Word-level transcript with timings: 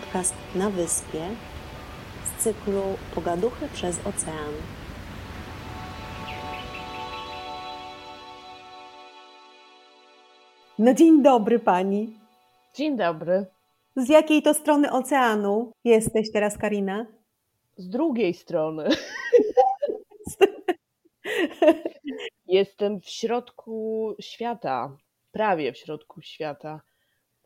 podcast 0.00 0.34
na 0.54 0.70
wyspie 0.70 1.28
z 2.24 2.42
cyklu 2.42 2.82
Pogaduchy 3.14 3.68
przez 3.68 3.98
ocean. 3.98 4.52
No 10.78 10.94
dzień 10.94 11.22
dobry 11.22 11.58
pani. 11.58 12.18
Dzień 12.74 12.96
dobry. 12.96 13.46
Z 13.96 14.08
jakiej 14.08 14.42
to 14.42 14.54
strony 14.54 14.92
oceanu 14.92 15.72
jesteś 15.84 16.32
teraz, 16.32 16.58
Karina? 16.58 17.06
Z 17.76 17.88
drugiej 17.88 18.34
strony. 18.34 18.88
Jestem 22.46 23.00
w 23.00 23.08
środku 23.08 24.14
świata, 24.20 24.96
prawie 25.32 25.72
w 25.72 25.76
środku 25.76 26.20
świata. 26.22 26.80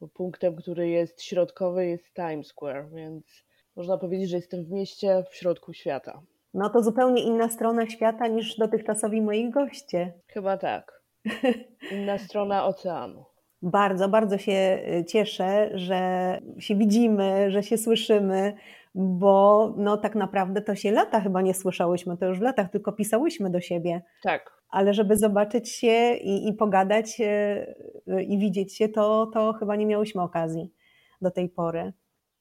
Punktem, 0.09 0.57
który 0.57 0.89
jest 0.89 1.23
środkowy, 1.23 1.87
jest 1.87 2.15
Times 2.15 2.47
Square, 2.47 2.89
więc 2.93 3.45
można 3.77 3.99
powiedzieć, 3.99 4.31
że 4.31 4.37
jestem 4.37 4.65
w 4.65 4.71
mieście 4.71 5.25
w 5.31 5.35
środku 5.35 5.73
świata. 5.73 6.23
No 6.55 6.71
to 6.71 6.83
zupełnie 6.83 7.23
inna 7.23 7.49
strona 7.49 7.87
świata 7.87 8.27
niż 8.27 8.57
dotychczasowi 8.57 9.23
moi 9.23 9.51
goście. 9.51 10.13
Chyba 10.27 10.57
tak. 10.57 11.03
Inna 11.93 12.19
strona 12.19 12.65
oceanu. 12.65 13.25
Bardzo, 13.63 14.09
bardzo 14.09 14.39
się 14.39 14.83
y, 15.01 15.05
cieszę, 15.05 15.71
że 15.75 16.39
się 16.59 16.75
widzimy, 16.75 17.51
że 17.51 17.63
się 17.63 17.79
słyszymy, 17.79 18.55
bo 18.95 19.75
no 19.77 19.97
tak 19.97 20.15
naprawdę 20.15 20.63
to 20.63 20.75
się 20.75 20.93
lata 20.93 21.21
chyba 21.21 21.43
nie 21.43 21.55
słyszałyśmy, 21.55 22.17
to 22.17 22.27
już 22.27 22.39
w 22.39 22.43
latach 22.43 22.71
tylko 22.71 22.93
pisałyśmy 22.93 23.51
do 23.51 23.61
siebie. 23.61 24.03
Tak. 24.23 24.62
Ale 24.73 24.95
żeby 24.95 25.17
zobaczyć 25.17 25.69
się 25.69 26.15
i, 26.15 26.49
i 26.49 26.53
pogadać 26.53 27.21
y, 27.21 28.23
i 28.23 28.39
widzieć 28.39 28.77
się, 28.77 28.89
to, 28.89 29.27
to 29.27 29.53
chyba 29.53 29.77
nie 29.77 29.87
miałyśmy 29.87 30.23
okazji 30.23 30.73
do 31.21 31.31
tej 31.31 31.49
pory. 31.49 31.93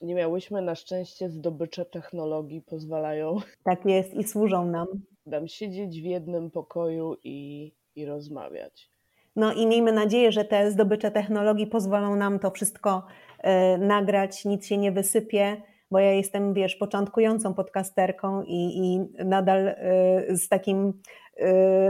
Nie 0.01 0.15
miałyśmy, 0.15 0.61
na 0.61 0.75
szczęście 0.75 1.29
zdobycze 1.29 1.85
technologii 1.85 2.61
pozwalają 2.61 3.35
Tak 3.63 3.85
jest 3.85 4.13
i 4.13 4.23
służą 4.23 4.65
nam. 4.65 4.87
nam 5.25 5.47
siedzieć 5.47 6.01
w 6.01 6.05
jednym 6.05 6.51
pokoju 6.51 7.15
i, 7.23 7.71
i 7.95 8.05
rozmawiać. 8.05 8.91
No 9.35 9.53
i 9.53 9.67
miejmy 9.67 9.91
nadzieję, 9.91 10.31
że 10.31 10.45
te 10.45 10.71
zdobycze 10.71 11.11
technologii 11.11 11.67
pozwolą 11.67 12.15
nam 12.15 12.39
to 12.39 12.51
wszystko 12.51 13.03
y, 13.39 13.77
nagrać, 13.77 14.45
nic 14.45 14.67
się 14.67 14.77
nie 14.77 14.91
wysypie, 14.91 15.61
bo 15.91 15.99
ja 15.99 16.11
jestem, 16.11 16.53
wiesz, 16.53 16.75
początkującą 16.75 17.53
podcasterką 17.53 18.43
i, 18.43 18.77
i 18.77 18.99
nadal 19.25 19.67
y, 19.67 20.37
z 20.37 20.49
takim 20.49 20.93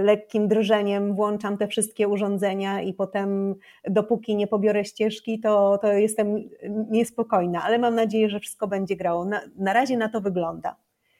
lekkim 0.02 0.47
drżeniem 0.47 1.16
włączam 1.16 1.58
te 1.58 1.67
wszystkie 1.67 2.08
urządzenia 2.08 2.81
i 2.81 2.94
potem 2.94 3.56
dopóki 3.89 4.36
nie 4.36 4.47
pobiorę 4.47 4.86
ścieżki, 4.86 5.39
to, 5.39 5.78
to 5.78 5.88
jestem 5.88 6.50
niespokojna, 6.89 7.64
ale 7.64 7.80
mam 7.80 7.95
nadzieję, 7.95 8.30
że 8.30 8.39
wszystko 8.39 8.67
będzie 8.67 8.95
grało. 8.95 9.25
Na, 9.25 9.42
na 9.58 9.73
razie 9.73 9.97
na 9.97 10.09
to 10.09 10.22
wygląda. 10.22 10.75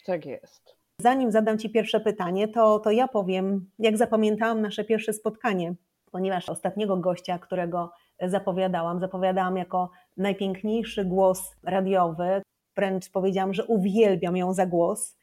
Tak 0.05 0.25
jest. 0.25 0.75
Zanim 0.99 1.31
zadam 1.31 1.58
Ci 1.58 1.69
pierwsze 1.69 1.99
pytanie, 1.99 2.47
to, 2.47 2.80
to 2.80 2.92
ja 2.92 3.08
powiem, 3.08 3.69
jak 3.80 3.97
zapamiętałam 3.97 4.61
nasze 4.61 4.83
pierwsze 4.83 5.14
spotkanie, 5.14 5.73
ponieważ 6.11 6.49
ostatniego 6.49 6.97
gościa, 6.97 7.39
którego 7.39 7.92
zapowiadałam, 8.22 8.99
zapowiadałam 8.99 9.58
jako 9.58 9.89
najpiękniejszy 10.17 11.05
głos 11.05 11.55
radiowy, 11.64 12.42
wręcz 12.75 13.09
powiedziałam, 13.09 13.53
że 13.53 13.66
uwielbiam 13.66 14.38
ją 14.38 14.53
za 14.53 14.66
głos. 14.66 15.17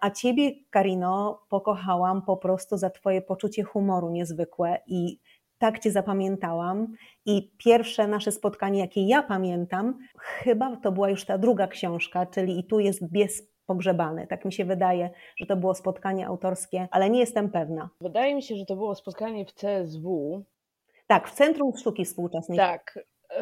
A 0.00 0.10
Ciebie, 0.10 0.50
Karino, 0.70 1.42
pokochałam 1.48 2.22
po 2.22 2.36
prostu 2.36 2.76
za 2.76 2.90
Twoje 2.90 3.22
poczucie 3.22 3.62
humoru 3.62 4.10
niezwykłe 4.10 4.78
i 4.86 5.18
tak 5.58 5.78
Cię 5.78 5.90
zapamiętałam. 5.90 6.94
I 7.26 7.52
pierwsze 7.58 8.08
nasze 8.08 8.32
spotkanie, 8.32 8.80
jakie 8.80 9.06
ja 9.06 9.22
pamiętam, 9.22 9.98
chyba 10.18 10.76
to 10.76 10.92
była 10.92 11.10
już 11.10 11.24
ta 11.24 11.38
druga 11.38 11.66
książka, 11.66 12.26
czyli 12.26 12.58
I 12.58 12.64
tu 12.64 12.80
jest 12.80 13.10
bies 13.12 13.42
pogrzebany. 13.66 14.26
Tak 14.26 14.44
mi 14.44 14.52
się 14.52 14.64
wydaje, 14.64 15.10
że 15.36 15.46
to 15.46 15.56
było 15.56 15.74
spotkanie 15.74 16.26
autorskie, 16.26 16.88
ale 16.90 17.10
nie 17.10 17.20
jestem 17.20 17.50
pewna. 17.50 17.90
Wydaje 18.00 18.34
mi 18.34 18.42
się, 18.42 18.56
że 18.56 18.66
to 18.66 18.76
było 18.76 18.94
spotkanie 18.94 19.44
w 19.44 19.52
CSW. 19.52 20.44
Tak, 21.06 21.28
w 21.28 21.34
Centrum 21.34 21.76
Sztuki 21.76 22.04
Współczesnej. 22.04 22.58
Tak, 22.58 22.98
yy, 23.30 23.38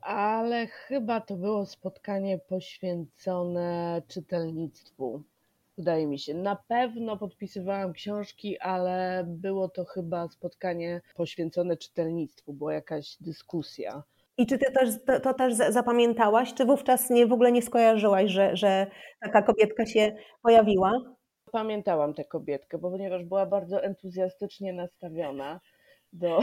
ale 0.00 0.66
chyba 0.66 1.20
to 1.20 1.36
było 1.36 1.66
spotkanie 1.66 2.38
poświęcone 2.38 4.02
czytelnictwu. 4.08 5.22
Wydaje 5.80 6.06
mi 6.06 6.18
się. 6.18 6.34
Na 6.34 6.56
pewno 6.68 7.16
podpisywałam 7.16 7.92
książki, 7.92 8.58
ale 8.58 9.24
było 9.26 9.68
to 9.68 9.84
chyba 9.84 10.28
spotkanie 10.28 11.00
poświęcone 11.14 11.76
czytelnictwu, 11.76 12.52
była 12.52 12.74
jakaś 12.74 13.16
dyskusja. 13.20 14.02
I 14.36 14.46
czy 14.46 14.58
ty 14.58 14.72
też, 14.72 14.90
to, 15.06 15.20
to, 15.20 15.34
też 15.34 15.54
zapamiętałaś, 15.54 16.54
czy 16.54 16.64
wówczas 16.64 17.10
nie, 17.10 17.26
w 17.26 17.32
ogóle 17.32 17.52
nie 17.52 17.62
skojarzyłaś, 17.62 18.30
że, 18.30 18.56
że 18.56 18.86
taka 19.20 19.42
kobietka 19.42 19.86
się 19.86 20.16
pojawiła? 20.42 20.92
Pamiętałam 21.52 22.14
tę 22.14 22.24
kobietkę, 22.24 22.78
bo 22.78 22.90
ponieważ 22.90 23.24
była 23.24 23.46
bardzo 23.46 23.82
entuzjastycznie 23.82 24.72
nastawiona 24.72 25.60
do, 26.12 26.40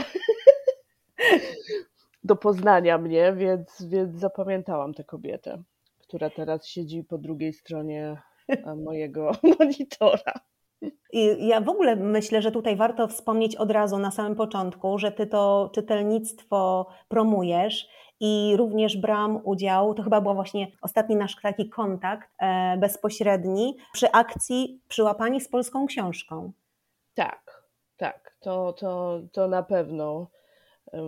do 2.24 2.36
poznania 2.36 2.98
mnie, 2.98 3.32
więc, 3.32 3.84
więc 3.88 4.20
zapamiętałam 4.20 4.94
tę 4.94 5.04
kobietę, 5.04 5.62
która 5.98 6.30
teraz 6.30 6.66
siedzi 6.66 7.04
po 7.04 7.18
drugiej 7.18 7.52
stronie 7.52 8.16
mojego 8.84 9.32
monitora. 9.58 10.32
I 11.12 11.48
ja 11.48 11.60
w 11.60 11.68
ogóle 11.68 11.96
myślę, 11.96 12.42
że 12.42 12.52
tutaj 12.52 12.76
warto 12.76 13.08
wspomnieć 13.08 13.56
od 13.56 13.70
razu 13.70 13.98
na 13.98 14.10
samym 14.10 14.34
początku, 14.34 14.98
że 14.98 15.12
ty 15.12 15.26
to 15.26 15.70
czytelnictwo 15.74 16.86
promujesz 17.08 17.88
i 18.20 18.54
również 18.56 18.96
brałam 18.96 19.40
udział, 19.44 19.94
to 19.94 20.02
chyba 20.02 20.20
był 20.20 20.34
właśnie 20.34 20.66
ostatni 20.82 21.16
nasz 21.16 21.36
taki 21.42 21.68
kontakt 21.68 22.28
e, 22.38 22.76
bezpośredni 22.76 23.76
przy 23.92 24.12
akcji 24.12 24.80
Przyłapani 24.88 25.40
z 25.40 25.48
polską 25.48 25.86
książką. 25.86 26.52
Tak, 27.14 27.62
tak, 27.96 28.36
to, 28.40 28.72
to, 28.72 29.20
to 29.32 29.48
na 29.48 29.62
pewno 29.62 30.26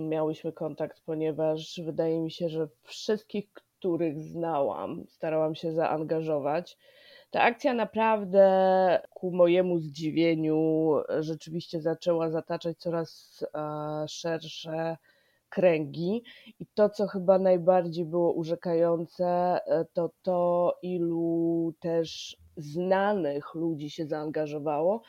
miałyśmy 0.00 0.52
kontakt, 0.52 1.02
ponieważ 1.06 1.80
wydaje 1.84 2.20
mi 2.20 2.30
się, 2.30 2.48
że 2.48 2.68
wszystkich, 2.82 3.52
których 3.52 4.20
znałam, 4.20 5.04
starałam 5.08 5.54
się 5.54 5.72
zaangażować. 5.72 6.78
Ta 7.30 7.42
akcja 7.42 7.74
naprawdę 7.74 8.46
ku 9.14 9.30
mojemu 9.32 9.78
zdziwieniu 9.78 10.92
rzeczywiście 11.20 11.80
zaczęła 11.80 12.30
zataczać 12.30 12.78
coraz 12.78 13.40
szersze 14.08 14.96
kręgi. 15.48 16.22
I 16.60 16.66
to, 16.74 16.88
co 16.88 17.06
chyba 17.06 17.38
najbardziej 17.38 18.04
było 18.04 18.32
urzekające, 18.32 19.60
to 19.92 20.10
to, 20.22 20.78
ilu 20.82 21.74
też 21.80 22.36
znanych 22.56 23.54
ludzi 23.54 23.90
się 23.90 24.06
zaangażowało, 24.06 25.02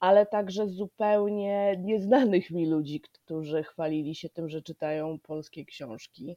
ale 0.00 0.26
także 0.26 0.68
zupełnie 0.68 1.76
nieznanych 1.84 2.50
mi 2.50 2.66
ludzi, 2.66 3.00
którzy 3.00 3.62
chwalili 3.62 4.14
się 4.14 4.28
tym, 4.28 4.48
że 4.48 4.62
czytają 4.62 5.18
polskie 5.18 5.64
książki. 5.64 6.36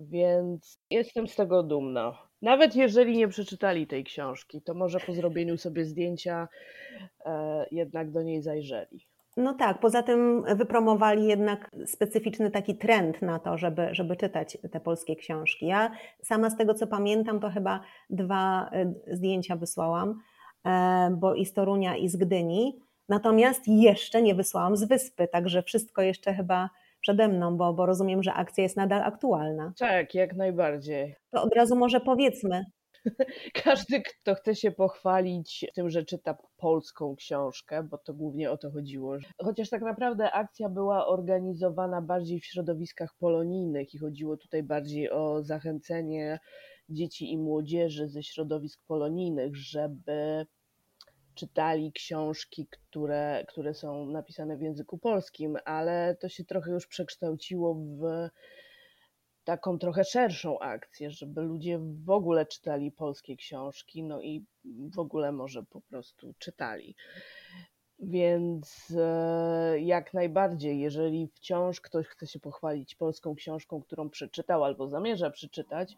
Więc 0.00 0.78
jestem 0.90 1.28
z 1.28 1.36
tego 1.36 1.62
dumna. 1.62 2.18
Nawet 2.42 2.76
jeżeli 2.76 3.16
nie 3.16 3.28
przeczytali 3.28 3.86
tej 3.86 4.04
książki, 4.04 4.62
to 4.62 4.74
może 4.74 5.00
po 5.00 5.12
zrobieniu 5.12 5.58
sobie 5.58 5.84
zdjęcia 5.84 6.48
e, 7.24 7.66
jednak 7.70 8.10
do 8.10 8.22
niej 8.22 8.42
zajrzeli. 8.42 9.06
No 9.36 9.54
tak, 9.54 9.80
poza 9.80 10.02
tym 10.02 10.44
wypromowali 10.56 11.26
jednak 11.26 11.70
specyficzny 11.86 12.50
taki 12.50 12.76
trend 12.76 13.22
na 13.22 13.38
to, 13.38 13.58
żeby, 13.58 13.88
żeby 13.92 14.16
czytać 14.16 14.58
te 14.72 14.80
polskie 14.80 15.16
książki. 15.16 15.66
Ja 15.66 15.90
sama 16.22 16.50
z 16.50 16.56
tego 16.56 16.74
co 16.74 16.86
pamiętam, 16.86 17.40
to 17.40 17.50
chyba 17.50 17.80
dwa 18.10 18.70
e, 18.72 18.94
zdjęcia 19.06 19.56
wysłałam, 19.56 20.20
e, 20.66 21.10
bo 21.16 21.34
i 21.34 21.46
z 21.46 21.52
Torunia, 21.52 21.96
i 21.96 22.08
z 22.08 22.16
Gdyni. 22.16 22.80
Natomiast 23.08 23.68
jeszcze 23.68 24.22
nie 24.22 24.34
wysłałam 24.34 24.76
z 24.76 24.84
wyspy, 24.84 25.28
także 25.28 25.62
wszystko 25.62 26.02
jeszcze 26.02 26.34
chyba 26.34 26.70
przede 27.10 27.28
mną, 27.28 27.56
bo, 27.56 27.74
bo 27.74 27.86
rozumiem, 27.86 28.22
że 28.22 28.32
akcja 28.32 28.62
jest 28.62 28.76
nadal 28.76 29.02
aktualna. 29.02 29.72
Tak, 29.78 30.14
jak 30.14 30.36
najbardziej. 30.36 31.14
To 31.30 31.42
od 31.42 31.54
razu 31.54 31.76
może 31.76 32.00
powiedzmy. 32.00 32.64
Każdy, 33.64 34.02
kto 34.02 34.34
chce 34.34 34.56
się 34.56 34.70
pochwalić 34.70 35.66
tym, 35.74 35.90
że 35.90 36.04
czyta 36.04 36.36
polską 36.56 37.16
książkę, 37.16 37.82
bo 37.82 37.98
to 37.98 38.14
głównie 38.14 38.50
o 38.50 38.56
to 38.56 38.70
chodziło. 38.70 39.16
Chociaż 39.42 39.68
tak 39.68 39.82
naprawdę 39.82 40.32
akcja 40.32 40.68
była 40.68 41.06
organizowana 41.06 42.02
bardziej 42.02 42.40
w 42.40 42.46
środowiskach 42.46 43.14
polonijnych 43.18 43.94
i 43.94 43.98
chodziło 43.98 44.36
tutaj 44.36 44.62
bardziej 44.62 45.10
o 45.10 45.42
zachęcenie 45.42 46.38
dzieci 46.88 47.32
i 47.32 47.38
młodzieży 47.38 48.08
ze 48.08 48.22
środowisk 48.22 48.80
polonijnych, 48.86 49.56
żeby 49.56 50.46
czytali 51.34 51.92
książki, 51.92 52.66
które, 52.70 53.44
które 53.48 53.74
są 53.74 54.06
napisane 54.06 54.56
w 54.56 54.62
języku 54.62 54.98
polskim, 54.98 55.56
ale 55.64 56.16
to 56.20 56.28
się 56.28 56.44
trochę 56.44 56.70
już 56.70 56.86
przekształciło 56.86 57.74
w 57.74 58.28
taką 59.44 59.78
trochę 59.78 60.04
szerszą 60.04 60.58
akcję, 60.58 61.10
żeby 61.10 61.40
ludzie 61.40 61.78
w 62.04 62.10
ogóle 62.10 62.46
czytali 62.46 62.92
polskie 62.92 63.36
książki, 63.36 64.02
no 64.02 64.22
i 64.22 64.44
w 64.94 64.98
ogóle 64.98 65.32
może 65.32 65.62
po 65.62 65.80
prostu 65.80 66.34
czytali. 66.38 66.94
Więc 67.98 68.94
e, 68.98 69.80
jak 69.80 70.14
najbardziej, 70.14 70.80
jeżeli 70.80 71.28
wciąż 71.34 71.80
ktoś 71.80 72.06
chce 72.06 72.26
się 72.26 72.40
pochwalić 72.40 72.94
polską 72.94 73.34
książką, 73.34 73.82
którą 73.82 74.10
przeczytał 74.10 74.64
albo 74.64 74.88
zamierza 74.88 75.30
przeczytać, 75.30 75.96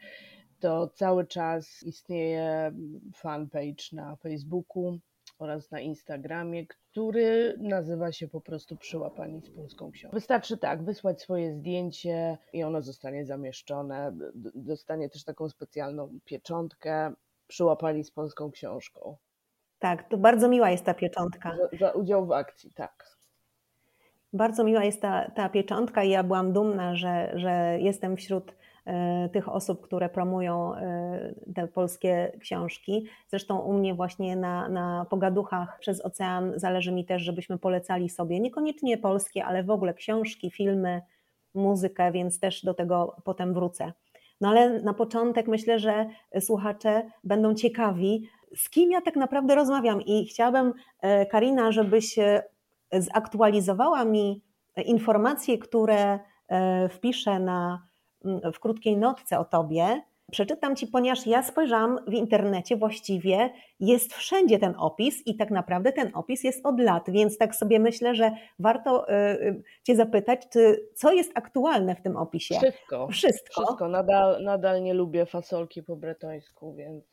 to 0.60 0.88
cały 0.88 1.26
czas 1.26 1.82
istnieje 1.82 2.72
fanpage 3.14 3.84
na 3.92 4.16
Facebooku 4.16 4.98
oraz 5.42 5.70
na 5.70 5.80
Instagramie, 5.80 6.66
który 6.66 7.54
nazywa 7.58 8.12
się 8.12 8.28
po 8.28 8.40
prostu 8.40 8.76
Przyłapani 8.76 9.42
z 9.42 9.50
Polską 9.50 9.90
Książką. 9.90 10.14
Wystarczy 10.14 10.58
tak, 10.58 10.82
wysłać 10.82 11.22
swoje 11.22 11.54
zdjęcie 11.54 12.38
i 12.52 12.62
ono 12.62 12.82
zostanie 12.82 13.26
zamieszczone. 13.26 14.12
Dostanie 14.54 15.08
też 15.08 15.24
taką 15.24 15.48
specjalną 15.48 16.18
pieczątkę 16.24 17.12
Przyłapani 17.46 18.04
z 18.04 18.10
Polską 18.10 18.50
Książką. 18.50 19.16
Tak, 19.78 20.08
to 20.08 20.18
bardzo 20.18 20.48
miła 20.48 20.70
jest 20.70 20.84
ta 20.84 20.94
pieczątka. 20.94 21.56
Za, 21.56 21.78
za 21.78 21.92
udział 21.92 22.26
w 22.26 22.32
akcji, 22.32 22.72
tak. 22.74 23.16
Bardzo 24.32 24.64
miła 24.64 24.84
jest 24.84 25.02
ta, 25.02 25.30
ta 25.30 25.48
pieczątka 25.48 26.04
i 26.04 26.10
ja 26.10 26.22
byłam 26.22 26.52
dumna, 26.52 26.96
że, 26.96 27.32
że 27.34 27.78
jestem 27.80 28.16
wśród 28.16 28.54
tych 29.32 29.48
osób, 29.48 29.80
które 29.80 30.08
promują 30.08 30.74
e, 30.74 31.34
te 31.54 31.68
polskie 31.68 32.32
książki. 32.40 33.06
Zresztą 33.28 33.58
u 33.58 33.72
mnie 33.72 33.94
właśnie 33.94 34.36
na, 34.36 34.68
na 34.68 35.06
pogaduchach 35.10 35.78
przez 35.78 36.04
ocean 36.04 36.52
zależy 36.56 36.92
mi 36.92 37.04
też, 37.04 37.22
żebyśmy 37.22 37.58
polecali 37.58 38.08
sobie 38.08 38.40
niekoniecznie 38.40 38.98
polskie, 38.98 39.44
ale 39.44 39.64
w 39.64 39.70
ogóle 39.70 39.94
książki, 39.94 40.50
filmy, 40.50 41.02
muzykę, 41.54 42.12
więc 42.12 42.40
też 42.40 42.64
do 42.64 42.74
tego 42.74 43.16
potem 43.24 43.54
wrócę. 43.54 43.92
No 44.40 44.48
ale 44.48 44.80
na 44.82 44.94
początek 44.94 45.48
myślę, 45.48 45.78
że 45.78 46.06
słuchacze 46.40 47.02
będą 47.24 47.54
ciekawi, 47.54 48.28
z 48.56 48.70
kim 48.70 48.90
ja 48.90 49.00
tak 49.00 49.16
naprawdę 49.16 49.54
rozmawiam 49.54 50.02
i 50.02 50.26
chciałabym, 50.26 50.72
e, 51.00 51.26
Karina, 51.26 51.72
żebyś 51.72 52.18
zaktualizowała 52.92 54.04
mi 54.04 54.42
informacje, 54.76 55.58
które 55.58 56.18
e, 56.48 56.88
wpiszę 56.88 57.38
na, 57.38 57.82
w 58.54 58.60
krótkiej 58.60 58.96
notce 58.96 59.38
o 59.38 59.44
tobie. 59.44 60.02
Przeczytam 60.30 60.76
ci, 60.76 60.86
ponieważ 60.86 61.26
ja 61.26 61.42
spojrzałam 61.42 61.98
w 62.06 62.12
internecie, 62.12 62.76
właściwie 62.76 63.50
jest 63.80 64.14
wszędzie 64.14 64.58
ten 64.58 64.74
opis 64.78 65.26
i 65.26 65.36
tak 65.36 65.50
naprawdę 65.50 65.92
ten 65.92 66.10
opis 66.14 66.44
jest 66.44 66.66
od 66.66 66.80
lat, 66.80 67.10
więc 67.10 67.38
tak 67.38 67.54
sobie 67.54 67.78
myślę, 67.78 68.14
że 68.14 68.30
warto 68.58 69.08
e, 69.08 69.12
e, 69.12 69.54
Cię 69.82 69.96
zapytać, 69.96 70.48
czy, 70.52 70.88
co 70.94 71.12
jest 71.12 71.32
aktualne 71.34 71.94
w 71.94 72.02
tym 72.02 72.16
opisie? 72.16 72.54
Wszystko. 72.54 73.08
Wszystko. 73.08 73.62
Wszystko. 73.62 73.88
Nadal, 73.88 74.44
nadal 74.44 74.82
nie 74.82 74.94
lubię 74.94 75.26
fasolki 75.26 75.82
po 75.82 75.96
bretońsku, 75.96 76.74
więc 76.74 77.04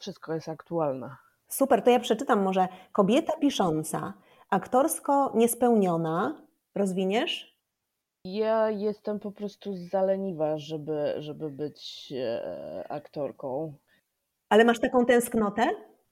wszystko 0.00 0.34
jest 0.34 0.48
aktualne. 0.48 1.16
Super, 1.48 1.82
to 1.82 1.90
ja 1.90 2.00
przeczytam 2.00 2.42
może. 2.42 2.68
Kobieta 2.92 3.32
pisząca 3.40 4.12
Aktorsko 4.50 5.32
niespełniona. 5.34 6.42
Rozwiniesz? 6.74 7.57
Ja 8.32 8.70
jestem 8.70 9.18
po 9.20 9.32
prostu 9.32 9.76
zaleniwa, 9.76 10.58
żeby, 10.58 11.14
żeby 11.18 11.50
być 11.50 12.12
e, 12.16 12.84
aktorką. 12.88 13.74
Ale 14.48 14.64
masz 14.64 14.80
taką 14.80 15.06
tęsknotę? 15.06 15.62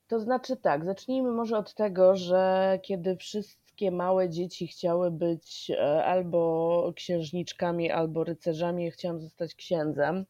To 0.09 0.21
znaczy 0.21 0.57
tak, 0.57 0.85
zacznijmy 0.85 1.31
może 1.31 1.59
od 1.59 1.75
tego, 1.75 2.17
że 2.17 2.79
kiedy 2.83 3.17
wszystkie 3.17 3.91
małe 3.91 4.29
dzieci 4.29 4.67
chciały 4.67 5.11
być 5.11 5.71
e, 5.71 6.05
albo 6.05 6.93
księżniczkami, 6.97 7.91
albo 7.91 8.25
rycerzami, 8.25 8.85
ja 8.85 8.91
chciałam 8.91 9.21
zostać 9.21 9.55
księdzem, 9.55 10.27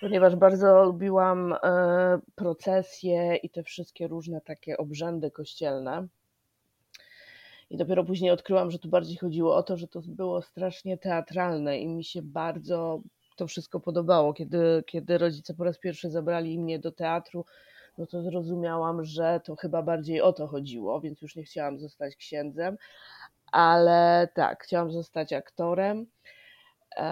ponieważ 0.00 0.36
bardzo 0.36 0.84
lubiłam 0.84 1.52
e, 1.52 1.58
procesje 2.34 3.36
i 3.36 3.50
te 3.50 3.62
wszystkie 3.62 4.08
różne 4.08 4.40
takie 4.40 4.76
obrzędy 4.76 5.30
kościelne. 5.30 6.08
I 7.70 7.76
dopiero 7.76 8.04
później 8.04 8.30
odkryłam, 8.30 8.70
że 8.70 8.78
tu 8.78 8.88
bardziej 8.88 9.16
chodziło 9.16 9.56
o 9.56 9.62
to, 9.62 9.76
że 9.76 9.88
to 9.88 10.00
było 10.06 10.42
strasznie 10.42 10.98
teatralne 10.98 11.78
i 11.78 11.88
mi 11.88 12.04
się 12.04 12.22
bardzo 12.22 13.00
to 13.36 13.46
wszystko 13.46 13.80
podobało. 13.80 14.34
Kiedy, 14.34 14.84
kiedy 14.86 15.18
rodzice 15.18 15.54
po 15.54 15.64
raz 15.64 15.78
pierwszy 15.78 16.10
zabrali 16.10 16.58
mnie 16.58 16.78
do 16.78 16.92
teatru, 16.92 17.44
no 17.98 18.06
to 18.06 18.22
zrozumiałam, 18.22 19.04
że 19.04 19.40
to 19.44 19.56
chyba 19.56 19.82
bardziej 19.82 20.20
o 20.20 20.32
to 20.32 20.46
chodziło, 20.46 21.00
więc 21.00 21.22
już 21.22 21.36
nie 21.36 21.44
chciałam 21.44 21.78
zostać 21.78 22.16
księdzem, 22.16 22.76
ale 23.52 24.28
tak, 24.34 24.64
chciałam 24.64 24.92
zostać 24.92 25.32
aktorem, 25.32 26.06
e, 26.96 27.02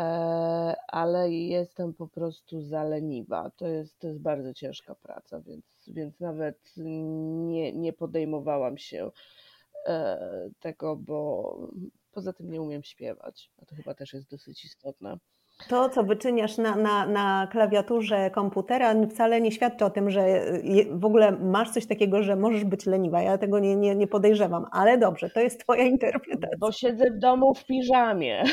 ale 0.89 1.33
jestem 1.33 1.95
po 1.95 2.09
prostu 2.09 2.63
zaleniwa. 2.63 3.51
To 3.57 3.67
jest, 3.67 3.99
to 3.99 4.09
jest 4.09 4.21
bardzo 4.21 4.55
ciężka 4.55 4.95
praca, 4.95 5.41
więc, 5.41 5.65
więc 5.87 6.21
nawet 6.21 6.59
nie, 6.77 7.73
nie 7.73 7.93
podejmowałam 7.93 8.79
się 8.79 9.11
tego, 10.61 10.97
bo 10.97 11.59
poza 12.13 12.33
tym 12.33 12.51
nie 12.51 12.63
umiem 12.63 12.83
śpiewać, 12.83 13.51
a 13.63 13.65
to 13.65 13.75
chyba 13.75 13.95
też 13.95 14.13
jest 14.13 14.31
dosyć 14.31 14.65
istotne. 14.65 15.19
To, 15.69 15.89
co 15.89 16.05
wyczyniasz 16.05 16.59
na, 16.59 16.77
na, 16.77 17.07
na 17.07 17.49
klawiaturze 17.53 18.31
komputera, 18.31 18.95
wcale 19.11 19.41
nie 19.41 19.53
świadczy 19.53 19.85
o 19.85 19.91
tym, 19.91 20.11
że 20.11 20.45
w 20.91 21.05
ogóle 21.05 21.33
masz 21.33 21.71
coś 21.71 21.87
takiego, 21.87 22.23
że 22.23 22.37
możesz 22.37 22.65
być 22.65 22.87
leniwa. 22.87 23.23
Ja 23.23 23.39
tego 23.39 23.59
nie, 23.59 23.77
nie, 23.77 23.95
nie 23.95 24.07
podejrzewam, 24.07 24.67
ale 24.73 24.99
dobrze, 24.99 25.31
to 25.31 25.41
jest 25.41 25.61
Twoja 25.61 25.85
interpretacja. 25.85 26.59
Bo 26.59 26.73
siedzę 26.73 27.11
w 27.11 27.19
domu 27.19 27.55
w 27.55 27.65
piżamie. 27.65 28.45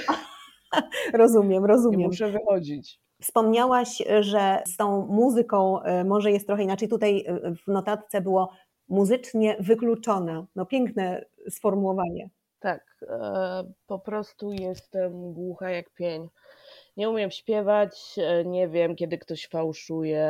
rozumiem, 1.14 1.66
rozumiem. 1.66 2.00
Nie 2.00 2.08
muszę 2.08 2.32
wychodzić. 2.32 3.00
Wspomniałaś, 3.22 4.04
że 4.20 4.64
z 4.68 4.78
tą 4.78 5.06
muzyką 5.06 5.82
e, 5.82 6.04
może 6.04 6.32
jest 6.32 6.48
trochę 6.48 6.64
inaczej. 6.64 6.88
Tutaj 6.88 7.26
e, 7.28 7.56
w 7.56 7.68
notatce 7.68 8.22
było 8.22 8.50
muzycznie 8.92 9.56
wykluczona. 9.60 10.46
No 10.56 10.66
piękne 10.66 11.26
sformułowanie. 11.50 12.30
Tak, 12.60 13.06
e, 13.10 13.64
po 13.88 14.00
prostu 14.00 14.52
jestem 14.52 15.34
głucha 15.34 15.70
jak 15.70 15.90
pień. 15.90 16.28
Nie 16.98 17.10
umiem 17.10 17.32
śpiewać, 17.32 18.16
e, 18.18 18.46
nie 18.46 18.68
wiem, 18.68 18.96
kiedy 18.96 19.18
ktoś 19.18 19.48
fałszuje, 19.48 20.28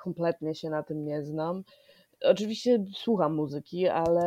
kompletnie 0.00 0.54
się 0.54 0.70
na 0.70 0.82
tym 0.82 1.04
nie 1.04 1.22
znam. 1.22 1.64
Oczywiście 2.24 2.84
słucham 2.94 3.34
muzyki, 3.34 3.88
ale 3.88 4.22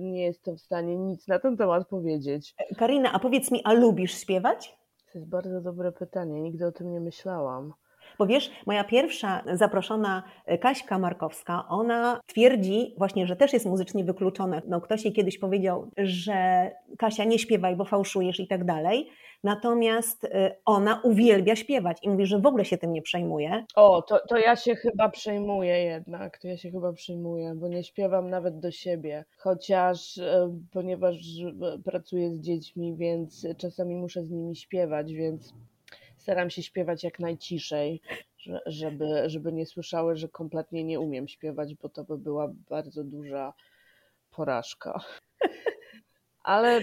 nie 0.00 0.24
jestem 0.24 0.56
w 0.56 0.60
stanie 0.60 0.96
nic 0.96 1.28
na 1.28 1.38
ten 1.38 1.56
temat 1.56 1.88
powiedzieć. 1.88 2.54
Karina, 2.78 3.12
a 3.12 3.18
powiedz 3.18 3.50
mi, 3.50 3.60
a 3.64 3.72
lubisz 3.72 4.20
śpiewać? 4.20 4.76
To 5.12 5.18
jest 5.18 5.30
bardzo 5.30 5.60
dobre 5.60 5.92
pytanie, 5.92 6.40
nigdy 6.40 6.66
o 6.66 6.72
tym 6.72 6.92
nie 6.92 7.00
myślałam. 7.00 7.72
Bo 8.18 8.26
wiesz, 8.26 8.50
moja 8.66 8.84
pierwsza 8.84 9.42
zaproszona 9.52 10.22
e, 10.46 10.58
Kaśka 10.58 10.98
Markowska, 10.98 11.64
ona 11.68 12.20
twierdzi 12.26 12.94
właśnie, 12.98 13.26
że 13.26 13.36
też 13.36 13.52
jest 13.52 13.66
muzycznie 13.66 14.04
wykluczona. 14.04 14.62
No, 14.68 14.80
ktoś 14.80 15.04
jej 15.04 15.14
kiedyś 15.14 15.38
powiedział, 15.38 15.90
że 15.96 16.70
Kasia 16.98 17.24
nie 17.24 17.38
śpiewaj, 17.38 17.76
bo 17.76 17.84
fałszujesz 17.84 18.40
i 18.40 18.46
tak 18.46 18.64
dalej. 18.64 19.10
Natomiast 19.44 20.24
e, 20.24 20.56
ona 20.64 21.00
uwielbia 21.04 21.56
śpiewać 21.56 21.98
i 22.02 22.10
mówi, 22.10 22.26
że 22.26 22.38
w 22.38 22.46
ogóle 22.46 22.64
się 22.64 22.78
tym 22.78 22.92
nie 22.92 23.02
przejmuje. 23.02 23.64
O, 23.76 24.02
to, 24.02 24.20
to 24.28 24.38
ja 24.38 24.56
się 24.56 24.74
chyba 24.74 25.08
przejmuję 25.08 25.84
jednak, 25.84 26.38
to 26.38 26.48
ja 26.48 26.56
się 26.56 26.70
chyba 26.70 26.92
przejmuję, 26.92 27.54
bo 27.54 27.68
nie 27.68 27.84
śpiewam 27.84 28.30
nawet 28.30 28.58
do 28.58 28.70
siebie. 28.70 29.24
Chociaż, 29.36 30.18
e, 30.18 30.58
ponieważ 30.72 31.16
pracuję 31.84 32.30
z 32.30 32.40
dziećmi, 32.40 32.96
więc 32.96 33.46
czasami 33.58 33.96
muszę 33.96 34.24
z 34.24 34.30
nimi 34.30 34.56
śpiewać, 34.56 35.12
więc 35.12 35.54
staram 36.24 36.50
się 36.50 36.62
śpiewać 36.62 37.04
jak 37.04 37.18
najciszej, 37.18 38.00
żeby, 38.66 39.30
żeby 39.30 39.52
nie 39.52 39.66
słyszały, 39.66 40.16
że 40.16 40.28
kompletnie 40.28 40.84
nie 40.84 41.00
umiem 41.00 41.28
śpiewać, 41.28 41.74
bo 41.74 41.88
to 41.88 42.04
by 42.04 42.18
była 42.18 42.52
bardzo 42.70 43.04
duża 43.04 43.52
porażka. 44.30 45.00
Ale 46.42 46.80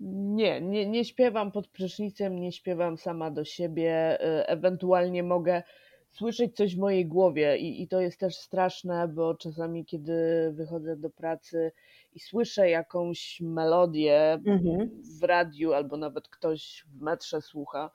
nie, 0.00 0.60
nie, 0.60 0.86
nie 0.86 1.04
śpiewam 1.04 1.52
pod 1.52 1.68
prysznicem, 1.68 2.38
nie 2.38 2.52
śpiewam 2.52 2.98
sama 2.98 3.30
do 3.30 3.44
siebie. 3.44 4.18
Ewentualnie 4.48 5.22
mogę 5.22 5.62
słyszeć 6.10 6.56
coś 6.56 6.76
w 6.76 6.78
mojej 6.78 7.06
głowie 7.06 7.58
i, 7.58 7.82
i 7.82 7.88
to 7.88 8.00
jest 8.00 8.20
też 8.20 8.36
straszne, 8.36 9.08
bo 9.08 9.34
czasami, 9.34 9.84
kiedy 9.84 10.12
wychodzę 10.52 10.96
do 10.96 11.10
pracy 11.10 11.72
i 12.14 12.20
słyszę 12.20 12.70
jakąś 12.70 13.40
melodię 13.40 14.32
mhm. 14.32 14.90
w 15.20 15.22
radiu, 15.22 15.72
albo 15.72 15.96
nawet 15.96 16.28
ktoś 16.28 16.84
w 16.86 17.00
metrze 17.02 17.42
słucha, 17.42 17.90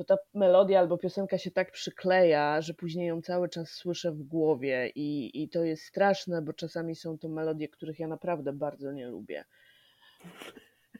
to 0.00 0.16
ta 0.16 0.16
melodia 0.34 0.78
albo 0.80 0.98
piosenka 0.98 1.38
się 1.38 1.50
tak 1.50 1.72
przykleja, 1.72 2.60
że 2.60 2.74
później 2.74 3.08
ją 3.08 3.22
cały 3.22 3.48
czas 3.48 3.70
słyszę 3.70 4.12
w 4.12 4.22
głowie 4.22 4.90
i, 4.94 5.42
i 5.42 5.48
to 5.48 5.64
jest 5.64 5.82
straszne, 5.82 6.42
bo 6.42 6.52
czasami 6.52 6.96
są 6.96 7.18
to 7.18 7.28
melodie, 7.28 7.68
których 7.68 7.98
ja 7.98 8.08
naprawdę 8.08 8.52
bardzo 8.52 8.92
nie 8.92 9.08
lubię. 9.08 9.44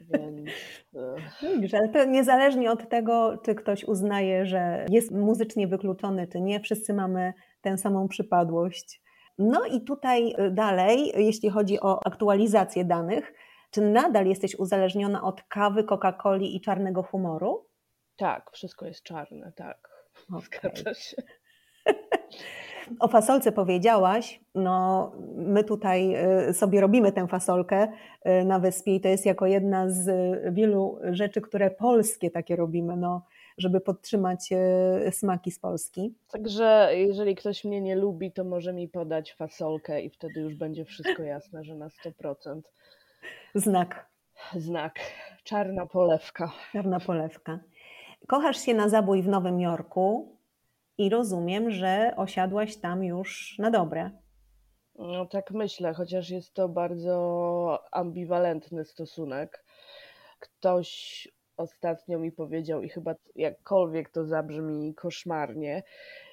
Więc... 0.00 0.50
E, 0.94 1.16
Widzisz, 1.54 1.74
ale 1.74 1.88
to 1.88 2.04
niezależnie 2.04 2.70
od 2.70 2.88
tego, 2.88 3.38
czy 3.44 3.54
ktoś 3.54 3.84
uznaje, 3.84 4.46
że 4.46 4.86
jest 4.88 5.10
muzycznie 5.10 5.68
wykluczony, 5.68 6.26
czy 6.26 6.40
nie, 6.40 6.60
wszyscy 6.60 6.94
mamy 6.94 7.32
tę 7.60 7.78
samą 7.78 8.08
przypadłość. 8.08 9.02
No 9.38 9.66
i 9.66 9.80
tutaj 9.80 10.34
e, 10.38 10.50
dalej, 10.50 11.12
jeśli 11.16 11.50
chodzi 11.50 11.80
o 11.80 12.06
aktualizację 12.06 12.84
danych, 12.84 13.32
czy 13.70 13.80
nadal 13.80 14.26
jesteś 14.26 14.54
uzależniona 14.54 15.22
od 15.22 15.42
kawy, 15.42 15.84
Coca-Coli 15.84 16.56
i 16.56 16.60
czarnego 16.60 17.02
humoru? 17.02 17.69
Tak, 18.20 18.50
wszystko 18.50 18.86
jest 18.86 19.02
czarne, 19.02 19.52
tak. 19.56 19.90
Okay. 20.28 20.40
Zgadza 20.40 20.94
się. 20.94 21.16
O 23.00 23.08
fasolce 23.08 23.52
powiedziałaś, 23.52 24.40
no 24.54 25.12
my 25.36 25.64
tutaj 25.64 26.16
y, 26.48 26.54
sobie 26.54 26.80
robimy 26.80 27.12
tę 27.12 27.28
fasolkę 27.28 27.88
y, 28.26 28.44
na 28.44 28.58
wyspie 28.58 28.94
i 28.94 29.00
to 29.00 29.08
jest 29.08 29.26
jako 29.26 29.46
jedna 29.46 29.90
z 29.90 30.10
wielu 30.54 30.98
rzeczy, 31.10 31.40
które 31.40 31.70
polskie 31.70 32.30
takie 32.30 32.56
robimy. 32.56 32.96
No, 32.96 33.26
żeby 33.58 33.80
podtrzymać 33.80 34.48
smaki 35.10 35.50
z 35.50 35.58
Polski. 35.58 36.14
Także 36.30 36.90
jeżeli 36.92 37.34
ktoś 37.34 37.64
mnie 37.64 37.80
nie 37.80 37.96
lubi, 37.96 38.32
to 38.32 38.44
może 38.44 38.72
mi 38.72 38.88
podać 38.88 39.34
fasolkę 39.34 40.02
i 40.02 40.10
wtedy 40.10 40.40
już 40.40 40.54
będzie 40.54 40.84
wszystko 40.84 41.22
jasne, 41.22 41.64
że 41.64 41.74
na 41.74 41.88
100%. 41.88 42.60
Znak. 43.54 44.10
Znak. 44.56 45.00
Czarna 45.44 45.86
polewka. 45.86 46.52
Czarna 46.72 47.00
polewka. 47.00 47.58
Kochasz 48.30 48.60
się 48.60 48.74
na 48.74 48.88
zabój 48.88 49.22
w 49.22 49.28
Nowym 49.28 49.60
Jorku 49.60 50.36
i 50.98 51.08
rozumiem, 51.08 51.70
że 51.70 52.14
osiadłaś 52.16 52.76
tam 52.76 53.04
już 53.04 53.58
na 53.58 53.70
dobre. 53.70 54.10
No 54.94 55.26
tak 55.26 55.50
myślę, 55.50 55.94
chociaż 55.94 56.30
jest 56.30 56.54
to 56.54 56.68
bardzo 56.68 57.78
ambiwalentny 57.92 58.84
stosunek. 58.84 59.64
Ktoś 60.40 61.28
ostatnio 61.56 62.18
mi 62.18 62.32
powiedział, 62.32 62.82
i 62.82 62.88
chyba 62.88 63.14
jakkolwiek 63.36 64.10
to 64.10 64.24
zabrzmi 64.24 64.94
koszmarnie, 64.94 65.82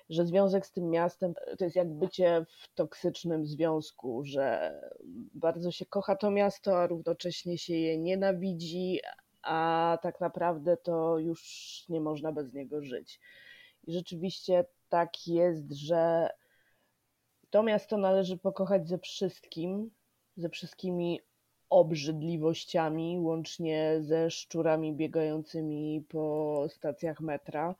że 0.10 0.26
związek 0.26 0.66
z 0.66 0.72
tym 0.72 0.90
miastem 0.90 1.34
to 1.58 1.64
jest 1.64 1.76
jak 1.76 1.94
bycie 1.94 2.46
w 2.50 2.74
toksycznym 2.74 3.46
związku, 3.46 4.24
że 4.26 4.74
bardzo 5.34 5.72
się 5.72 5.86
kocha 5.86 6.16
to 6.16 6.32
miasto, 6.32 6.80
a 6.80 6.88
równocześnie 6.88 7.58
się 7.58 7.74
je 7.74 7.98
nienawidzi, 7.98 9.00
a 9.48 9.98
tak 10.02 10.22
naprawdę 10.22 10.78
to 10.78 11.20
już 11.20 11.84
nie 11.90 12.02
można 12.02 12.32
bez 12.32 12.54
niego 12.54 12.82
żyć. 12.82 13.20
I 13.88 13.94
rzeczywiście 13.94 14.66
tak 14.90 15.28
jest, 15.28 15.72
że 15.72 16.30
to 17.50 17.64
miasto 17.64 17.98
należy 17.98 18.38
pokochać 18.38 18.88
ze 18.88 18.98
wszystkim, 18.98 19.92
ze 20.36 20.50
wszystkimi 20.50 21.20
obrzydliwościami, 21.70 23.20
łącznie 23.20 23.98
ze 24.02 24.32
szczurami 24.32 24.94
biegającymi 24.94 26.06
po 26.10 26.66
stacjach 26.70 27.22
metra, 27.22 27.76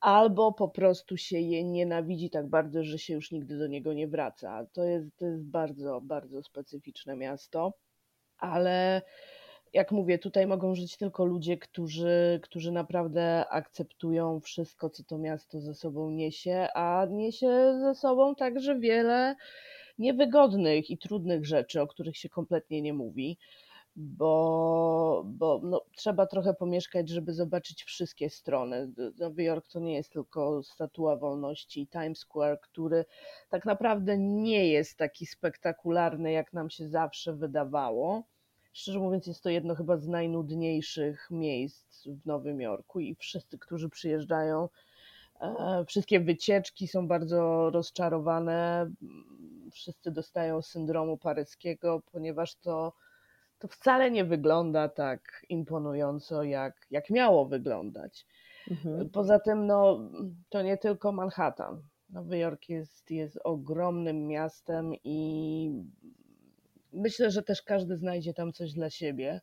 albo 0.00 0.52
po 0.52 0.68
prostu 0.68 1.16
się 1.16 1.38
je 1.38 1.64
nienawidzi 1.64 2.30
tak 2.30 2.48
bardzo, 2.48 2.84
że 2.84 2.98
się 2.98 3.14
już 3.14 3.30
nigdy 3.30 3.58
do 3.58 3.66
niego 3.66 3.92
nie 3.92 4.08
wraca. 4.08 4.66
To 4.72 4.84
jest, 4.84 5.16
to 5.16 5.26
jest 5.26 5.44
bardzo, 5.44 6.00
bardzo 6.00 6.42
specyficzne 6.42 7.16
miasto, 7.16 7.72
ale 8.38 9.02
jak 9.72 9.92
mówię, 9.92 10.18
tutaj 10.18 10.46
mogą 10.46 10.74
żyć 10.74 10.96
tylko 10.96 11.24
ludzie, 11.24 11.58
którzy, 11.58 12.40
którzy 12.42 12.72
naprawdę 12.72 13.48
akceptują 13.48 14.40
wszystko, 14.40 14.90
co 14.90 15.04
to 15.04 15.18
miasto 15.18 15.60
ze 15.60 15.74
sobą 15.74 16.10
niesie, 16.10 16.68
a 16.74 17.06
niesie 17.10 17.78
ze 17.80 17.94
sobą 17.94 18.34
także 18.34 18.78
wiele 18.78 19.36
niewygodnych 19.98 20.90
i 20.90 20.98
trudnych 20.98 21.46
rzeczy, 21.46 21.80
o 21.80 21.86
których 21.86 22.16
się 22.16 22.28
kompletnie 22.28 22.82
nie 22.82 22.94
mówi, 22.94 23.38
bo, 23.96 25.22
bo 25.26 25.60
no, 25.62 25.82
trzeba 25.96 26.26
trochę 26.26 26.54
pomieszkać, 26.54 27.08
żeby 27.08 27.32
zobaczyć 27.32 27.84
wszystkie 27.84 28.30
strony. 28.30 28.92
Nowy 29.18 29.42
Jork 29.42 29.68
to 29.68 29.80
nie 29.80 29.94
jest 29.94 30.12
tylko 30.12 30.62
Statua 30.62 31.16
Wolności, 31.16 31.88
Times 31.88 32.18
Square, 32.18 32.60
który 32.60 33.04
tak 33.48 33.64
naprawdę 33.64 34.18
nie 34.18 34.68
jest 34.68 34.98
taki 34.98 35.26
spektakularny, 35.26 36.32
jak 36.32 36.52
nam 36.52 36.70
się 36.70 36.88
zawsze 36.88 37.32
wydawało 37.36 38.22
Szczerze 38.72 38.98
mówiąc, 38.98 39.26
jest 39.26 39.42
to 39.42 39.50
jedno 39.50 39.74
chyba 39.74 39.96
z 39.96 40.08
najnudniejszych 40.08 41.28
miejsc 41.30 42.06
w 42.06 42.26
Nowym 42.26 42.60
Jorku 42.60 43.00
i 43.00 43.14
wszyscy, 43.14 43.58
którzy 43.58 43.88
przyjeżdżają, 43.88 44.68
e, 45.40 45.84
wszystkie 45.86 46.20
wycieczki 46.20 46.88
są 46.88 47.08
bardzo 47.08 47.70
rozczarowane. 47.70 48.90
Wszyscy 49.72 50.10
dostają 50.10 50.62
syndromu 50.62 51.18
paryskiego, 51.18 52.02
ponieważ 52.12 52.54
to, 52.54 52.92
to 53.58 53.68
wcale 53.68 54.10
nie 54.10 54.24
wygląda 54.24 54.88
tak 54.88 55.46
imponująco, 55.48 56.42
jak, 56.42 56.86
jak 56.90 57.10
miało 57.10 57.46
wyglądać. 57.46 58.26
Mhm. 58.70 59.10
Poza 59.10 59.38
tym, 59.38 59.66
no, 59.66 60.10
to 60.48 60.62
nie 60.62 60.78
tylko 60.78 61.12
Manhattan. 61.12 61.82
Nowy 62.10 62.38
Jork 62.38 62.68
jest, 62.68 63.10
jest 63.10 63.38
ogromnym 63.44 64.26
miastem 64.26 64.92
i 65.04 65.70
myślę, 66.92 67.30
że 67.30 67.42
też 67.42 67.62
każdy 67.62 67.96
znajdzie 67.96 68.34
tam 68.34 68.52
coś 68.52 68.72
dla 68.72 68.90
siebie. 68.90 69.40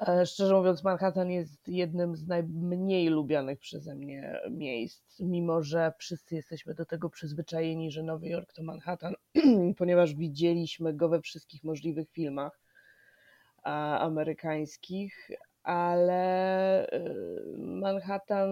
E, 0.00 0.26
szczerze 0.26 0.54
mówiąc, 0.54 0.84
Manhattan 0.84 1.30
jest 1.30 1.68
jednym 1.68 2.16
z 2.16 2.26
najmniej 2.26 3.08
lubianych 3.08 3.58
przeze 3.58 3.94
mnie 3.94 4.40
miejsc, 4.50 5.20
mimo 5.20 5.62
że 5.62 5.92
wszyscy 5.98 6.34
jesteśmy 6.34 6.74
do 6.74 6.86
tego 6.86 7.10
przyzwyczajeni, 7.10 7.90
że 7.90 8.02
Nowy 8.02 8.28
Jork 8.28 8.52
to 8.52 8.62
Manhattan, 8.62 9.14
ponieważ 9.78 10.14
widzieliśmy 10.14 10.94
go 10.94 11.08
we 11.08 11.20
wszystkich 11.20 11.64
możliwych 11.64 12.10
filmach 12.10 12.60
amerykańskich, 13.98 15.30
ale 15.62 16.86
e, 16.90 17.14
Manhattan 17.56 18.50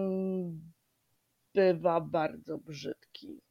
bywa 1.55 2.01
bardzo 2.01 2.57
brzydki 2.57 3.41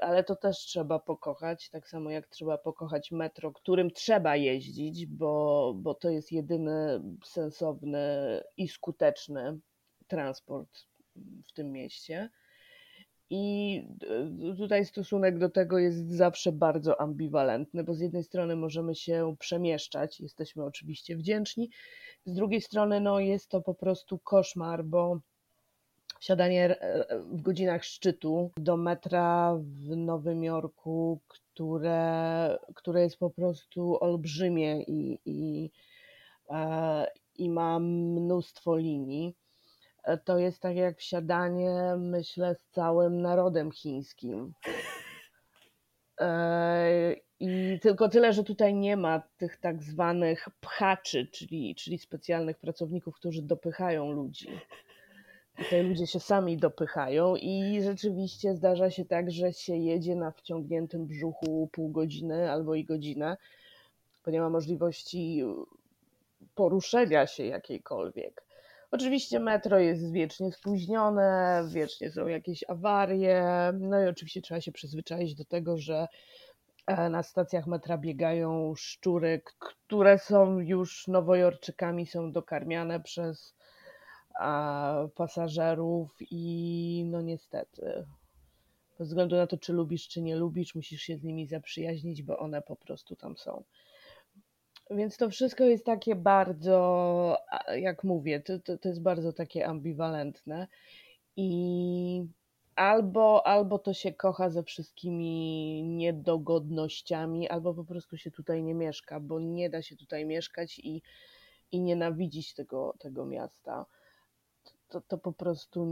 ale 0.00 0.24
to 0.24 0.36
też 0.36 0.58
trzeba 0.58 0.98
pokochać, 0.98 1.70
tak 1.70 1.88
samo 1.88 2.10
jak 2.10 2.26
trzeba 2.26 2.58
pokochać 2.58 3.10
metro, 3.10 3.52
którym 3.52 3.90
trzeba 3.90 4.36
jeździć, 4.36 5.06
bo, 5.06 5.74
bo 5.76 5.94
to 5.94 6.10
jest 6.10 6.32
jedyny 6.32 7.02
sensowny 7.24 8.00
i 8.56 8.68
skuteczny 8.68 9.58
transport 10.06 10.86
w 11.46 11.52
tym 11.52 11.72
mieście. 11.72 12.30
I 13.30 13.82
tutaj 14.58 14.84
stosunek 14.84 15.38
do 15.38 15.48
tego 15.48 15.78
jest 15.78 16.10
zawsze 16.10 16.52
bardzo 16.52 17.00
ambiwalentny, 17.00 17.84
bo 17.84 17.94
z 17.94 18.00
jednej 18.00 18.24
strony 18.24 18.56
możemy 18.56 18.94
się 18.94 19.36
przemieszczać, 19.38 20.20
jesteśmy 20.20 20.64
oczywiście 20.64 21.16
wdzięczni, 21.16 21.70
z 22.26 22.34
drugiej 22.34 22.60
strony 22.60 23.00
no, 23.00 23.20
jest 23.20 23.48
to 23.48 23.60
po 23.60 23.74
prostu 23.74 24.18
koszmar, 24.18 24.84
bo 24.84 25.20
siadanie 26.24 26.80
e, 26.80 27.18
w 27.18 27.42
godzinach 27.42 27.84
szczytu 27.84 28.50
do 28.56 28.76
metra 28.76 29.56
w 29.56 29.96
Nowym 29.96 30.44
Jorku, 30.44 31.20
które, 31.28 32.58
które 32.74 33.02
jest 33.02 33.18
po 33.18 33.30
prostu 33.30 33.98
olbrzymie 34.00 34.82
i, 34.82 35.18
i, 35.24 35.70
e, 36.50 37.06
i 37.36 37.50
ma 37.50 37.78
mnóstwo 37.78 38.76
linii. 38.76 39.36
E, 40.04 40.18
to 40.18 40.38
jest 40.38 40.62
tak 40.62 40.76
jak 40.76 40.98
wsiadanie, 40.98 41.94
myślę, 41.98 42.54
z 42.54 42.74
całym 42.74 43.22
narodem 43.22 43.70
chińskim. 43.72 44.52
I 47.40 47.78
tylko 47.82 48.08
tyle, 48.08 48.32
że 48.32 48.44
tutaj 48.44 48.74
nie 48.74 48.96
ma 48.96 49.22
tych 49.36 49.56
tak 49.56 49.82
zwanych 49.82 50.48
pchaczy, 50.60 51.26
czyli, 51.32 51.74
czyli 51.74 51.98
specjalnych 51.98 52.58
pracowników, 52.58 53.14
którzy 53.14 53.42
dopychają 53.42 54.12
ludzi. 54.12 54.48
Tutaj 55.56 55.82
ludzie 55.82 56.06
się 56.06 56.20
sami 56.20 56.56
dopychają 56.56 57.36
i 57.36 57.82
rzeczywiście 57.82 58.54
zdarza 58.54 58.90
się 58.90 59.04
tak, 59.04 59.30
że 59.30 59.52
się 59.52 59.76
jedzie 59.76 60.16
na 60.16 60.30
wciągniętym 60.30 61.06
brzuchu 61.06 61.68
pół 61.72 61.88
godziny 61.88 62.50
albo 62.50 62.74
i 62.74 62.84
godzinę, 62.84 63.36
bo 64.24 64.30
nie 64.30 64.40
ma 64.40 64.50
możliwości 64.50 65.44
poruszenia 66.54 67.26
się 67.26 67.46
jakiejkolwiek. 67.46 68.44
Oczywiście 68.90 69.40
metro 69.40 69.78
jest 69.78 70.12
wiecznie 70.12 70.52
spóźnione, 70.52 71.62
wiecznie 71.68 72.10
są 72.10 72.26
jakieś 72.26 72.64
awarie, 72.68 73.44
no 73.80 74.02
i 74.02 74.06
oczywiście 74.06 74.42
trzeba 74.42 74.60
się 74.60 74.72
przyzwyczaić 74.72 75.34
do 75.34 75.44
tego, 75.44 75.78
że 75.78 76.06
e, 76.86 77.08
na 77.08 77.22
stacjach 77.22 77.66
metra 77.66 77.98
biegają 77.98 78.74
szczury, 78.76 79.42
które 79.58 80.18
są 80.18 80.58
już 80.58 81.08
nowojorczykami, 81.08 82.06
są 82.06 82.32
dokarmiane 82.32 83.00
przez 83.00 83.54
pasażerów 85.14 86.16
i 86.20 87.04
no 87.06 87.22
niestety, 87.22 88.04
bez 88.98 89.08
względu 89.08 89.36
na 89.36 89.46
to, 89.46 89.58
czy 89.58 89.72
lubisz, 89.72 90.08
czy 90.08 90.22
nie 90.22 90.36
lubisz, 90.36 90.74
musisz 90.74 91.02
się 91.02 91.16
z 91.16 91.22
nimi 91.22 91.46
zaprzyjaźnić, 91.46 92.22
bo 92.22 92.38
one 92.38 92.62
po 92.62 92.76
prostu 92.76 93.16
tam 93.16 93.36
są. 93.36 93.64
Więc 94.90 95.16
to 95.16 95.30
wszystko 95.30 95.64
jest 95.64 95.86
takie 95.86 96.14
bardzo, 96.14 97.36
jak 97.76 98.04
mówię, 98.04 98.40
to, 98.40 98.58
to, 98.58 98.78
to 98.78 98.88
jest 98.88 99.02
bardzo 99.02 99.32
takie 99.32 99.66
ambiwalentne. 99.66 100.68
I 101.36 102.26
albo, 102.76 103.46
albo 103.46 103.78
to 103.78 103.94
się 103.94 104.12
kocha 104.12 104.50
ze 104.50 104.62
wszystkimi 104.62 105.82
niedogodnościami, 105.82 107.48
albo 107.48 107.74
po 107.74 107.84
prostu 107.84 108.16
się 108.16 108.30
tutaj 108.30 108.62
nie 108.62 108.74
mieszka, 108.74 109.20
bo 109.20 109.40
nie 109.40 109.70
da 109.70 109.82
się 109.82 109.96
tutaj 109.96 110.26
mieszkać 110.26 110.78
i, 110.78 111.02
i 111.72 111.80
nienawidzić 111.80 112.54
tego, 112.54 112.94
tego 112.98 113.26
miasta 113.26 113.86
to, 114.94 115.00
to 115.00 115.18
po 115.18 115.32
prostu 115.32 115.84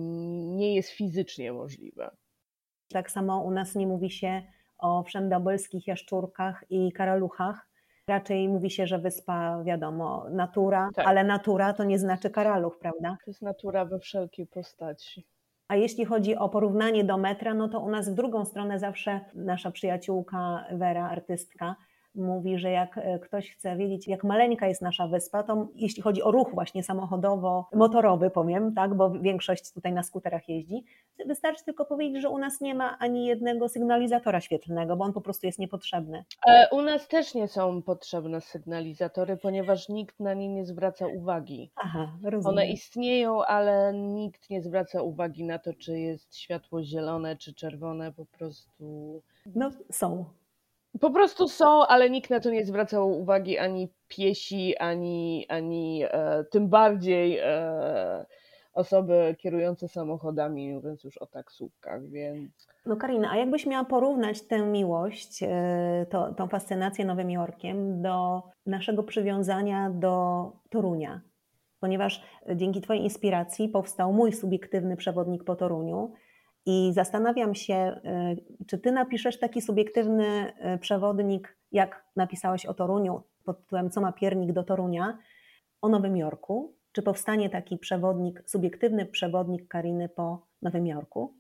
nie 0.57 0.75
jest 0.75 0.91
fizycznie 0.91 1.53
możliwe. 1.53 2.17
Tak 2.89 3.11
samo 3.11 3.43
u 3.43 3.51
nas 3.51 3.75
nie 3.75 3.87
mówi 3.87 4.11
się 4.11 4.43
o 4.79 5.03
wszędobylskich 5.03 5.87
jaszczurkach 5.87 6.65
i 6.71 6.93
karaluchach. 6.93 7.69
Raczej 8.09 8.49
mówi 8.49 8.71
się, 8.71 8.87
że 8.87 8.99
wyspa, 8.99 9.63
wiadomo, 9.65 10.27
natura, 10.31 10.91
tak. 10.95 11.07
ale 11.07 11.25
natura 11.25 11.73
to 11.73 11.85
nie 11.85 11.99
znaczy 11.99 12.31
karaluch, 12.31 12.79
prawda? 12.79 13.17
To 13.25 13.31
jest 13.31 13.43
natura 13.43 13.85
we 13.85 13.99
wszelkiej 13.99 14.47
postaci. 14.47 15.27
A 15.69 15.77
jeśli 15.77 16.05
chodzi 16.05 16.37
o 16.37 16.49
porównanie 16.49 17.05
do 17.05 17.19
metra, 17.19 17.55
no 17.55 17.69
to 17.69 17.81
u 17.81 17.91
nas 17.91 18.09
w 18.09 18.15
drugą 18.15 18.45
stronę 18.45 18.79
zawsze 18.79 19.21
nasza 19.35 19.71
przyjaciółka 19.71 20.65
Wera, 20.73 21.09
artystka, 21.09 21.77
mówi, 22.15 22.59
że 22.59 22.71
jak 22.71 22.99
e, 22.99 23.19
ktoś 23.19 23.51
chce 23.51 23.77
wiedzieć, 23.77 24.09
jak 24.09 24.25
maleńka 24.25 24.69
jest 24.69 24.83
nasza 24.83 25.07
wyspa, 25.09 25.43
to 25.43 25.69
jeśli 25.75 26.03
chodzi 26.03 26.23
o 26.23 26.31
ruch 26.31 26.51
właśnie 26.55 26.83
samochodowo-motorowy, 26.83 28.31
powiem, 28.31 28.75
tak, 28.75 28.95
bo 28.95 29.11
większość 29.11 29.73
tutaj 29.73 29.93
na 29.93 30.03
skuterach 30.03 30.49
jeździ, 30.49 30.85
wystarczy 31.27 31.65
tylko 31.65 31.85
powiedzieć, 31.85 32.23
że 32.23 32.29
u 32.29 32.39
nas 32.39 32.61
nie 32.61 32.75
ma 32.75 32.99
ani 32.99 33.27
jednego 33.27 33.69
sygnalizatora 33.69 34.41
świetlnego, 34.41 34.97
bo 34.97 35.05
on 35.05 35.13
po 35.13 35.21
prostu 35.21 35.47
jest 35.47 35.59
niepotrzebny. 35.59 36.25
E, 36.47 36.69
u 36.73 36.83
nas 36.83 37.09
też 37.09 37.35
nie 37.35 37.49
są 37.49 37.83
potrzebne 37.83 38.41
sygnalizatory, 38.41 39.37
ponieważ 39.37 39.89
nikt 39.89 40.21
na 40.21 40.35
nie 40.35 40.49
nie 40.49 40.65
zwraca 40.65 41.07
uwagi. 41.07 41.71
Aha, 41.77 42.13
rozumiem. 42.23 42.59
One 42.59 42.67
istnieją, 42.67 43.45
ale 43.45 43.93
nikt 43.95 44.51
nie 44.51 44.63
zwraca 44.63 45.03
uwagi 45.03 45.45
na 45.45 45.59
to, 45.59 45.75
czy 45.75 45.99
jest 45.99 46.37
światło 46.37 46.83
zielone, 46.83 47.37
czy 47.37 47.55
czerwone, 47.55 48.13
po 48.13 48.27
prostu. 48.27 49.23
No, 49.55 49.71
są. 49.91 50.25
Po 51.01 51.11
prostu 51.11 51.49
są, 51.49 51.87
ale 51.87 52.11
nikt 52.11 52.31
na 52.31 52.41
to 52.41 52.51
nie 52.51 52.65
zwracał 52.65 53.21
uwagi 53.21 53.59
ani 53.59 53.89
piesi, 54.09 54.77
ani, 54.77 55.47
ani 55.49 56.05
e, 56.05 56.45
tym 56.51 56.69
bardziej 56.69 57.39
e, 57.39 58.27
osoby 58.73 59.37
kierujące 59.39 59.89
samochodami, 59.89 60.75
mówiąc 60.75 61.05
już 61.05 61.19
o 61.19 61.27
taksówkach, 61.27 62.09
więc. 62.09 62.69
No 62.87 62.97
Karina, 62.97 63.31
a 63.31 63.37
jakbyś 63.37 63.67
miała 63.67 63.85
porównać 63.85 64.43
tę 64.43 64.59
miłość, 64.59 65.43
e, 65.43 66.07
to, 66.11 66.35
tą 66.35 66.49
fascynację 66.49 67.05
Nowym 67.05 67.31
Jorkiem 67.31 68.03
do 68.03 68.43
naszego 68.67 69.03
przywiązania 69.03 69.91
do 69.91 70.53
Torunia? 70.71 71.21
Ponieważ 71.81 72.23
dzięki 72.57 72.81
Twojej 72.81 73.03
inspiracji 73.03 73.69
powstał 73.69 74.13
mój 74.13 74.33
subiektywny 74.33 74.97
przewodnik 74.97 75.45
po 75.45 75.57
Toruniu, 75.57 76.13
i 76.67 76.93
zastanawiam 76.93 77.55
się, 77.55 78.01
y, 78.59 78.65
czy 78.67 78.79
ty 78.79 78.93
napiszesz 78.93 79.39
taki 79.39 79.63
subiektywny 79.63 80.53
y, 80.75 80.79
przewodnik, 80.79 81.57
jak 81.73 82.05
napisałeś 82.17 82.67
o 82.67 82.75
Toruniu, 82.75 83.23
pod 83.45 83.61
tytułem 83.61 83.91
Co 83.91 84.01
ma 84.01 84.13
piernik 84.13 84.53
do 84.53 84.65
Torunia, 84.65 85.19
o 85.83 85.89
Nowym 85.89 86.17
Jorku? 86.17 86.77
Czy 86.93 87.03
powstanie 87.03 87.51
taki 87.51 87.79
przewodnik, 87.79 88.43
subiektywny 88.47 89.07
przewodnik 89.07 89.69
Kariny 89.69 90.09
po 90.09 90.47
Nowym 90.63 90.87
Jorku? 90.87 91.35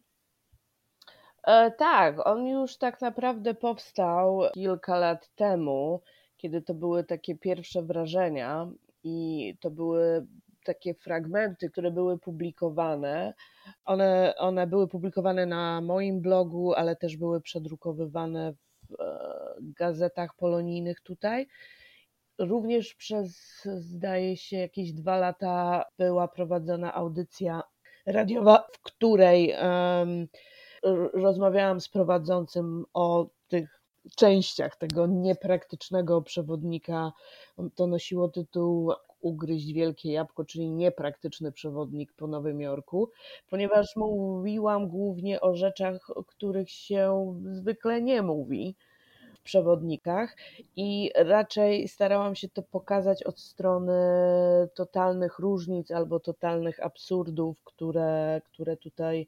E, 1.46 1.70
tak, 1.70 2.26
on 2.26 2.46
już 2.46 2.78
tak 2.78 3.00
naprawdę 3.00 3.54
powstał 3.54 4.40
kilka 4.54 4.96
lat 4.96 5.34
temu, 5.34 6.02
kiedy 6.36 6.62
to 6.62 6.74
były 6.74 7.04
takie 7.04 7.36
pierwsze 7.36 7.82
wrażenia 7.82 8.70
i 9.04 9.56
to 9.60 9.70
były 9.70 10.26
takie 10.64 10.94
fragmenty, 10.94 11.70
które 11.70 11.90
były 11.90 12.18
publikowane. 12.18 13.34
One, 13.84 14.34
one 14.38 14.66
były 14.66 14.88
publikowane 14.88 15.46
na 15.46 15.80
moim 15.80 16.20
blogu, 16.20 16.74
ale 16.74 16.96
też 16.96 17.16
były 17.16 17.40
przedrukowywane 17.40 18.52
w 18.52 19.00
e, 19.00 19.54
gazetach 19.60 20.36
polonijnych 20.36 21.00
tutaj. 21.00 21.46
Również 22.38 22.94
przez, 22.94 23.62
zdaje 23.64 24.36
się, 24.36 24.56
jakieś 24.56 24.92
dwa 24.92 25.16
lata 25.16 25.84
była 25.98 26.28
prowadzona 26.28 26.94
audycja 26.94 27.62
radiowa, 28.06 28.66
w 28.72 28.82
której 28.82 29.54
um, 29.62 30.28
rozmawiałam 31.12 31.80
z 31.80 31.88
prowadzącym 31.88 32.84
o 32.94 33.26
tych 33.48 33.81
częściach 34.16 34.76
tego 34.76 35.06
niepraktycznego 35.06 36.22
przewodnika. 36.22 37.12
To 37.74 37.86
nosiło 37.86 38.28
tytuł 38.28 38.92
ugryźć 39.20 39.72
wielkie 39.72 40.12
jabłko, 40.12 40.44
czyli 40.44 40.70
niepraktyczny 40.70 41.52
przewodnik 41.52 42.12
po 42.12 42.26
Nowym 42.26 42.60
Jorku, 42.60 43.10
ponieważ 43.50 43.96
mówiłam 43.96 44.88
głównie 44.88 45.40
o 45.40 45.56
rzeczach, 45.56 46.10
o 46.16 46.24
których 46.24 46.70
się 46.70 47.34
zwykle 47.50 48.02
nie 48.02 48.22
mówi 48.22 48.76
w 49.34 49.42
przewodnikach 49.42 50.36
i 50.76 51.10
raczej 51.14 51.88
starałam 51.88 52.34
się 52.34 52.48
to 52.48 52.62
pokazać 52.62 53.22
od 53.22 53.40
strony 53.40 53.92
totalnych 54.74 55.38
różnic 55.38 55.90
albo 55.90 56.20
totalnych 56.20 56.82
absurdów, 56.82 57.62
które, 57.64 58.40
które 58.44 58.76
tutaj 58.76 59.26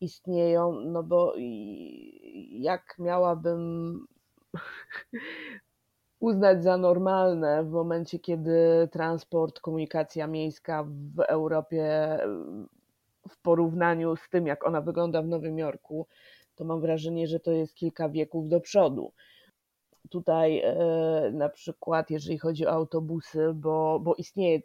istnieją, 0.00 0.72
no 0.72 1.02
bo 1.02 1.34
jak 2.50 2.94
miałabym 2.98 4.06
uznać 6.20 6.62
za 6.62 6.76
normalne 6.76 7.64
w 7.64 7.70
momencie, 7.70 8.18
kiedy 8.18 8.88
transport, 8.92 9.60
komunikacja 9.60 10.26
miejska 10.26 10.84
w 11.14 11.20
Europie 11.20 12.18
w 13.28 13.40
porównaniu 13.42 14.16
z 14.16 14.28
tym, 14.28 14.46
jak 14.46 14.66
ona 14.66 14.80
wygląda 14.80 15.22
w 15.22 15.26
Nowym 15.26 15.58
Jorku, 15.58 16.06
to 16.54 16.64
mam 16.64 16.80
wrażenie, 16.80 17.26
że 17.26 17.40
to 17.40 17.52
jest 17.52 17.74
kilka 17.74 18.08
wieków 18.08 18.48
do 18.48 18.60
przodu. 18.60 19.12
Tutaj 20.10 20.60
e, 20.64 20.74
na 21.32 21.48
przykład, 21.48 22.10
jeżeli 22.10 22.38
chodzi 22.38 22.66
o 22.66 22.70
autobusy, 22.70 23.52
bo, 23.54 24.00
bo 24.00 24.14
istnieje 24.14 24.60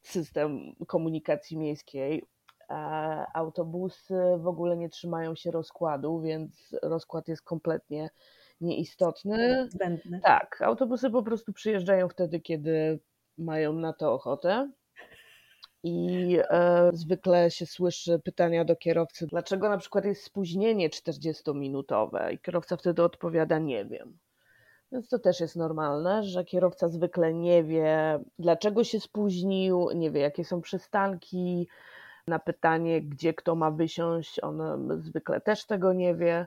system 0.00 0.74
komunikacji 0.86 1.56
miejskiej, 1.56 2.22
autobusy 3.34 4.14
w 4.38 4.46
ogóle 4.46 4.76
nie 4.76 4.88
trzymają 4.88 5.34
się 5.34 5.50
rozkładu, 5.50 6.20
więc 6.20 6.76
rozkład 6.82 7.28
jest 7.28 7.42
kompletnie 7.42 8.10
nieistotny. 8.60 9.68
Zbędny. 9.70 10.20
Tak, 10.24 10.62
autobusy 10.62 11.10
po 11.10 11.22
prostu 11.22 11.52
przyjeżdżają 11.52 12.08
wtedy, 12.08 12.40
kiedy 12.40 13.00
mają 13.38 13.72
na 13.72 13.92
to 13.92 14.12
ochotę. 14.12 14.70
I 15.82 16.38
e, 16.50 16.90
zwykle 16.92 17.50
się 17.50 17.66
słyszy 17.66 18.20
pytania 18.24 18.64
do 18.64 18.76
kierowcy, 18.76 19.26
dlaczego 19.26 19.68
na 19.68 19.78
przykład 19.78 20.04
jest 20.04 20.22
spóźnienie 20.22 20.90
40-minutowe, 20.90 22.32
i 22.32 22.38
kierowca 22.38 22.76
wtedy 22.76 23.02
odpowiada: 23.02 23.58
Nie 23.58 23.84
wiem. 23.84 24.18
Więc 24.92 25.08
to 25.08 25.18
też 25.18 25.40
jest 25.40 25.56
normalne, 25.56 26.22
że 26.22 26.44
kierowca 26.44 26.88
zwykle 26.88 27.34
nie 27.34 27.64
wie, 27.64 28.20
dlaczego 28.38 28.84
się 28.84 29.00
spóźnił, 29.00 29.90
nie 29.94 30.10
wie, 30.10 30.20
jakie 30.20 30.44
są 30.44 30.60
przystanki. 30.60 31.68
Na 32.28 32.38
pytanie, 32.38 33.02
gdzie 33.02 33.34
kto 33.34 33.54
ma 33.54 33.70
wysiąść, 33.70 34.40
on 34.40 34.88
zwykle 35.02 35.40
też 35.40 35.66
tego 35.66 35.92
nie 35.92 36.14
wie. 36.14 36.46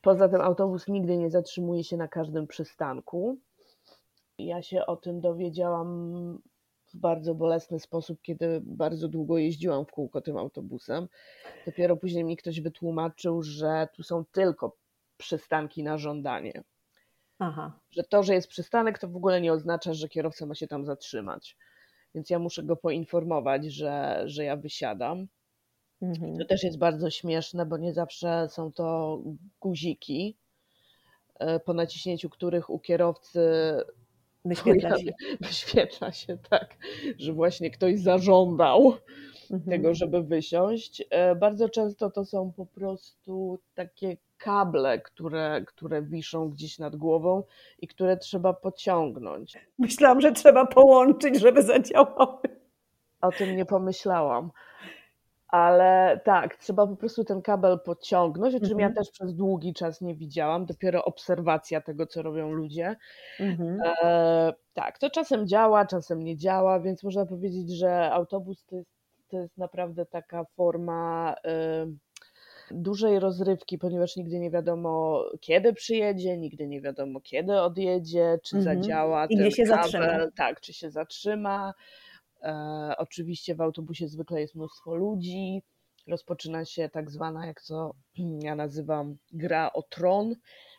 Poza 0.00 0.28
tym 0.28 0.40
autobus 0.40 0.88
nigdy 0.88 1.16
nie 1.16 1.30
zatrzymuje 1.30 1.84
się 1.84 1.96
na 1.96 2.08
każdym 2.08 2.46
przystanku. 2.46 3.38
Ja 4.38 4.62
się 4.62 4.86
o 4.86 4.96
tym 4.96 5.20
dowiedziałam 5.20 6.38
w 6.86 6.96
bardzo 6.96 7.34
bolesny 7.34 7.80
sposób, 7.80 8.22
kiedy 8.22 8.60
bardzo 8.64 9.08
długo 9.08 9.38
jeździłam 9.38 9.86
w 9.86 9.90
kółko 9.90 10.20
tym 10.20 10.36
autobusem. 10.36 11.08
Dopiero 11.66 11.96
później 11.96 12.24
mi 12.24 12.36
ktoś 12.36 12.60
wytłumaczył, 12.60 13.42
że 13.42 13.88
tu 13.92 14.02
są 14.02 14.24
tylko 14.24 14.76
przystanki 15.16 15.82
na 15.82 15.98
żądanie. 15.98 16.62
Aha. 17.38 17.72
Że 17.90 18.02
to, 18.04 18.22
że 18.22 18.34
jest 18.34 18.48
przystanek, 18.48 18.98
to 18.98 19.08
w 19.08 19.16
ogóle 19.16 19.40
nie 19.40 19.52
oznacza, 19.52 19.94
że 19.94 20.08
kierowca 20.08 20.46
ma 20.46 20.54
się 20.54 20.66
tam 20.66 20.84
zatrzymać. 20.84 21.56
Więc 22.16 22.30
ja 22.30 22.38
muszę 22.38 22.62
go 22.62 22.76
poinformować, 22.76 23.64
że, 23.64 24.22
że 24.26 24.44
ja 24.44 24.56
wysiadam. 24.56 25.26
Mhm. 26.02 26.38
To 26.38 26.44
też 26.44 26.62
jest 26.62 26.78
bardzo 26.78 27.10
śmieszne, 27.10 27.66
bo 27.66 27.76
nie 27.76 27.92
zawsze 27.92 28.48
są 28.50 28.72
to 28.72 29.18
guziki, 29.60 30.36
e, 31.38 31.60
po 31.60 31.74
naciśnięciu 31.74 32.30
których 32.30 32.70
u 32.70 32.78
kierowcy 32.78 33.40
wyświetla 34.44 34.98
się. 34.98 35.12
Wyświetla 35.40 36.12
się, 36.12 36.38
tak, 36.50 36.76
że 37.18 37.32
właśnie 37.32 37.70
ktoś 37.70 38.00
zażądał 38.00 38.94
mhm. 39.50 39.70
tego, 39.70 39.94
żeby 39.94 40.22
wysiąść. 40.22 41.02
E, 41.10 41.34
bardzo 41.34 41.68
często 41.68 42.10
to 42.10 42.24
są 42.24 42.52
po 42.52 42.66
prostu 42.66 43.58
takie 43.74 44.16
kable, 44.38 45.00
które, 45.00 45.62
które 45.66 46.02
wiszą 46.02 46.50
gdzieś 46.50 46.78
nad 46.78 46.96
głową 46.96 47.42
i 47.78 47.88
które 47.88 48.16
trzeba 48.16 48.52
pociągnąć. 48.52 49.58
Myślałam, 49.78 50.20
że 50.20 50.32
trzeba 50.32 50.66
połączyć, 50.66 51.40
żeby 51.40 51.62
zadziałały. 51.62 52.38
O 53.20 53.32
tym 53.32 53.56
nie 53.56 53.64
pomyślałam 53.64 54.50
ale 55.48 56.20
tak, 56.24 56.56
trzeba 56.56 56.86
po 56.86 56.96
prostu 56.96 57.24
ten 57.24 57.42
kabel 57.42 57.80
podciągnąć, 57.80 58.54
o 58.54 58.60
czym 58.60 58.78
ja 58.78 58.86
mhm. 58.86 58.94
też 58.94 59.10
przez 59.10 59.34
długi 59.34 59.74
czas 59.74 60.00
nie 60.00 60.14
widziałam, 60.14 60.66
dopiero 60.66 61.04
obserwacja 61.04 61.80
tego, 61.80 62.06
co 62.06 62.22
robią 62.22 62.52
ludzie. 62.52 62.96
-hmm. 63.40 63.76
e, 64.02 64.52
tak, 64.74 64.98
to 64.98 65.10
czasem 65.10 65.48
działa, 65.48 65.86
czasem 65.86 66.22
nie 66.22 66.36
działa, 66.36 66.80
więc 66.80 67.02
można 67.02 67.26
powiedzieć, 67.26 67.70
że 67.70 68.10
autobus 68.12 68.64
to 68.64 68.76
jest, 68.76 68.90
to 69.28 69.38
jest 69.38 69.58
naprawdę 69.58 70.06
taka 70.06 70.44
forma 70.44 71.34
e, 71.44 71.86
dużej 72.74 73.18
rozrywki, 73.18 73.78
ponieważ 73.78 74.16
nigdy 74.16 74.38
nie 74.38 74.50
wiadomo, 74.50 75.24
kiedy 75.40 75.72
przyjedzie, 75.72 76.36
nigdy 76.36 76.66
nie 76.66 76.80
wiadomo, 76.80 77.20
kiedy 77.20 77.60
odjedzie, 77.60 78.38
czy 78.42 78.56
-hmm. 78.56 78.62
zadziała 78.62 79.26
I 79.26 79.36
ten 79.36 79.50
się 79.50 79.64
kabel, 79.64 79.82
zatrzyma. 79.82 80.26
tak, 80.36 80.60
czy 80.60 80.72
się 80.72 80.90
zatrzyma. 80.90 81.74
E, 82.42 82.94
oczywiście 82.98 83.54
w 83.54 83.60
autobusie 83.60 84.08
zwykle 84.08 84.40
jest 84.40 84.54
mnóstwo 84.54 84.94
ludzi. 84.94 85.62
Rozpoczyna 86.06 86.64
się 86.64 86.88
tak 86.88 87.10
zwana, 87.10 87.46
jak 87.46 87.62
to 87.62 87.94
ja 88.46 88.54
nazywam, 88.54 89.16
gra 89.32 89.72
o 89.72 89.82
tron, 89.82 90.34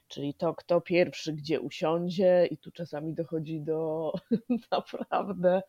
czyli 0.08 0.34
to, 0.34 0.54
kto 0.54 0.82
pierwszy 0.82 1.34
gdzie 1.34 1.60
usiądzie, 1.60 2.47
i 2.52 2.58
tu 2.58 2.71
czasami 2.71 3.13
dochodzi 3.13 3.62
do 3.62 4.12
naprawdę 4.71 5.62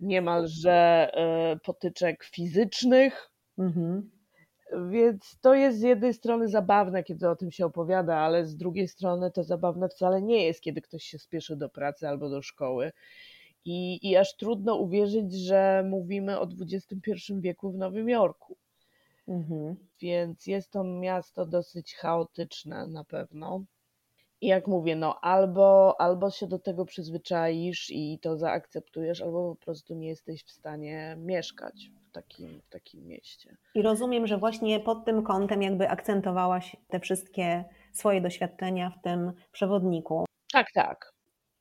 niemalże 0.00 1.10
e, 1.14 1.56
potyczek 1.56 2.24
fizycznych. 2.24 3.30
Mhm. 3.58 4.17
Więc 4.90 5.38
to 5.40 5.54
jest 5.54 5.78
z 5.78 5.82
jednej 5.82 6.14
strony 6.14 6.48
zabawne, 6.48 7.04
kiedy 7.04 7.28
o 7.28 7.36
tym 7.36 7.50
się 7.50 7.66
opowiada, 7.66 8.16
ale 8.16 8.46
z 8.46 8.56
drugiej 8.56 8.88
strony 8.88 9.30
to 9.30 9.44
zabawne 9.44 9.88
wcale 9.88 10.22
nie 10.22 10.44
jest, 10.44 10.60
kiedy 10.60 10.80
ktoś 10.80 11.04
się 11.04 11.18
spieszy 11.18 11.56
do 11.56 11.68
pracy 11.68 12.08
albo 12.08 12.30
do 12.30 12.42
szkoły. 12.42 12.92
I, 13.64 14.08
I 14.10 14.16
aż 14.16 14.36
trudno 14.36 14.76
uwierzyć, 14.76 15.34
że 15.34 15.84
mówimy 15.86 16.40
o 16.40 16.48
XXI 16.60 17.32
wieku 17.40 17.70
w 17.70 17.76
Nowym 17.76 18.08
Jorku. 18.08 18.56
Mhm. 19.28 19.76
Więc 20.00 20.46
jest 20.46 20.70
to 20.70 20.84
miasto 20.84 21.46
dosyć 21.46 21.94
chaotyczne 21.94 22.86
na 22.86 23.04
pewno. 23.04 23.64
I 24.40 24.46
jak 24.46 24.66
mówię, 24.66 24.96
no 24.96 25.20
albo, 25.20 26.00
albo 26.00 26.30
się 26.30 26.46
do 26.46 26.58
tego 26.58 26.84
przyzwyczaisz 26.84 27.90
i 27.90 28.18
to 28.22 28.36
zaakceptujesz, 28.36 29.20
albo 29.20 29.54
po 29.54 29.64
prostu 29.64 29.94
nie 29.94 30.08
jesteś 30.08 30.44
w 30.44 30.50
stanie 30.50 31.16
mieszkać 31.18 31.90
w 32.08 32.12
takim, 32.12 32.60
w 32.60 32.68
takim 32.68 33.06
mieście. 33.06 33.56
I 33.74 33.82
rozumiem, 33.82 34.26
że 34.26 34.38
właśnie 34.38 34.80
pod 34.80 35.04
tym 35.04 35.22
kątem 35.22 35.62
jakby 35.62 35.88
akcentowałaś 35.88 36.76
te 36.88 37.00
wszystkie 37.00 37.64
swoje 37.92 38.20
doświadczenia 38.20 38.90
w 38.90 39.02
tym 39.02 39.32
przewodniku. 39.52 40.24
Tak, 40.52 40.66
tak. 40.74 41.12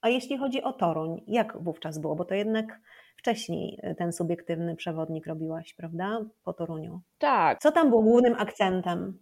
A 0.01 0.09
jeśli 0.09 0.37
chodzi 0.37 0.63
o 0.63 0.73
Toruń, 0.73 1.23
jak 1.27 1.57
wówczas 1.63 1.99
było? 1.99 2.15
Bo 2.15 2.25
to 2.25 2.35
jednak 2.35 2.79
wcześniej 3.17 3.79
ten 3.97 4.13
subiektywny 4.13 4.75
przewodnik 4.75 5.27
robiłaś, 5.27 5.73
prawda? 5.73 6.25
Po 6.43 6.53
Toruniu. 6.53 7.01
Tak. 7.17 7.59
Co 7.59 7.71
tam 7.71 7.89
było 7.89 8.01
głównym 8.01 8.35
akcentem? 8.37 9.19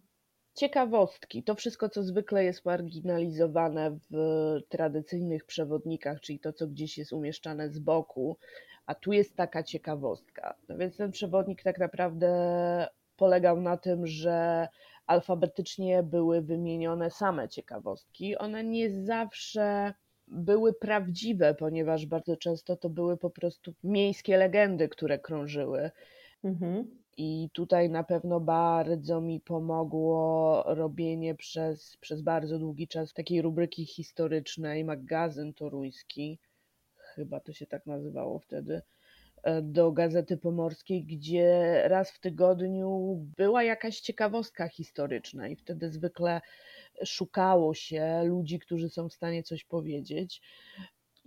Ciekawostki. 0.54 1.42
To 1.42 1.54
wszystko, 1.54 1.88
co 1.88 2.02
zwykle 2.02 2.44
jest 2.44 2.64
marginalizowane 2.64 3.98
w 4.10 4.16
tradycyjnych 4.68 5.44
przewodnikach, 5.44 6.20
czyli 6.20 6.40
to, 6.40 6.52
co 6.52 6.66
gdzieś 6.66 6.98
jest 6.98 7.12
umieszczane 7.12 7.70
z 7.70 7.78
boku, 7.78 8.38
a 8.86 8.94
tu 8.94 9.12
jest 9.12 9.36
taka 9.36 9.62
ciekawostka. 9.62 10.54
No 10.68 10.78
więc 10.78 10.96
ten 10.96 11.10
przewodnik 11.10 11.62
tak 11.62 11.78
naprawdę 11.78 12.28
polegał 13.16 13.60
na 13.60 13.76
tym, 13.76 14.06
że 14.06 14.68
alfabetycznie 15.06 16.02
były 16.02 16.42
wymienione 16.42 17.10
same 17.10 17.48
ciekawostki. 17.48 18.36
One 18.36 18.64
nie 18.64 18.90
zawsze 18.90 19.94
były 20.28 20.72
prawdziwe, 20.72 21.54
ponieważ 21.54 22.06
bardzo 22.06 22.36
często 22.36 22.76
to 22.76 22.90
były 22.90 23.16
po 23.16 23.30
prostu 23.30 23.74
miejskie 23.84 24.36
legendy, 24.36 24.88
które 24.88 25.18
krążyły. 25.18 25.90
Mhm. 26.44 26.90
I 27.16 27.50
tutaj 27.52 27.90
na 27.90 28.04
pewno 28.04 28.40
bardzo 28.40 29.20
mi 29.20 29.40
pomogło 29.40 30.62
robienie 30.66 31.34
przez, 31.34 31.96
przez 31.96 32.22
bardzo 32.22 32.58
długi 32.58 32.88
czas 32.88 33.12
takiej 33.12 33.42
rubryki 33.42 33.86
historycznej, 33.86 34.84
magazyn 34.84 35.54
toruński, 35.54 36.38
chyba 37.16 37.40
to 37.40 37.52
się 37.52 37.66
tak 37.66 37.86
nazywało 37.86 38.38
wtedy, 38.38 38.82
e, 39.42 39.62
do 39.62 39.92
Gazety 39.92 40.36
Pomorskiej, 40.36 41.04
gdzie 41.04 41.82
raz 41.88 42.10
w 42.10 42.20
tygodniu 42.20 43.16
była 43.36 43.62
jakaś 43.62 44.00
ciekawostka 44.00 44.68
historyczna 44.68 45.48
i 45.48 45.56
wtedy 45.56 45.90
zwykle 45.90 46.40
szukało 47.04 47.74
się 47.74 48.22
ludzi, 48.24 48.58
którzy 48.58 48.88
są 48.88 49.08
w 49.08 49.12
stanie 49.12 49.42
coś 49.42 49.64
powiedzieć. 49.64 50.42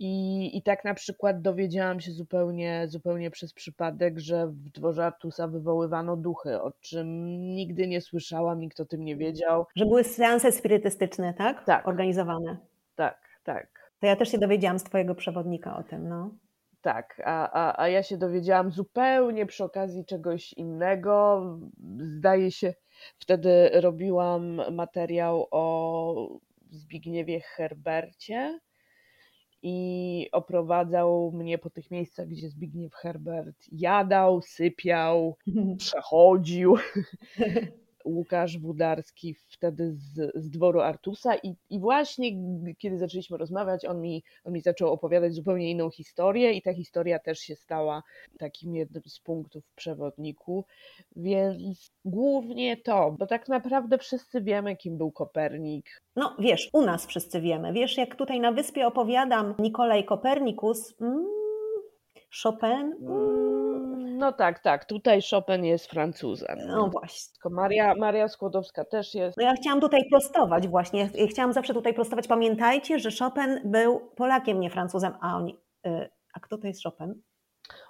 I, 0.02 0.56
I 0.56 0.62
tak 0.62 0.84
na 0.84 0.94
przykład 0.94 1.42
dowiedziałam 1.42 2.00
się 2.00 2.12
zupełnie, 2.12 2.84
zupełnie 2.88 3.30
przez 3.30 3.52
przypadek, 3.52 4.18
że 4.18 4.46
w 4.46 4.70
dworze 4.70 5.06
Artusa 5.06 5.48
wywoływano 5.48 6.16
duchy, 6.16 6.62
o 6.62 6.72
czym 6.80 7.26
nigdy 7.54 7.88
nie 7.88 8.00
słyszałam, 8.00 8.60
nikt 8.60 8.80
o 8.80 8.84
tym 8.84 9.04
nie 9.04 9.16
wiedział. 9.16 9.66
Że 9.76 9.86
były 9.86 10.04
seanse 10.04 10.52
spirytystyczne, 10.52 11.34
tak? 11.34 11.64
Tak. 11.64 11.88
Organizowane. 11.88 12.56
Tak, 12.96 13.20
tak. 13.44 13.69
To 14.00 14.06
ja 14.06 14.16
też 14.16 14.30
się 14.30 14.38
dowiedziałam 14.38 14.78
z 14.78 14.84
Twojego 14.84 15.14
przewodnika 15.14 15.76
o 15.76 15.82
tym, 15.82 16.08
no. 16.08 16.34
Tak, 16.82 17.22
a, 17.24 17.50
a, 17.52 17.82
a 17.82 17.88
ja 17.88 18.02
się 18.02 18.16
dowiedziałam 18.16 18.70
zupełnie 18.70 19.46
przy 19.46 19.64
okazji 19.64 20.04
czegoś 20.04 20.52
innego. 20.52 21.42
Zdaje 21.98 22.50
się, 22.50 22.74
wtedy 23.18 23.70
robiłam 23.74 24.60
materiał 24.72 25.46
o 25.50 26.38
Zbigniewie 26.70 27.40
Herbercie 27.40 28.60
i 29.62 30.28
oprowadzał 30.32 31.32
mnie 31.32 31.58
po 31.58 31.70
tych 31.70 31.90
miejscach, 31.90 32.28
gdzie 32.28 32.48
Zbigniew 32.48 32.94
Herbert 32.94 33.66
jadał, 33.72 34.42
sypiał, 34.42 35.36
przechodził. 35.78 36.76
Łukasz 38.04 38.58
Wudarski 38.58 39.34
wtedy 39.34 39.92
z, 39.92 40.32
z 40.34 40.50
dworu 40.50 40.80
Artusa 40.80 41.34
i, 41.36 41.54
i 41.70 41.80
właśnie 41.80 42.30
kiedy 42.78 42.98
zaczęliśmy 42.98 43.36
rozmawiać, 43.36 43.84
on 43.84 44.00
mi, 44.00 44.22
on 44.44 44.52
mi 44.52 44.60
zaczął 44.60 44.92
opowiadać 44.92 45.34
zupełnie 45.34 45.70
inną 45.70 45.90
historię 45.90 46.52
i 46.52 46.62
ta 46.62 46.74
historia 46.74 47.18
też 47.18 47.38
się 47.38 47.56
stała 47.56 48.02
takim 48.38 48.74
jednym 48.76 49.02
z 49.06 49.20
punktów 49.20 49.66
w 49.66 49.74
przewodniku, 49.74 50.64
więc 51.16 51.90
głównie 52.04 52.76
to, 52.76 53.16
bo 53.18 53.26
tak 53.26 53.48
naprawdę 53.48 53.98
wszyscy 53.98 54.40
wiemy, 54.40 54.76
kim 54.76 54.98
był 54.98 55.12
Kopernik. 55.12 56.02
No 56.16 56.36
wiesz, 56.38 56.70
u 56.72 56.82
nas 56.82 57.06
wszyscy 57.06 57.40
wiemy. 57.40 57.72
Wiesz, 57.72 57.96
jak 57.96 58.16
tutaj 58.16 58.40
na 58.40 58.52
wyspie 58.52 58.86
opowiadam 58.86 59.54
Nikolaj 59.58 60.04
Kopernikus, 60.04 60.94
mm, 61.00 61.39
Chopin, 62.42 62.94
mm, 63.02 64.18
no 64.18 64.32
tak, 64.32 64.58
tak. 64.58 64.84
Tutaj 64.84 65.20
Chopin 65.30 65.64
jest 65.64 65.90
Francuzem. 65.90 66.58
No 66.66 66.88
właśnie. 66.88 67.50
Maria, 67.50 67.94
Maria 67.94 68.28
Skłodowska 68.28 68.84
też 68.84 69.14
jest. 69.14 69.36
No 69.36 69.44
ja 69.44 69.54
chciałam 69.54 69.80
tutaj 69.80 70.00
prostować 70.10 70.68
właśnie. 70.68 71.10
Chciałam 71.30 71.52
zawsze 71.52 71.74
tutaj 71.74 71.94
prostować. 71.94 72.28
Pamiętajcie, 72.28 72.98
że 72.98 73.10
Chopin 73.18 73.60
był 73.64 74.00
Polakiem, 74.16 74.60
nie 74.60 74.70
Francuzem. 74.70 75.12
A 75.20 75.36
oni. 75.36 75.58
Y, 75.86 76.10
a 76.34 76.40
kto 76.40 76.58
to 76.58 76.66
jest 76.66 76.82
Chopin? 76.82 77.22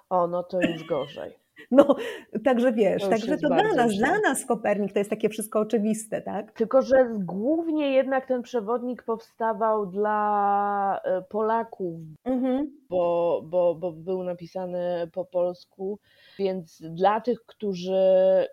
O, 0.09 0.27
no 0.27 0.43
to 0.43 0.61
już 0.61 0.83
gorzej. 0.83 1.33
No, 1.71 1.95
także 2.43 2.73
wiesz, 2.73 3.03
to 3.03 3.09
także 3.09 3.37
to 3.37 3.47
dla 3.47 3.73
nas, 3.73 3.95
dla 3.95 4.19
nas 4.19 4.45
Kopernik 4.45 4.93
to 4.93 4.99
jest 4.99 5.09
takie 5.09 5.29
wszystko 5.29 5.59
oczywiste, 5.59 6.21
tak? 6.21 6.51
Tylko, 6.51 6.81
że 6.81 7.09
głównie 7.19 7.91
jednak 7.91 8.25
ten 8.25 8.41
przewodnik 8.41 9.03
powstawał 9.03 9.85
dla 9.85 11.01
e, 11.03 11.21
Polaków, 11.21 11.99
mhm. 12.23 12.71
bo, 12.89 13.41
bo, 13.45 13.75
bo 13.75 13.91
był 13.91 14.23
napisany 14.23 15.09
po 15.13 15.25
polsku, 15.25 15.99
więc 16.39 16.81
dla 16.81 17.21
tych, 17.21 17.45
którzy, 17.45 18.01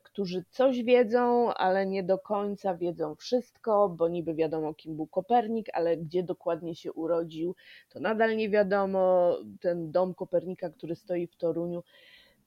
którzy 0.03 0.45
coś 0.51 0.83
wiedzą, 0.83 1.55
ale 1.55 1.87
nie 1.87 2.03
do 2.03 2.19
końca 2.19 2.75
wiedzą 2.75 3.15
wszystko, 3.15 3.89
bo 3.89 4.09
niby 4.09 4.35
wiadomo, 4.35 4.75
kim 4.75 4.97
był 4.97 5.07
Kopernik, 5.07 5.67
ale 5.73 5.97
gdzie 5.97 6.23
dokładnie 6.23 6.75
się 6.75 6.93
urodził, 6.93 7.55
to 7.89 8.01
nadal 8.01 8.37
nie 8.37 8.51
wiadomo. 8.51 9.33
Ten 9.61 9.91
dom 9.91 10.15
Kopernika, 10.15 10.71
który 10.71 10.97
stoi 10.97 11.27
w 11.27 11.37
Toruniu, 11.37 11.83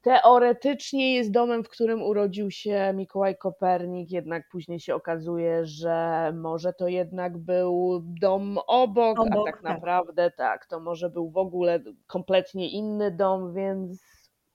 teoretycznie 0.01 1.15
jest 1.15 1.31
domem, 1.31 1.63
w 1.63 1.69
którym 1.69 2.03
urodził 2.03 2.51
się 2.51 2.93
Mikołaj 2.95 3.37
Kopernik, 3.37 4.11
jednak 4.11 4.49
później 4.51 4.79
się 4.79 4.95
okazuje, 4.95 5.65
że 5.65 6.31
może 6.35 6.73
to 6.73 6.87
jednak 6.87 7.37
był 7.37 8.01
dom 8.03 8.57
obok, 8.67 9.19
obok 9.19 9.27
a 9.31 9.45
tak, 9.45 9.53
tak 9.53 9.63
naprawdę 9.63 10.31
tak, 10.31 10.65
to 10.65 10.79
może 10.79 11.09
był 11.09 11.29
w 11.29 11.37
ogóle 11.37 11.79
kompletnie 12.07 12.69
inny 12.69 13.11
dom, 13.11 13.53
więc. 13.53 14.03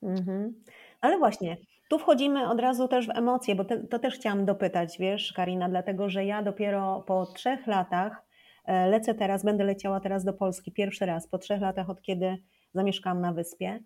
Mhm. 0.02 0.54
Ale 1.00 1.18
właśnie, 1.18 1.56
tu 1.90 1.98
wchodzimy 1.98 2.48
od 2.48 2.61
razu 2.61 2.88
też 2.88 3.06
w 3.06 3.11
emocje, 3.11 3.54
bo 3.54 3.64
te, 3.64 3.87
to 3.87 3.98
też 3.98 4.14
chciałam 4.14 4.44
dopytać, 4.44 4.98
wiesz, 4.98 5.32
Karina, 5.32 5.68
dlatego 5.68 6.09
że 6.09 6.24
ja 6.24 6.42
dopiero 6.42 7.04
po 7.06 7.26
trzech 7.26 7.66
latach 7.66 8.26
e, 8.64 8.87
lecę 8.87 9.14
teraz, 9.14 9.44
będę 9.44 9.64
leciała 9.64 10.00
teraz 10.00 10.24
do 10.24 10.32
Polski 10.32 10.72
pierwszy 10.72 11.06
raz, 11.06 11.28
po 11.28 11.38
trzech 11.38 11.61
latach 11.61 11.90
od 11.90 12.02
kiedy 12.02 12.37
zamieszkałam 12.74 13.20
na 13.20 13.32
wyspie. 13.32 13.80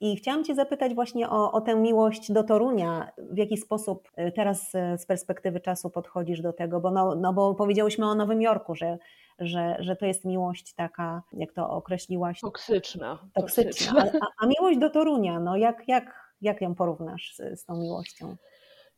I 0.00 0.16
chciałam 0.16 0.44
Cię 0.44 0.54
zapytać 0.54 0.94
właśnie 0.94 1.30
o, 1.30 1.52
o 1.52 1.60
tę 1.60 1.74
miłość 1.74 2.32
do 2.32 2.44
Torunia. 2.44 3.12
W 3.18 3.36
jaki 3.36 3.56
sposób 3.56 4.08
y, 4.18 4.32
teraz 4.32 4.74
y, 4.74 4.98
z 4.98 5.06
perspektywy 5.06 5.60
czasu 5.60 5.90
podchodzisz 5.90 6.40
do 6.40 6.52
tego? 6.52 6.80
Bo, 6.80 6.90
no, 6.90 7.14
no 7.14 7.32
bo 7.32 7.54
powiedziałyśmy 7.54 8.06
o 8.06 8.14
Nowym 8.14 8.42
Jorku, 8.42 8.74
że, 8.74 8.98
że, 9.38 9.76
że 9.80 9.96
to 9.96 10.06
jest 10.06 10.24
miłość 10.24 10.74
taka, 10.74 11.22
jak 11.32 11.52
to 11.52 11.70
określiłaś? 11.70 12.40
Toksyczna. 12.40 13.18
Toksyczna. 13.34 14.04
A, 14.20 14.44
a 14.44 14.46
miłość 14.46 14.78
do 14.78 14.90
Torunia, 14.90 15.40
no 15.40 15.56
jak, 15.56 15.88
jak, 15.88 16.34
jak 16.40 16.60
ją 16.60 16.74
porównasz 16.74 17.34
z, 17.34 17.60
z 17.60 17.64
tą 17.64 17.76
miłością? 17.76 18.36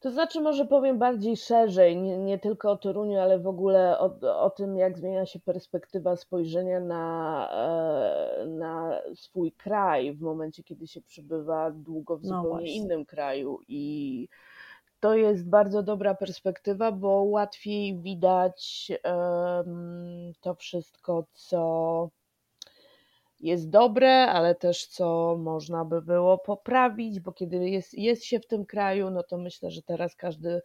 To 0.00 0.10
znaczy, 0.10 0.40
może 0.40 0.64
powiem 0.64 0.98
bardziej 0.98 1.36
szerzej, 1.36 1.96
nie, 1.96 2.18
nie 2.18 2.38
tylko 2.38 2.70
o 2.70 2.76
Toruniu, 2.76 3.18
ale 3.18 3.38
w 3.38 3.46
ogóle 3.46 3.98
o, 3.98 4.40
o, 4.42 4.50
tym, 4.50 4.76
jak 4.76 4.98
zmienia 4.98 5.26
się 5.26 5.40
perspektywa 5.40 6.16
spojrzenia 6.16 6.80
na, 6.80 7.48
e, 7.52 8.46
na 8.46 9.00
swój 9.14 9.52
kraj 9.52 10.14
w 10.14 10.20
momencie, 10.20 10.62
kiedy 10.62 10.86
się 10.86 11.00
przebywa 11.00 11.70
długo 11.70 12.16
w 12.18 12.24
no 12.24 12.42
zupełnie 12.42 12.66
no 12.66 12.72
innym 12.72 13.04
kraju. 13.04 13.60
I 13.68 14.28
to 15.00 15.14
jest 15.14 15.48
bardzo 15.48 15.82
dobra 15.82 16.14
perspektywa, 16.14 16.92
bo 16.92 17.08
łatwiej 17.08 17.98
widać 17.98 18.92
um, 19.04 20.32
to 20.40 20.54
wszystko, 20.54 21.24
co 21.32 22.10
jest 23.40 23.70
dobre, 23.70 24.10
ale 24.10 24.54
też 24.54 24.86
co 24.86 25.36
można 25.38 25.84
by 25.84 26.02
było 26.02 26.38
poprawić, 26.38 27.20
bo 27.20 27.32
kiedy 27.32 27.70
jest, 27.70 27.94
jest 27.94 28.24
się 28.24 28.40
w 28.40 28.46
tym 28.46 28.66
kraju, 28.66 29.10
no 29.10 29.22
to 29.22 29.38
myślę, 29.38 29.70
że 29.70 29.82
teraz 29.82 30.16
każdy 30.16 30.60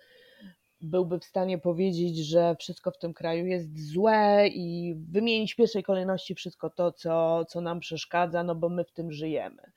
byłby 0.82 1.20
w 1.20 1.26
stanie 1.26 1.58
powiedzieć, 1.58 2.18
że 2.18 2.56
wszystko 2.60 2.92
w 2.92 2.98
tym 2.98 3.14
kraju 3.14 3.46
jest 3.46 3.92
złe 3.92 4.48
i 4.48 4.96
wymienić 5.12 5.54
w 5.54 5.58
pierwszej 5.58 5.84
kolejności 5.84 6.36
wszystko 6.36 6.70
to, 6.70 6.92
co, 6.92 7.46
co 7.46 7.62
nam 7.62 7.80
przeszkadza, 7.80 8.44
no 8.44 8.56
bo 8.56 8.70
my 8.70 8.84
w 8.84 8.92
tym 8.92 9.12
żyjemy. 9.12 9.72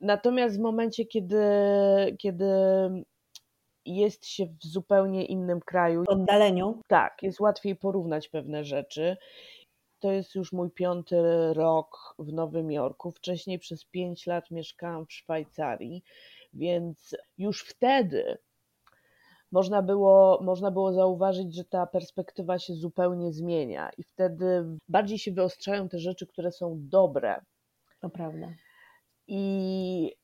Natomiast 0.00 0.56
w 0.56 0.60
momencie, 0.60 1.04
kiedy, 1.04 1.44
kiedy 2.18 2.44
jest 3.86 4.26
się 4.26 4.46
w 4.46 4.64
zupełnie 4.64 5.24
innym 5.24 5.60
kraju. 5.60 6.04
W 6.04 6.08
oddaleniu. 6.08 6.80
Tak, 6.86 7.22
jest 7.22 7.40
łatwiej 7.40 7.76
porównać 7.76 8.28
pewne 8.28 8.64
rzeczy. 8.64 9.16
To 10.02 10.12
jest 10.12 10.34
już 10.34 10.52
mój 10.52 10.70
piąty 10.70 11.16
rok 11.54 12.14
w 12.18 12.32
Nowym 12.32 12.70
Jorku. 12.70 13.12
Wcześniej 13.12 13.58
przez 13.58 13.84
pięć 13.84 14.26
lat 14.26 14.50
mieszkałam 14.50 15.06
w 15.06 15.12
Szwajcarii, 15.12 16.02
więc 16.52 17.16
już 17.38 17.62
wtedy 17.64 18.38
można 19.52 19.82
było, 19.82 20.40
można 20.42 20.70
było 20.70 20.92
zauważyć, 20.92 21.54
że 21.54 21.64
ta 21.64 21.86
perspektywa 21.86 22.58
się 22.58 22.74
zupełnie 22.74 23.32
zmienia 23.32 23.90
i 23.98 24.02
wtedy 24.02 24.64
bardziej 24.88 25.18
się 25.18 25.32
wyostrzają 25.32 25.88
te 25.88 25.98
rzeczy, 25.98 26.26
które 26.26 26.52
są 26.52 26.76
dobre. 26.80 27.40
To 28.00 28.10
prawda. 28.10 28.48
I 29.26 30.14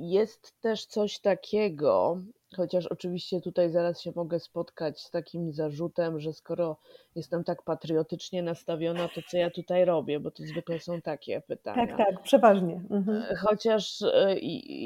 jest 0.00 0.60
też 0.60 0.86
coś 0.86 1.18
takiego, 1.18 2.18
chociaż 2.56 2.86
oczywiście 2.86 3.40
tutaj 3.40 3.70
zaraz 3.70 4.00
się 4.00 4.12
mogę 4.16 4.40
spotkać 4.40 5.00
z 5.00 5.10
takim 5.10 5.52
zarzutem, 5.52 6.20
że 6.20 6.32
skoro 6.32 6.76
jestem 7.14 7.44
tak 7.44 7.62
patriotycznie 7.62 8.42
nastawiona, 8.42 9.08
to 9.08 9.20
co 9.30 9.36
ja 9.36 9.50
tutaj 9.50 9.84
robię, 9.84 10.20
bo 10.20 10.30
to 10.30 10.42
zwykle 10.42 10.80
są 10.80 11.00
takie 11.00 11.40
pytania. 11.40 11.86
Tak, 11.86 11.96
tak, 11.96 12.22
przeważnie. 12.22 12.82
Mhm. 12.90 13.22
E, 13.22 13.36
chociaż 13.36 14.02
e, 14.02 14.38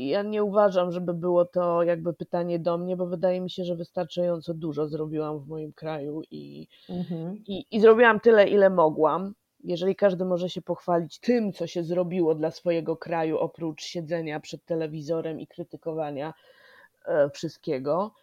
ja 0.09 0.23
nie 0.23 0.45
uważam, 0.45 0.93
żeby 0.93 1.15
było 1.15 1.45
to 1.45 1.83
jakby 1.83 2.13
pytanie 2.13 2.59
do 2.59 2.79
mnie, 2.79 2.97
bo 2.97 3.07
wydaje 3.07 3.41
mi 3.41 3.51
się, 3.51 3.65
że 3.65 3.77
wystarczająco 3.77 4.55
dużo 4.55 4.89
zrobiłam 4.89 5.39
w 5.39 5.49
moim 5.49 5.73
kraju 5.73 6.23
i, 6.31 6.69
mhm. 6.89 7.43
i, 7.47 7.67
i 7.71 7.81
zrobiłam 7.81 8.21
tyle, 8.21 8.49
ile 8.49 8.71
mogłam 8.71 9.35
jeżeli 9.67 9.97
każdy 9.97 10.25
może 10.25 10.51
się 10.51 10.63
pochwalić 10.63 11.19
tym, 11.19 11.53
co 11.53 11.67
się 11.67 11.85
zrobiło 11.85 12.35
dla 12.35 12.51
swojego 12.51 12.97
kraju, 12.97 13.39
oprócz 13.39 13.83
siedzenia 13.85 14.41
przed 14.41 14.65
telewizorem 14.65 15.41
i 15.41 15.47
krytykowania 15.47 16.35
e, 17.07 17.31
wszystkiego, 17.31 18.15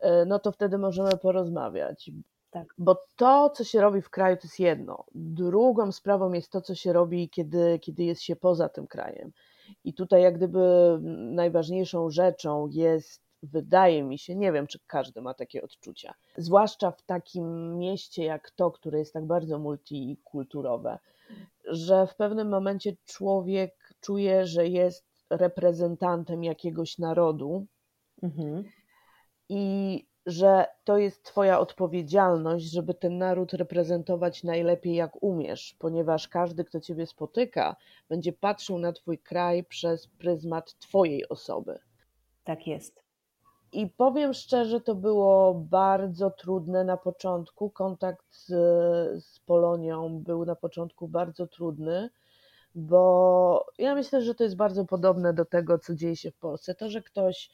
e, 0.00 0.24
no 0.24 0.38
to 0.38 0.52
wtedy 0.52 0.78
możemy 0.78 1.16
porozmawiać. 1.16 2.10
Tak. 2.50 2.74
Bo 2.78 3.02
to, 3.16 3.50
co 3.50 3.64
się 3.64 3.80
robi 3.80 4.02
w 4.02 4.10
kraju, 4.10 4.36
to 4.36 4.42
jest 4.42 4.60
jedno. 4.60 5.04
Drugą 5.14 5.92
sprawą 5.92 6.32
jest 6.32 6.52
to, 6.52 6.60
co 6.60 6.74
się 6.74 6.92
robi, 6.92 7.28
kiedy, 7.28 7.78
kiedy 7.78 8.04
jest 8.04 8.22
się 8.22 8.36
poza 8.36 8.68
tym 8.68 8.86
krajem. 8.86 9.32
I 9.84 9.94
tutaj, 9.94 10.22
jak 10.22 10.36
gdyby, 10.36 10.98
najważniejszą 11.30 12.10
rzeczą 12.10 12.68
jest 12.72 13.31
wydaje 13.42 14.02
mi 14.02 14.18
się, 14.18 14.34
nie 14.34 14.52
wiem, 14.52 14.66
czy 14.66 14.78
każdy 14.86 15.22
ma 15.22 15.34
takie 15.34 15.62
odczucia, 15.62 16.14
zwłaszcza 16.36 16.90
w 16.90 17.02
takim 17.02 17.78
mieście 17.78 18.24
jak 18.24 18.50
to, 18.50 18.70
które 18.70 18.98
jest 18.98 19.12
tak 19.12 19.26
bardzo 19.26 19.58
multikulturowe, 19.58 20.98
że 21.64 22.06
w 22.06 22.14
pewnym 22.14 22.48
momencie 22.48 22.96
człowiek 23.04 23.94
czuje, 24.00 24.46
że 24.46 24.68
jest 24.68 25.04
reprezentantem 25.30 26.44
jakiegoś 26.44 26.98
narodu 26.98 27.66
mhm. 28.22 28.64
i 29.48 30.04
że 30.26 30.66
to 30.84 30.98
jest 30.98 31.24
Twoja 31.24 31.60
odpowiedzialność, 31.60 32.64
żeby 32.64 32.94
ten 32.94 33.18
naród 33.18 33.52
reprezentować 33.52 34.44
najlepiej, 34.44 34.94
jak 34.94 35.22
umiesz, 35.22 35.76
ponieważ 35.78 36.28
każdy, 36.28 36.64
kto 36.64 36.80
Ciebie 36.80 37.06
spotyka, 37.06 37.76
będzie 38.08 38.32
patrzył 38.32 38.78
na 38.78 38.92
Twój 38.92 39.18
kraj 39.18 39.64
przez 39.64 40.06
pryzmat 40.06 40.78
Twojej 40.78 41.28
osoby. 41.28 41.78
Tak 42.44 42.66
jest. 42.66 43.01
I 43.72 43.86
powiem 43.86 44.34
szczerze, 44.34 44.80
to 44.80 44.94
było 44.94 45.54
bardzo 45.54 46.30
trudne 46.30 46.84
na 46.84 46.96
początku. 46.96 47.70
Kontakt 47.70 48.26
z, 48.30 48.46
z 49.24 49.40
Polonią 49.40 50.18
był 50.18 50.44
na 50.44 50.56
początku 50.56 51.08
bardzo 51.08 51.46
trudny, 51.46 52.10
bo 52.74 53.66
ja 53.78 53.94
myślę, 53.94 54.22
że 54.22 54.34
to 54.34 54.44
jest 54.44 54.56
bardzo 54.56 54.84
podobne 54.84 55.34
do 55.34 55.44
tego, 55.44 55.78
co 55.78 55.94
dzieje 55.94 56.16
się 56.16 56.30
w 56.30 56.36
Polsce. 56.36 56.74
To, 56.74 56.90
że 56.90 57.02
ktoś 57.02 57.50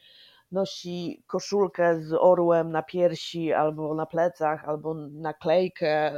nosi 0.53 1.23
koszulkę 1.27 2.01
z 2.01 2.13
orłem 2.13 2.73
na 2.73 2.83
piersi, 2.83 3.53
albo 3.53 3.95
na 3.95 4.07
plecach, 4.07 4.69
albo 4.69 4.95
naklejkę 4.95 6.13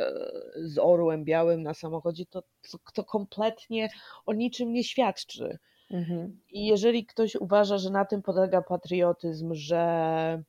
z 0.56 0.78
orłem 0.78 1.24
białym 1.24 1.62
na 1.62 1.74
samochodzie, 1.74 2.26
to, 2.26 2.42
to, 2.70 2.78
to 2.94 3.04
kompletnie 3.04 3.88
o 4.26 4.32
niczym 4.32 4.72
nie 4.72 4.84
świadczy. 4.84 5.58
Mhm. 5.90 6.40
I 6.50 6.66
jeżeli 6.66 7.06
ktoś 7.06 7.36
uważa, 7.36 7.78
że 7.78 7.90
na 7.90 8.04
tym 8.04 8.22
polega 8.22 8.62
patriotyzm, 8.62 9.54
że, 9.54 10.42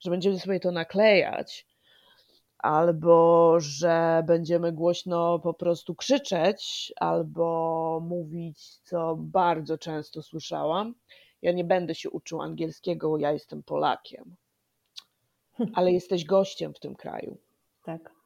że 0.00 0.10
będziemy 0.10 0.38
sobie 0.38 0.60
to 0.60 0.72
naklejać, 0.72 1.66
albo 2.58 3.54
że 3.60 4.22
będziemy 4.26 4.72
głośno 4.72 5.38
po 5.38 5.54
prostu 5.54 5.94
krzyczeć, 5.94 6.92
albo 6.96 8.00
mówić, 8.04 8.76
co 8.76 9.16
bardzo 9.18 9.78
często 9.78 10.22
słyszałam. 10.22 10.94
Ja 11.42 11.52
nie 11.52 11.64
będę 11.64 11.94
się 11.94 12.10
uczył 12.10 12.42
angielskiego, 12.42 13.18
ja 13.18 13.32
jestem 13.32 13.62
Polakiem. 13.62 14.36
Ale 15.74 15.92
jesteś 15.92 16.24
gościem 16.24 16.74
w 16.74 16.80
tym 16.80 16.94
kraju. 16.94 17.38
Tak 17.84 18.17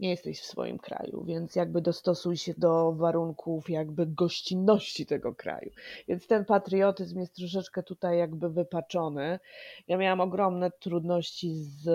nie 0.00 0.10
jesteś 0.10 0.40
w 0.40 0.46
swoim 0.46 0.78
kraju, 0.78 1.24
więc 1.24 1.56
jakby 1.56 1.80
dostosuj 1.80 2.36
się 2.36 2.54
do 2.58 2.92
warunków 2.92 3.70
jakby 3.70 4.06
gościnności 4.06 5.06
tego 5.06 5.34
kraju. 5.34 5.70
Więc 6.08 6.26
ten 6.26 6.44
patriotyzm 6.44 7.18
jest 7.20 7.34
troszeczkę 7.34 7.82
tutaj 7.82 8.18
jakby 8.18 8.50
wypaczony. 8.50 9.38
Ja 9.88 9.96
miałam 9.96 10.20
ogromne 10.20 10.70
trudności 10.70 11.54
z 11.54 11.88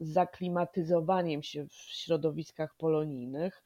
zaklimatyzowaniem 0.00 1.42
się 1.42 1.66
w 1.66 1.74
środowiskach 1.74 2.74
polonijnych 2.76 3.62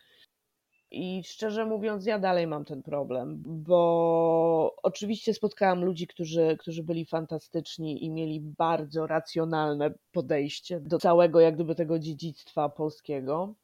i 0.90 1.22
szczerze 1.24 1.66
mówiąc, 1.66 2.06
ja 2.06 2.18
dalej 2.18 2.46
mam 2.46 2.64
ten 2.64 2.82
problem, 2.82 3.42
bo 3.46 4.76
oczywiście 4.82 5.34
spotkałam 5.34 5.84
ludzi, 5.84 6.06
którzy, 6.06 6.56
którzy 6.60 6.82
byli 6.82 7.06
fantastyczni 7.06 8.04
i 8.04 8.10
mieli 8.10 8.40
bardzo 8.40 9.06
racjonalne 9.06 9.94
podejście 10.12 10.80
do 10.80 10.98
całego, 10.98 11.40
jak 11.40 11.54
gdyby, 11.54 11.74
tego 11.74 11.98
dziedzictwa 11.98 12.68
polskiego. 12.68 13.54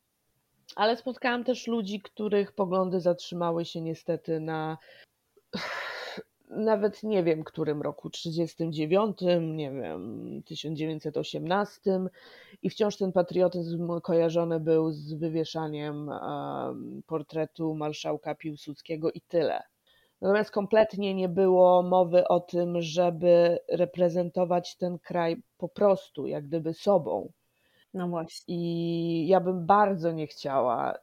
Ale 0.76 0.96
spotkałam 0.96 1.44
też 1.44 1.66
ludzi, 1.66 2.00
których 2.00 2.52
poglądy 2.52 3.00
zatrzymały 3.00 3.64
się 3.64 3.80
niestety 3.80 4.40
na 4.40 4.78
nawet 6.56 7.02
nie 7.02 7.24
wiem 7.24 7.44
którym 7.44 7.82
roku, 7.82 8.10
39, 8.10 9.18
nie 9.40 9.70
wiem, 9.70 10.42
1918 10.44 12.00
i 12.62 12.70
wciąż 12.70 12.96
ten 12.96 13.12
patriotyzm 13.12 14.00
kojarzony 14.00 14.60
był 14.60 14.92
z 14.92 15.14
wywieszaniem 15.14 16.10
portretu 17.06 17.74
marszałka 17.74 18.34
Piłsudskiego 18.34 19.10
i 19.12 19.20
tyle. 19.20 19.62
Natomiast 20.20 20.50
kompletnie 20.50 21.14
nie 21.14 21.28
było 21.28 21.82
mowy 21.82 22.28
o 22.28 22.40
tym, 22.40 22.82
żeby 22.82 23.58
reprezentować 23.68 24.76
ten 24.76 24.98
kraj 24.98 25.42
po 25.58 25.68
prostu, 25.68 26.26
jak 26.26 26.46
gdyby 26.46 26.74
sobą. 26.74 27.32
No 27.94 28.08
właśnie. 28.08 28.54
I 28.54 29.26
ja 29.28 29.40
bym 29.40 29.66
bardzo 29.66 30.12
nie 30.12 30.26
chciała, 30.26 30.94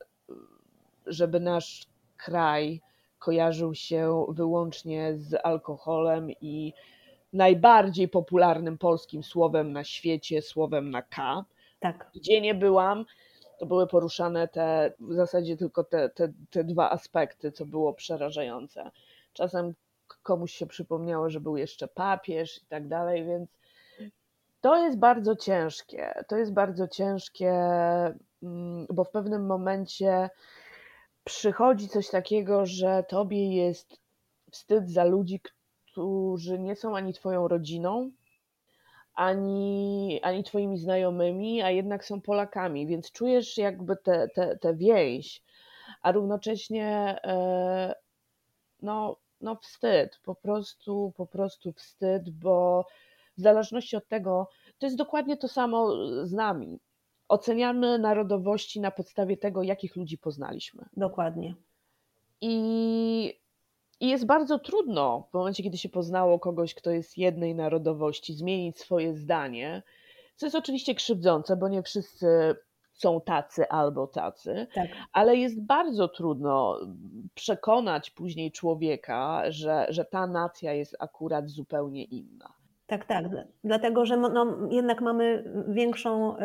żeby 1.06 1.40
nasz 1.40 1.88
kraj 2.18 2.82
kojarzył 3.22 3.76
się 3.76 4.26
wyłącznie 4.30 5.14
z 5.16 5.36
alkoholem 5.44 6.32
i 6.42 6.74
najbardziej 7.34 8.08
popularnym 8.08 8.78
polskim 8.78 9.24
słowem 9.24 9.72
na 9.72 9.84
świecie, 9.84 10.42
słowem 10.42 10.92
na 10.92 11.02
K. 11.02 11.46
Tak. 11.80 12.12
Gdzie 12.16 12.42
nie 12.42 12.56
byłam, 12.56 13.06
to 13.60 13.66
były 13.66 13.88
poruszane 13.88 14.48
te, 14.48 14.94
w 15.00 15.14
zasadzie 15.14 15.58
tylko 15.58 15.84
te, 15.84 16.10
te, 16.10 16.34
te 16.50 16.64
dwa 16.64 16.92
aspekty, 16.92 17.52
co 17.52 17.66
było 17.66 17.94
przerażające. 17.94 18.92
Czasem 19.34 19.74
komuś 20.24 20.52
się 20.52 20.68
przypomniało, 20.68 21.30
że 21.30 21.40
był 21.40 21.58
jeszcze 21.58 21.88
papież 21.88 22.58
i 22.58 22.66
tak 22.66 22.88
dalej, 22.88 23.26
więc 23.26 23.50
to 24.62 24.86
jest 24.86 25.00
bardzo 25.00 25.36
ciężkie. 25.36 26.14
To 26.28 26.38
jest 26.38 26.54
bardzo 26.54 26.88
ciężkie, 26.88 27.54
mm, 28.44 28.88
bo 28.90 29.04
w 29.04 29.12
pewnym 29.12 29.46
momencie 29.46 30.30
przychodzi 31.24 31.88
coś 31.88 32.10
takiego, 32.10 32.66
że 32.66 33.04
tobie 33.10 33.56
jest 33.56 34.02
wstyd 34.52 34.90
za 34.90 35.04
ludzi, 35.04 35.42
którzy 35.86 36.60
nie 36.60 36.76
są 36.76 36.96
ani 36.96 37.14
twoją 37.14 37.48
rodziną, 37.48 38.12
ani, 39.14 40.20
ani 40.24 40.44
twoimi 40.44 40.78
znajomymi, 40.78 41.62
a 41.62 41.70
jednak 41.70 42.06
są 42.06 42.22
Polakami, 42.22 42.88
więc 42.88 43.12
czujesz 43.12 43.58
jakby 43.58 43.96
tę 43.96 44.28
te, 44.28 44.48
te, 44.48 44.58
te 44.58 44.76
więź, 44.76 45.44
a 46.02 46.12
równocześnie 46.12 47.20
e, 47.24 47.96
no, 48.82 49.18
no 49.42 49.56
wstyd, 49.56 50.20
po 50.24 50.36
prostu, 50.36 51.14
po 51.18 51.26
prostu 51.26 51.74
wstyd, 51.74 52.30
bo 52.30 52.86
w 53.38 53.42
zależności 53.42 53.96
od 53.96 54.08
tego, 54.08 54.50
to 54.80 54.86
jest 54.86 54.98
dokładnie 54.98 55.38
to 55.38 55.48
samo 55.48 55.92
z 56.26 56.34
nami 56.34 56.80
oceniamy 57.32 58.00
narodowości 58.00 58.80
na 58.80 58.92
podstawie 58.92 59.38
tego, 59.38 59.64
jakich 59.64 59.96
ludzi 59.96 60.18
poznaliśmy. 60.18 60.86
Dokładnie. 60.98 61.56
I, 62.42 63.34
I 64.00 64.10
jest 64.10 64.26
bardzo 64.26 64.60
trudno 64.60 65.28
w 65.30 65.34
momencie, 65.34 65.64
kiedy 65.64 65.78
się 65.78 65.90
poznało 65.90 66.40
kogoś, 66.40 66.74
kto 66.74 66.92
jest 66.92 67.18
jednej 67.18 67.56
narodowości, 67.56 68.34
zmienić 68.34 68.80
swoje 68.80 69.16
zdanie, 69.16 69.84
co 70.36 70.46
jest 70.46 70.56
oczywiście 70.56 70.96
krzywdzące, 70.96 71.58
bo 71.58 71.68
nie 71.68 71.84
wszyscy 71.84 72.56
są 72.94 73.22
tacy 73.22 73.70
albo 73.70 74.08
tacy, 74.08 74.68
tak. 74.74 74.88
ale 75.14 75.36
jest 75.36 75.62
bardzo 75.62 76.08
trudno 76.08 76.80
przekonać 77.34 78.10
później 78.10 78.52
człowieka, 78.52 79.44
że, 79.50 79.86
że 79.90 80.06
ta 80.06 80.28
nacja 80.28 80.74
jest 80.74 80.96
akurat 81.00 81.50
zupełnie 81.50 82.04
inna. 82.04 82.54
Tak, 82.88 83.06
tak. 83.06 83.26
Dlatego, 83.64 84.06
że 84.06 84.18
no, 84.18 84.58
jednak 84.72 85.02
mamy 85.02 85.54
większą. 85.68 86.38
Y 86.38 86.42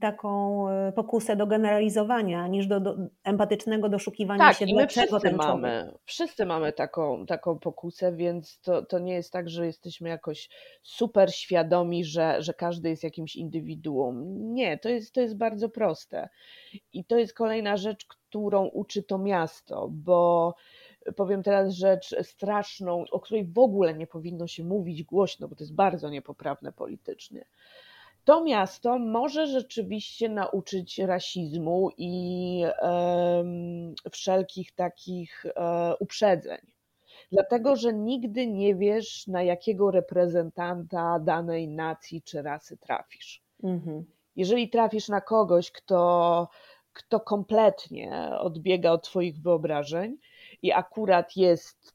taką 0.00 0.68
e, 0.68 0.92
pokusę 0.92 1.36
do 1.36 1.46
generalizowania 1.46 2.46
niż 2.46 2.66
do, 2.66 2.80
do 2.80 2.96
empatycznego 3.24 3.88
doszukiwania 3.88 4.38
tak, 4.38 4.56
się, 4.56 4.64
i 4.64 4.74
my 4.74 4.86
wszyscy 4.86 5.32
mamy, 5.32 5.92
wszyscy 6.04 6.46
mamy 6.46 6.72
taką, 6.72 7.26
taką 7.26 7.58
pokusę, 7.58 8.12
więc 8.12 8.60
to, 8.60 8.82
to 8.82 8.98
nie 8.98 9.14
jest 9.14 9.32
tak, 9.32 9.48
że 9.48 9.66
jesteśmy 9.66 10.08
jakoś 10.08 10.48
super 10.82 11.34
świadomi, 11.34 12.04
że, 12.04 12.42
że 12.42 12.54
każdy 12.54 12.88
jest 12.88 13.04
jakimś 13.04 13.36
indywiduum. 13.36 14.24
Nie, 14.54 14.78
to 14.78 14.88
jest, 14.88 15.14
to 15.14 15.20
jest 15.20 15.36
bardzo 15.36 15.68
proste. 15.68 16.28
I 16.92 17.04
to 17.04 17.18
jest 17.18 17.34
kolejna 17.34 17.76
rzecz, 17.76 18.06
którą 18.06 18.66
uczy 18.66 19.02
to 19.02 19.18
miasto, 19.18 19.88
bo 19.92 20.54
powiem 21.16 21.42
teraz 21.42 21.74
rzecz 21.74 22.14
straszną, 22.22 23.04
o 23.10 23.20
której 23.20 23.44
w 23.44 23.58
ogóle 23.58 23.94
nie 23.94 24.06
powinno 24.06 24.46
się 24.46 24.64
mówić 24.64 25.04
głośno, 25.04 25.48
bo 25.48 25.54
to 25.56 25.64
jest 25.64 25.74
bardzo 25.74 26.10
niepoprawne 26.10 26.72
politycznie 26.72 27.44
to 28.26 28.44
miasto 28.44 28.98
może 28.98 29.46
rzeczywiście 29.46 30.28
nauczyć 30.28 30.98
rasizmu 30.98 31.90
i 31.98 32.62
wszelkich 34.12 34.72
takich 34.72 35.44
um, 35.56 35.94
uprzedzeń. 36.00 36.58
Dlatego, 37.32 37.76
że 37.76 37.92
nigdy 37.92 38.46
nie 38.46 38.74
wiesz, 38.74 39.26
na 39.26 39.42
jakiego 39.42 39.90
reprezentanta 39.90 41.18
danej 41.18 41.68
nacji 41.68 42.22
czy 42.22 42.42
rasy 42.42 42.76
trafisz. 42.76 43.42
Mhm. 43.62 44.04
Jeżeli 44.36 44.70
trafisz 44.70 45.08
na 45.08 45.20
kogoś, 45.20 45.70
kto, 45.70 46.48
kto 46.92 47.20
kompletnie 47.20 48.30
odbiega 48.38 48.90
od 48.90 49.04
Twoich 49.04 49.42
wyobrażeń 49.42 50.16
i 50.62 50.72
akurat 50.72 51.36
jest 51.36 51.94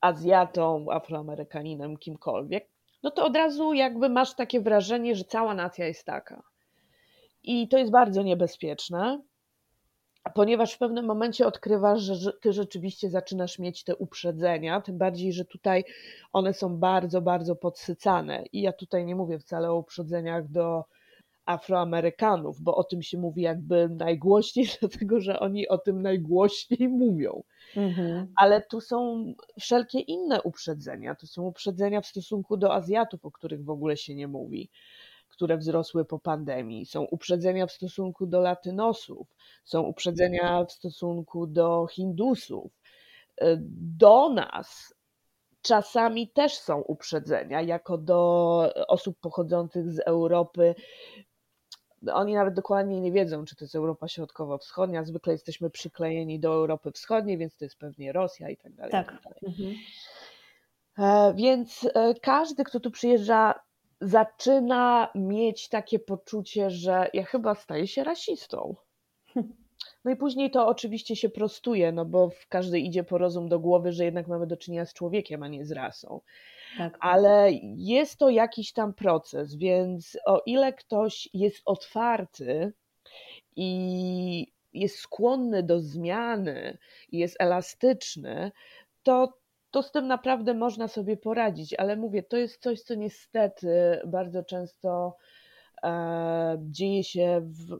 Azjatą, 0.00 0.86
Afroamerykaninem, 0.90 1.96
kimkolwiek, 1.96 2.69
no 3.02 3.10
to 3.10 3.24
od 3.24 3.36
razu 3.36 3.72
jakby 3.72 4.08
masz 4.08 4.34
takie 4.34 4.60
wrażenie, 4.60 5.16
że 5.16 5.24
cała 5.24 5.54
nacja 5.54 5.86
jest 5.86 6.04
taka. 6.04 6.42
I 7.42 7.68
to 7.68 7.78
jest 7.78 7.90
bardzo 7.90 8.22
niebezpieczne, 8.22 9.22
ponieważ 10.34 10.74
w 10.74 10.78
pewnym 10.78 11.06
momencie 11.06 11.46
odkrywasz, 11.46 12.00
że 12.00 12.32
ty 12.32 12.52
rzeczywiście 12.52 13.10
zaczynasz 13.10 13.58
mieć 13.58 13.84
te 13.84 13.96
uprzedzenia, 13.96 14.80
tym 14.80 14.98
bardziej, 14.98 15.32
że 15.32 15.44
tutaj 15.44 15.84
one 16.32 16.52
są 16.52 16.76
bardzo, 16.78 17.20
bardzo 17.20 17.56
podsycane. 17.56 18.44
I 18.52 18.62
ja 18.62 18.72
tutaj 18.72 19.04
nie 19.04 19.16
mówię 19.16 19.38
wcale 19.38 19.70
o 19.70 19.76
uprzedzeniach 19.76 20.48
do 20.48 20.84
Afroamerykanów, 21.46 22.60
bo 22.60 22.76
o 22.76 22.84
tym 22.84 23.02
się 23.02 23.18
mówi 23.18 23.42
jakby 23.42 23.88
najgłośniej, 23.88 24.66
dlatego 24.80 25.20
że 25.20 25.40
oni 25.40 25.68
o 25.68 25.78
tym 25.78 26.02
najgłośniej 26.02 26.88
mówią. 26.88 27.42
Mhm. 27.76 28.32
Ale 28.36 28.62
tu 28.62 28.80
są 28.80 29.24
wszelkie 29.60 30.00
inne 30.00 30.42
uprzedzenia. 30.42 31.14
To 31.14 31.26
są 31.26 31.42
uprzedzenia 31.42 32.00
w 32.00 32.06
stosunku 32.06 32.56
do 32.56 32.74
Azjatów, 32.74 33.24
o 33.24 33.30
których 33.30 33.64
w 33.64 33.70
ogóle 33.70 33.96
się 33.96 34.14
nie 34.14 34.28
mówi, 34.28 34.70
które 35.28 35.58
wzrosły 35.58 36.04
po 36.04 36.18
pandemii. 36.18 36.86
Są 36.86 37.02
uprzedzenia 37.02 37.66
w 37.66 37.72
stosunku 37.72 38.26
do 38.26 38.40
Latynosów, 38.40 39.28
są 39.64 39.82
uprzedzenia 39.82 40.64
w 40.64 40.72
stosunku 40.72 41.46
do 41.46 41.86
Hindusów. 41.90 42.72
Do 43.98 44.28
nas 44.28 44.94
czasami 45.62 46.28
też 46.28 46.54
są 46.58 46.80
uprzedzenia, 46.80 47.60
jako 47.62 47.98
do 47.98 48.72
osób 48.88 49.20
pochodzących 49.20 49.90
z 49.90 49.98
Europy, 49.98 50.74
oni 52.12 52.34
nawet 52.34 52.54
dokładnie 52.54 53.00
nie 53.00 53.12
wiedzą, 53.12 53.44
czy 53.44 53.56
to 53.56 53.64
jest 53.64 53.74
Europa 53.74 54.08
Środkowo-Wschodnia. 54.08 55.04
Zwykle 55.04 55.32
jesteśmy 55.32 55.70
przyklejeni 55.70 56.40
do 56.40 56.52
Europy 56.52 56.92
Wschodniej, 56.92 57.38
więc 57.38 57.56
to 57.56 57.64
jest 57.64 57.78
pewnie 57.78 58.12
Rosja 58.12 58.50
i 58.50 58.56
tak 58.56 58.72
dalej. 58.72 58.92
Tak. 58.92 59.22
tak 59.24 59.42
mhm. 59.42 59.74
E, 60.98 61.34
więc 61.34 61.88
e, 61.94 62.14
każdy, 62.22 62.64
kto 62.64 62.80
tu 62.80 62.90
przyjeżdża, 62.90 63.54
zaczyna 64.00 65.08
mieć 65.14 65.68
takie 65.68 65.98
poczucie, 65.98 66.70
że 66.70 67.10
ja 67.14 67.24
chyba 67.24 67.54
staję 67.54 67.86
się 67.86 68.04
rasistą. 68.04 68.74
No 70.04 70.10
i 70.10 70.16
później 70.16 70.50
to 70.50 70.66
oczywiście 70.66 71.16
się 71.16 71.28
prostuje, 71.28 71.92
no 71.92 72.04
bo 72.04 72.30
w 72.30 72.46
każdy 72.48 72.80
idzie 72.80 73.04
po 73.04 73.18
rozum 73.18 73.48
do 73.48 73.58
głowy, 73.58 73.92
że 73.92 74.04
jednak 74.04 74.28
mamy 74.28 74.46
do 74.46 74.56
czynienia 74.56 74.86
z 74.86 74.94
człowiekiem, 74.94 75.42
a 75.42 75.48
nie 75.48 75.64
z 75.64 75.72
rasą. 75.72 76.20
Tak. 76.78 76.98
Ale 77.00 77.50
jest 77.76 78.18
to 78.18 78.30
jakiś 78.30 78.72
tam 78.72 78.94
proces, 78.94 79.54
więc 79.54 80.18
o 80.26 80.42
ile 80.46 80.72
ktoś 80.72 81.28
jest 81.34 81.62
otwarty 81.64 82.72
i 83.56 84.52
jest 84.72 84.96
skłonny 84.98 85.62
do 85.62 85.80
zmiany, 85.80 86.78
jest 87.12 87.36
elastyczny, 87.38 88.52
to, 89.02 89.38
to 89.70 89.82
z 89.82 89.92
tym 89.92 90.06
naprawdę 90.06 90.54
można 90.54 90.88
sobie 90.88 91.16
poradzić. 91.16 91.74
Ale 91.74 91.96
mówię, 91.96 92.22
to 92.22 92.36
jest 92.36 92.62
coś, 92.62 92.80
co 92.80 92.94
niestety 92.94 94.00
bardzo 94.06 94.44
często 94.44 95.16
e, 95.82 96.58
dzieje 96.60 97.04
się 97.04 97.40
w, 97.40 97.76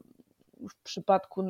w 0.69 0.83
przypadku 0.83 1.43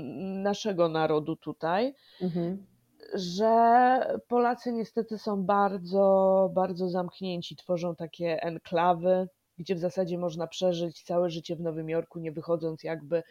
naszego 0.44 0.90
narodu 0.90 1.36
tutaj. 1.36 1.94
Mhm 2.22 2.71
że 3.14 4.18
Polacy 4.28 4.72
niestety 4.72 5.18
są 5.18 5.44
bardzo, 5.44 6.50
bardzo 6.54 6.90
zamknięci, 6.90 7.56
tworzą 7.56 7.96
takie 7.96 8.44
enklawy, 8.44 9.28
gdzie 9.58 9.76
w 9.76 9.80
zasadzie 9.80 10.18
można 10.18 10.48
przeżyć 10.48 11.04
całe 11.04 11.30
życie 11.30 11.56
w 11.56 11.62
Nowym 11.62 11.90
Jorku, 11.90 12.20
nie 12.20 12.32
wychodząc 12.32 12.84
jakby 12.84 13.24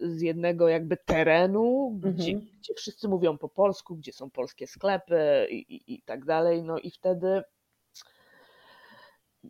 z 0.00 0.20
jednego 0.20 0.68
jakby 0.68 0.96
terenu, 0.96 1.98
gdzie, 2.02 2.32
mhm. 2.32 2.50
gdzie 2.58 2.74
wszyscy 2.74 3.08
mówią 3.08 3.38
po 3.38 3.48
polsku, 3.48 3.96
gdzie 3.96 4.12
są 4.12 4.30
polskie 4.30 4.66
sklepy 4.66 5.46
i, 5.50 5.56
i, 5.56 5.94
i 5.94 6.02
tak 6.02 6.24
dalej. 6.24 6.62
No 6.62 6.78
i 6.78 6.90
wtedy 6.90 7.42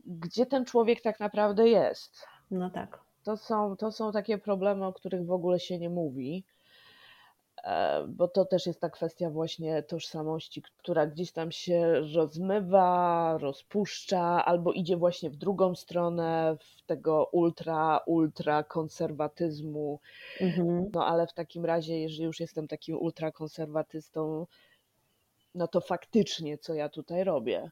gdzie 0.05 0.47
ten 0.47 0.65
człowiek 0.65 1.01
tak 1.01 1.21
naprawdę 1.21 1.69
jest? 1.69 2.27
No 2.51 2.71
tak. 2.71 3.01
To 3.23 3.37
są, 3.37 3.77
to 3.77 3.93
są 3.93 4.13
takie 4.13 4.39
problemy, 4.39 4.87
o 4.87 4.93
których 4.93 5.27
w 5.27 5.31
ogóle 5.31 5.61
się 5.61 5.79
nie 5.79 5.91
mówi. 5.91 6.45
E, 7.65 8.05
bo 8.09 8.29
to 8.29 8.45
też 8.45 8.67
jest 8.67 8.81
ta 8.81 8.91
kwestia 8.91 9.31
właśnie 9.31 9.83
tożsamości, 9.83 10.63
która 10.63 11.07
gdzieś 11.07 11.33
tam 11.33 11.53
się 11.53 12.01
rozmywa, 12.15 13.39
rozpuszcza, 13.39 14.45
albo 14.45 14.73
idzie 14.73 14.97
właśnie 14.97 15.31
w 15.31 15.37
drugą 15.37 15.75
stronę, 15.75 16.57
w 16.61 16.83
tego 16.87 17.29
ultra, 17.33 18.01
ultra 18.07 18.63
konserwatyzmu. 18.63 20.01
Mhm. 20.41 20.91
No 20.95 21.07
ale 21.07 21.27
w 21.27 21.33
takim 21.33 21.65
razie, 21.65 22.01
jeżeli 22.01 22.25
już 22.25 22.41
jestem 22.41 22.69
takim 22.69 22.99
ultrakonserwatystą, 22.99 24.47
no 25.55 25.69
to 25.69 25.81
faktycznie, 25.81 26.59
co 26.59 26.75
ja 26.75 26.89
tutaj 26.89 27.25
robię? 27.25 27.71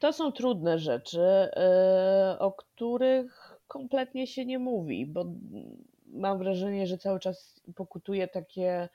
To 0.00 0.12
są 0.12 0.32
trudne 0.32 0.78
rzeczy, 0.78 1.20
e, 1.20 2.36
o 2.38 2.52
których 2.52 3.60
kompletnie 3.68 4.26
się 4.26 4.46
nie 4.46 4.58
mówi, 4.58 5.06
bo 5.06 5.24
mam 6.12 6.38
wrażenie, 6.38 6.86
że 6.86 6.98
cały 6.98 7.20
czas 7.20 7.60
pokutuje 7.74 8.28
takie, 8.28 8.88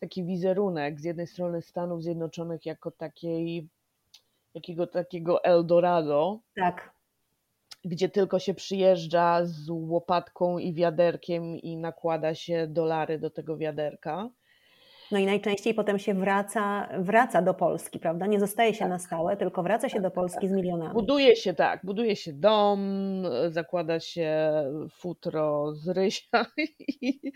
taki 0.00 0.24
wizerunek 0.24 1.00
z 1.00 1.04
jednej 1.04 1.26
strony 1.26 1.62
Stanów 1.62 2.02
Zjednoczonych 2.02 2.66
jako 2.66 2.90
takiej, 2.90 3.68
jakiego 4.54 4.86
takiego 4.86 5.44
Eldorado. 5.44 6.40
Tak. 6.56 6.92
Gdzie 7.84 8.08
tylko 8.08 8.38
się 8.38 8.54
przyjeżdża 8.54 9.44
z 9.44 9.70
łopatką 9.70 10.58
i 10.58 10.74
wiaderkiem 10.74 11.56
i 11.56 11.76
nakłada 11.76 12.34
się 12.34 12.66
dolary 12.66 13.18
do 13.18 13.30
tego 13.30 13.56
wiaderka. 13.56 14.30
No 15.12 15.18
i 15.18 15.26
najczęściej 15.26 15.74
potem 15.74 15.98
się 15.98 16.14
wraca, 16.14 16.88
wraca 16.98 17.42
do 17.42 17.54
Polski, 17.54 17.98
prawda? 17.98 18.26
Nie 18.26 18.40
zostaje 18.40 18.74
się 18.74 18.78
tak. 18.78 18.88
na 18.88 18.98
stałe, 18.98 19.36
tylko 19.36 19.62
wraca 19.62 19.88
się 19.88 19.94
tak, 19.94 20.02
do 20.02 20.10
Polski 20.10 20.40
tak. 20.40 20.50
z 20.50 20.52
milionami. 20.52 20.94
Buduje 20.94 21.36
się 21.36 21.54
tak, 21.54 21.80
buduje 21.84 22.16
się 22.16 22.32
dom, 22.32 22.80
zakłada 23.48 24.00
się 24.00 24.52
futro 24.90 25.74
z 25.74 25.88
rysia 25.88 26.46
i, 26.88 27.32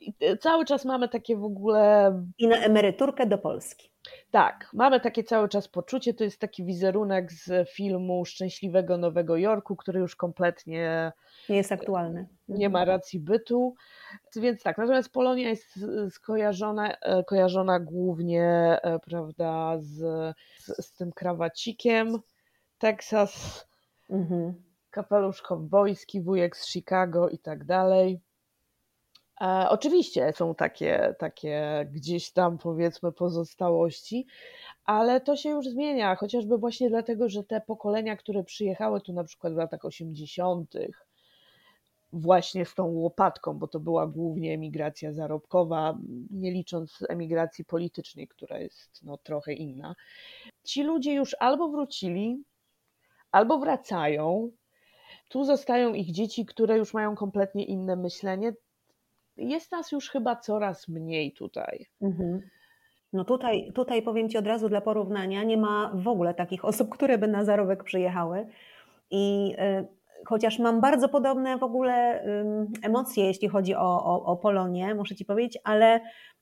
i 0.00 0.12
cały 0.40 0.64
czas 0.64 0.84
mamy 0.84 1.08
takie 1.08 1.36
w 1.36 1.44
ogóle... 1.44 2.12
I 2.38 2.48
na 2.48 2.56
emeryturkę 2.56 3.26
do 3.26 3.38
Polski. 3.38 3.90
Tak, 4.30 4.70
mamy 4.72 5.00
takie 5.00 5.24
cały 5.24 5.48
czas 5.48 5.68
poczucie, 5.68 6.14
to 6.14 6.24
jest 6.24 6.40
taki 6.40 6.64
wizerunek 6.64 7.32
z 7.32 7.68
filmu 7.70 8.24
Szczęśliwego 8.24 8.98
Nowego 8.98 9.36
Jorku, 9.36 9.76
który 9.76 10.00
już 10.00 10.16
kompletnie 10.16 11.12
nie 11.48 11.56
jest 11.56 11.72
aktualny. 11.72 12.28
Nie 12.48 12.68
ma 12.68 12.84
racji 12.84 13.20
bytu. 13.20 13.74
Więc 14.36 14.62
tak, 14.62 14.78
natomiast 14.78 15.12
Polonia 15.12 15.48
jest 15.48 15.78
skojarzona, 16.10 16.92
e, 16.92 17.24
kojarzona 17.24 17.80
głównie 17.80 18.44
e, 18.82 18.98
prawda, 18.98 19.76
z, 19.78 19.96
z, 20.58 20.86
z 20.86 20.92
tym 20.92 21.12
krawacikiem. 21.12 22.18
Teksas, 22.78 23.66
mhm. 24.10 24.54
kapelusz 24.90 25.42
kowbojski, 25.42 26.20
wujek 26.20 26.56
z 26.56 26.72
Chicago 26.72 27.28
i 27.28 27.38
tak 27.38 27.64
dalej. 27.64 28.20
E, 29.40 29.68
oczywiście 29.68 30.32
są 30.32 30.54
takie, 30.54 31.14
takie 31.18 31.86
gdzieś 31.92 32.30
tam 32.30 32.58
powiedzmy 32.58 33.12
pozostałości, 33.12 34.26
ale 34.84 35.20
to 35.20 35.36
się 35.36 35.48
już 35.50 35.68
zmienia, 35.68 36.16
chociażby 36.16 36.58
właśnie 36.58 36.88
dlatego, 36.90 37.28
że 37.28 37.44
te 37.44 37.60
pokolenia, 37.60 38.16
które 38.16 38.44
przyjechały 38.44 39.00
tu 39.00 39.12
na 39.12 39.24
przykład 39.24 39.54
w 39.54 39.56
latach 39.56 39.84
80., 39.84 40.74
właśnie 42.12 42.66
z 42.66 42.74
tą 42.74 42.84
łopatką, 42.84 43.54
bo 43.54 43.68
to 43.68 43.80
była 43.80 44.06
głównie 44.06 44.54
emigracja 44.54 45.12
zarobkowa, 45.12 45.98
nie 46.30 46.50
licząc 46.50 46.98
emigracji 47.08 47.64
politycznej, 47.64 48.28
która 48.28 48.58
jest 48.58 49.02
no, 49.02 49.16
trochę 49.16 49.52
inna. 49.52 49.94
Ci 50.64 50.82
ludzie 50.82 51.14
już 51.14 51.36
albo 51.40 51.68
wrócili, 51.68 52.42
albo 53.32 53.58
wracają. 53.58 54.50
Tu 55.28 55.44
zostają 55.44 55.94
ich 55.94 56.12
dzieci, 56.12 56.46
które 56.46 56.78
już 56.78 56.94
mają 56.94 57.16
kompletnie 57.16 57.64
inne 57.64 57.96
myślenie. 57.96 58.52
Jest 59.38 59.72
nas 59.72 59.92
już 59.92 60.10
chyba 60.10 60.36
coraz 60.36 60.88
mniej 60.88 61.32
tutaj. 61.32 61.86
Mhm. 62.02 62.40
No 63.12 63.24
tutaj, 63.24 63.72
tutaj 63.74 64.02
powiem 64.02 64.28
Ci 64.28 64.38
od 64.38 64.46
razu 64.46 64.68
dla 64.68 64.80
porównania, 64.80 65.42
nie 65.42 65.56
ma 65.56 65.90
w 65.94 66.08
ogóle 66.08 66.34
takich 66.34 66.64
osób, 66.64 66.88
które 66.88 67.18
by 67.18 67.28
na 67.28 67.44
zarobek 67.44 67.84
przyjechały. 67.84 68.46
I 69.10 69.54
y, 69.58 69.98
chociaż 70.26 70.58
mam 70.58 70.80
bardzo 70.80 71.08
podobne 71.08 71.58
w 71.58 71.62
ogóle 71.62 72.24
y, 72.24 72.44
emocje, 72.82 73.24
jeśli 73.24 73.48
chodzi 73.48 73.74
o, 73.74 74.04
o, 74.04 74.24
o 74.24 74.36
Polonię, 74.36 74.94
muszę 74.94 75.16
Ci 75.16 75.24
powiedzieć, 75.24 75.58
ale 75.64 76.00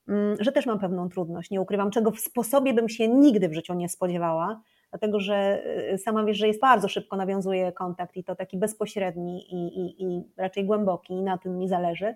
y, 0.09 0.13
że 0.39 0.51
też 0.51 0.65
mam 0.65 0.79
pewną 0.79 1.09
trudność. 1.09 1.51
Nie 1.51 1.61
ukrywam, 1.61 1.91
czego 1.91 2.11
w 2.11 2.19
sposobie 2.19 2.73
bym 2.73 2.89
się 2.89 3.07
nigdy 3.07 3.49
w 3.49 3.53
życiu 3.53 3.73
nie 3.73 3.89
spodziewała, 3.89 4.61
dlatego 4.89 5.19
że 5.19 5.63
y, 5.93 5.97
sama 5.97 6.23
wiesz, 6.23 6.37
że 6.37 6.47
jest 6.47 6.61
bardzo 6.61 6.87
szybko 6.87 7.17
nawiązuje 7.17 7.71
kontakt 7.71 8.17
i 8.17 8.23
to 8.23 8.35
taki 8.35 8.57
bezpośredni 8.57 9.53
i, 9.53 9.79
i, 9.79 10.03
i 10.03 10.23
raczej 10.37 10.65
głęboki 10.65 11.13
i 11.13 11.21
na 11.21 11.37
tym 11.37 11.57
mi 11.57 11.67
zależy 11.67 12.15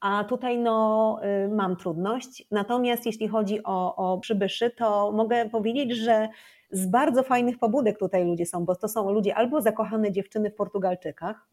a 0.00 0.24
tutaj 0.24 0.58
no, 0.58 1.18
y, 1.44 1.48
mam 1.48 1.76
trudność. 1.76 2.46
Natomiast 2.50 3.06
jeśli 3.06 3.28
chodzi 3.28 3.62
o, 3.64 3.96
o 3.96 4.18
przybyszy, 4.18 4.70
to 4.70 5.12
mogę 5.12 5.48
powiedzieć, 5.48 5.96
że 5.96 6.28
z 6.70 6.86
bardzo 6.86 7.22
fajnych 7.22 7.58
pobudek 7.58 7.98
tutaj 7.98 8.24
ludzie 8.24 8.46
są, 8.46 8.64
bo 8.64 8.76
to 8.76 8.88
są 8.88 9.10
ludzie 9.10 9.34
albo 9.34 9.62
zakochane 9.62 10.12
dziewczyny 10.12 10.50
w 10.50 10.54
Portugalczykach, 10.54 11.48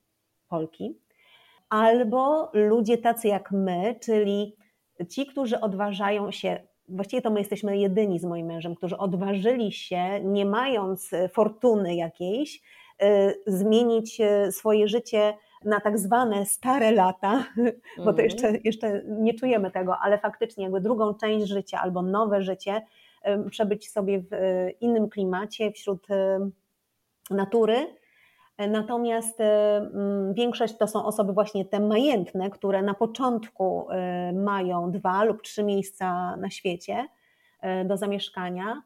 Polki, 0.47 0.97
albo 1.69 2.51
ludzie 2.53 2.97
tacy 2.97 3.27
jak 3.27 3.51
my, 3.51 3.95
czyli 4.01 4.55
ci, 5.09 5.25
którzy 5.25 5.59
odważają 5.59 6.31
się, 6.31 6.63
właściwie 6.89 7.21
to 7.21 7.29
my 7.29 7.39
jesteśmy 7.39 7.77
jedyni 7.77 8.19
z 8.19 8.25
moim 8.25 8.47
mężem, 8.47 8.75
którzy 8.75 8.97
odważyli 8.97 9.71
się, 9.71 10.19
nie 10.23 10.45
mając 10.45 11.11
fortuny 11.33 11.95
jakiejś, 11.95 12.61
y, 13.03 13.41
zmienić 13.47 14.21
y, 14.21 14.51
swoje 14.51 14.87
życie 14.87 15.33
na 15.65 15.79
tak 15.79 15.99
zwane 15.99 16.45
stare 16.45 16.91
lata, 16.91 17.43
bo 17.97 18.03
to 18.03 18.09
mhm. 18.09 18.23
jeszcze, 18.23 18.51
jeszcze 18.63 19.01
nie 19.07 19.33
czujemy 19.33 19.71
tego, 19.71 19.97
ale 19.97 20.17
faktycznie 20.17 20.63
jakby 20.63 20.81
drugą 20.81 21.13
część 21.13 21.47
życia 21.47 21.79
albo 21.81 22.01
nowe 22.01 22.41
życie 22.41 22.81
przebyć 23.49 23.91
sobie 23.91 24.19
w 24.19 24.33
e, 24.33 24.69
innym 24.69 25.09
klimacie 25.09 25.71
wśród 25.71 26.11
e, 26.11 26.49
natury. 27.29 27.97
Natomiast 28.57 29.41
e, 29.41 29.89
większość 30.33 30.77
to 30.77 30.87
są 30.87 31.05
osoby 31.05 31.33
właśnie 31.33 31.65
te 31.65 31.79
majętne, 31.79 32.49
które 32.49 32.81
na 32.81 32.93
początku 32.93 33.87
mają 34.33 34.91
dwa 34.91 35.23
lub 35.23 35.41
trzy 35.41 35.63
miejsca 35.63 36.37
na 36.37 36.49
świecie 36.49 37.07
do 37.85 37.97
zamieszkania, 37.97 38.81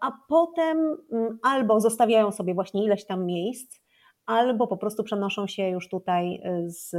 a 0.00 0.12
potem 0.28 0.96
albo 1.42 1.80
zostawiają 1.80 2.32
sobie 2.32 2.54
właśnie 2.54 2.84
ileś 2.84 3.04
tam 3.04 3.26
miejsc, 3.26 3.80
albo 4.26 4.66
po 4.66 4.76
prostu 4.76 5.04
przenoszą 5.04 5.46
się 5.46 5.68
już 5.68 5.88
tutaj 5.88 6.34
y, 6.34 6.70
z 6.70 6.96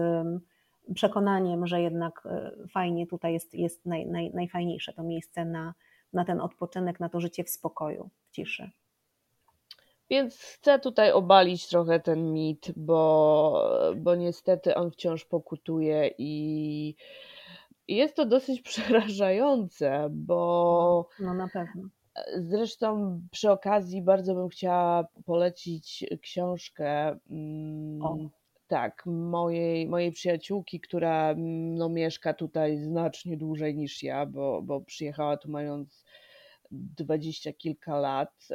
przekonaniem, 0.93 1.67
że 1.67 1.81
jednak 1.81 2.27
y, 2.63 2.67
fajnie 2.67 3.07
tutaj 3.07 3.33
jest, 3.33 3.53
jest 3.53 3.85
naj, 3.85 4.07
naj, 4.07 4.31
najfajniejsze 4.33 4.93
to 4.93 5.03
miejsce 5.03 5.45
na, 5.45 5.73
na 6.13 6.25
ten 6.25 6.41
odpoczynek, 6.41 6.99
na 6.99 7.09
to 7.09 7.19
życie 7.19 7.43
w 7.43 7.49
spokoju, 7.49 8.09
w 8.27 8.31
ciszy. 8.31 8.71
Więc 10.09 10.37
chcę 10.39 10.79
tutaj 10.79 11.11
obalić 11.11 11.67
trochę 11.67 11.99
ten 11.99 12.33
mit, 12.33 12.71
bo, 12.75 13.93
bo 13.97 14.15
niestety 14.15 14.75
on 14.75 14.91
wciąż 14.91 15.25
pokutuje 15.25 16.11
i 16.17 16.95
jest 17.87 18.15
to 18.15 18.25
dosyć 18.25 18.61
przerażające, 18.69 20.07
bo. 20.11 21.09
No, 21.19 21.25
no 21.25 21.33
na 21.33 21.47
pewno. 21.47 21.89
Zresztą 22.37 23.21
przy 23.31 23.51
okazji 23.51 24.01
bardzo 24.01 24.35
bym 24.35 24.49
chciała 24.49 25.07
polecić 25.25 26.05
książkę. 26.21 27.19
Mm, 27.29 28.29
tak, 28.67 29.05
mojej, 29.05 29.87
mojej 29.87 30.11
przyjaciółki, 30.11 30.79
która 30.79 31.31
mm, 31.31 31.75
no, 31.75 31.89
mieszka 31.89 32.33
tutaj 32.33 32.77
znacznie 32.77 33.37
dłużej 33.37 33.75
niż 33.75 34.03
ja, 34.03 34.25
bo, 34.25 34.61
bo 34.61 34.81
przyjechała 34.81 35.37
tu 35.37 35.51
mając 35.51 36.05
dwadzieścia 36.71 37.53
kilka 37.53 37.99
lat, 37.99 38.47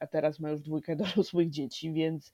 a 0.00 0.06
teraz 0.10 0.40
ma 0.40 0.50
już 0.50 0.60
dwójkę 0.60 0.96
dorosłych 1.06 1.50
dzieci, 1.50 1.92
więc 1.92 2.32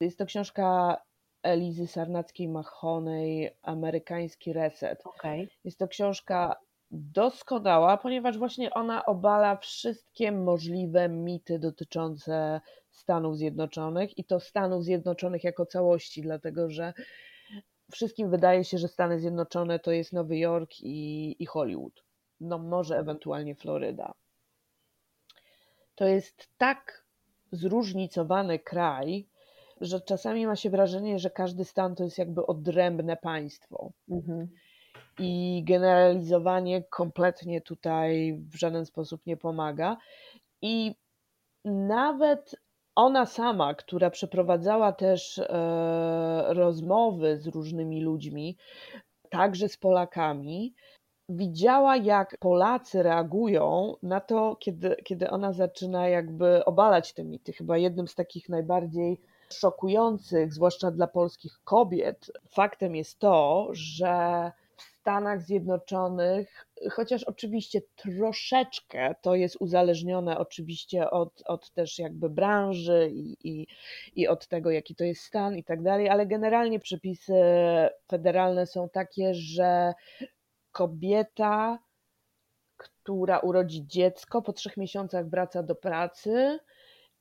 jest 0.00 0.18
to 0.18 0.26
książka 0.26 0.96
Elizy 1.42 1.86
Sarnackiej-Machonej 1.86 3.50
Amerykański 3.62 4.52
Reset. 4.52 5.06
Okay. 5.06 5.48
Jest 5.64 5.78
to 5.78 5.88
książka 5.88 6.56
doskonała, 6.94 7.96
ponieważ 7.96 8.38
właśnie 8.38 8.74
ona 8.74 9.06
obala 9.06 9.56
wszystkie 9.56 10.32
możliwe 10.32 11.08
mity 11.08 11.58
dotyczące 11.58 12.60
Stanów 12.90 13.36
Zjednoczonych 13.36 14.18
i 14.18 14.24
to 14.24 14.40
Stanów 14.40 14.84
Zjednoczonych 14.84 15.44
jako 15.44 15.66
całości, 15.66 16.22
dlatego 16.22 16.70
że 16.70 16.92
wszystkim 17.92 18.30
wydaje 18.30 18.64
się, 18.64 18.78
że 18.78 18.88
Stany 18.88 19.20
Zjednoczone 19.20 19.78
to 19.78 19.92
jest 19.92 20.12
Nowy 20.12 20.38
Jork 20.38 20.70
i, 20.80 21.36
i 21.38 21.46
Hollywood. 21.46 22.04
No 22.40 22.58
może 22.58 22.98
ewentualnie 22.98 23.54
Floryda. 23.54 24.14
To 25.94 26.06
jest 26.06 26.48
tak 26.58 27.04
zróżnicowany 27.52 28.58
kraj, 28.58 29.26
że 29.80 30.00
czasami 30.00 30.46
ma 30.46 30.56
się 30.56 30.70
wrażenie, 30.70 31.18
że 31.18 31.30
każdy 31.30 31.64
stan 31.64 31.94
to 31.94 32.04
jest 32.04 32.18
jakby 32.18 32.46
odrębne 32.46 33.16
państwo. 33.16 33.92
Mhm 34.10 34.48
i 35.18 35.62
generalizowanie 35.66 36.82
kompletnie 36.82 37.60
tutaj 37.60 38.38
w 38.52 38.54
żaden 38.56 38.86
sposób 38.86 39.26
nie 39.26 39.36
pomaga. 39.36 39.96
I 40.62 40.94
nawet 41.64 42.56
ona 42.94 43.26
sama, 43.26 43.74
która 43.74 44.10
przeprowadzała 44.10 44.92
też 44.92 45.38
e, 45.38 45.44
rozmowy 46.48 47.38
z 47.38 47.46
różnymi 47.46 48.02
ludźmi, 48.02 48.56
także 49.30 49.68
z 49.68 49.76
Polakami, 49.76 50.74
widziała, 51.28 51.96
jak 51.96 52.36
Polacy 52.40 53.02
reagują 53.02 53.96
na 54.02 54.20
to, 54.20 54.56
kiedy, 54.56 54.96
kiedy 55.04 55.30
ona 55.30 55.52
zaczyna 55.52 56.08
jakby 56.08 56.64
obalać 56.64 57.12
te 57.12 57.24
mity. 57.24 57.52
Chyba 57.52 57.78
jednym 57.78 58.08
z 58.08 58.14
takich 58.14 58.48
najbardziej 58.48 59.20
szokujących, 59.52 60.54
zwłaszcza 60.54 60.90
dla 60.90 61.06
polskich 61.06 61.60
kobiet, 61.64 62.32
faktem 62.48 62.96
jest 62.96 63.18
to, 63.18 63.68
że 63.72 64.52
Stanach 65.04 65.42
Zjednoczonych, 65.42 66.66
chociaż 66.90 67.24
oczywiście 67.24 67.80
troszeczkę 67.96 69.14
to 69.22 69.34
jest 69.34 69.56
uzależnione 69.60 70.38
oczywiście 70.38 71.10
od, 71.10 71.42
od 71.46 71.70
też 71.70 71.98
jakby 71.98 72.30
branży 72.30 73.10
i, 73.12 73.36
i, 73.48 73.66
i 74.14 74.28
od 74.28 74.48
tego, 74.48 74.70
jaki 74.70 74.94
to 74.94 75.04
jest 75.04 75.22
stan 75.22 75.56
i 75.56 75.64
tak 75.64 75.82
dalej, 75.82 76.08
ale 76.08 76.26
generalnie 76.26 76.80
przepisy 76.80 77.34
federalne 78.10 78.66
są 78.66 78.88
takie, 78.88 79.34
że 79.34 79.94
kobieta, 80.72 81.78
która 82.76 83.38
urodzi 83.38 83.86
dziecko, 83.86 84.42
po 84.42 84.52
trzech 84.52 84.76
miesiącach 84.76 85.28
wraca 85.28 85.62
do 85.62 85.74
pracy 85.74 86.58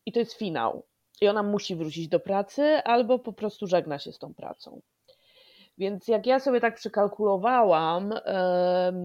i 0.05 0.11
to 0.11 0.19
jest 0.19 0.33
finał. 0.33 0.85
I 1.21 1.27
ona 1.27 1.43
musi 1.43 1.75
wrócić 1.75 2.07
do 2.07 2.19
pracy 2.19 2.63
albo 2.63 3.19
po 3.19 3.33
prostu 3.33 3.67
żegna 3.67 3.99
się 3.99 4.11
z 4.11 4.19
tą 4.19 4.33
pracą. 4.33 4.81
Więc 5.77 6.07
jak 6.07 6.25
ja 6.25 6.39
sobie 6.39 6.61
tak 6.61 6.75
przekalkulowałam, 6.75 8.13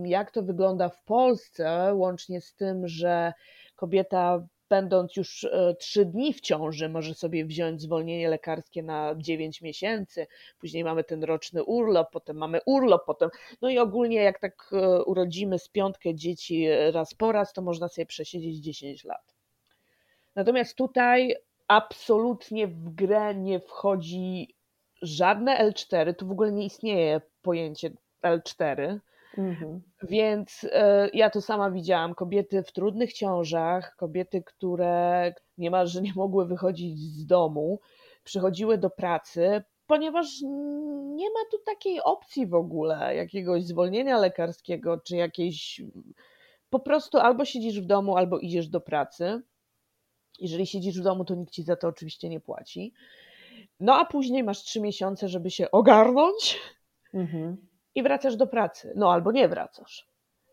jak 0.04 0.30
to 0.30 0.42
wygląda 0.42 0.88
w 0.88 1.02
Polsce, 1.04 1.94
łącznie 1.94 2.40
z 2.40 2.54
tym, 2.54 2.88
że 2.88 3.32
kobieta 3.76 4.46
będąc 4.68 5.16
już 5.16 5.44
e, 5.44 5.74
trzy 5.74 6.04
dni 6.04 6.34
w 6.34 6.40
ciąży, 6.40 6.88
może 6.88 7.14
sobie 7.14 7.44
wziąć 7.44 7.82
zwolnienie 7.82 8.28
lekarskie 8.28 8.82
na 8.82 9.14
9 9.16 9.62
miesięcy, 9.62 10.26
później 10.58 10.84
mamy 10.84 11.04
ten 11.04 11.24
roczny 11.24 11.64
urlop, 11.64 12.10
potem 12.12 12.36
mamy 12.36 12.60
urlop, 12.66 13.06
potem, 13.06 13.30
no 13.62 13.68
i 13.68 13.78
ogólnie 13.78 14.22
jak 14.22 14.38
tak 14.38 14.70
e, 14.72 15.04
urodzimy 15.04 15.58
z 15.58 15.68
piątkę 15.68 16.14
dzieci 16.14 16.66
raz 16.92 17.14
po 17.14 17.32
raz, 17.32 17.52
to 17.52 17.62
można 17.62 17.88
sobie 17.88 18.06
przesiedzieć 18.06 18.56
10 18.56 19.04
lat. 19.04 19.34
Natomiast 20.34 20.76
tutaj 20.76 21.34
absolutnie 21.68 22.66
w 22.66 22.94
grę 22.94 23.34
nie 23.34 23.60
wchodzi 23.60 24.57
żadne 25.02 25.70
L4, 25.70 26.14
tu 26.14 26.26
w 26.26 26.30
ogóle 26.30 26.52
nie 26.52 26.64
istnieje 26.64 27.20
pojęcie 27.42 27.90
L4. 28.24 28.98
Mhm. 29.38 29.82
Więc 30.02 30.64
y, 30.64 30.70
ja 31.12 31.30
to 31.30 31.40
sama 31.40 31.70
widziałam. 31.70 32.14
Kobiety 32.14 32.62
w 32.62 32.72
trudnych 32.72 33.12
ciążach, 33.12 33.96
kobiety, 33.96 34.42
które 34.42 35.34
niemalże 35.58 36.02
nie 36.02 36.12
mogły 36.14 36.46
wychodzić 36.46 36.98
z 36.98 37.26
domu, 37.26 37.80
przychodziły 38.24 38.78
do 38.78 38.90
pracy, 38.90 39.62
ponieważ 39.86 40.40
nie 41.14 41.30
ma 41.30 41.40
tu 41.50 41.58
takiej 41.66 42.02
opcji 42.02 42.46
w 42.46 42.54
ogóle 42.54 43.14
jakiegoś 43.14 43.64
zwolnienia 43.64 44.18
lekarskiego, 44.18 44.98
czy 44.98 45.16
jakiejś. 45.16 45.80
Po 46.70 46.80
prostu 46.80 47.18
albo 47.18 47.44
siedzisz 47.44 47.80
w 47.80 47.86
domu, 47.86 48.16
albo 48.16 48.38
idziesz 48.38 48.68
do 48.68 48.80
pracy. 48.80 49.42
Jeżeli 50.40 50.66
siedzisz 50.66 51.00
w 51.00 51.02
domu, 51.02 51.24
to 51.24 51.34
nikt 51.34 51.52
ci 51.52 51.62
za 51.62 51.76
to 51.76 51.88
oczywiście 51.88 52.28
nie 52.28 52.40
płaci. 52.40 52.92
No 53.80 53.94
a 53.94 54.04
później 54.04 54.44
masz 54.44 54.62
trzy 54.62 54.80
miesiące, 54.80 55.28
żeby 55.28 55.50
się 55.50 55.70
ogarnąć 55.70 56.60
mhm. 57.14 57.56
i 57.94 58.02
wracasz 58.02 58.36
do 58.36 58.46
pracy. 58.46 58.92
No 58.96 59.12
albo 59.12 59.32
nie 59.32 59.48
wracasz. 59.48 60.08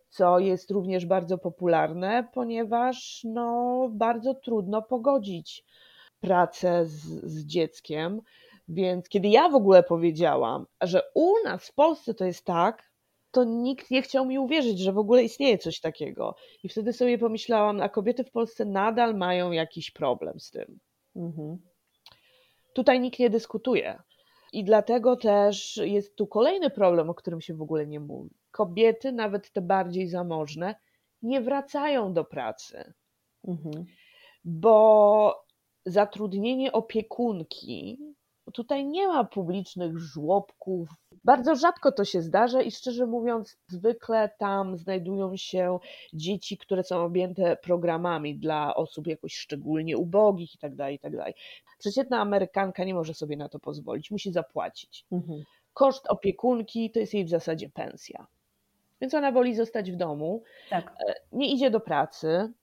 co 0.09 0.39
jest 0.39 0.71
również 0.71 1.05
bardzo 1.05 1.37
popularne, 1.37 2.27
ponieważ 2.33 3.21
no, 3.23 3.89
bardzo 3.91 4.33
trudno 4.33 4.81
pogodzić 4.81 5.63
pracę 6.19 6.85
z, 6.85 7.01
z 7.23 7.45
dzieckiem. 7.45 8.21
Więc 8.67 9.09
kiedy 9.09 9.27
ja 9.27 9.49
w 9.49 9.55
ogóle 9.55 9.83
powiedziałam, 9.83 10.65
że 10.81 11.01
u 11.13 11.33
nas 11.43 11.67
w 11.67 11.73
Polsce 11.73 12.13
to 12.13 12.25
jest 12.25 12.45
tak, 12.45 12.91
to 13.31 13.43
nikt 13.43 13.91
nie 13.91 14.01
chciał 14.01 14.25
mi 14.25 14.39
uwierzyć, 14.39 14.79
że 14.79 14.93
w 14.93 14.97
ogóle 14.97 15.23
istnieje 15.23 15.57
coś 15.57 15.79
takiego. 15.79 16.35
I 16.63 16.69
wtedy 16.69 16.93
sobie 16.93 17.17
pomyślałam, 17.17 17.81
a 17.81 17.89
kobiety 17.89 18.23
w 18.23 18.31
Polsce 18.31 18.65
nadal 18.65 19.15
mają 19.15 19.51
jakiś 19.51 19.91
problem 19.91 20.39
z 20.39 20.51
tym. 20.51 20.79
Mhm. 21.15 21.57
Tutaj 22.75 22.99
nikt 22.99 23.19
nie 23.19 23.29
dyskutuje. 23.29 24.01
I 24.53 24.63
dlatego 24.63 25.15
też 25.15 25.77
jest 25.77 26.15
tu 26.15 26.27
kolejny 26.27 26.69
problem, 26.69 27.09
o 27.09 27.13
którym 27.13 27.41
się 27.41 27.53
w 27.53 27.61
ogóle 27.61 27.87
nie 27.87 27.99
mówi. 27.99 28.29
Kobiety, 28.51 29.11
nawet 29.11 29.51
te 29.51 29.61
bardziej 29.61 30.07
zamożne, 30.07 30.75
nie 31.21 31.41
wracają 31.41 32.13
do 32.13 32.23
pracy, 32.23 32.93
mhm. 33.47 33.85
bo 34.43 35.45
zatrudnienie 35.85 36.71
opiekunki 36.71 37.97
tutaj 38.53 38.85
nie 38.85 39.07
ma 39.07 39.23
publicznych 39.23 39.97
żłobków. 39.97 40.89
Bardzo 41.23 41.55
rzadko 41.55 41.91
to 41.91 42.05
się 42.05 42.21
zdarza 42.21 42.61
i 42.61 42.71
szczerze 42.71 43.05
mówiąc, 43.05 43.57
zwykle 43.67 44.29
tam 44.39 44.77
znajdują 44.77 45.37
się 45.37 45.79
dzieci, 46.13 46.57
które 46.57 46.83
są 46.83 47.03
objęte 47.03 47.57
programami 47.57 48.39
dla 48.39 48.75
osób 48.75 49.07
jakoś 49.07 49.33
szczególnie 49.33 49.97
ubogich 49.97 50.53
itd. 50.53 50.75
Tak 50.77 50.91
itd. 50.91 51.33
Przeciętna 51.85 52.21
Amerykanka 52.21 52.83
nie 52.83 52.93
może 52.93 53.13
sobie 53.13 53.37
na 53.37 53.49
to 53.49 53.59
pozwolić, 53.59 54.11
musi 54.11 54.31
zapłacić. 54.31 55.05
Mhm. 55.11 55.43
Koszt 55.73 56.07
opiekunki 56.07 56.91
to 56.91 56.99
jest 56.99 57.13
jej 57.13 57.25
w 57.25 57.29
zasadzie 57.29 57.69
pensja. 57.69 58.27
Więc 59.01 59.13
ona 59.13 59.31
woli 59.31 59.55
zostać 59.55 59.91
w 59.91 59.95
domu, 59.95 60.43
tak. 60.69 60.95
E, 61.07 61.15
nie 61.31 61.51
idzie 61.51 61.71
do 61.71 61.79
pracy. 61.79 62.53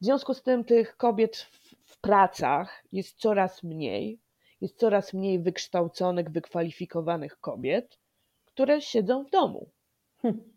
W 0.00 0.04
związku 0.04 0.34
z 0.34 0.42
tym 0.42 0.64
tych 0.64 0.96
kobiet 0.96 1.36
w, 1.36 2.00
pracach 2.00 2.84
jest 2.92 3.18
coraz 3.18 3.62
mniej 3.62 4.18
jest 4.60 4.78
coraz 4.78 5.12
mniej 5.12 5.38
wykształconych, 5.38 6.30
wykwalifikowanych 6.30 7.40
kobiet, 7.40 7.98
które 8.44 8.80
siedzą 8.80 9.24
w 9.24 9.30
domu. 9.30 9.70
Hm. 10.22 10.55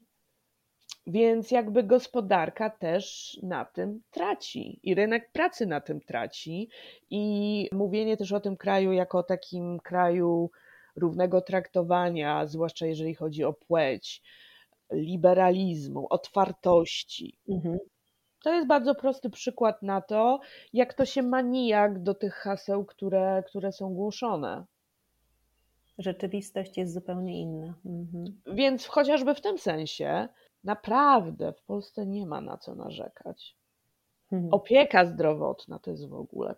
Więc 1.10 1.52
jakby 1.52 1.84
gospodarka 1.84 2.70
też 2.70 3.38
na 3.44 3.66
tym 3.66 4.02
traci 4.12 4.80
i 4.84 4.96
rynek 4.96 5.32
pracy 5.32 5.66
na 5.66 5.82
tym 5.82 6.02
traci. 6.02 6.70
I 7.10 7.70
mówienie 7.72 8.18
też 8.18 8.32
o 8.32 8.40
tym 8.40 8.58
kraju 8.58 8.92
jako 8.92 9.18
o 9.18 9.24
takim 9.24 9.80
kraju 9.80 10.52
równego 10.96 11.42
traktowania, 11.42 12.46
zwłaszcza 12.46 12.86
jeżeli 12.86 13.16
chodzi 13.16 13.44
o 13.44 13.54
płeć, 13.54 14.22
liberalizmu, 14.92 16.08
otwartości. 16.10 17.38
Mhm. 17.50 17.78
To 18.44 18.54
jest 18.54 18.68
bardzo 18.68 18.96
prosty 18.96 19.30
przykład 19.30 19.84
na 19.84 20.02
to, 20.02 20.40
jak 20.74 20.94
to 20.94 21.06
się 21.06 21.24
ma 21.24 21.42
nijak 21.42 22.04
do 22.04 22.14
tych 22.14 22.34
haseł, 22.34 22.86
które, 22.86 23.44
które 23.48 23.72
są 23.72 23.94
głoszone. 23.94 24.66
Rzeczywistość 25.98 26.78
jest 26.78 26.94
zupełnie 26.94 27.42
inna. 27.42 27.74
Mhm. 27.86 28.42
Więc 28.54 28.86
chociażby 28.86 29.36
w 29.36 29.42
tym 29.42 29.58
sensie 29.58 30.28
naprawdę 30.64 31.54
w 31.54 31.62
Polsce 31.62 32.06
nie 32.06 32.26
ma 32.26 32.42
na 32.42 32.58
co 32.58 32.76
narzekać. 32.76 33.56
Mhm. 34.32 34.54
Opieka 34.54 35.06
zdrowotna 35.06 35.80
to 35.80 35.92
jest 35.92 36.08
w 36.08 36.14
ogóle 36.14 36.56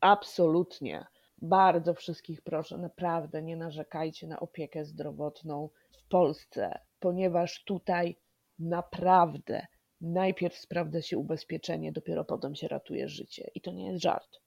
absolutnie. 0.00 1.06
Bardzo 1.42 1.94
wszystkich 1.94 2.42
proszę, 2.42 2.78
naprawdę 2.78 3.42
nie 3.42 3.56
narzekajcie 3.56 4.26
na 4.26 4.40
opiekę 4.40 4.84
zdrowotną 4.84 5.68
w 5.92 6.08
Polsce, 6.08 6.78
ponieważ 7.00 7.64
tutaj 7.64 8.16
naprawdę 8.58 9.66
najpierw 10.00 10.58
sprawdza 10.58 11.02
się 11.02 11.18
ubezpieczenie, 11.18 11.92
dopiero 11.92 12.24
potem 12.24 12.54
się 12.54 12.68
ratuje 12.68 13.08
życie. 13.08 13.50
I 13.54 13.60
to 13.60 13.72
nie 13.72 13.86
jest 13.86 14.02
żart. 14.02 14.40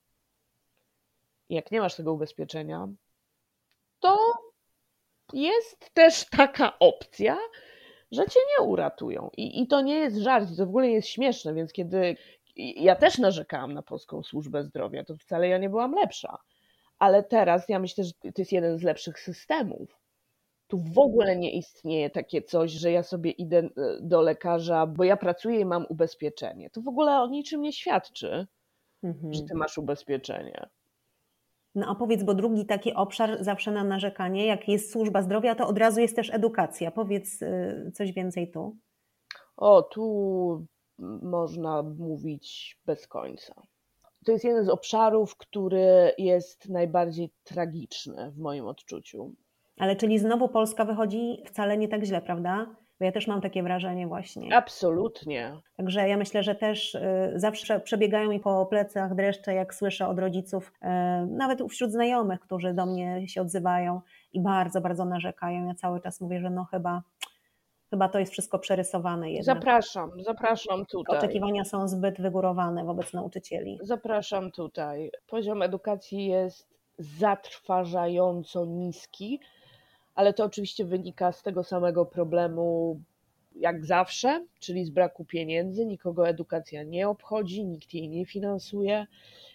Jak 1.49 1.71
nie 1.71 1.81
masz 1.81 1.95
tego 1.95 2.13
ubezpieczenia, 2.13 2.87
to 3.99 4.17
jest 5.33 5.93
też 5.93 6.29
taka 6.29 6.79
opcja, 6.79 7.37
że 8.15 8.25
cię 8.25 8.39
nie 8.59 8.65
uratują. 8.65 9.29
I, 9.37 9.61
I 9.61 9.67
to 9.67 9.81
nie 9.81 9.95
jest 9.95 10.17
żart, 10.17 10.49
to 10.57 10.65
w 10.65 10.69
ogóle 10.69 10.89
jest 10.89 11.07
śmieszne, 11.07 11.53
więc 11.53 11.73
kiedy 11.73 12.15
ja 12.55 12.95
też 12.95 13.17
narzekałam 13.17 13.73
na 13.73 13.81
polską 13.81 14.23
służbę 14.23 14.63
zdrowia, 14.63 15.03
to 15.03 15.15
wcale 15.15 15.47
ja 15.47 15.57
nie 15.57 15.69
byłam 15.69 15.95
lepsza. 15.95 16.37
Ale 16.99 17.23
teraz 17.23 17.69
ja 17.69 17.79
myślę, 17.79 18.03
że 18.03 18.13
to 18.13 18.41
jest 18.41 18.51
jeden 18.51 18.77
z 18.77 18.83
lepszych 18.83 19.19
systemów 19.19 20.03
tu 20.73 20.77
w 20.77 20.99
ogóle 20.99 21.35
nie 21.35 21.51
istnieje 21.51 22.09
takie 22.09 22.41
coś, 22.41 22.71
że 22.71 22.91
ja 22.91 23.03
sobie 23.03 23.31
idę 23.31 23.57
e, 23.57 23.69
do 24.01 24.21
lekarza, 24.21 24.87
bo 24.87 25.03
ja 25.03 25.17
pracuję 25.17 25.59
i 25.59 25.65
mam 25.65 25.85
ubezpieczenie. 25.89 26.69
To 26.69 26.81
w 26.81 26.87
ogóle 26.87 27.21
o 27.21 27.27
niczym 27.27 27.61
nie 27.61 27.73
świadczy, 27.73 28.47
mhm. 29.03 29.33
że 29.33 29.43
ty 29.43 29.55
masz 29.55 29.77
ubezpieczenie. 29.77 30.69
No 31.75 31.87
a 31.87 31.95
powiedz, 31.95 32.23
bo 32.23 32.33
drugi 32.33 32.65
taki 32.65 32.93
obszar 32.93 33.43
zawsze 33.43 33.71
na 33.71 33.83
narzekanie, 33.83 34.45
jak 34.45 34.67
jest 34.67 34.91
służba 34.91 35.21
zdrowia, 35.21 35.55
to 35.55 35.67
od 35.67 35.77
razu 35.77 36.01
jest 36.01 36.15
też 36.15 36.33
edukacja. 36.33 36.91
Powiedz 36.91 37.41
e, 37.41 37.91
coś 37.93 38.11
więcej 38.11 38.51
tu. 38.51 38.77
O, 39.57 39.81
tu 39.81 40.65
można 41.21 41.83
mówić 41.83 42.77
bez 42.85 43.07
końca. 43.07 43.53
To 44.25 44.31
jest 44.31 44.43
jeden 44.43 44.65
z 44.65 44.69
obszarów, 44.69 45.37
który 45.37 46.11
jest 46.17 46.69
najbardziej 46.69 47.29
tragiczny 47.43 48.31
w 48.31 48.37
moim 48.37 48.67
odczuciu. 48.67 49.35
Ale 49.77 49.95
czyli 49.95 50.19
znowu 50.19 50.49
Polska 50.49 50.85
wychodzi 50.85 51.43
wcale 51.45 51.77
nie 51.77 51.87
tak 51.87 52.03
źle, 52.03 52.21
prawda? 52.21 52.75
Bo 53.03 53.07
ja 53.07 53.11
też 53.11 53.27
mam 53.27 53.41
takie 53.41 53.63
wrażenie 53.63 54.07
właśnie. 54.07 54.55
Absolutnie. 54.55 55.57
Także 55.77 56.09
ja 56.09 56.17
myślę, 56.17 56.43
że 56.43 56.55
też 56.55 56.95
y, 56.95 57.33
zawsze 57.35 57.79
przebiegają 57.79 58.29
mi 58.29 58.39
po 58.39 58.65
plecach 58.65 59.15
dreszcze, 59.15 59.53
jak 59.53 59.73
słyszę 59.73 60.07
od 60.07 60.19
rodziców, 60.19 60.71
y, 60.81 60.87
nawet 61.27 61.59
wśród 61.69 61.91
znajomych, 61.91 62.39
którzy 62.39 62.73
do 62.73 62.85
mnie 62.85 63.27
się 63.27 63.41
odzywają 63.41 64.01
i 64.33 64.41
bardzo, 64.41 64.81
bardzo 64.81 65.05
narzekają. 65.05 65.67
Ja 65.67 65.75
cały 65.75 66.01
czas 66.01 66.21
mówię, 66.21 66.39
że 66.39 66.49
no 66.49 66.65
chyba, 66.65 67.01
chyba 67.89 68.09
to 68.09 68.19
jest 68.19 68.31
wszystko 68.31 68.59
przerysowane 68.59 69.31
jednak. 69.31 69.55
Zapraszam, 69.55 70.11
zapraszam 70.23 70.85
tutaj. 70.85 71.17
Oczekiwania 71.17 71.65
są 71.65 71.87
zbyt 71.87 72.21
wygórowane 72.21 72.85
wobec 72.85 73.13
nauczycieli. 73.13 73.79
Zapraszam 73.81 74.51
tutaj. 74.51 75.11
Poziom 75.27 75.61
edukacji 75.61 76.27
jest 76.27 76.73
zatrważająco 76.97 78.65
niski 78.65 79.39
ale 80.15 80.33
to 80.33 80.45
oczywiście 80.45 80.85
wynika 80.85 81.31
z 81.31 81.43
tego 81.43 81.63
samego 81.63 82.05
problemu 82.05 82.99
jak 83.55 83.85
zawsze, 83.85 84.45
czyli 84.59 84.85
z 84.85 84.89
braku 84.89 85.25
pieniędzy. 85.25 85.85
Nikogo 85.85 86.27
edukacja 86.27 86.83
nie 86.83 87.09
obchodzi, 87.09 87.65
nikt 87.65 87.93
jej 87.93 88.09
nie 88.09 88.25
finansuje, 88.25 89.07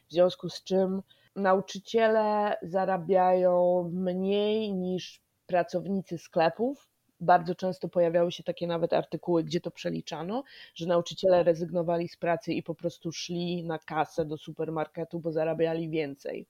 w 0.09 0.12
związku 0.12 0.48
z 0.48 0.64
czym 0.64 1.02
nauczyciele 1.36 2.56
zarabiają 2.62 3.82
mniej 3.92 4.74
niż 4.74 5.22
pracownicy 5.46 6.18
sklepów. 6.18 6.88
Bardzo 7.20 7.54
często 7.54 7.88
pojawiały 7.88 8.32
się 8.32 8.42
takie 8.42 8.66
nawet 8.66 8.92
artykuły, 8.92 9.44
gdzie 9.44 9.61
to 9.61 9.70
przeliczano, 9.70 10.44
że 10.74 10.86
nauczyciele 10.86 11.42
rezygnowali 11.42 12.09
z 12.09 12.16
pracy 12.16 12.52
i 12.52 12.62
po 12.62 12.74
prostu 12.74 13.12
szli 13.12 13.64
na 13.64 13.78
kasę 13.78 14.24
do 14.24 14.38
supermarketu, 14.38 15.20
bo 15.20 15.32
zarabiali 15.32 15.90
więcej. 15.90 16.46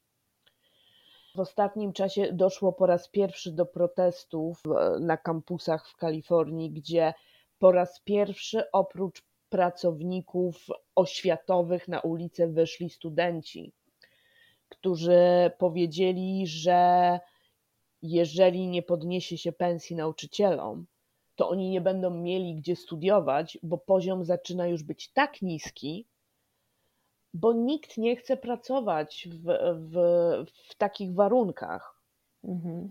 W 1.38 1.40
ostatnim 1.40 1.92
czasie 1.92 2.32
doszło 2.32 2.72
po 2.72 2.86
raz 2.86 3.08
pierwszy 3.08 3.52
do 3.52 3.66
protestów 3.66 4.62
na 5.00 5.16
kampusach 5.16 5.88
w 5.88 5.96
Kalifornii, 5.96 6.70
gdzie 6.70 7.14
po 7.58 7.72
raz 7.72 8.00
pierwszy 8.00 8.70
oprócz 8.70 9.22
pracowników 9.48 10.66
oświatowych 10.94 11.88
na 11.88 12.00
ulicę 12.00 12.48
wyszli 12.48 12.90
studenci, 12.90 13.72
którzy 14.68 15.50
powiedzieli, 15.58 16.46
że 16.46 17.20
jeżeli 18.02 18.68
nie 18.68 18.82
podniesie 18.82 19.38
się 19.38 19.52
pensji 19.52 19.96
nauczycielom, 19.96 20.86
to 21.36 21.48
oni 21.48 21.70
nie 21.70 21.80
będą 21.80 22.10
mieli 22.10 22.54
gdzie 22.54 22.76
studiować, 22.76 23.58
bo 23.62 23.78
poziom 23.78 24.24
zaczyna 24.24 24.66
już 24.66 24.82
być 24.82 25.12
tak 25.12 25.42
niski, 25.42 26.06
bo 27.34 27.52
nikt 27.52 27.98
nie 27.98 28.16
chce 28.16 28.36
pracować 28.36 29.28
w, 29.30 29.44
w, 29.74 29.96
w 30.70 30.76
takich 30.76 31.14
warunkach. 31.14 32.02
Mhm. 32.44 32.88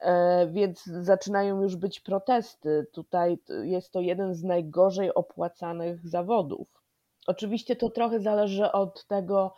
E, 0.00 0.46
więc 0.46 0.84
zaczynają 0.84 1.62
już 1.62 1.76
być 1.76 2.00
protesty. 2.00 2.86
Tutaj 2.92 3.38
jest 3.62 3.92
to 3.92 4.00
jeden 4.00 4.34
z 4.34 4.44
najgorzej 4.44 5.14
opłacanych 5.14 6.08
zawodów. 6.08 6.68
Oczywiście 7.26 7.76
to 7.76 7.90
trochę 7.90 8.20
zależy 8.20 8.72
od 8.72 9.06
tego, 9.06 9.54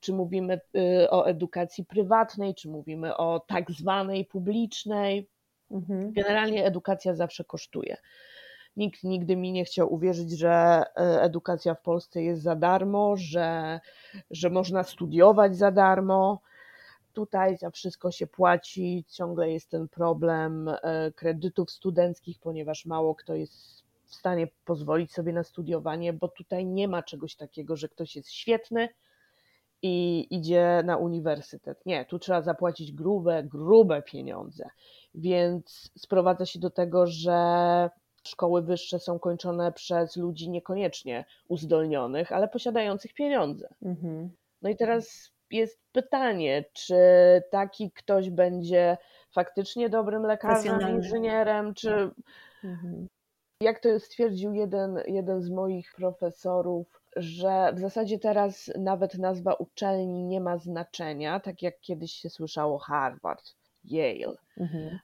czy 0.00 0.12
mówimy 0.12 0.60
y, 0.76 1.10
o 1.10 1.26
edukacji 1.26 1.84
prywatnej, 1.84 2.54
czy 2.54 2.68
mówimy 2.68 3.16
o 3.16 3.40
tak 3.40 3.70
zwanej 3.70 4.24
publicznej. 4.24 5.28
Mhm. 5.70 6.12
Generalnie 6.12 6.66
edukacja 6.66 7.14
zawsze 7.14 7.44
kosztuje. 7.44 7.96
Nikt 8.76 9.04
nigdy 9.04 9.36
mi 9.36 9.52
nie 9.52 9.64
chciał 9.64 9.94
uwierzyć, 9.94 10.30
że 10.30 10.50
e, 10.50 11.22
edukacja 11.22 11.74
w 11.74 11.82
Polsce 11.82 12.22
jest 12.22 12.42
za 12.42 12.56
darmo, 12.56 13.16
że, 13.16 13.80
że 14.30 14.50
można 14.50 14.82
studiować 14.82 15.56
za 15.56 15.70
darmo. 15.70 16.40
Tutaj 17.12 17.56
za 17.56 17.70
wszystko 17.70 18.10
się 18.10 18.26
płaci, 18.26 19.04
ciągle 19.08 19.50
jest 19.50 19.70
ten 19.70 19.88
problem 19.88 20.68
e, 20.68 21.12
kredytów 21.12 21.70
studenckich, 21.70 22.38
ponieważ 22.38 22.86
mało 22.86 23.14
kto 23.14 23.34
jest 23.34 23.84
w 24.04 24.14
stanie 24.14 24.48
pozwolić 24.64 25.12
sobie 25.12 25.32
na 25.32 25.42
studiowanie, 25.42 26.12
bo 26.12 26.28
tutaj 26.28 26.66
nie 26.66 26.88
ma 26.88 27.02
czegoś 27.02 27.36
takiego, 27.36 27.76
że 27.76 27.88
ktoś 27.88 28.16
jest 28.16 28.30
świetny 28.30 28.88
i 29.82 30.26
idzie 30.30 30.82
na 30.84 30.96
uniwersytet. 30.96 31.86
Nie, 31.86 32.04
tu 32.04 32.18
trzeba 32.18 32.42
zapłacić 32.42 32.92
grube, 32.92 33.42
grube 33.44 34.02
pieniądze. 34.02 34.70
Więc 35.14 35.90
sprowadza 35.98 36.46
się 36.46 36.58
do 36.58 36.70
tego, 36.70 37.06
że 37.06 37.90
szkoły 38.26 38.62
wyższe 38.62 38.98
są 38.98 39.18
kończone 39.18 39.72
przez 39.72 40.16
ludzi 40.16 40.50
niekoniecznie 40.50 41.24
uzdolnionych, 41.48 42.32
ale 42.32 42.48
posiadających 42.48 43.14
pieniądze. 43.14 43.68
Mhm. 43.82 44.30
No 44.62 44.70
i 44.70 44.76
teraz 44.76 45.32
jest 45.50 45.80
pytanie, 45.92 46.64
czy 46.72 46.96
taki 47.50 47.90
ktoś 47.90 48.30
będzie 48.30 48.96
faktycznie 49.32 49.88
dobrym 49.88 50.22
lekarzem, 50.22 50.80
inżynierem, 50.96 51.74
czy. 51.74 52.10
Mhm. 52.64 53.06
Jak 53.62 53.80
to 53.80 54.00
stwierdził 54.00 54.54
jeden, 54.54 55.02
jeden 55.06 55.42
z 55.42 55.50
moich 55.50 55.92
profesorów, 55.94 57.00
że 57.16 57.72
w 57.74 57.78
zasadzie 57.78 58.18
teraz 58.18 58.70
nawet 58.78 59.18
nazwa 59.18 59.54
uczelni 59.54 60.24
nie 60.24 60.40
ma 60.40 60.58
znaczenia, 60.58 61.40
tak 61.40 61.62
jak 61.62 61.80
kiedyś 61.80 62.12
się 62.12 62.30
słyszało 62.30 62.78
Harvard, 62.78 63.54
Yale. 63.84 64.36
Mhm. 64.56 64.98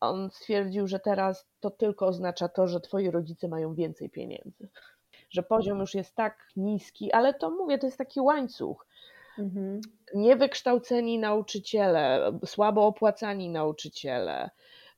On 0.00 0.30
stwierdził, 0.30 0.86
że 0.86 1.00
teraz 1.00 1.48
to 1.60 1.70
tylko 1.70 2.06
oznacza 2.06 2.48
to, 2.48 2.68
że 2.68 2.80
twoi 2.80 3.10
rodzice 3.10 3.48
mają 3.48 3.74
więcej 3.74 4.10
pieniędzy. 4.10 4.68
Że 5.30 5.42
poziom 5.42 5.78
już 5.78 5.94
jest 5.94 6.14
tak 6.14 6.48
niski, 6.56 7.12
ale 7.12 7.34
to 7.34 7.50
mówię, 7.50 7.78
to 7.78 7.86
jest 7.86 7.98
taki 7.98 8.20
łańcuch. 8.20 8.86
Mhm. 9.38 9.80
Niewykształceni 10.14 11.18
nauczyciele, 11.18 12.32
słabo 12.44 12.86
opłacani 12.86 13.50
nauczyciele, 13.50 14.50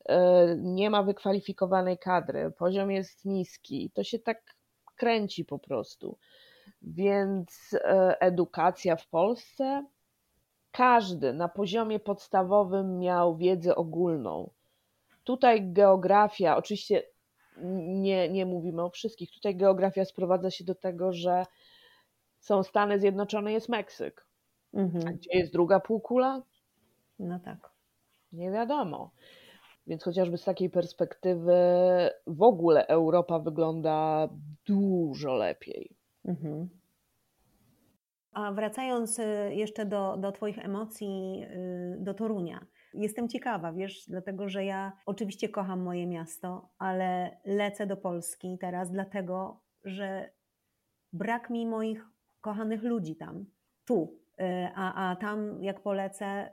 e, 0.08 0.56
nie 0.58 0.90
ma 0.90 1.02
wykwalifikowanej 1.02 1.98
kadry, 1.98 2.52
poziom 2.58 2.90
jest 2.90 3.24
niski. 3.24 3.90
To 3.94 4.04
się 4.04 4.18
tak 4.18 4.54
kręci 4.96 5.44
po 5.44 5.58
prostu. 5.58 6.18
Więc 6.82 7.74
e, 7.74 8.20
edukacja 8.20 8.96
w 8.96 9.08
Polsce, 9.08 9.84
każdy 10.70 11.32
na 11.32 11.48
poziomie 11.48 12.00
podstawowym 12.00 12.98
miał 12.98 13.36
wiedzę 13.36 13.74
ogólną. 13.74 14.50
Tutaj 15.24 15.72
geografia, 15.72 16.56
oczywiście 16.56 17.02
nie, 17.86 18.28
nie 18.28 18.46
mówimy 18.46 18.82
o 18.82 18.90
wszystkich, 18.90 19.30
tutaj 19.30 19.56
geografia 19.56 20.04
sprowadza 20.04 20.50
się 20.50 20.64
do 20.64 20.74
tego, 20.74 21.12
że 21.12 21.44
są 22.38 22.62
Stany 22.62 22.98
Zjednoczone, 22.98 23.52
jest 23.52 23.68
Meksyk. 23.68 24.26
Mhm. 24.74 25.08
A 25.08 25.12
gdzie 25.12 25.38
jest 25.38 25.52
druga 25.52 25.80
półkula? 25.80 26.42
No 27.18 27.40
tak. 27.40 27.70
Nie 28.32 28.50
wiadomo. 28.50 29.10
Więc 29.86 30.04
chociażby 30.04 30.38
z 30.38 30.44
takiej 30.44 30.70
perspektywy 30.70 31.54
w 32.26 32.42
ogóle 32.42 32.86
Europa 32.86 33.38
wygląda 33.38 34.28
dużo 34.66 35.34
lepiej. 35.34 35.96
Mhm. 36.24 36.68
A 38.32 38.52
wracając 38.52 39.18
y, 39.18 39.24
jeszcze 39.54 39.86
do, 39.86 40.16
do 40.16 40.32
Twoich 40.32 40.58
emocji, 40.58 41.44
y, 41.44 41.96
do 42.00 42.14
Torunia. 42.14 42.66
Jestem 42.94 43.28
ciekawa, 43.28 43.72
wiesz, 43.72 44.06
dlatego 44.08 44.48
że 44.48 44.64
ja 44.64 44.92
oczywiście 45.06 45.48
kocham 45.48 45.80
moje 45.80 46.06
miasto, 46.06 46.68
ale 46.78 47.36
lecę 47.44 47.86
do 47.86 47.96
Polski 47.96 48.58
teraz 48.60 48.90
dlatego, 48.90 49.60
że 49.84 50.30
brak 51.12 51.50
mi 51.50 51.66
moich 51.66 52.06
kochanych 52.40 52.82
ludzi 52.82 53.16
tam, 53.16 53.44
tu. 53.84 54.18
Y, 54.40 54.68
a, 54.74 55.10
a 55.10 55.16
tam, 55.16 55.62
jak 55.62 55.80
polecę, 55.80 56.50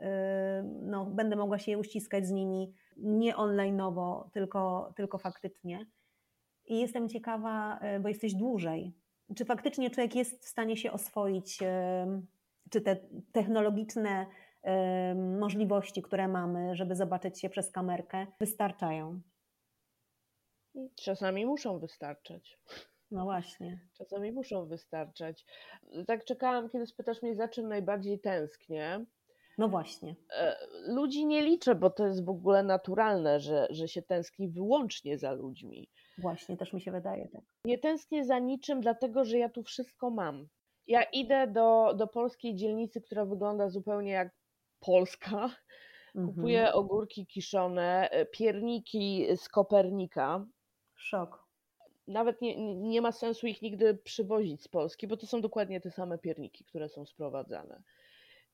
no, 0.82 1.06
będę 1.06 1.36
mogła 1.36 1.60
się 1.60 1.78
uściskać 1.78 2.28
z 2.28 2.32
nimi 2.32 2.74
nie 2.98 3.36
online'owo, 3.36 4.30
tylko, 4.32 4.94
tylko 4.96 5.18
faktycznie. 5.18 5.86
I 6.66 6.80
jestem 6.80 7.10
ciekawa, 7.10 7.80
bo 8.02 8.08
jesteś 8.08 8.34
dłużej 8.34 8.94
czy 9.36 9.46
faktycznie 9.46 9.90
człowiek 9.90 10.16
jest 10.16 10.46
w 10.46 10.48
stanie 10.48 10.78
się 10.78 10.92
oswoić, 10.92 11.60
czy 12.70 12.82
te 12.82 12.96
technologiczne 13.32 14.26
możliwości, 15.40 16.02
które 16.02 16.28
mamy, 16.28 16.76
żeby 16.76 16.96
zobaczyć 16.96 17.42
się 17.42 17.50
przez 17.50 17.72
kamerkę, 17.72 18.28
wystarczają? 18.40 19.22
Czasami 20.96 21.46
muszą 21.46 21.80
wystarczać. 21.80 22.60
No 23.12 23.24
właśnie. 23.24 23.80
Czasami 23.94 24.32
muszą 24.32 24.68
wystarczać. 24.68 25.46
Tak 26.08 26.26
czekałam, 26.26 26.70
kiedy 26.70 26.86
spytasz 26.86 27.22
mnie, 27.22 27.36
za 27.36 27.48
czym 27.48 27.68
najbardziej 27.68 28.20
tęsknię. 28.20 29.06
No 29.58 29.70
właśnie. 29.70 30.16
E, 30.38 30.58
ludzi 30.88 31.26
nie 31.26 31.42
liczę, 31.42 31.76
bo 31.76 31.90
to 31.90 32.08
jest 32.08 32.26
w 32.26 32.30
ogóle 32.30 32.64
naturalne, 32.64 33.40
że, 33.40 33.68
że 33.70 33.88
się 33.88 34.02
tęskni 34.02 34.50
wyłącznie 34.50 35.18
za 35.18 35.32
ludźmi. 35.32 35.90
Właśnie, 36.18 36.58
też 36.58 36.74
mi 36.74 36.82
się 36.82 36.92
wydaje 36.92 37.30
tak. 37.30 37.42
Nie 37.66 37.78
tęsknię 37.78 38.26
za 38.26 38.40
niczym, 38.40 38.82
dlatego 38.82 39.26
że 39.26 39.38
ja 39.38 39.50
tu 39.50 39.64
wszystko 39.64 40.10
mam. 40.10 40.48
Ja 40.88 41.04
idę 41.04 41.48
do, 41.48 41.94
do 41.94 42.08
polskiej 42.08 42.56
dzielnicy, 42.56 43.02
która 43.02 43.26
wygląda 43.26 43.70
zupełnie 43.70 44.12
jak 44.12 44.30
Polska. 44.88 45.50
Kupuję 46.26 46.60
mhm. 46.60 46.76
ogórki 46.76 47.26
kiszone, 47.26 48.10
e, 48.10 48.26
pierniki 48.26 49.28
z 49.36 49.50
Kopernika. 49.50 50.46
Szok. 50.96 51.48
Nawet 52.08 52.42
nie, 52.42 52.76
nie 52.76 53.02
ma 53.02 53.12
sensu 53.12 53.48
ich 53.48 53.62
nigdy 53.62 53.96
przywozić 53.96 54.64
z 54.64 54.68
Polski, 54.68 55.08
bo 55.08 55.18
to 55.18 55.28
są 55.28 55.42
dokładnie 55.42 55.82
te 55.82 55.92
same 55.92 56.18
pierniki, 56.18 56.66
które 56.66 56.90
są 56.90 57.06
sprowadzane. 57.06 57.84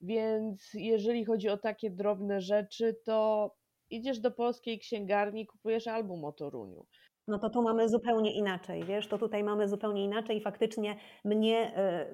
Więc 0.01 0.69
jeżeli 0.73 1.25
chodzi 1.25 1.49
o 1.49 1.57
takie 1.57 1.91
drobne 1.91 2.41
rzeczy, 2.41 2.95
to 3.05 3.49
idziesz 3.89 4.19
do 4.19 4.31
polskiej 4.31 4.79
księgarni, 4.79 5.47
kupujesz 5.47 5.88
album 5.88 6.25
o 6.25 6.31
Toruniu. 6.31 6.86
No 7.27 7.39
to 7.39 7.49
tu 7.49 7.61
mamy 7.61 7.89
zupełnie 7.89 8.34
inaczej, 8.34 8.84
wiesz, 8.84 9.07
to 9.07 9.17
tutaj 9.17 9.43
mamy 9.43 9.67
zupełnie 9.67 10.03
inaczej 10.03 10.38
i 10.38 10.41
faktycznie 10.41 10.95
mnie, 11.25 11.77
e, 11.77 12.13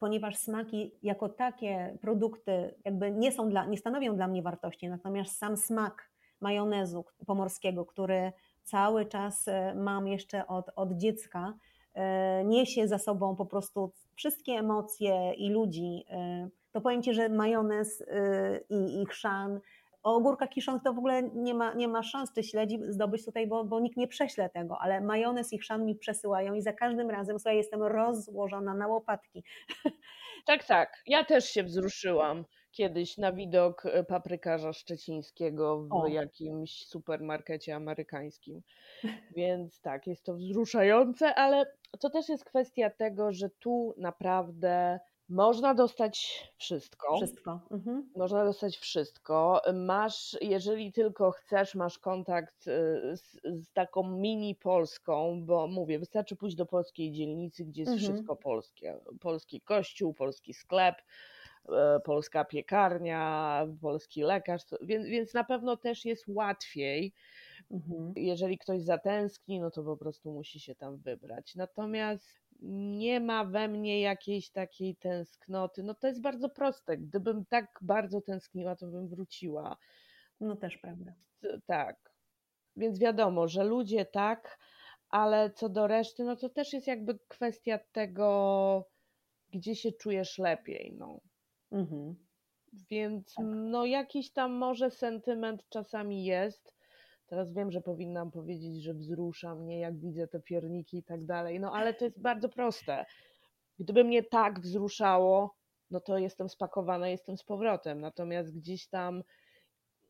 ponieważ 0.00 0.36
smaki 0.36 0.92
jako 1.02 1.28
takie 1.28 1.98
produkty 2.00 2.74
jakby 2.84 3.10
nie 3.10 3.32
są 3.32 3.48
dla, 3.48 3.66
nie 3.66 3.78
stanowią 3.78 4.16
dla 4.16 4.28
mnie 4.28 4.42
wartości, 4.42 4.88
natomiast 4.88 5.38
sam 5.38 5.56
smak 5.56 6.10
majonezu 6.40 7.04
pomorskiego, 7.26 7.86
który 7.86 8.32
cały 8.62 9.06
czas 9.06 9.48
e, 9.48 9.74
mam 9.74 10.08
jeszcze 10.08 10.46
od, 10.46 10.66
od 10.76 10.92
dziecka, 10.92 11.54
e, 11.94 12.44
niesie 12.44 12.88
za 12.88 12.98
sobą 12.98 13.36
po 13.36 13.46
prostu 13.46 13.92
wszystkie 14.14 14.52
emocje 14.52 15.32
i 15.32 15.50
ludzi, 15.50 16.04
to 16.72 16.80
powiem 16.80 17.02
Ci, 17.02 17.14
że 17.14 17.28
majonez 17.28 18.04
i, 18.70 19.02
i 19.02 19.06
chrzan 19.06 19.60
o 20.02 20.14
ogórkach 20.14 20.48
kiszonych 20.48 20.82
to 20.82 20.92
w 20.92 20.98
ogóle 20.98 21.22
nie 21.22 21.54
ma, 21.54 21.74
nie 21.74 21.88
ma 21.88 22.02
szans, 22.02 22.32
czy 22.34 22.42
śledzi 22.42 22.78
zdobyć 22.88 23.24
tutaj, 23.24 23.46
bo, 23.46 23.64
bo 23.64 23.80
nikt 23.80 23.96
nie 23.96 24.08
prześle 24.08 24.50
tego, 24.50 24.78
ale 24.80 25.00
majonez 25.00 25.52
i 25.52 25.58
chrzan 25.58 25.86
mi 25.86 25.96
przesyłają 25.96 26.54
i 26.54 26.62
za 26.62 26.72
każdym 26.72 27.10
razem, 27.10 27.38
słuchaj, 27.38 27.56
jestem 27.56 27.82
rozłożona 27.82 28.74
na 28.74 28.86
łopatki. 28.86 29.44
Tak, 30.46 30.64
tak. 30.64 31.02
Ja 31.06 31.24
też 31.24 31.44
się 31.44 31.62
wzruszyłam 31.62 32.44
kiedyś 32.72 33.18
na 33.18 33.32
widok 33.32 33.86
e, 33.86 34.04
paprykarza 34.04 34.72
szczecińskiego 34.72 35.82
w 35.82 35.92
o. 35.92 36.06
jakimś 36.06 36.86
supermarkecie 36.86 37.74
amerykańskim. 37.74 38.62
Więc 39.36 39.80
tak, 39.80 40.06
jest 40.06 40.24
to 40.24 40.34
wzruszające, 40.34 41.34
ale 41.34 41.66
to 42.00 42.10
też 42.10 42.28
jest 42.28 42.44
kwestia 42.44 42.90
tego, 42.90 43.32
że 43.32 43.50
tu 43.50 43.94
naprawdę 43.98 45.00
można 45.30 45.74
dostać 45.74 46.44
wszystko. 46.56 47.16
Wszystko. 47.16 47.60
Mhm. 47.70 48.10
Można 48.16 48.44
dostać 48.44 48.76
wszystko. 48.76 49.62
Masz, 49.74 50.36
jeżeli 50.40 50.92
tylko 50.92 51.30
chcesz, 51.30 51.74
masz 51.74 51.98
kontakt 51.98 52.66
y, 52.68 53.16
z, 53.16 53.40
z, 53.44 53.72
taką 53.72 54.10
mini 54.10 54.54
Polską, 54.54 55.42
bo 55.44 55.66
mówię, 55.66 55.98
wystarczy 55.98 56.36
pójść 56.36 56.56
do 56.56 56.66
polskiej 56.66 57.12
dzielnicy, 57.12 57.64
gdzie 57.64 57.82
jest 57.82 57.92
mhm. 57.92 58.12
wszystko 58.12 58.36
polskie. 58.36 58.98
Polski 59.20 59.60
kościół, 59.60 60.14
polski 60.14 60.54
sklep, 60.54 60.96
e, 61.68 62.00
polska 62.04 62.44
piekarnia, 62.44 63.66
polski 63.80 64.22
lekarz, 64.22 64.62
więc, 64.82 65.06
więc 65.06 65.34
na 65.34 65.44
pewno 65.44 65.76
też 65.76 66.04
jest 66.04 66.24
łatwiej. 66.28 67.12
Mhm. 67.70 68.12
Jeżeli 68.16 68.58
ktoś 68.58 68.82
zatęskni, 68.82 69.60
no 69.60 69.70
to 69.70 69.82
po 69.82 69.96
prostu 69.96 70.32
musi 70.32 70.60
się 70.60 70.74
tam 70.74 70.96
wybrać. 70.96 71.54
Natomiast 71.54 72.40
nie 72.62 73.20
ma 73.20 73.44
we 73.44 73.68
mnie 73.68 74.00
jakiejś 74.00 74.50
takiej 74.50 74.96
tęsknoty. 74.96 75.82
No 75.82 75.94
to 75.94 76.06
jest 76.06 76.20
bardzo 76.20 76.48
proste. 76.48 76.98
Gdybym 76.98 77.44
tak 77.46 77.78
bardzo 77.82 78.20
tęskniła, 78.20 78.76
to 78.76 78.86
bym 78.86 79.08
wróciła. 79.08 79.76
No 80.40 80.56
też 80.56 80.78
prawda. 80.78 81.12
Tak. 81.66 81.96
Więc 82.76 82.98
wiadomo, 82.98 83.48
że 83.48 83.64
ludzie 83.64 84.04
tak, 84.04 84.58
ale 85.08 85.50
co 85.50 85.68
do 85.68 85.86
reszty, 85.86 86.24
no 86.24 86.36
to 86.36 86.48
też 86.48 86.72
jest 86.72 86.86
jakby 86.86 87.18
kwestia 87.28 87.78
tego, 87.92 88.88
gdzie 89.50 89.76
się 89.76 89.92
czujesz 89.92 90.38
lepiej. 90.38 90.94
No. 90.98 91.20
Mhm. 91.72 92.16
Więc 92.90 93.34
tak. 93.34 93.46
no 93.48 93.86
jakiś 93.86 94.32
tam 94.32 94.52
może 94.52 94.90
sentyment 94.90 95.68
czasami 95.68 96.24
jest, 96.24 96.74
Teraz 97.30 97.52
wiem, 97.52 97.70
że 97.70 97.80
powinnam 97.80 98.30
powiedzieć, 98.30 98.82
że 98.82 98.94
wzrusza 98.94 99.54
mnie, 99.54 99.78
jak 99.78 99.98
widzę 99.98 100.28
te 100.28 100.40
pierniki 100.40 100.98
i 100.98 101.02
tak 101.02 101.24
dalej, 101.24 101.60
no 101.60 101.72
ale 101.72 101.94
to 101.94 102.04
jest 102.04 102.20
bardzo 102.20 102.48
proste. 102.48 103.06
Gdyby 103.78 104.04
mnie 104.04 104.22
tak 104.22 104.60
wzruszało, 104.60 105.56
no 105.90 106.00
to 106.00 106.18
jestem 106.18 106.48
spakowana, 106.48 107.08
jestem 107.08 107.36
z 107.36 107.44
powrotem. 107.44 108.00
Natomiast 108.00 108.56
gdzieś 108.56 108.88
tam 108.88 109.22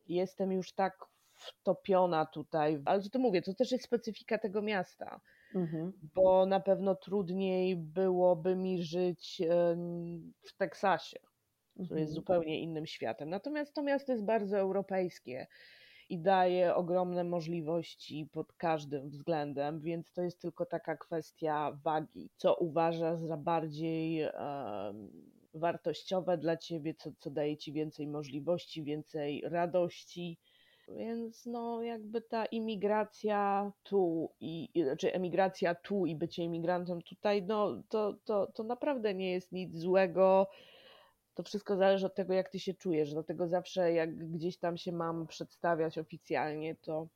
jestem 0.07 0.51
już 0.51 0.73
tak 0.73 1.05
wtopiona 1.33 2.25
tutaj. 2.25 2.81
Ale 2.85 3.01
co 3.01 3.09
to 3.09 3.19
mówię, 3.19 3.41
to 3.41 3.53
też 3.53 3.71
jest 3.71 3.83
specyfika 3.83 4.37
tego 4.37 4.61
miasta. 4.61 5.21
mhm. 5.55 5.93
bo 6.15 6.45
na 6.45 6.59
pewno 6.59 6.95
trudniej 6.95 7.75
byłoby 7.75 8.55
mi 8.55 8.83
żyć 8.83 9.41
w 10.41 10.57
Teksasie, 10.57 11.19
który 11.73 11.83
mhm. 11.83 11.99
jest 11.99 12.13
zupełnie 12.13 12.61
innym 12.61 12.85
światem. 12.85 13.29
Natomiast 13.29 13.73
to 13.73 13.83
miasto 13.83 14.11
jest 14.11 14.25
bardzo 14.25 14.57
europejskie 14.57 15.47
i 16.11 16.19
daje 16.19 16.75
ogromne 16.75 17.23
możliwości 17.23 18.29
pod 18.31 18.53
każdym 18.53 19.09
względem, 19.09 19.79
więc 19.79 20.11
to 20.13 20.21
jest 20.21 20.41
tylko 20.41 20.65
taka 20.65 20.97
kwestia 20.97 21.77
wagi, 21.83 22.29
co 22.37 22.55
uważasz 22.55 23.19
za 23.19 23.37
bardziej 23.37 24.21
wartościowe 25.53 26.37
dla 26.37 26.57
ciebie, 26.57 26.93
co, 26.93 27.11
co 27.19 27.29
daje 27.29 27.57
ci 27.57 27.73
więcej 27.73 28.07
możliwości, 28.07 28.83
więcej 28.83 29.41
radości. 29.45 30.37
Więc 30.87 31.45
no 31.45 31.81
jakby 31.81 32.21
ta 32.21 32.45
imigracja 32.45 33.71
tu 33.83 34.29
i, 34.39 34.69
znaczy 34.83 35.13
emigracja 35.13 35.75
tu 35.75 36.05
i 36.05 36.15
bycie 36.15 36.43
imigrantem 36.43 37.01
tutaj, 37.01 37.43
no 37.43 37.83
to, 37.89 38.13
to, 38.25 38.47
to 38.47 38.63
naprawdę 38.63 39.13
nie 39.13 39.31
jest 39.31 39.51
nic 39.51 39.77
złego. 39.77 40.47
To 41.33 41.43
wszystko 41.43 41.75
zależy 41.75 42.05
od 42.05 42.15
tego, 42.15 42.33
jak 42.33 42.49
ty 42.49 42.59
się 42.59 42.73
czujesz. 42.73 43.13
Dlatego 43.13 43.47
zawsze 43.47 43.93
jak 43.93 44.17
gdzieś 44.31 44.57
tam 44.57 44.77
się 44.77 44.91
mam 44.91 45.27
przedstawiać 45.27 45.97
oficjalnie, 45.97 46.75
to 46.75 47.07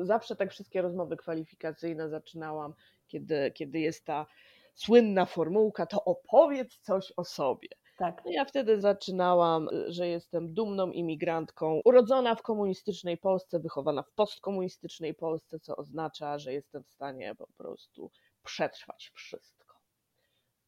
zawsze 0.00 0.36
tak 0.36 0.50
wszystkie 0.50 0.82
rozmowy 0.82 1.16
kwalifikacyjne 1.16 2.08
zaczynałam, 2.08 2.74
kiedy, 3.06 3.50
kiedy 3.50 3.78
jest 3.78 4.04
ta 4.04 4.26
słynna 4.74 5.26
formułka, 5.26 5.86
to 5.86 6.04
opowiedz 6.04 6.78
coś 6.78 7.12
o 7.16 7.24
sobie. 7.24 7.68
Tak. 7.98 8.22
No 8.24 8.32
ja 8.32 8.44
wtedy 8.44 8.80
zaczynałam, 8.80 9.68
że 9.86 10.08
jestem 10.08 10.54
dumną 10.54 10.90
imigrantką, 10.90 11.80
urodzona 11.84 12.34
w 12.34 12.42
komunistycznej 12.42 13.18
Polsce, 13.18 13.60
wychowana 13.60 14.02
w 14.02 14.12
postkomunistycznej 14.12 15.14
Polsce, 15.14 15.60
co 15.60 15.76
oznacza, 15.76 16.38
że 16.38 16.52
jestem 16.52 16.84
w 16.84 16.90
stanie 16.90 17.34
po 17.34 17.46
prostu 17.46 18.10
przetrwać 18.44 19.10
wszystko. 19.14 19.59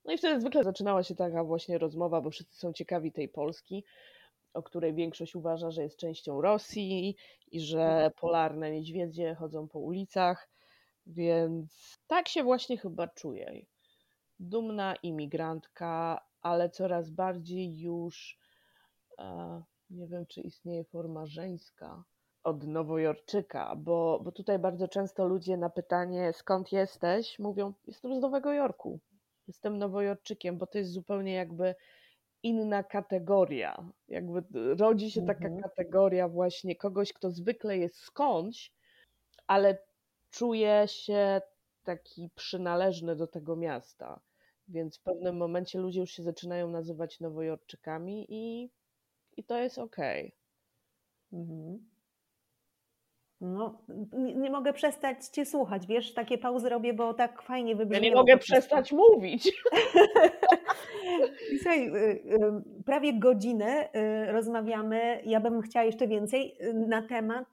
No 0.04 0.12
i 0.12 0.18
wtedy 0.18 0.40
zwykle 0.40 0.64
zaczynała 0.64 1.02
się 1.02 1.14
taka 1.14 1.44
właśnie 1.44 1.78
rozmowa, 1.78 2.20
bo 2.20 2.30
wszyscy 2.30 2.56
są 2.56 2.72
ciekawi 2.72 3.12
tej 3.12 3.28
Polski, 3.28 3.84
o 4.54 4.62
której 4.62 4.94
większość 4.94 5.36
uważa, 5.36 5.70
że 5.70 5.82
jest 5.82 5.96
częścią 5.96 6.40
Rosji 6.40 7.16
i 7.52 7.60
że 7.60 8.10
polarne 8.20 8.70
niedźwiedzie 8.70 9.34
chodzą 9.34 9.68
po 9.68 9.78
ulicach, 9.78 10.48
więc 11.06 11.98
tak 12.06 12.28
się 12.28 12.42
właśnie 12.44 12.78
chyba 12.78 13.08
czuję. 13.08 13.66
Dumna 14.40 14.94
imigrantka, 15.02 16.24
ale 16.40 16.70
coraz 16.70 17.10
bardziej 17.10 17.80
już 17.80 18.38
e, 19.18 19.62
nie 19.90 20.06
wiem, 20.06 20.26
czy 20.26 20.40
istnieje 20.40 20.84
forma 20.84 21.26
żeńska 21.26 22.04
od 22.44 22.66
Nowojorczyka, 22.66 23.76
bo, 23.76 24.20
bo 24.24 24.32
tutaj 24.32 24.58
bardzo 24.58 24.88
często 24.88 25.26
ludzie 25.26 25.56
na 25.56 25.70
pytanie 25.70 26.32
skąd 26.32 26.72
jesteś? 26.72 27.38
mówią 27.38 27.72
jestem 27.86 28.14
z 28.14 28.20
Nowego 28.20 28.52
Jorku, 28.52 29.00
jestem 29.48 29.78
Nowojorczykiem, 29.78 30.58
bo 30.58 30.66
to 30.66 30.78
jest 30.78 30.90
zupełnie 30.90 31.34
jakby 31.34 31.74
inna 32.42 32.82
kategoria. 32.82 33.92
Jakby 34.08 34.42
rodzi 34.74 35.10
się 35.10 35.26
taka 35.26 35.44
mhm. 35.44 35.62
kategoria 35.62 36.28
właśnie 36.28 36.76
kogoś, 36.76 37.12
kto 37.12 37.30
zwykle 37.30 37.78
jest 37.78 37.96
skądś, 37.96 38.72
ale 39.46 39.78
czuje 40.30 40.84
się 40.86 41.40
taki 41.84 42.30
przynależny 42.34 43.16
do 43.16 43.26
tego 43.26 43.56
miasta. 43.56 44.20
Więc 44.68 44.98
w 44.98 45.02
pewnym 45.02 45.36
momencie 45.36 45.78
ludzie 45.78 46.00
już 46.00 46.10
się 46.10 46.22
zaczynają 46.22 46.70
nazywać 46.70 47.20
Nowojorczykami 47.20 48.26
i, 48.28 48.70
i 49.36 49.44
to 49.44 49.58
jest 49.58 49.78
okej. 49.78 50.26
Okay. 51.30 51.40
Mhm. 51.40 51.91
No, 53.44 53.78
nie, 54.12 54.34
nie, 54.34 54.50
mogę 54.50 54.72
przestać 54.72 55.26
Cię 55.26 55.44
słuchać, 55.44 55.86
wiesz, 55.86 56.14
takie 56.14 56.38
pauzy 56.38 56.68
robię, 56.68 56.94
bo 56.94 57.14
tak 57.14 57.42
fajnie 57.42 57.76
wybrzmiało. 57.76 58.04
Ja 58.04 58.10
nie 58.10 58.16
mogę 58.16 58.38
przestać 58.38 58.92
mówić. 58.92 59.52
Słuchaj, 61.62 61.88
y, 61.88 61.92
y, 61.92 62.82
prawie 62.86 63.18
godzinę 63.18 63.88
y, 64.28 64.32
rozmawiamy, 64.32 65.20
ja 65.24 65.40
bym 65.40 65.62
chciała 65.62 65.84
jeszcze 65.84 66.08
więcej, 66.08 66.56
na 66.74 67.02
temat 67.02 67.46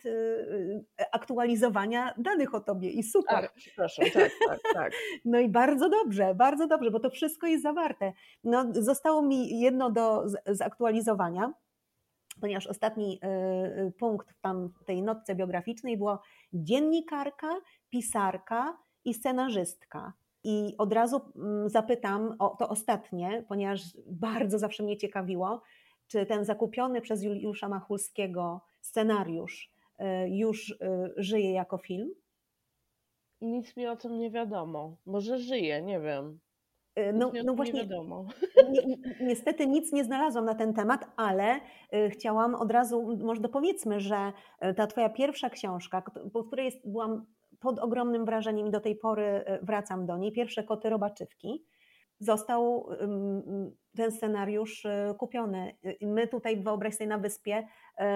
aktualizowania 1.11 2.13
danych 2.17 2.55
o 2.55 2.59
Tobie 2.59 2.89
i 2.89 3.03
super. 3.03 3.45
Ach, 3.45 3.53
przepraszam, 3.55 4.05
tak, 4.13 4.31
tak, 4.47 4.59
tak. 4.73 4.93
No 5.25 5.39
i 5.39 5.49
bardzo 5.49 5.89
dobrze, 5.89 6.35
bardzo 6.35 6.67
dobrze, 6.67 6.91
bo 6.91 6.99
to 6.99 7.09
wszystko 7.09 7.47
jest 7.47 7.63
zawarte. 7.63 8.13
No, 8.43 8.65
zostało 8.71 9.21
mi 9.21 9.59
jedno 9.59 9.91
do 9.91 10.23
zaktualizowania 10.45 11.53
ponieważ 12.41 12.67
ostatni 12.67 13.19
y, 13.23 13.27
y, 13.87 13.91
punkt 13.91 14.41
tam 14.41 14.69
w 14.81 14.83
tej 14.85 15.01
notce 15.01 15.35
biograficznej 15.35 15.97
było 15.97 16.21
dziennikarka, 16.53 17.55
pisarka 17.89 18.77
i 19.05 19.13
scenarzystka. 19.13 20.13
I 20.43 20.75
od 20.77 20.93
razu 20.93 21.21
mm, 21.35 21.69
zapytam 21.69 22.35
o 22.39 22.49
to 22.49 22.69
ostatnie, 22.69 23.45
ponieważ 23.47 23.81
bardzo 24.05 24.59
zawsze 24.59 24.83
mnie 24.83 24.97
ciekawiło, 24.97 25.61
czy 26.07 26.25
ten 26.25 26.45
zakupiony 26.45 27.01
przez 27.01 27.23
Juliusza 27.23 27.69
Machulskiego 27.69 28.61
scenariusz 28.81 29.71
y, 29.99 30.03
już 30.29 30.77
żyje 31.17 31.51
jako 31.53 31.77
film? 31.77 32.09
Nic 33.41 33.77
mi 33.77 33.87
o 33.87 33.95
tym 33.95 34.19
nie 34.19 34.31
wiadomo. 34.31 34.97
Może 35.05 35.37
żyje, 35.37 35.81
nie 35.81 35.99
wiem. 35.99 36.39
Y, 36.97 37.13
no, 37.13 37.31
no 37.45 37.53
właśnie, 37.53 37.87
ni 38.71 39.01
niestety 39.21 39.67
nic 39.67 39.93
nie 39.93 40.03
znalazłam 40.03 40.45
na 40.45 40.55
ten 40.55 40.73
temat, 40.73 41.05
ale 41.17 41.55
y, 41.55 42.09
chciałam 42.09 42.55
od 42.55 42.71
razu, 42.71 43.17
może 43.23 43.41
dopowiedzmy, 43.41 43.99
że 43.99 44.33
y, 44.65 44.73
ta 44.73 44.87
twoja 44.87 45.09
pierwsza 45.09 45.49
książka, 45.49 46.03
po 46.33 46.43
której 46.43 46.65
jest, 46.65 46.89
byłam 46.89 47.25
pod 47.59 47.79
ogromnym 47.79 48.25
wrażeniem 48.25 48.67
i 48.67 48.71
do 48.71 48.79
tej 48.79 48.95
pory 48.95 49.43
wracam 49.61 50.05
do 50.05 50.17
niej, 50.17 50.31
Pierwsze 50.31 50.63
koty 50.63 50.89
robaczywki, 50.89 51.65
został 52.19 52.89
ten 53.95 54.11
scenariusz 54.11 54.87
kupiony. 55.17 55.75
My 56.01 56.27
tutaj, 56.27 56.63
wyobraź 56.63 56.95
sobie, 56.95 57.07
na 57.07 57.17
wyspie 57.17 57.67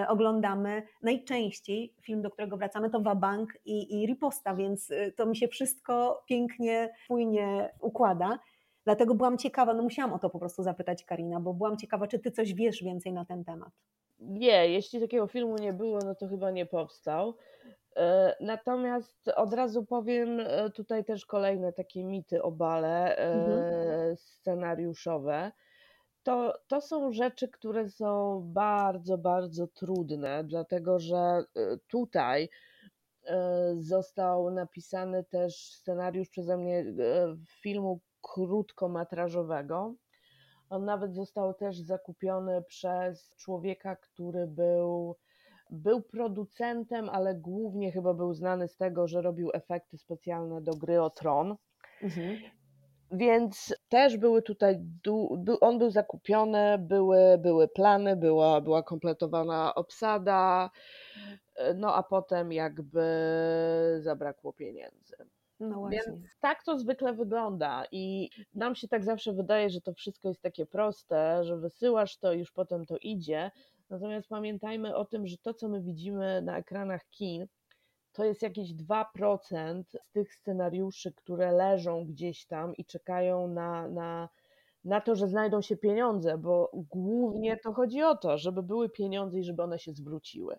oglądamy 0.08 0.82
najczęściej 1.02 1.94
film, 2.02 2.22
do 2.22 2.30
którego 2.30 2.56
wracamy, 2.56 2.90
to 2.90 3.00
Wabank 3.00 3.58
i, 3.64 4.02
i 4.02 4.06
Riposta, 4.06 4.54
więc 4.54 4.92
to 5.16 5.26
mi 5.26 5.36
się 5.36 5.48
wszystko 5.48 6.22
pięknie, 6.28 6.94
płynnie 7.08 7.70
układa. 7.80 8.38
Dlatego 8.84 9.14
byłam 9.14 9.38
ciekawa, 9.38 9.74
no 9.74 9.82
musiałam 9.82 10.12
o 10.12 10.18
to 10.18 10.30
po 10.30 10.38
prostu 10.38 10.62
zapytać 10.62 11.04
Karina, 11.04 11.40
bo 11.40 11.54
byłam 11.54 11.76
ciekawa, 11.76 12.06
czy 12.06 12.18
ty 12.18 12.30
coś 12.30 12.54
wiesz 12.54 12.82
więcej 12.82 13.12
na 13.12 13.24
ten 13.24 13.44
temat. 13.44 13.72
Nie, 14.18 14.68
jeśli 14.68 15.00
takiego 15.00 15.26
filmu 15.26 15.56
nie 15.56 15.72
było, 15.72 15.98
no 16.04 16.14
to 16.14 16.28
chyba 16.28 16.50
nie 16.50 16.66
powstał. 16.66 17.36
E, 17.96 18.36
natomiast 18.40 19.28
od 19.28 19.52
razu 19.52 19.84
powiem 19.84 20.40
e, 20.40 20.70
tutaj 20.70 21.04
też 21.04 21.26
kolejne 21.26 21.72
takie 21.72 22.04
mity 22.04 22.42
obale 22.42 23.16
e, 23.16 23.32
mhm. 23.32 24.16
scenariuszowe. 24.16 25.52
To, 26.22 26.54
to 26.66 26.80
są 26.80 27.12
rzeczy, 27.12 27.48
które 27.48 27.88
są 27.88 28.42
bardzo, 28.44 29.18
bardzo 29.18 29.66
trudne, 29.66 30.44
dlatego 30.44 30.98
że 30.98 31.44
tutaj 31.88 32.48
został 33.78 34.50
napisany 34.50 35.24
też 35.24 35.72
scenariusz 35.72 36.28
przeze 36.28 36.56
mnie 36.56 36.84
filmu 37.60 38.00
krótkometrażowego. 38.24 39.94
On 40.70 40.84
nawet 40.84 41.14
został 41.14 41.54
też 41.54 41.80
zakupiony 41.80 42.62
przez 42.62 43.34
człowieka, 43.36 43.96
który 43.96 44.46
był, 44.46 45.16
był 45.70 46.02
producentem, 46.02 47.08
ale 47.08 47.34
głównie 47.34 47.92
chyba 47.92 48.14
był 48.14 48.34
znany 48.34 48.68
z 48.68 48.76
tego, 48.76 49.08
że 49.08 49.22
robił 49.22 49.50
efekty 49.54 49.98
specjalne 49.98 50.62
do 50.62 50.72
gry 50.72 51.02
o 51.02 51.10
Tron. 51.10 51.56
Mhm. 52.02 52.36
Więc 53.10 53.74
też 53.88 54.16
były 54.16 54.42
tutaj, 54.42 54.80
on 55.60 55.78
był 55.78 55.90
zakupiony, 55.90 56.78
były, 56.78 57.38
były 57.38 57.68
plany, 57.68 58.16
była, 58.16 58.60
była 58.60 58.82
kompletowana 58.82 59.74
obsada, 59.74 60.70
no 61.74 61.94
a 61.94 62.02
potem 62.02 62.52
jakby 62.52 63.04
zabrakło 64.00 64.52
pieniędzy. 64.52 65.16
No 65.60 65.78
właśnie. 65.78 66.00
Więc 66.06 66.26
tak 66.40 66.64
to 66.64 66.78
zwykle 66.78 67.12
wygląda 67.12 67.84
i 67.92 68.30
nam 68.54 68.74
się 68.74 68.88
tak 68.88 69.04
zawsze 69.04 69.32
wydaje, 69.32 69.70
że 69.70 69.80
to 69.80 69.94
wszystko 69.94 70.28
jest 70.28 70.42
takie 70.42 70.66
proste, 70.66 71.44
że 71.44 71.56
wysyłasz 71.56 72.18
to 72.18 72.32
i 72.32 72.38
już 72.38 72.52
potem 72.52 72.86
to 72.86 72.96
idzie. 72.98 73.50
Natomiast 73.90 74.28
pamiętajmy 74.28 74.96
o 74.96 75.04
tym, 75.04 75.26
że 75.26 75.38
to, 75.38 75.54
co 75.54 75.68
my 75.68 75.80
widzimy 75.82 76.42
na 76.42 76.58
ekranach 76.58 77.08
kin, 77.10 77.46
to 78.12 78.24
jest 78.24 78.42
jakieś 78.42 78.74
2% 78.74 79.82
z 80.02 80.10
tych 80.10 80.34
scenariuszy, 80.34 81.12
które 81.12 81.52
leżą 81.52 82.04
gdzieś 82.04 82.46
tam 82.46 82.76
i 82.76 82.84
czekają 82.84 83.48
na, 83.48 83.88
na, 83.88 84.28
na 84.84 85.00
to, 85.00 85.16
że 85.16 85.28
znajdą 85.28 85.62
się 85.62 85.76
pieniądze, 85.76 86.38
bo 86.38 86.70
głównie 86.74 87.56
to 87.56 87.72
chodzi 87.72 88.02
o 88.02 88.16
to, 88.16 88.38
żeby 88.38 88.62
były 88.62 88.88
pieniądze 88.88 89.38
i 89.38 89.44
żeby 89.44 89.62
one 89.62 89.78
się 89.78 89.92
zwróciły. 89.92 90.58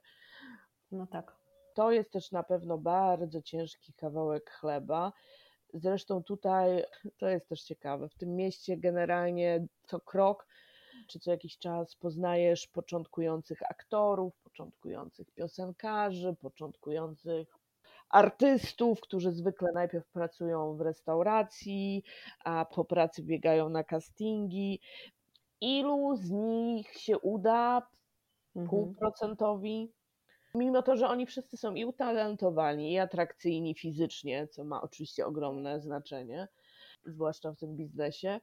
No 0.92 1.08
tak 1.08 1.45
to 1.76 1.92
jest 1.92 2.12
też 2.12 2.32
na 2.32 2.44
pewno 2.44 2.78
bardzo 2.78 3.42
ciężki 3.42 3.94
kawałek 3.94 4.52
chleba. 4.52 5.14
Zresztą 5.74 6.24
tutaj 6.24 6.84
to 7.20 7.30
jest 7.30 7.50
też 7.50 7.64
ciekawe. 7.64 8.10
W 8.10 8.16
tym 8.16 8.36
mieście 8.36 8.78
generalnie 8.78 9.66
co 9.88 10.00
krok 10.00 10.48
czy 11.08 11.20
co 11.20 11.32
jakiś 11.32 11.58
czas 11.58 11.96
poznajesz 11.96 12.68
początkujących 12.68 13.64
aktorów, 13.70 14.38
początkujących 14.44 15.32
piosenkarzy, 15.32 16.36
początkujących 16.42 17.48
artystów, 18.10 19.02
którzy 19.02 19.32
zwykle 19.32 19.72
najpierw 19.74 20.08
pracują 20.08 20.78
w 20.78 20.82
restauracji, 20.82 22.04
a 22.46 22.66
po 22.66 22.86
pracy 22.86 23.24
biegają 23.24 23.70
na 23.70 23.84
castingi. 23.84 24.80
Ilu 25.62 26.16
z 26.16 26.32
nich 26.32 26.94
się 26.94 27.20
uda? 27.20 27.88
Mhm. 28.56 28.70
Półprocentowi? 28.70 29.92
Mimo 30.56 30.82
to, 30.82 30.96
że 30.96 31.08
oni 31.08 31.26
wszyscy 31.26 31.58
są 31.58 31.74
i 31.74 31.86
utalentowani, 31.86 32.94
i 32.94 33.00
atrakcyjni 33.00 33.76
fizycznie, 33.76 34.48
co 34.48 34.64
ma 34.64 34.82
oczywiście 34.82 35.26
ogromne 35.26 35.82
znaczenie, 35.82 36.48
zwłaszcza 37.06 37.52
w 37.52 37.58
tym 37.58 37.76
biznesie. 37.76 38.40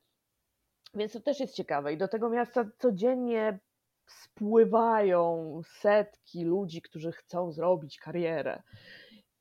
Więc 0.95 1.13
to 1.13 1.21
też 1.21 1.41
jest 1.41 1.55
ciekawe. 1.55 1.93
I 1.93 1.97
do 1.97 2.09
tego 2.09 2.31
miasta 2.31 2.65
codziennie 2.79 3.59
spływają 4.07 5.61
setki 5.65 6.45
ludzi, 6.45 6.83
którzy 6.83 7.13
chcą 7.13 7.53
zrobić 7.53 7.99
karierę. 7.99 8.63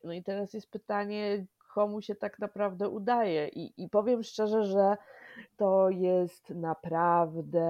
No 0.03 0.13
i 0.13 0.23
teraz 0.23 0.53
jest 0.53 0.71
pytanie, 0.71 1.45
komu 1.73 2.01
się 2.01 2.15
tak 2.15 2.39
naprawdę 2.39 2.89
udaje. 2.89 3.47
I, 3.47 3.83
i 3.83 3.89
powiem 3.89 4.23
szczerze, 4.23 4.63
że 4.63 4.97
to 5.57 5.89
jest 5.89 6.49
naprawdę 6.49 7.65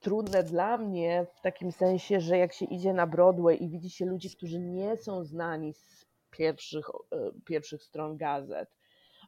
trudne 0.00 0.42
dla 0.42 0.78
mnie 0.78 1.26
w 1.34 1.40
takim 1.40 1.72
sensie, 1.72 2.20
że 2.20 2.38
jak 2.38 2.52
się 2.52 2.64
idzie 2.64 2.92
na 2.92 3.06
Broadway 3.06 3.64
i 3.64 3.68
widzi 3.68 3.90
się 3.90 4.06
ludzi, 4.06 4.36
którzy 4.36 4.60
nie 4.60 4.96
są 4.96 5.24
znani 5.24 5.74
z 5.74 6.06
pierwszych, 6.30 6.88
e, 7.12 7.30
pierwszych 7.44 7.82
stron 7.82 8.16
gazet, 8.16 8.76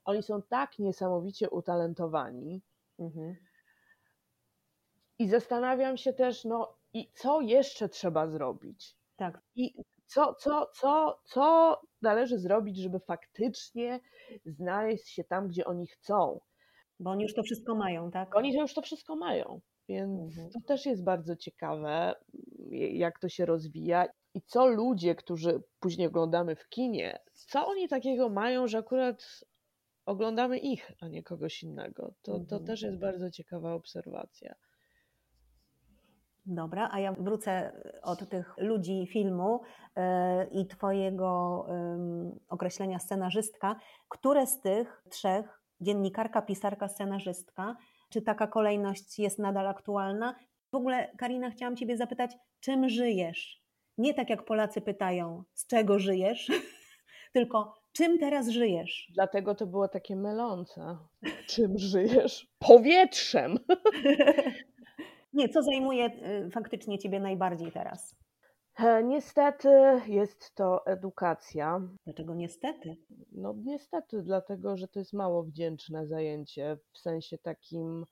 oni 0.04 0.22
są 0.22 0.42
tak 0.42 0.78
niesamowicie 0.78 1.50
utalentowani. 1.50 2.62
Mhm. 2.98 3.36
I 5.18 5.28
zastanawiam 5.28 5.96
się 5.96 6.12
też, 6.12 6.44
no 6.44 6.76
i 6.92 7.10
co 7.14 7.40
jeszcze 7.40 7.88
trzeba 7.88 8.26
zrobić? 8.26 8.96
Tak. 9.16 9.42
I 9.54 9.74
co, 10.06 10.34
co, 10.34 10.70
co, 10.74 11.20
co 11.24 11.80
należy 12.02 12.38
zrobić, 12.38 12.76
żeby 12.76 13.00
faktycznie 13.00 14.00
znaleźć 14.46 15.08
się 15.08 15.24
tam, 15.24 15.48
gdzie 15.48 15.64
oni 15.64 15.86
chcą? 15.86 16.40
Bo 17.00 17.10
oni 17.10 17.22
już 17.22 17.34
to 17.34 17.42
wszystko 17.42 17.74
mają, 17.74 18.10
tak? 18.10 18.36
Oni 18.36 18.54
już 18.54 18.74
to 18.74 18.82
wszystko 18.82 19.16
mają. 19.16 19.60
Więc 19.88 20.38
mhm. 20.38 20.50
to 20.50 20.60
też 20.60 20.86
jest 20.86 21.04
bardzo 21.04 21.36
ciekawe, 21.36 22.14
jak 22.92 23.18
to 23.18 23.28
się 23.28 23.46
rozwija 23.46 24.06
i 24.34 24.42
co 24.42 24.66
ludzie, 24.66 25.14
którzy 25.14 25.62
później 25.80 26.06
oglądamy 26.06 26.56
w 26.56 26.68
kinie, 26.68 27.18
co 27.32 27.66
oni 27.66 27.88
takiego 27.88 28.28
mają, 28.28 28.66
że 28.66 28.78
akurat 28.78 29.44
oglądamy 30.06 30.58
ich, 30.58 30.92
a 31.00 31.08
nie 31.08 31.22
kogoś 31.22 31.62
innego. 31.62 32.14
To, 32.22 32.32
to 32.32 32.36
mhm. 32.36 32.64
też 32.64 32.82
jest 32.82 32.98
bardzo 32.98 33.30
ciekawa 33.30 33.74
obserwacja. 33.74 34.54
Dobra, 36.46 36.88
a 36.92 37.00
ja 37.00 37.12
wrócę 37.12 37.72
od 38.02 38.28
tych 38.28 38.54
ludzi 38.58 39.06
filmu 39.06 39.60
yy, 39.96 40.02
i 40.60 40.66
Twojego 40.66 41.66
yy, 41.68 42.38
określenia 42.48 42.98
scenarzystka. 42.98 43.76
Które 44.08 44.46
z 44.46 44.60
tych 44.60 45.02
trzech, 45.10 45.60
dziennikarka, 45.80 46.42
pisarka, 46.42 46.88
scenarzystka, 46.88 47.76
czy 48.14 48.22
taka 48.22 48.46
kolejność 48.46 49.18
jest 49.18 49.38
nadal 49.38 49.68
aktualna? 49.68 50.34
W 50.72 50.74
ogóle, 50.74 51.10
Karina, 51.18 51.50
chciałam 51.50 51.76
Ciebie 51.76 51.96
zapytać, 51.96 52.30
czym 52.60 52.88
żyjesz? 52.88 53.62
Nie 53.98 54.14
tak 54.14 54.30
jak 54.30 54.44
Polacy 54.44 54.80
pytają, 54.80 55.44
z 55.54 55.66
czego 55.66 55.98
żyjesz, 55.98 56.50
tylko 57.32 57.74
czym 57.92 58.18
teraz 58.18 58.48
żyjesz? 58.48 59.10
Dlatego 59.14 59.54
to 59.54 59.66
było 59.66 59.88
takie 59.88 60.16
mylące. 60.16 60.96
Czym 61.46 61.78
żyjesz? 61.78 62.46
Powietrzem! 62.58 63.58
Nie, 65.32 65.48
co 65.48 65.62
zajmuje 65.62 66.06
y, 66.06 66.50
faktycznie 66.50 66.98
Ciebie 66.98 67.20
najbardziej 67.20 67.72
teraz? 67.72 68.16
E, 68.78 69.04
niestety 69.04 69.68
jest 70.06 70.54
to 70.54 70.86
edukacja. 70.86 71.80
Dlaczego 72.04 72.34
niestety? 72.34 72.96
No 73.32 73.54
niestety, 73.64 74.22
dlatego 74.22 74.76
że 74.76 74.88
to 74.88 74.98
jest 74.98 75.12
mało 75.12 75.42
wdzięczne 75.42 76.06
zajęcie 76.06 76.78
w 76.92 76.98
sensie 76.98 77.38
takim. 77.38 78.06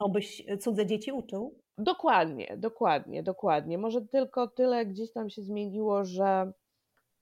Obyś 0.00 0.46
cudze 0.60 0.86
dzieci 0.86 1.12
uczył? 1.12 1.58
Dokładnie, 1.78 2.56
dokładnie, 2.56 3.22
dokładnie. 3.22 3.78
Może 3.78 4.02
tylko 4.02 4.48
tyle 4.48 4.86
gdzieś 4.86 5.12
tam 5.12 5.30
się 5.30 5.42
zmieniło, 5.42 6.04
że 6.04 6.52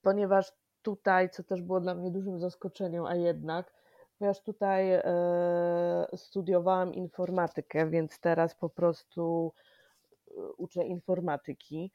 ponieważ 0.03 0.53
tutaj, 0.83 1.31
co 1.31 1.45
też 1.45 1.63
było 1.63 1.81
dla 1.81 1.95
mnie 1.95 2.11
dużym 2.11 2.39
zaskoczeniem, 2.39 3.05
a 3.05 3.15
jednak, 3.15 3.73
ponieważ 4.19 4.43
tutaj 4.43 4.93
e, 4.93 5.03
studiowałam 6.17 6.95
informatykę, 6.95 7.91
więc 7.91 8.21
teraz 8.21 8.55
po 8.55 8.69
prostu 8.69 9.53
e, 10.31 10.33
uczę 10.57 10.85
informatyki 10.85 11.93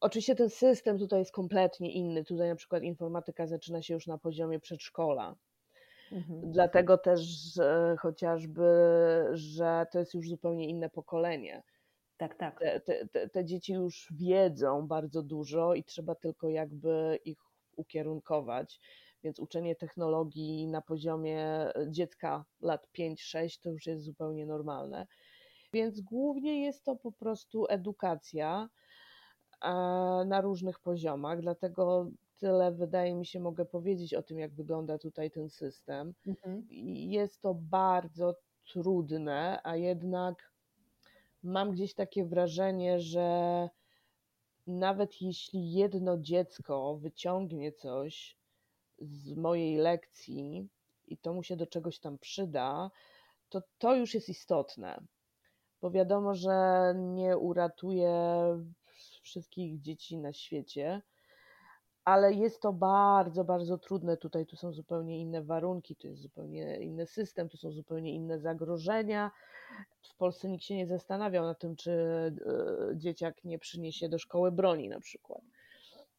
Oczywiście 0.00 0.34
ten 0.34 0.50
system 0.50 0.98
tutaj 0.98 1.18
jest 1.18 1.32
kompletnie 1.32 1.92
inny. 1.92 2.24
Tutaj 2.24 2.48
na 2.48 2.56
przykład 2.56 2.82
informatyka 2.82 3.46
zaczyna 3.46 3.82
się 3.82 3.94
już 3.94 4.06
na 4.06 4.18
poziomie 4.18 4.60
przedszkola. 4.60 5.36
Mhm. 6.12 6.52
Dlatego 6.52 6.98
też 6.98 7.20
chociażby, 7.98 8.64
że 9.32 9.86
to 9.92 9.98
jest 9.98 10.14
już 10.14 10.28
zupełnie 10.28 10.68
inne 10.68 10.90
pokolenie. 10.90 11.62
Tak, 12.16 12.34
tak. 12.34 12.60
Te, 12.84 13.06
te, 13.08 13.28
te, 13.28 13.44
dzieci 13.44 13.72
już 13.72 14.12
wiedzą 14.16 14.86
bardzo 14.86 15.22
dużo 15.22 15.74
i 15.74 15.84
trzeba 15.84 16.14
tylko 16.14 16.48
jakby 16.48 17.18
ich 17.24 17.38
ukierunkować. 17.76 18.80
Więc 19.22 19.38
uczenie 19.38 19.76
technologii 19.76 20.68
na 20.68 20.82
poziomie 20.82 21.72
dziecka 21.88 22.44
lat 22.60 22.86
5-6 22.98 23.60
to 23.62 23.70
już 23.70 23.86
jest 23.86 24.04
zupełnie 24.04 24.46
normalne. 24.46 25.06
Więc 25.72 26.00
głównie 26.00 26.64
jest 26.64 26.84
to 26.84 26.96
po 26.96 27.12
prostu 27.12 27.66
edukacja 27.68 28.68
na 30.26 30.40
różnych 30.40 30.78
poziomach, 30.78 31.40
dlatego 31.40 32.10
tyle 32.38 32.72
wydaje 32.72 33.14
mi 33.14 33.26
się 33.26 33.40
mogę 33.40 33.64
powiedzieć 33.64 34.14
o 34.14 34.22
tym, 34.22 34.38
jak 34.38 34.54
wygląda 34.54 34.98
tutaj 34.98 35.30
ten 35.30 35.50
system. 35.50 36.14
Mhm. 36.26 36.66
Jest 37.10 37.40
to 37.40 37.54
bardzo 37.54 38.34
trudne, 38.72 39.60
a 39.64 39.76
jednak 39.76 40.52
mam 41.42 41.70
gdzieś 41.70 41.94
takie 41.94 42.24
wrażenie, 42.24 43.00
że 43.00 43.68
nawet 44.66 45.22
jeśli 45.22 45.72
jedno 45.72 46.18
dziecko 46.18 46.96
wyciągnie 46.96 47.72
coś 47.72 48.38
z 48.98 49.34
mojej 49.34 49.76
lekcji 49.76 50.68
i 51.06 51.18
to 51.18 51.32
mu 51.32 51.42
się 51.42 51.56
do 51.56 51.66
czegoś 51.66 51.98
tam 51.98 52.18
przyda, 52.18 52.90
to 53.48 53.62
to 53.78 53.96
już 53.96 54.14
jest 54.14 54.28
istotne. 54.28 55.00
Bo 55.80 55.90
wiadomo, 55.90 56.34
że 56.34 56.94
nie 56.96 57.38
uratuje 57.38 58.12
wszystkich 59.20 59.80
dzieci 59.80 60.18
na 60.18 60.32
świecie, 60.32 61.02
ale 62.04 62.32
jest 62.34 62.62
to 62.62 62.72
bardzo, 62.72 63.44
bardzo 63.44 63.78
trudne. 63.78 64.16
Tutaj 64.16 64.46
tu 64.46 64.56
są 64.56 64.72
zupełnie 64.72 65.20
inne 65.20 65.42
warunki, 65.42 65.96
tu 65.96 66.06
jest 66.06 66.22
zupełnie 66.22 66.80
inny 66.80 67.06
system, 67.06 67.48
tu 67.48 67.56
są 67.56 67.72
zupełnie 67.72 68.14
inne 68.14 68.38
zagrożenia. 68.38 69.30
W 70.02 70.16
Polsce 70.16 70.48
nikt 70.48 70.64
się 70.64 70.76
nie 70.76 70.86
zastanawiał 70.86 71.44
na 71.44 71.54
tym, 71.54 71.76
czy 71.76 71.90
e, 71.90 72.32
dzieciak 72.96 73.44
nie 73.44 73.58
przyniesie 73.58 74.08
do 74.08 74.18
szkoły 74.18 74.52
broni 74.52 74.88
na 74.88 75.00
przykład. 75.00 75.42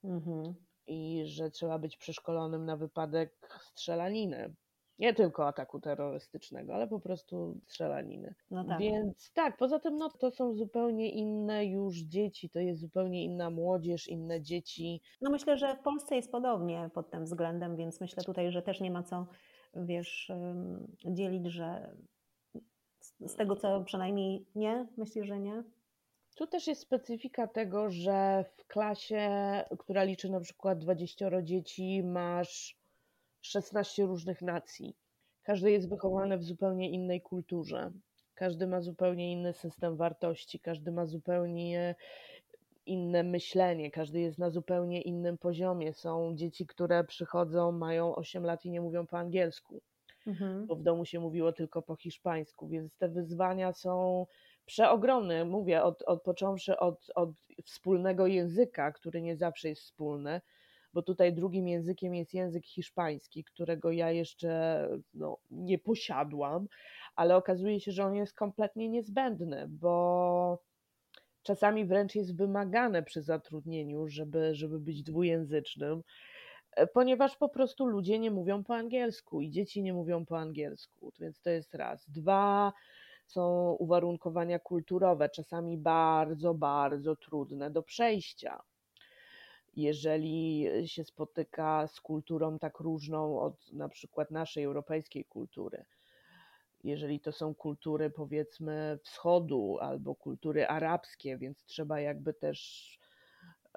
Mhm. 0.03 0.53
I 0.87 1.23
że 1.25 1.51
trzeba 1.51 1.79
być 1.79 1.97
przeszkolonym 1.97 2.65
na 2.65 2.77
wypadek 2.77 3.59
strzelaniny 3.61 4.53
nie 5.01 5.13
tylko 5.13 5.47
ataku 5.47 5.79
terrorystycznego, 5.79 6.75
ale 6.75 6.87
po 6.87 6.99
prostu 6.99 7.59
strzelaniny. 7.67 8.35
No 8.51 8.63
tak. 8.63 8.79
Więc 8.79 9.31
tak, 9.33 9.57
poza 9.57 9.79
tym 9.79 9.97
no, 9.97 10.09
to 10.09 10.31
są 10.31 10.53
zupełnie 10.53 11.11
inne 11.11 11.65
już 11.65 11.97
dzieci, 11.97 12.49
to 12.49 12.59
jest 12.59 12.81
zupełnie 12.81 13.23
inna 13.23 13.49
młodzież, 13.49 14.07
inne 14.07 14.41
dzieci. 14.41 15.01
No 15.21 15.31
myślę, 15.31 15.57
że 15.57 15.75
w 15.75 15.79
Polsce 15.79 16.15
jest 16.15 16.31
podobnie 16.31 16.89
pod 16.93 17.11
tym 17.11 17.23
względem, 17.23 17.75
więc 17.75 18.01
myślę 18.01 18.23
tutaj, 18.23 18.51
że 18.51 18.61
też 18.61 18.81
nie 18.81 18.91
ma 18.91 19.03
co, 19.03 19.27
wiesz, 19.75 20.31
dzielić, 21.05 21.45
że 21.47 21.95
z 23.19 23.35
tego 23.35 23.55
co 23.55 23.83
przynajmniej 23.83 24.45
nie, 24.55 24.87
myślisz, 24.97 25.27
że 25.27 25.39
nie? 25.39 25.63
Tu 26.35 26.47
też 26.47 26.67
jest 26.67 26.81
specyfika 26.81 27.47
tego, 27.47 27.89
że 27.89 28.45
w 28.57 28.67
klasie, 28.67 29.29
która 29.79 30.03
liczy 30.03 30.29
na 30.29 30.39
przykład 30.39 30.79
20 30.79 31.41
dzieci, 31.41 32.03
masz 32.03 32.80
16 33.41 34.05
różnych 34.05 34.41
nacji. 34.41 34.95
Każdy 35.43 35.71
jest 35.71 35.89
wychowany 35.89 36.37
w 36.37 36.43
zupełnie 36.43 36.89
innej 36.89 37.21
kulturze. 37.21 37.91
Każdy 38.35 38.67
ma 38.67 38.81
zupełnie 38.81 39.31
inny 39.31 39.53
system 39.53 39.97
wartości, 39.97 40.59
każdy 40.59 40.91
ma 40.91 41.05
zupełnie 41.05 41.95
inne 42.85 43.23
myślenie, 43.23 43.91
każdy 43.91 44.19
jest 44.19 44.39
na 44.39 44.49
zupełnie 44.49 45.01
innym 45.01 45.37
poziomie. 45.37 45.93
Są 45.93 46.35
dzieci, 46.35 46.67
które 46.67 47.03
przychodzą, 47.03 47.71
mają 47.71 48.15
8 48.15 48.43
lat 48.43 48.65
i 48.65 48.69
nie 48.71 48.81
mówią 48.81 49.07
po 49.07 49.17
angielsku, 49.17 49.81
mhm. 50.27 50.67
bo 50.67 50.75
w 50.75 50.83
domu 50.83 51.05
się 51.05 51.19
mówiło 51.19 51.53
tylko 51.53 51.81
po 51.81 51.95
hiszpańsku, 51.95 52.67
więc 52.67 52.97
te 52.97 53.09
wyzwania 53.09 53.73
są 53.73 54.25
przeogromne. 54.65 55.45
Mówię, 55.45 55.83
od, 55.83 56.01
od 56.01 56.23
począwszy 56.23 56.79
od, 56.79 57.11
od 57.15 57.29
wspólnego 57.63 58.27
języka, 58.27 58.91
który 58.91 59.21
nie 59.21 59.35
zawsze 59.35 59.69
jest 59.69 59.81
wspólny, 59.81 60.41
bo 60.93 61.01
tutaj 61.01 61.33
drugim 61.33 61.67
językiem 61.67 62.15
jest 62.15 62.33
język 62.33 62.65
hiszpański, 62.65 63.43
którego 63.43 63.91
ja 63.91 64.11
jeszcze 64.11 64.89
no, 65.13 65.37
nie 65.51 65.79
posiadłam, 65.79 66.67
ale 67.15 67.35
okazuje 67.35 67.79
się, 67.79 67.91
że 67.91 68.05
on 68.05 68.15
jest 68.15 68.33
kompletnie 68.33 68.89
niezbędny, 68.89 69.65
bo 69.69 70.63
czasami 71.43 71.85
wręcz 71.85 72.15
jest 72.15 72.37
wymagane 72.37 73.03
przy 73.03 73.21
zatrudnieniu, 73.21 74.07
żeby, 74.07 74.55
żeby 74.55 74.79
być 74.79 75.03
dwujęzycznym. 75.03 76.03
e, 76.71 76.87
ponieważ 76.87 77.37
po 77.37 77.49
prostu 77.49 77.85
ludzie 77.85 78.19
nie 78.19 78.31
mówią 78.31 78.63
po 78.63 78.75
angielsku 78.75 79.41
i 79.41 79.51
dzieci 79.51 79.83
nie 79.83 79.93
mówią 79.93 80.25
po 80.25 80.39
angielsku, 80.39 81.11
więc 81.19 81.41
to 81.41 81.49
jest 81.49 81.73
raz. 81.75 82.09
Dwa, 82.09 82.73
są 83.31 83.75
uwarunkowania 83.79 84.59
kulturowe, 84.59 85.29
czasami 85.29 85.77
bardzo, 85.77 86.53
bardzo 86.53 87.15
trudne 87.15 87.71
do 87.71 87.83
przejścia. 87.83 88.63
Jeżeli 89.75 90.67
się 90.85 91.03
spotyka 91.03 91.87
z 91.87 92.01
kulturą 92.01 92.59
tak 92.59 92.79
różną 92.79 93.39
od 93.39 93.73
na 93.73 93.89
przykład 93.89 94.31
naszej 94.31 94.63
europejskiej 94.63 95.25
kultury, 95.25 95.85
jeżeli 96.83 97.19
to 97.19 97.31
są 97.31 97.55
kultury 97.55 98.09
powiedzmy 98.09 98.99
wschodu 99.03 99.77
albo 99.81 100.15
kultury 100.15 100.67
arabskie, 100.67 101.37
więc 101.37 101.65
trzeba 101.65 101.99
jakby 101.99 102.33
też 102.33 102.89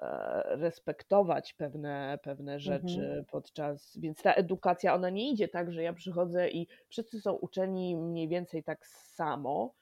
e, 0.01 0.43
respektować 0.57 1.53
pewne, 1.53 2.19
pewne 2.23 2.59
rzeczy 2.59 3.01
mhm. 3.01 3.25
podczas, 3.25 3.97
więc 3.97 4.21
ta 4.21 4.33
edukacja, 4.33 4.95
ona 4.95 5.09
nie 5.09 5.31
idzie 5.31 5.47
tak, 5.47 5.71
że 5.71 5.83
ja 5.83 5.93
przychodzę 5.93 6.49
i 6.49 6.67
wszyscy 6.87 7.21
są 7.21 7.33
uczeni 7.33 7.95
mniej 7.95 8.27
więcej 8.27 8.63
tak 8.63 8.87
samo, 8.87 9.73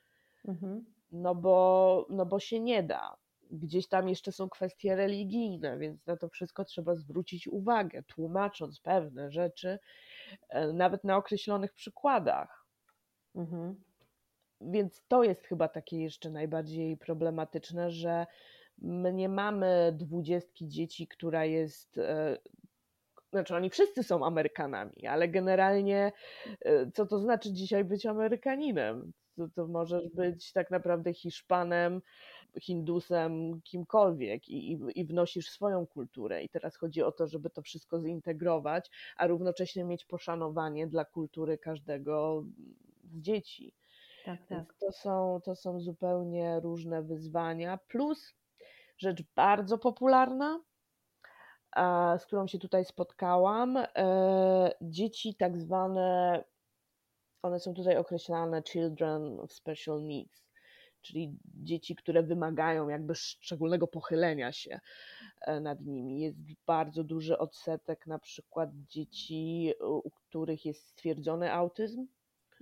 mhm. 0.48 0.86
no, 1.12 1.36
bo, 1.36 2.06
no 2.10 2.26
bo 2.26 2.40
się 2.40 2.60
nie 2.60 2.84
da. 2.84 3.23
Gdzieś 3.54 3.88
tam 3.88 4.10
jeszcze 4.10 4.32
są 4.32 4.50
kwestie 4.50 4.96
religijne, 4.96 5.78
więc 5.78 6.06
na 6.06 6.18
to 6.18 6.30
wszystko 6.30 6.66
trzeba 6.66 6.96
zwrócić 6.96 7.48
uwagę, 7.48 8.04
tłumacząc 8.04 8.80
pewne 8.80 9.32
rzeczy, 9.32 9.80
e, 10.50 10.74
nawet 10.74 11.04
na 11.04 11.18
określonych 11.18 11.74
przykładach. 11.74 12.66
Mhm. 13.36 13.84
Więc 14.62 15.04
to 15.08 15.24
jest 15.24 15.46
chyba 15.46 15.68
takie 15.68 15.98
jeszcze 16.02 16.30
najbardziej 16.30 16.98
problematyczne, 16.98 17.92
że 17.92 18.26
my 18.78 19.14
nie 19.14 19.30
mamy 19.30 19.94
dwudziestki 19.98 20.68
dzieci, 20.68 21.08
która 21.08 21.46
jest. 21.46 22.00
Znaczy, 23.34 23.56
oni 23.56 23.70
wszyscy 23.70 24.04
są 24.04 24.26
Amerykanami, 24.26 25.08
ale 25.08 25.28
generalnie, 25.28 26.12
e, 26.62 26.92
co 26.92 27.06
to 27.06 27.20
znaczy 27.20 27.54
dzisiaj 27.54 27.84
być 27.84 28.06
Amerykaninem? 28.06 29.12
To, 29.38 29.48
to 29.56 29.68
możesz 29.68 30.10
być 30.10 30.52
tak 30.52 30.72
naprawdę 30.72 31.14
Hiszpanem, 31.14 32.02
Hindusem, 32.62 33.62
kimkolwiek 33.62 34.50
i, 34.50 34.72
i, 34.72 34.80
i 34.96 35.06
wnosisz 35.06 35.50
swoją 35.50 35.88
kulturę. 35.88 36.44
I 36.44 36.50
teraz 36.50 36.78
chodzi 36.78 37.04
o 37.04 37.12
to, 37.12 37.28
żeby 37.28 37.50
to 37.50 37.62
wszystko 37.62 38.02
zintegrować, 38.02 38.90
a 39.18 39.28
równocześnie 39.28 39.84
mieć 39.84 40.06
poszanowanie 40.06 40.88
dla 40.88 41.06
kultury 41.06 41.58
każdego 41.58 42.44
z 43.04 43.22
dzieci. 43.22 43.74
Tak, 44.26 44.46
tak. 44.48 44.74
To 44.80 44.92
są, 44.92 45.40
to 45.44 45.56
są 45.56 45.80
zupełnie 45.80 46.60
różne 46.60 47.04
wyzwania. 47.04 47.80
Plus 47.88 48.34
rzecz 48.98 49.24
bardzo 49.36 49.78
popularna, 49.78 50.60
z 52.18 52.26
którą 52.26 52.48
się 52.48 52.60
tutaj 52.60 52.86
spotkałam. 52.86 53.78
E, 53.78 54.72
dzieci 54.82 55.36
tak 55.36 55.58
zwane, 55.58 56.44
one 57.42 57.60
są 57.60 57.74
tutaj 57.74 57.98
określane 57.98 58.64
children 58.64 59.40
of 59.40 59.54
special 59.54 60.04
needs, 60.04 60.44
czyli 61.02 61.38
dzieci, 61.46 61.96
które 61.96 62.24
wymagają 62.24 62.90
jakby 62.90 63.16
szczególnego 63.16 63.88
pochylenia 63.88 64.52
się 64.52 64.80
e, 65.42 65.60
nad 65.60 65.82
nimi. 65.82 66.20
Jest 66.20 66.38
bardzo 66.66 67.04
duży 67.04 67.38
odsetek 67.38 68.08
na 68.08 68.20
przykład 68.20 68.70
dzieci, 68.74 69.74
u 70.04 70.12
których 70.12 70.66
jest 70.66 70.88
stwierdzony 70.88 71.54
autyzm, 71.54 72.08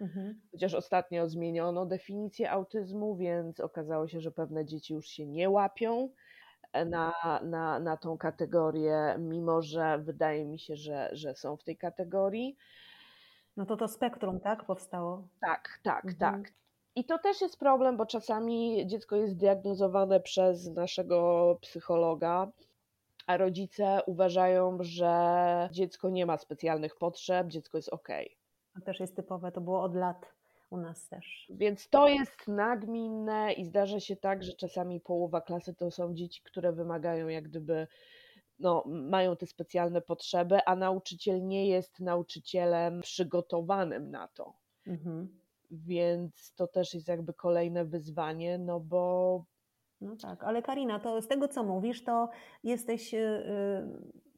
Mhm. 0.02 0.42
Chociaż 0.52 0.74
ostatnio 0.74 1.30
zmieniono 1.30 1.86
definicję 1.86 2.52
autyzmu, 2.52 3.16
więc 3.16 3.60
okazało 3.60 4.08
się, 4.08 4.22
że 4.22 4.32
pewne 4.32 4.66
dzieci 4.66 4.94
już 4.94 5.08
się 5.08 5.28
nie 5.28 5.50
łapią 5.50 6.10
na, 6.86 7.14
na, 7.44 7.80
na 7.80 7.98
tą 7.98 8.18
kategorię, 8.18 9.16
mimo 9.20 9.62
że 9.62 9.98
wydaje 9.98 10.46
mi 10.46 10.60
się, 10.60 10.76
że, 10.76 11.10
że 11.12 11.36
są 11.36 11.58
w 11.58 11.64
tej 11.64 11.78
kategorii. 11.78 12.58
No 13.58 13.66
to 13.66 13.78
to 13.78 13.88
spektrum, 13.88 14.40
tak, 14.40 14.66
powstało? 14.66 15.28
Tak, 15.42 15.80
tak, 15.84 16.06
mhm. 16.06 16.18
tak. 16.18 16.54
I 16.96 17.06
to 17.06 17.20
też 17.20 17.42
jest 17.42 17.60
problem, 17.60 17.98
bo 17.98 18.06
czasami 18.06 18.88
dziecko 18.88 19.16
jest 19.16 19.38
diagnozowane 19.38 20.20
przez 20.20 20.68
naszego 20.68 21.58
psychologa, 21.62 22.52
a 23.28 23.38
rodzice 23.38 24.02
uważają, 24.06 24.78
że 24.82 25.70
dziecko 25.72 26.10
nie 26.10 26.26
ma 26.26 26.38
specjalnych 26.38 26.96
potrzeb, 26.96 27.48
dziecko 27.48 27.78
jest 27.78 27.90
ok. 27.90 28.08
To 28.76 28.82
też 28.82 29.00
jest 29.00 29.16
typowe, 29.16 29.52
to 29.52 29.62
było 29.62 29.84
od 29.84 29.96
lat 29.96 30.34
u 30.72 30.78
nas 30.78 31.08
też. 31.08 31.46
Więc 31.50 31.90
to 31.90 32.08
jest 32.08 32.48
nagminne 32.48 33.54
i 33.54 33.66
zdarza 33.66 34.00
się 34.00 34.16
tak, 34.16 34.44
że 34.44 34.54
czasami 34.54 35.00
połowa 35.00 35.42
klasy 35.42 35.74
to 35.76 35.92
są 35.92 36.14
dzieci, 36.14 36.42
które 36.44 36.72
wymagają 36.72 37.28
jak 37.28 37.44
gdyby, 37.44 37.88
no, 38.60 38.84
mają 38.88 39.36
te 39.36 39.46
specjalne 39.46 40.02
potrzeby, 40.02 40.66
a 40.66 40.76
nauczyciel 40.76 41.48
nie 41.48 41.68
jest 41.68 42.00
nauczycielem 42.00 43.02
przygotowanym 43.02 44.12
na 44.12 44.28
to. 44.28 44.54
Mhm. 44.88 45.42
Więc 45.72 46.54
to 46.56 46.68
też 46.68 46.94
jest 46.94 47.08
jakby 47.08 47.34
kolejne 47.34 47.86
wyzwanie, 47.86 48.58
no 48.58 48.80
bo. 48.80 49.44
No 50.02 50.16
tak, 50.16 50.44
ale 50.44 50.62
Karina, 50.62 51.00
to 51.00 51.22
z 51.22 51.28
tego 51.28 51.48
co 51.48 51.64
mówisz, 51.64 52.04
to 52.04 52.30
jesteś. 52.64 53.14
Yy, 53.14 53.32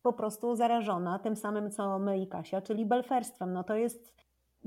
po 0.03 0.13
prostu 0.13 0.55
zarażona 0.55 1.19
tym 1.19 1.35
samym, 1.35 1.71
co 1.71 1.99
my 1.99 2.19
i 2.19 2.27
Kasia, 2.27 2.61
czyli 2.61 2.85
belferstwem. 2.85 3.53
No 3.53 3.63
to 3.63 3.75
jest 3.75 4.22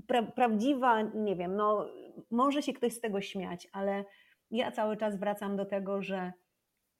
pra 0.06 0.22
prawdziwa, 0.22 1.02
nie 1.02 1.36
wiem, 1.36 1.56
no 1.56 1.86
może 2.30 2.62
się 2.62 2.72
ktoś 2.72 2.92
z 2.92 3.00
tego 3.00 3.20
śmiać, 3.20 3.68
ale 3.72 4.04
ja 4.50 4.72
cały 4.72 4.96
czas 4.96 5.16
wracam 5.16 5.56
do 5.56 5.66
tego, 5.66 6.02
że 6.02 6.32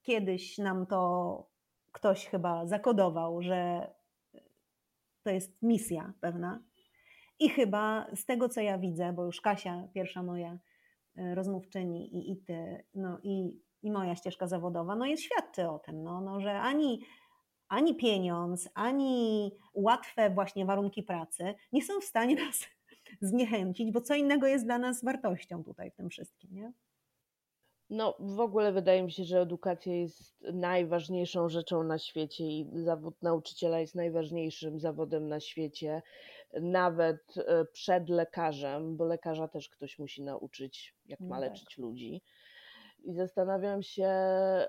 kiedyś 0.02 0.58
nam 0.58 0.86
to 0.86 1.46
ktoś 1.92 2.26
chyba 2.26 2.66
zakodował, 2.66 3.42
że 3.42 3.90
to 5.22 5.30
jest 5.30 5.62
misja 5.62 6.12
pewna. 6.20 6.62
I 7.38 7.48
chyba 7.48 8.06
z 8.14 8.24
tego, 8.24 8.48
co 8.48 8.60
ja 8.60 8.78
widzę, 8.78 9.12
bo 9.12 9.24
już 9.24 9.40
Kasia, 9.40 9.88
pierwsza 9.94 10.22
moja 10.22 10.58
e, 11.16 11.34
rozmówczyni 11.34 12.16
i, 12.16 12.32
i 12.32 12.36
ty, 12.36 12.84
no 12.94 13.18
i, 13.22 13.60
i 13.82 13.90
moja 13.90 14.16
ścieżka 14.16 14.46
zawodowa, 14.46 14.96
no 14.96 15.06
jest 15.06 15.22
świadczy 15.22 15.68
o 15.68 15.78
tym, 15.78 16.02
no, 16.02 16.20
no, 16.20 16.40
że 16.40 16.60
ani 16.60 17.00
ani 17.68 17.96
pieniądz, 17.96 18.68
ani 18.74 19.52
łatwe 19.74 20.30
właśnie 20.30 20.66
warunki 20.66 21.02
pracy 21.02 21.54
nie 21.72 21.82
są 21.82 22.00
w 22.00 22.04
stanie 22.04 22.34
nas 22.46 22.66
zniechęcić, 23.20 23.92
bo 23.92 24.00
co 24.00 24.14
innego 24.14 24.46
jest 24.46 24.64
dla 24.64 24.78
nas 24.78 25.04
wartością 25.04 25.64
tutaj 25.64 25.90
w 25.90 25.94
tym 25.94 26.10
wszystkim, 26.10 26.50
nie? 26.54 26.72
No, 27.90 28.16
w 28.18 28.40
ogóle 28.40 28.72
wydaje 28.72 29.02
mi 29.02 29.12
się, 29.12 29.24
że 29.24 29.40
edukacja 29.40 29.94
jest 29.94 30.42
najważniejszą 30.52 31.48
rzeczą 31.48 31.82
na 31.82 31.98
świecie 31.98 32.44
i 32.44 32.70
zawód 32.72 33.22
nauczyciela 33.22 33.80
jest 33.80 33.94
najważniejszym 33.94 34.80
zawodem 34.80 35.28
na 35.28 35.40
świecie, 35.40 36.02
nawet 36.60 37.34
e, 37.38 37.64
przed 37.64 38.08
lekarzem, 38.08 38.96
bo 38.96 39.04
lekarza 39.04 39.48
też 39.48 39.68
ktoś 39.68 39.98
musi 39.98 40.22
nauczyć, 40.22 40.94
jak 41.06 41.20
ma 41.20 41.26
no 41.26 41.42
tak. 41.42 41.50
leczyć 41.50 41.78
ludzi. 41.78 42.22
I 43.04 43.14
zastanawiam 43.14 43.82
się, 43.82 44.10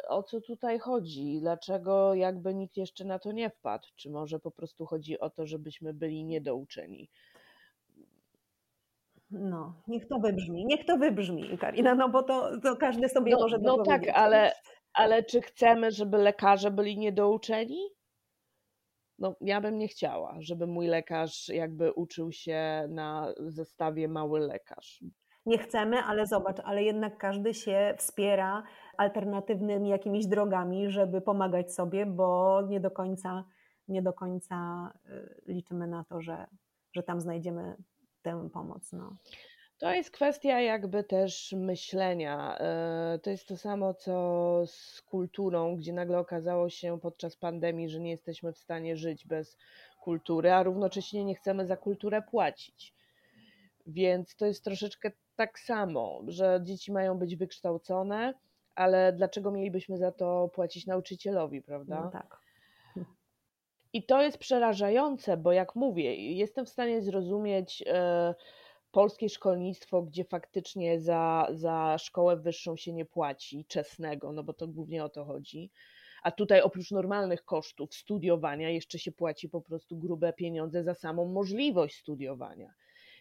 o 0.08 0.24
co 0.24 0.42
tutaj 0.42 0.80
chodzi, 0.80 1.40
dlaczego 1.42 2.14
jakby 2.14 2.54
nikt 2.54 2.78
jeszcze 2.78 3.06
na 3.06 3.20
to 3.20 3.32
nie 3.32 3.50
wpadł. 3.50 3.88
Czy 3.96 4.10
może 4.10 4.40
po 4.40 4.52
prostu 4.52 4.86
chodzi 4.86 5.20
o 5.20 5.30
to, 5.30 5.46
żebyśmy 5.46 5.94
byli 5.94 6.26
niedouczeni? 6.26 7.10
No, 9.32 9.82
niech 9.88 10.08
to 10.08 10.20
wybrzmi, 10.20 10.66
niech 10.66 10.86
to 10.86 10.98
wybrzmi, 10.98 11.58
Karina, 11.58 11.96
no 11.96 12.10
bo 12.10 12.24
to, 12.24 12.62
to 12.62 12.76
każdy 12.76 13.10
sobie 13.10 13.32
no, 13.32 13.40
może 13.40 13.58
No 13.62 13.84
tak, 13.84 14.02
ale, 14.14 14.52
ale 14.94 15.24
czy 15.24 15.42
chcemy, 15.42 15.92
żeby 15.92 16.18
lekarze 16.18 16.72
byli 16.72 16.98
niedouczeni? 16.98 17.90
No, 19.20 19.36
ja 19.42 19.62
bym 19.62 19.78
nie 19.78 19.88
chciała, 19.88 20.36
żeby 20.40 20.68
mój 20.68 20.88
lekarz 20.88 21.50
jakby 21.50 21.94
uczył 21.94 22.32
się 22.32 22.88
na 22.90 23.34
zestawie 23.38 24.08
mały 24.08 24.40
lekarz 24.40 25.04
nie 25.48 25.58
chcemy, 25.58 25.98
ale 25.98 26.26
zobacz, 26.26 26.58
ale 26.64 26.84
jednak 26.84 27.18
każdy 27.18 27.54
się 27.54 27.94
wspiera 27.98 28.64
alternatywnymi 28.98 29.90
jakimiś 29.90 30.28
drogami, 30.28 30.92
żeby 30.92 31.22
pomagać 31.22 31.74
sobie, 31.74 32.06
bo 32.06 32.62
nie 32.62 32.80
do 32.80 32.92
końca, 32.92 33.44
nie 33.88 34.02
do 34.02 34.14
końca 34.14 34.90
y, 35.06 35.42
liczymy 35.48 35.88
na 35.88 36.04
to, 36.04 36.22
że, 36.22 36.48
że 36.94 37.04
tam 37.04 37.22
znajdziemy 37.22 37.76
tę 38.32 38.50
pomoc. 38.50 38.94
No. 38.94 39.16
To 39.78 39.92
jest 39.92 40.12
kwestia 40.12 40.62
jakby 40.62 41.04
też 41.04 41.56
myślenia. 41.58 42.58
Y, 43.16 43.20
to 43.20 43.30
jest 43.30 43.48
to 43.48 43.58
samo 43.58 43.94
co 43.94 44.64
z 44.66 45.02
kulturą, 45.02 45.76
gdzie 45.76 45.94
nagle 45.94 46.20
okazało 46.20 46.70
się 46.70 47.00
podczas 47.00 47.36
pandemii, 47.36 47.90
że 47.90 48.00
nie 48.00 48.12
jesteśmy 48.12 48.54
w 48.54 48.58
stanie 48.58 48.98
żyć 48.98 49.26
bez 49.26 49.58
kultury, 50.02 50.52
a 50.52 50.64
równocześnie 50.64 51.26
nie 51.26 51.36
chcemy 51.36 51.66
za 51.68 51.78
kulturę 51.78 52.22
płacić. 52.22 52.94
Więc 53.88 54.36
to 54.36 54.46
jest 54.46 54.64
troszeczkę 54.64 55.12
tak 55.36 55.60
samo, 55.60 56.22
że 56.28 56.60
dzieci 56.64 56.92
mają 56.92 57.18
być 57.18 57.36
wykształcone, 57.36 58.34
ale 58.76 59.14
dlaczego 59.14 59.52
mielibyśmy 59.52 59.98
za 59.98 60.12
to 60.12 60.50
płacić 60.54 60.86
nauczycielowi, 60.86 61.62
prawda? 61.62 62.02
No 62.02 62.12
tak. 62.12 62.47
I 63.98 64.04
to 64.04 64.22
jest 64.22 64.38
przerażające, 64.38 65.38
bo 65.38 65.52
jak 65.52 65.76
mówię, 65.76 66.16
jestem 66.16 66.66
w 66.66 66.70
stanie 66.70 67.02
zrozumieć 67.02 67.84
e, 67.88 68.36
polskie 68.92 69.30
szkolnictwo, 69.30 70.02
gdzie 70.02 70.24
faktycznie 70.24 71.00
za, 71.00 71.48
za 71.52 71.98
szkołę 72.00 72.38
wyższą 72.38 72.78
się 72.78 72.94
nie 72.94 73.06
płaci 73.06 73.66
czesnego, 73.66 74.32
no 74.32 74.44
bo 74.44 74.54
to 74.54 74.68
głównie 74.68 75.04
o 75.04 75.10
to 75.10 75.26
chodzi 75.26 75.72
A 76.24 76.32
tutaj 76.32 76.62
oprócz 76.62 76.92
normalnych 76.92 77.46
kosztów 77.46 77.96
studiowania 77.96 78.70
jeszcze 78.70 79.00
się 79.00 79.12
płaci 79.12 79.50
po 79.50 79.62
prostu 79.62 79.98
grube 79.98 80.34
pieniądze 80.34 80.84
za 80.84 80.94
samą 80.94 81.26
możliwość 81.26 81.96
studiowania. 81.98 82.74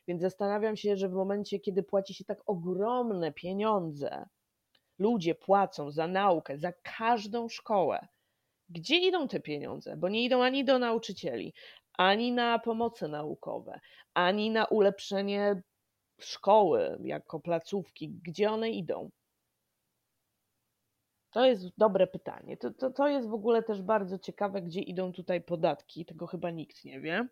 Więc 0.08 0.22
zastanawiam 0.22 0.76
się, 0.76 0.96
że 0.96 1.08
w 1.08 1.12
momencie, 1.12 1.60
kiedy 1.60 1.82
płaci 1.82 2.14
się 2.14 2.24
tak 2.24 2.38
ogromne 2.46 3.32
pieniądze, 3.32 4.26
ludzie 4.98 5.34
płacą 5.34 5.90
za 5.90 6.06
naukę, 6.06 6.58
za 6.58 6.72
każdą 6.72 7.48
szkołę, 7.48 8.08
gdzie 8.68 8.98
idą 8.98 9.28
te 9.28 9.40
pieniądze? 9.40 9.96
Bo 9.96 10.08
nie 10.08 10.24
idą 10.24 10.42
ani 10.42 10.64
do 10.64 10.78
nauczycieli, 10.78 11.54
ani 11.92 12.32
na 12.32 12.58
pomoce 12.58 13.08
naukowe, 13.08 13.80
ani 14.14 14.50
na 14.50 14.64
ulepszenie 14.64 15.62
szkoły 16.20 16.98
jako 17.02 17.40
placówki. 17.40 18.08
Gdzie 18.08 18.50
one 18.50 18.70
idą? 18.70 19.10
To 21.30 21.44
jest 21.46 21.64
dobre 21.78 22.06
pytanie. 22.06 22.56
To, 22.56 22.70
to, 22.70 22.90
to 22.90 23.08
jest 23.08 23.28
w 23.28 23.34
ogóle 23.34 23.62
też 23.62 23.82
bardzo 23.82 24.18
ciekawe, 24.18 24.62
gdzie 24.62 24.80
idą 24.80 25.12
tutaj 25.12 25.42
podatki. 25.42 26.04
Tego 26.04 26.26
chyba 26.26 26.50
nikt 26.50 26.84
nie 26.84 27.00
wie. 27.00 27.28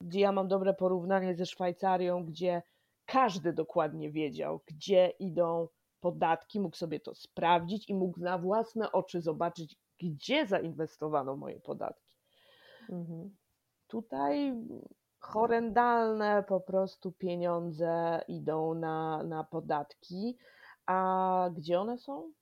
Gdzie 0.00 0.20
ja 0.20 0.32
mam 0.32 0.48
dobre 0.48 0.74
porównanie 0.74 1.34
ze 1.34 1.46
Szwajcarią, 1.46 2.24
gdzie 2.24 2.62
każdy 3.06 3.52
dokładnie 3.52 4.10
wiedział, 4.10 4.60
gdzie 4.66 5.12
idą 5.18 5.68
podatki, 6.00 6.60
mógł 6.60 6.76
sobie 6.76 7.00
to 7.00 7.14
sprawdzić 7.14 7.88
i 7.88 7.94
mógł 7.94 8.20
na 8.20 8.38
własne 8.38 8.92
oczy 8.92 9.20
zobaczyć, 9.20 9.76
gdzie 10.02 10.46
zainwestowano 10.46 11.36
moje 11.36 11.60
podatki. 11.60 12.16
Mhm. 12.90 13.36
Tutaj 13.86 14.54
horrendalne 15.18 16.44
po 16.48 16.60
prostu 16.60 17.12
pieniądze 17.12 18.20
idą 18.28 18.74
na, 18.74 19.22
na 19.22 19.44
podatki. 19.44 20.38
A 20.86 21.50
gdzie 21.54 21.80
one 21.80 21.98
są? 21.98 22.32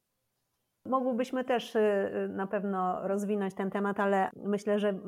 Mogłybyśmy 0.87 1.45
też 1.45 1.75
y, 1.77 2.29
na 2.29 2.47
pewno 2.47 3.09
rozwinąć 3.09 3.55
ten 3.55 3.71
temat, 3.71 4.01
ale 4.01 4.31
myślę, 4.37 4.79
że 4.79 4.99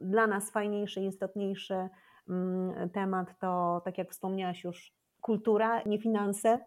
dla 0.00 0.26
nas 0.26 0.50
fajniejszy, 0.50 1.00
istotniejszy 1.00 1.88
mm, 2.28 2.90
temat 2.90 3.38
to, 3.38 3.82
tak 3.84 3.98
jak 3.98 4.10
wspomniałaś 4.10 4.64
już, 4.64 4.94
kultura, 5.20 5.82
nie 5.82 5.98
finanse. 5.98 6.58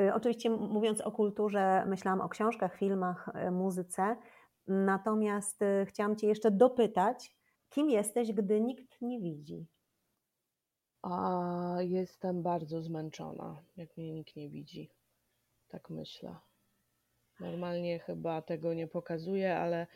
Y, 0.00 0.14
oczywiście 0.14 0.50
mówiąc 0.50 1.00
o 1.00 1.12
kulturze, 1.12 1.84
myślałam 1.86 2.20
o 2.20 2.28
książkach, 2.28 2.76
filmach, 2.76 3.28
y, 3.48 3.50
muzyce. 3.50 4.16
Natomiast 4.66 5.60
chciałam 5.84 6.16
Cię 6.16 6.26
jeszcze 6.26 6.50
dopytać, 6.50 7.36
kim 7.68 7.90
jesteś, 7.90 8.32
gdy 8.32 8.60
nikt 8.60 9.02
nie 9.02 9.20
widzi? 9.20 9.66
A 11.02 11.76
jestem 11.80 12.42
bardzo 12.42 12.82
zmęczona, 12.82 13.62
jak 13.76 13.96
mnie 13.96 14.12
nikt 14.12 14.36
nie 14.36 14.50
widzi. 14.50 14.90
Tak 15.68 15.90
myślę. 15.90 16.36
Normalnie 17.40 17.98
chyba 17.98 18.42
tego 18.42 18.74
nie 18.74 18.86
pokazuję, 18.86 19.58
ale 19.58 19.86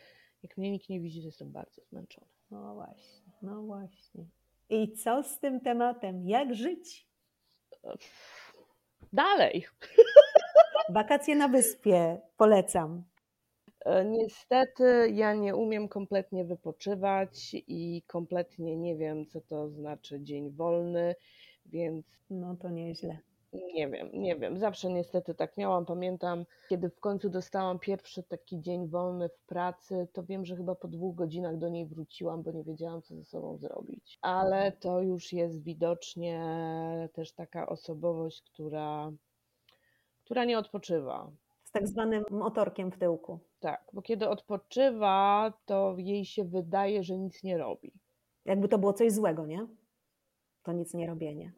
jak 0.43 0.57
mnie 0.57 0.71
nikt 0.71 0.89
nie 0.89 0.99
widzi, 0.99 1.21
to 1.21 1.25
jestem 1.25 1.51
bardzo 1.51 1.81
zmęczona. 1.85 2.27
No 2.51 2.73
właśnie, 2.75 3.31
no 3.41 3.61
właśnie. 3.61 4.25
I 4.69 4.93
co 4.93 5.23
z 5.23 5.39
tym 5.39 5.61
tematem? 5.61 6.27
Jak 6.27 6.55
żyć? 6.55 7.07
Dalej. 9.13 9.67
Wakacje 10.89 11.35
na 11.35 11.47
wyspie 11.47 12.21
polecam. 12.37 13.03
E, 13.85 14.05
niestety 14.05 15.09
ja 15.13 15.33
nie 15.33 15.55
umiem 15.55 15.87
kompletnie 15.87 16.45
wypoczywać 16.45 17.55
i 17.67 18.03
kompletnie 18.07 18.77
nie 18.77 18.95
wiem, 18.95 19.25
co 19.25 19.41
to 19.41 19.69
znaczy 19.69 20.21
dzień 20.21 20.51
wolny, 20.51 21.15
więc. 21.65 22.05
No 22.29 22.55
to 22.55 22.69
nieźle. 22.69 23.17
Nie 23.53 23.89
wiem, 23.89 24.09
nie 24.13 24.35
wiem. 24.35 24.57
Zawsze 24.57 24.89
niestety 24.89 25.35
tak 25.35 25.57
miałam. 25.57 25.85
Pamiętam, 25.85 26.45
kiedy 26.69 26.89
w 26.89 26.99
końcu 26.99 27.29
dostałam 27.29 27.79
pierwszy 27.79 28.23
taki 28.23 28.61
dzień 28.61 28.87
wolny 28.87 29.29
w 29.29 29.45
pracy, 29.45 30.07
to 30.13 30.23
wiem, 30.23 30.45
że 30.45 30.55
chyba 30.55 30.75
po 30.75 30.87
dwóch 30.87 31.15
godzinach 31.15 31.57
do 31.57 31.69
niej 31.69 31.85
wróciłam, 31.85 32.43
bo 32.43 32.51
nie 32.51 32.63
wiedziałam, 32.63 33.01
co 33.01 33.15
ze 33.15 33.25
sobą 33.25 33.57
zrobić. 33.57 34.17
Ale 34.21 34.71
to 34.71 35.01
już 35.01 35.33
jest 35.33 35.63
widocznie 35.63 36.39
też 37.13 37.33
taka 37.33 37.69
osobowość, 37.69 38.41
która, 38.41 39.11
która 40.25 40.45
nie 40.45 40.57
odpoczywa. 40.57 41.31
Z 41.71 41.73
tak 41.73 41.87
zwanym 41.87 42.23
motorkiem 42.31 42.91
w 42.91 42.97
tyłku. 42.97 43.39
Tak, 43.59 43.83
bo 43.93 44.01
kiedy 44.01 44.29
odpoczywa, 44.29 45.53
to 45.65 45.95
jej 45.97 46.25
się 46.25 46.43
wydaje, 46.43 47.03
że 47.03 47.17
nic 47.17 47.43
nie 47.43 47.57
robi. 47.57 47.93
Jakby 48.45 48.67
to 48.67 48.77
było 48.77 48.93
coś 48.93 49.11
złego, 49.11 49.45
nie? 49.45 49.67
To 50.63 50.71
nic 50.71 50.93
nie 50.93 51.07
robienie 51.07 51.51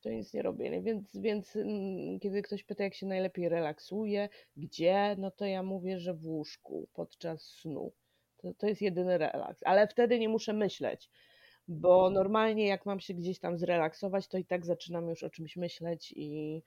to 0.00 0.10
nic 0.10 0.34
nie 0.34 0.42
robię. 0.42 0.82
Więc, 0.82 1.16
więc 1.16 1.56
mm, 1.56 2.20
kiedy 2.20 2.42
ktoś 2.42 2.64
pyta, 2.64 2.84
jak 2.84 2.94
się 2.94 3.06
najlepiej 3.06 3.48
relaksuje, 3.48 4.28
gdzie, 4.56 5.16
no 5.18 5.30
to 5.30 5.44
ja 5.44 5.62
mówię, 5.62 5.98
że 5.98 6.14
w 6.14 6.26
łóżku 6.26 6.88
podczas 6.94 7.42
snu. 7.42 7.92
To, 8.36 8.54
to 8.54 8.66
jest 8.66 8.82
jedyny 8.82 9.18
relaks. 9.18 9.62
Ale 9.64 9.88
wtedy 9.88 10.18
nie 10.18 10.28
muszę 10.28 10.52
myśleć, 10.52 11.10
bo 11.68 12.10
normalnie 12.10 12.66
jak 12.66 12.86
mam 12.86 13.00
się 13.00 13.14
gdzieś 13.14 13.38
tam 13.38 13.58
zrelaksować, 13.58 14.28
to 14.28 14.38
i 14.38 14.44
tak 14.44 14.66
zaczynam 14.66 15.08
już 15.08 15.22
o 15.22 15.30
czymś 15.30 15.56
myśleć 15.56 16.12
i. 16.16 16.62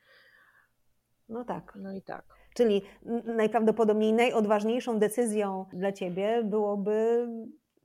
No 1.31 1.45
tak. 1.45 1.73
No 1.75 1.93
i 1.93 2.01
tak. 2.01 2.25
Czyli 2.55 2.81
najprawdopodobniej 3.25 4.13
najodważniejszą 4.13 4.99
decyzją 4.99 5.65
dla 5.73 5.91
ciebie 5.91 6.43
byłoby 6.43 7.27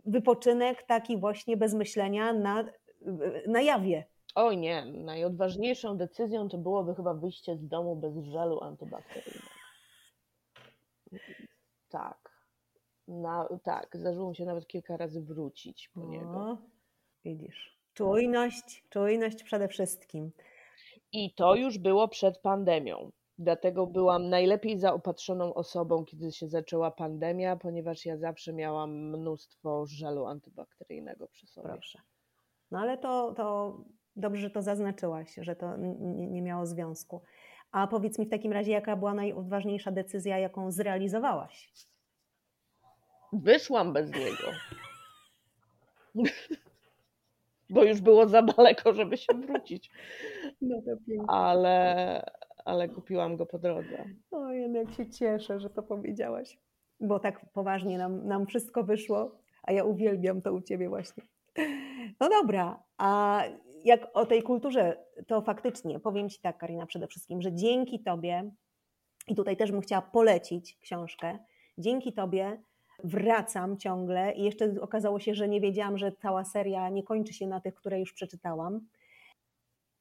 wypoczynek 0.04 0.82
taki 0.82 1.18
właśnie 1.18 1.56
bez 1.56 1.74
myślenia 1.74 2.32
na, 2.32 2.64
na 3.46 3.60
jawie. 3.60 4.04
Oj 4.34 4.56
nie, 4.56 4.84
najodważniejszą 4.84 5.96
decyzją 5.96 6.48
to 6.48 6.58
byłoby 6.58 6.94
chyba 6.94 7.14
wyjście 7.14 7.56
z 7.56 7.68
domu 7.68 7.96
bez 7.96 8.24
żelu 8.24 8.60
antybakteryjnego. 8.60 9.46
Tak. 11.88 12.36
Na, 13.08 13.48
tak, 13.62 13.96
zdarzyło 13.96 14.28
mi 14.28 14.36
się 14.36 14.44
nawet 14.44 14.66
kilka 14.66 14.96
razy 14.96 15.22
wrócić 15.22 15.90
po 15.94 16.04
niego. 16.04 16.58
Widzisz. 17.24 17.76
Czujność, 17.94 18.84
czujność 18.90 19.42
przede 19.42 19.68
wszystkim. 19.68 20.30
I 21.12 21.34
to 21.34 21.54
już 21.54 21.78
było 21.78 22.08
przed 22.08 22.38
pandemią. 22.38 23.10
Dlatego 23.38 23.86
byłam 23.86 24.28
najlepiej 24.28 24.78
zaopatrzoną 24.78 25.54
osobą, 25.54 26.04
kiedy 26.04 26.32
się 26.32 26.48
zaczęła 26.48 26.90
pandemia, 26.90 27.56
ponieważ 27.56 28.06
ja 28.06 28.16
zawsze 28.16 28.52
miałam 28.52 28.90
mnóstwo 28.90 29.86
żelu 29.86 30.26
antybakteryjnego 30.26 31.28
przy 31.28 31.46
sobie. 31.46 31.68
Proszę. 31.68 31.98
No 32.70 32.78
ale 32.78 32.98
to, 32.98 33.34
to 33.36 33.76
Dobrze, 34.16 34.40
że 34.42 34.50
to 34.50 34.62
zaznaczyłaś, 34.62 35.34
że 35.34 35.56
to 35.56 35.76
nie, 35.76 36.26
nie 36.26 36.42
miało 36.42 36.66
związku. 36.66 37.22
A 37.72 37.86
powiedz 37.86 38.18
mi 38.18 38.26
w 38.26 38.30
takim 38.30 38.52
razie, 38.52 38.72
jaka 38.72 38.96
była 38.96 39.14
najważniejsza 39.14 39.90
decyzja, 39.90 40.38
jaką 40.38 40.70
zrealizowałaś? 40.70 41.72
Wyszłam 43.32 43.92
bez 43.92 44.10
niego. 44.10 44.52
Bo 47.70 47.84
już 47.84 48.00
było 48.00 48.28
za 48.28 48.42
daleko, 48.42 48.92
żeby 48.92 49.16
się 49.16 49.34
wrócić. 49.34 49.90
No 50.60 50.76
to 50.82 50.96
pięknie. 51.06 51.24
Ale, 51.28 52.22
ale 52.66 52.88
kupiłam 52.88 53.36
go 53.36 53.46
po 53.46 53.58
drodze. 53.58 54.04
O, 54.30 54.52
jak 54.52 54.92
się 54.92 55.10
cieszę, 55.10 55.60
że 55.60 55.70
to 55.70 55.82
powiedziałaś. 55.82 56.58
Bo 57.00 57.18
tak 57.18 57.52
poważnie 57.52 57.98
nam, 57.98 58.26
nam 58.26 58.46
wszystko 58.46 58.84
wyszło, 58.84 59.38
a 59.62 59.72
ja 59.72 59.84
uwielbiam 59.84 60.42
to 60.42 60.52
u 60.52 60.60
ciebie 60.60 60.88
właśnie. 60.88 61.22
No 62.20 62.28
dobra, 62.28 62.82
a 62.98 63.42
jak 63.84 64.08
o 64.14 64.26
tej 64.26 64.42
kulturze, 64.42 65.04
to 65.26 65.42
faktycznie 65.42 66.00
powiem 66.00 66.28
Ci 66.28 66.40
tak, 66.40 66.58
Karina, 66.58 66.86
przede 66.86 67.06
wszystkim, 67.06 67.42
że 67.42 67.52
dzięki 67.52 68.02
Tobie, 68.02 68.50
i 69.28 69.34
tutaj 69.34 69.56
też 69.56 69.72
bym 69.72 69.80
chciała 69.80 70.02
polecić 70.02 70.78
książkę, 70.80 71.38
dzięki 71.78 72.12
Tobie 72.12 72.62
wracam 73.04 73.78
ciągle 73.78 74.32
i 74.32 74.42
jeszcze 74.42 74.74
okazało 74.80 75.20
się, 75.20 75.34
że 75.34 75.48
nie 75.48 75.60
wiedziałam, 75.60 75.98
że 75.98 76.12
cała 76.12 76.44
seria 76.44 76.88
nie 76.88 77.02
kończy 77.02 77.32
się 77.32 77.46
na 77.46 77.60
tych, 77.60 77.74
które 77.74 78.00
już 78.00 78.12
przeczytałam, 78.12 78.80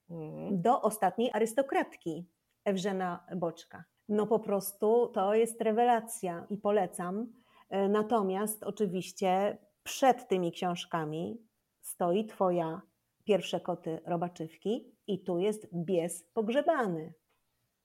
mhm. 0.09 0.61
do 0.61 0.81
ostatniej 0.81 1.29
arystokratki 1.33 2.25
Ewżena 2.65 3.25
Boczka. 3.35 3.83
No 4.09 4.27
po 4.27 4.39
prostu 4.39 5.07
to 5.07 5.33
jest 5.33 5.61
rewelacja 5.61 6.47
i 6.49 6.57
polecam. 6.57 7.33
E, 7.69 7.89
natomiast 7.89 8.63
oczywiście 8.63 9.57
przed 9.83 10.27
tymi 10.27 10.51
książkami 10.51 11.41
stoi 11.81 12.25
Twoja 12.25 12.81
pierwsze 13.23 13.59
koty 13.59 13.99
robaczywki 14.05 14.95
i 15.07 15.23
tu 15.23 15.39
jest 15.39 15.67
bies 15.73 16.23
pogrzebany. 16.33 17.13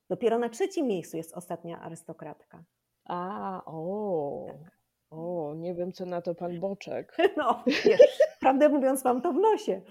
Dopiero 0.09 0.39
na 0.39 0.49
trzecim 0.49 0.87
miejscu 0.87 1.17
jest 1.17 1.33
ostatnia 1.33 1.81
arystokratka. 1.81 2.63
A, 3.05 3.61
o. 3.65 4.45
Tak. 4.47 4.81
O, 5.09 5.53
nie 5.55 5.75
wiem, 5.75 5.91
co 5.91 6.05
na 6.05 6.21
to 6.21 6.35
pan 6.35 6.59
Boczek. 6.59 7.17
No, 7.37 7.63
wiesz, 7.85 8.19
prawdę 8.39 8.69
mówiąc, 8.69 9.03
mam 9.03 9.21
to 9.21 9.33
w 9.33 9.39
nosie. 9.39 9.81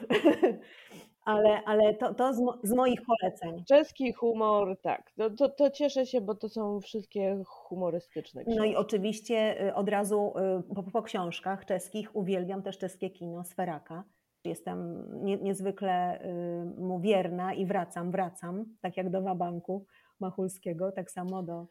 ale, 1.25 1.65
ale 1.65 1.95
to, 1.95 2.15
to 2.15 2.35
z, 2.35 2.41
mo 2.41 2.59
z, 2.63 2.73
moich 2.73 3.01
poleceń. 3.03 3.65
Czeski 3.65 4.13
humor, 4.13 4.77
tak. 4.83 5.13
To, 5.17 5.31
to, 5.31 5.49
to, 5.49 5.71
cieszę 5.71 6.07
się, 6.07 6.21
bo 6.21 6.35
to 6.35 6.49
są 6.49 6.81
wszystkie 6.81 7.43
humorystyczne 7.47 8.45
książki. 8.45 8.59
No 8.59 8.65
i 8.65 8.77
oczywiście 8.77 9.67
y, 9.69 9.75
od 9.75 9.89
razu 9.89 10.33
y, 10.71 10.75
po, 10.75 10.83
po 10.83 11.03
książkach 11.03 11.65
czeskich 11.65 12.17
uwielbiam 12.17 12.63
też 12.63 12.79
czeskie 12.79 13.11
kino 13.11 13.45
Sferaka. 13.45 14.05
Jestem 14.45 15.07
nie, 15.25 15.37
niezwykle 15.37 16.25
y, 16.25 16.81
mu 16.81 17.01
wierna 17.01 17.55
i 17.55 17.67
wracam, 17.67 18.11
wracam, 18.11 18.65
tak 18.81 18.97
jak 18.97 19.11
do 19.11 19.23
Wabanku 19.23 19.85
Machulskiego, 20.21 20.93
tak 20.93 21.11
samo 21.11 21.43
do 21.43 21.67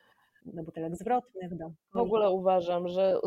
do 0.46 0.64
butelek 0.64 0.96
zwrotnych. 0.96 1.58
Do... 1.58 1.72
W 1.94 1.98
ogóle 1.98 2.30
uważam, 2.30 2.88
że 2.88 3.22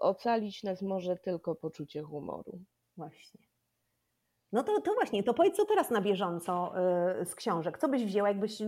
ocalić 0.00 0.62
nas 0.62 0.82
może 0.82 1.16
tylko 1.16 1.54
poczucie 1.54 2.02
humoru. 2.02 2.60
Właśnie. 2.96 3.53
No 4.54 4.62
to, 4.62 4.80
to 4.80 4.94
właśnie, 4.94 5.22
to 5.22 5.34
powiedz 5.34 5.56
co 5.56 5.64
teraz 5.64 5.90
na 5.90 6.00
bieżąco 6.00 6.72
y, 7.20 7.24
z 7.24 7.34
książek. 7.34 7.78
Co 7.78 7.88
byś 7.88 8.04
wzięła, 8.04 8.28
jakbyś, 8.28 8.60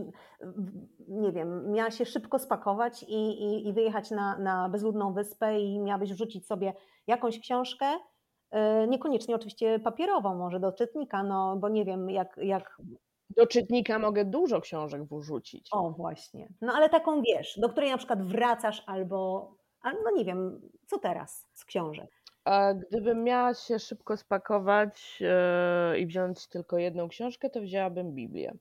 nie 1.09 1.33
wiem, 1.33 1.73
miała 1.73 1.91
się 1.91 2.05
szybko 2.05 2.39
spakować 2.39 3.03
i, 3.03 3.15
i, 3.15 3.69
i 3.69 3.73
wyjechać 3.73 4.11
na, 4.11 4.39
na 4.39 4.69
bezludną 4.69 5.13
wyspę 5.13 5.61
i 5.61 5.81
miałabyś 5.81 6.13
wrzucić 6.13 6.47
sobie 6.47 6.75
jakąś 7.07 7.41
książkę, 7.41 7.87
y, 7.95 8.89
niekoniecznie 8.89 9.35
oczywiście 9.35 9.79
papierową, 9.79 10.35
może 10.35 10.61
do 10.61 10.73
czytnika, 10.73 11.23
no 11.23 11.57
bo 11.57 11.69
nie 11.69 11.85
wiem 11.85 12.11
jak... 12.11 12.37
jak... 12.43 12.83
Do 13.31 13.47
czytnika 13.47 13.99
mogę 13.99 14.25
dużo 14.25 14.61
książek 14.61 15.03
wrzucić. 15.11 15.69
O 15.73 15.91
właśnie, 15.91 16.49
no 16.61 16.73
ale 16.73 16.89
taką 16.89 17.23
wiesz, 17.23 17.59
do 17.59 17.69
której 17.69 17.91
na 17.91 17.99
przykład 17.99 18.23
wracasz 18.23 18.83
albo, 18.87 19.51
no 19.85 20.11
nie 20.17 20.25
wiem, 20.25 20.61
co 20.87 20.99
teraz 20.99 21.49
z 21.53 21.65
książek? 21.65 22.16
A 22.47 22.75
gdybym 22.75 23.25
miała 23.25 23.55
się 23.55 23.79
szybko 23.79 24.17
spakować 24.17 25.21
yy, 25.21 25.99
i 25.99 26.07
wziąć 26.07 26.47
tylko 26.47 26.79
jedną 26.79 27.09
książkę, 27.09 27.51
to 27.51 27.61
wzięłabym 27.61 28.15
Biblię. 28.15 28.55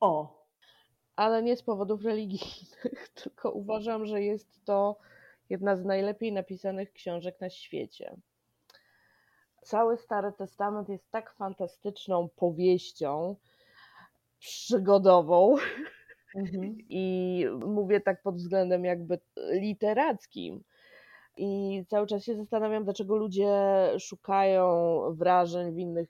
O! 0.00 0.38
Ale 1.16 1.42
nie 1.42 1.56
z 1.56 1.62
powodów 1.62 2.04
religijnych, 2.04 3.08
tylko 3.22 3.50
uważam, 3.50 4.06
że 4.06 4.22
jest 4.22 4.64
to 4.64 4.98
jedna 5.50 5.76
z 5.76 5.84
najlepiej 5.84 6.32
napisanych 6.32 6.92
książek 6.92 7.40
na 7.40 7.50
świecie. 7.50 8.16
Cały 9.62 9.96
Stary 9.96 10.32
Testament 10.32 10.88
jest 10.88 11.10
tak 11.10 11.32
fantastyczną 11.32 12.28
powieścią 12.36 13.36
przygodową. 14.38 15.56
Mhm. 16.36 16.78
I 16.88 17.44
mówię 17.66 18.00
tak 18.00 18.22
pod 18.22 18.36
względem 18.36 18.84
jakby 18.84 19.18
literackim, 19.36 20.64
i 21.38 21.84
cały 21.88 22.06
czas 22.06 22.24
się 22.24 22.36
zastanawiam, 22.36 22.84
dlaczego 22.84 23.16
ludzie 23.16 23.50
szukają 23.98 25.00
wrażeń 25.14 25.74
w 25.74 25.78
innych 25.78 26.08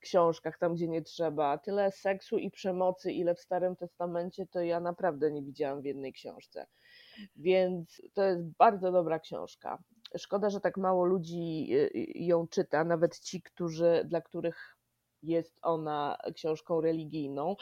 książkach, 0.00 0.58
tam 0.58 0.74
gdzie 0.74 0.88
nie 0.88 1.02
trzeba. 1.02 1.58
Tyle 1.58 1.92
seksu 1.92 2.38
i 2.38 2.50
przemocy, 2.50 3.12
ile 3.12 3.34
w 3.34 3.40
Starym 3.40 3.76
Testamencie, 3.76 4.46
to 4.46 4.60
ja 4.60 4.80
naprawdę 4.80 5.30
nie 5.30 5.42
widziałam 5.42 5.82
w 5.82 5.84
jednej 5.84 6.12
książce. 6.12 6.66
Więc 7.36 8.02
to 8.14 8.24
jest 8.24 8.42
bardzo 8.58 8.92
dobra 8.92 9.18
książka. 9.18 9.78
Szkoda, 10.18 10.50
że 10.50 10.60
tak 10.60 10.76
mało 10.76 11.04
ludzi 11.04 11.68
y, 11.72 11.90
y, 11.94 12.12
ją 12.14 12.48
czyta, 12.48 12.84
nawet 12.84 13.18
ci, 13.18 13.42
którzy, 13.42 14.02
dla 14.04 14.20
których 14.20 14.76
jest 15.22 15.58
ona 15.62 16.18
książką 16.34 16.80
religijną, 16.80 17.56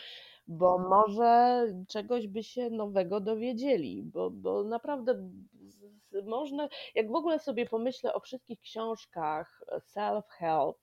bo 0.49 0.79
może 0.79 1.67
czegoś 1.89 2.27
by 2.27 2.43
się 2.43 2.71
nowego 2.71 3.21
dowiedzieli, 3.21 4.03
bo, 4.03 4.31
bo 4.31 4.65
naprawdę 4.65 5.31
można, 6.25 6.69
jak 6.95 7.09
w 7.09 7.15
ogóle 7.15 7.39
sobie 7.39 7.67
pomyślę 7.67 8.15
o 8.15 8.21
wszystkich 8.21 8.61
książkach 8.61 9.63
self-help 9.95 10.75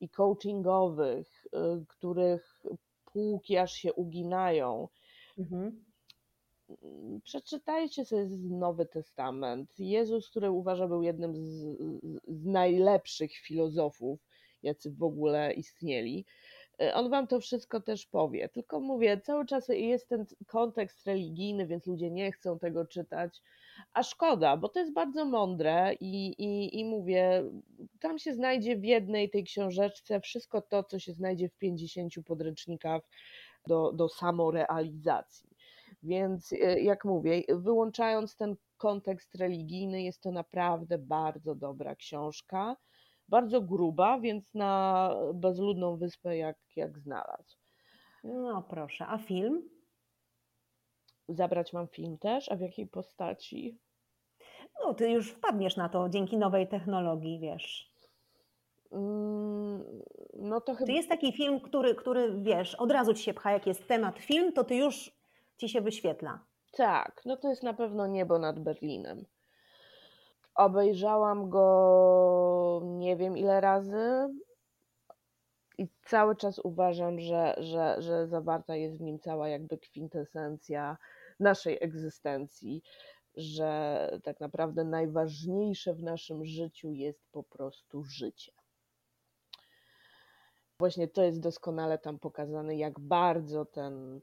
i 0.00 0.08
coachingowych, 0.08 1.46
y, 1.46 1.86
których 1.88 2.62
półki 3.04 3.56
aż 3.56 3.72
się 3.72 3.92
uginają, 3.92 4.88
mhm. 5.38 5.84
przeczytajcie 7.24 8.04
sobie 8.04 8.26
Nowy 8.50 8.86
Testament. 8.86 9.78
Jezus, 9.78 10.30
który 10.30 10.50
uważa 10.50 10.88
był 10.88 11.02
jednym 11.02 11.36
z, 11.36 11.76
z 12.28 12.44
najlepszych 12.44 13.32
filozofów, 13.32 14.20
jacy 14.62 14.90
w 14.90 15.02
ogóle 15.02 15.52
istnieli. 15.52 16.24
E, 16.80 16.94
on 16.94 17.10
wam 17.10 17.26
to 17.26 17.40
wszystko 17.40 17.80
też 17.80 18.06
powie. 18.06 18.48
Tylko 18.48 18.80
mówię, 18.80 19.20
cały 19.20 19.46
czas 19.46 19.68
jest 19.68 20.08
ten 20.08 20.26
kontekst 20.46 21.06
religijny, 21.06 21.66
więc 21.66 21.86
ludzie 21.86 22.10
nie 22.10 22.32
chcą 22.32 22.58
tego 22.58 22.86
czytać. 22.86 23.42
A 23.92 24.02
szkoda, 24.02 24.56
bo 24.56 24.68
to 24.68 24.80
jest 24.80 24.92
bardzo 24.92 25.24
mądre 25.24 25.94
i, 26.00 26.26
i, 26.28 26.80
i 26.80 26.84
mówię, 26.84 27.44
tam 28.00 28.18
się 28.18 28.34
znajdzie 28.34 28.76
w 28.76 28.84
jednej 28.84 29.30
tej 29.30 29.44
książeczce 29.44 30.20
wszystko 30.20 30.62
to, 30.62 30.84
co 30.84 30.98
się 30.98 31.12
znajdzie 31.12 31.48
w 31.48 31.58
50 31.58 32.12
podręcznikach 32.26 33.02
do, 33.66 33.92
do 33.92 34.08
samorealizacji. 34.08 35.50
Więc 36.02 36.52
e, 36.52 36.80
jak 36.80 37.04
mówię, 37.04 37.42
wyłączając 37.48 38.36
ten 38.36 38.56
kontekst 38.76 39.34
religijny, 39.34 40.02
jest 40.02 40.22
to 40.22 40.32
naprawdę 40.32 40.98
bardzo 40.98 41.54
dobra 41.54 41.94
książka 41.94 42.76
bardzo 43.28 43.60
gruba, 43.60 44.18
więc 44.18 44.54
na 44.54 45.10
bezludną 45.34 45.96
wyspę 45.96 46.36
jak, 46.36 46.56
jak 46.76 46.98
znalazł. 46.98 47.56
No 48.24 48.62
proszę, 48.62 49.06
a 49.06 49.18
film? 49.18 49.68
Zabrać 51.28 51.72
mam 51.72 51.88
film 51.88 52.18
też, 52.18 52.52
a 52.52 52.56
w 52.56 52.60
jakiej 52.60 52.86
postaci? 52.86 53.78
No, 54.80 54.94
ty 54.94 55.10
już 55.10 55.30
wpadniesz 55.30 55.76
na 55.76 55.88
to 55.88 56.08
dzięki 56.08 56.36
nowej 56.36 56.68
technologii, 56.68 57.38
wiesz. 57.40 57.92
Mm, 58.92 59.84
no 60.34 60.60
to 60.60 60.74
chyba... 60.74 60.86
Czy 60.86 60.92
jest 60.92 61.08
taki 61.08 61.32
film, 61.32 61.60
który, 61.60 61.94
który 61.94 62.42
wiesz, 62.42 62.74
od 62.74 62.90
razu 62.90 63.14
ci 63.14 63.22
się 63.22 63.34
pcha, 63.34 63.52
jak 63.52 63.66
jest 63.66 63.88
temat 63.88 64.18
film, 64.18 64.52
to 64.52 64.64
ty 64.64 64.76
już 64.76 65.12
ci 65.56 65.68
się 65.68 65.80
wyświetla. 65.80 66.44
Tak, 66.72 67.22
no 67.24 67.36
to 67.36 67.48
jest 67.48 67.62
na 67.62 67.74
pewno 67.74 68.06
niebo 68.06 68.38
nad 68.38 68.58
Berlinem. 68.58 69.24
Obejrzałam 70.58 71.50
go 71.50 72.80
nie 72.84 73.16
wiem 73.16 73.36
ile 73.36 73.60
razy 73.60 74.28
i 75.78 75.88
cały 76.04 76.36
czas 76.36 76.58
uważam, 76.58 77.20
że, 77.20 77.54
że, 77.58 77.96
że 78.02 78.26
zawarta 78.26 78.76
jest 78.76 78.98
w 78.98 79.00
nim 79.00 79.18
cała 79.18 79.48
jakby 79.48 79.78
kwintesencja 79.78 80.96
naszej 81.40 81.78
egzystencji, 81.80 82.82
że 83.36 84.20
tak 84.24 84.40
naprawdę 84.40 84.84
najważniejsze 84.84 85.94
w 85.94 86.02
naszym 86.02 86.44
życiu 86.44 86.92
jest 86.92 87.20
po 87.32 87.42
prostu 87.42 88.04
życie. 88.04 88.52
Właśnie 90.78 91.08
to 91.08 91.22
jest 91.22 91.40
doskonale 91.40 91.98
tam 91.98 92.18
pokazane, 92.18 92.76
jak 92.76 93.00
bardzo 93.00 93.64
ten 93.64 94.20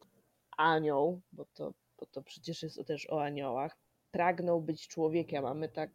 anioł, 0.57 1.22
bo 1.32 1.45
to, 1.53 1.74
bo 1.99 2.06
to 2.06 2.22
przecież 2.22 2.64
jest 2.64 2.88
też 2.88 3.10
o 3.10 3.24
aniołach, 3.24 3.78
pragnął 4.12 4.62
być 4.62 4.88
człowiekiem, 4.88 5.45
a 5.45 5.53
my 5.53 5.70
tak 5.70 5.90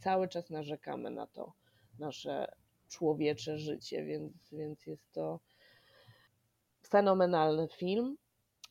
cały 0.00 0.28
czas 0.28 0.50
narzekamy 0.50 1.10
na 1.10 1.26
to 1.26 1.52
nasze 1.98 2.52
człowiecze 2.88 3.58
życie, 3.58 4.04
więc, 4.04 4.32
więc 4.52 4.86
jest 4.86 5.12
to 5.12 5.40
fenomenalny 6.88 7.68
film. 7.68 8.16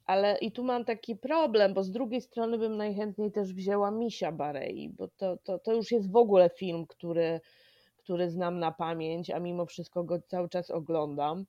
Ale 0.06 0.38
i 0.38 0.52
tu 0.52 0.64
mam 0.64 0.86
taki 0.86 1.16
problem, 1.16 1.74
bo 1.74 1.84
z 1.84 1.92
drugiej 1.92 2.22
strony 2.22 2.58
bym 2.58 2.78
najchętniej 2.78 3.32
też 3.32 3.54
wzięła 3.54 3.92
Misia 3.92 4.32
Barei, 4.32 4.90
bo 4.90 5.08
to, 5.08 5.38
to, 5.38 5.60
to 5.60 5.74
już 5.74 5.92
jest 5.92 6.12
w 6.12 6.16
ogóle 6.16 6.50
film, 6.50 6.88
który, 6.88 7.42
który 7.98 8.30
znam 8.30 8.60
na 8.60 8.72
pamięć, 8.72 9.30
a 9.30 9.40
mimo 9.40 9.66
wszystko 9.66 10.04
go 10.04 10.22
cały 10.22 10.50
czas 10.50 10.72
oglądam, 10.72 11.46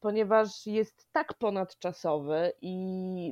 ponieważ 0.00 0.66
jest 0.66 1.08
tak 1.12 1.34
ponadczasowy 1.34 2.52
i 2.62 2.74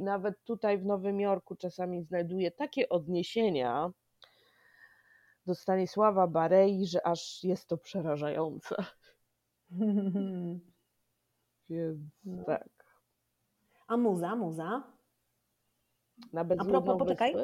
nawet 0.03 0.45
tutaj 0.45 0.79
w 0.79 0.87
Nowym 0.87 1.21
Jorku 1.21 1.57
czasami 1.57 2.03
znajduje 2.03 2.51
takie 2.51 2.89
odniesienia 2.89 3.93
do 5.47 5.55
Stanisława 5.55 6.27
Barei, 6.27 6.87
że 6.87 7.07
aż 7.07 7.45
jest 7.45 7.69
to 7.69 7.77
przerażające. 7.77 8.77
Więc 11.69 12.01
no. 12.25 12.45
tak. 12.45 12.69
A 13.87 13.97
muza, 13.97 14.37
muza? 14.37 14.83
Na 16.33 16.41
A 16.41 16.65
propos, 16.65 16.99
poczekaj. 16.99 17.35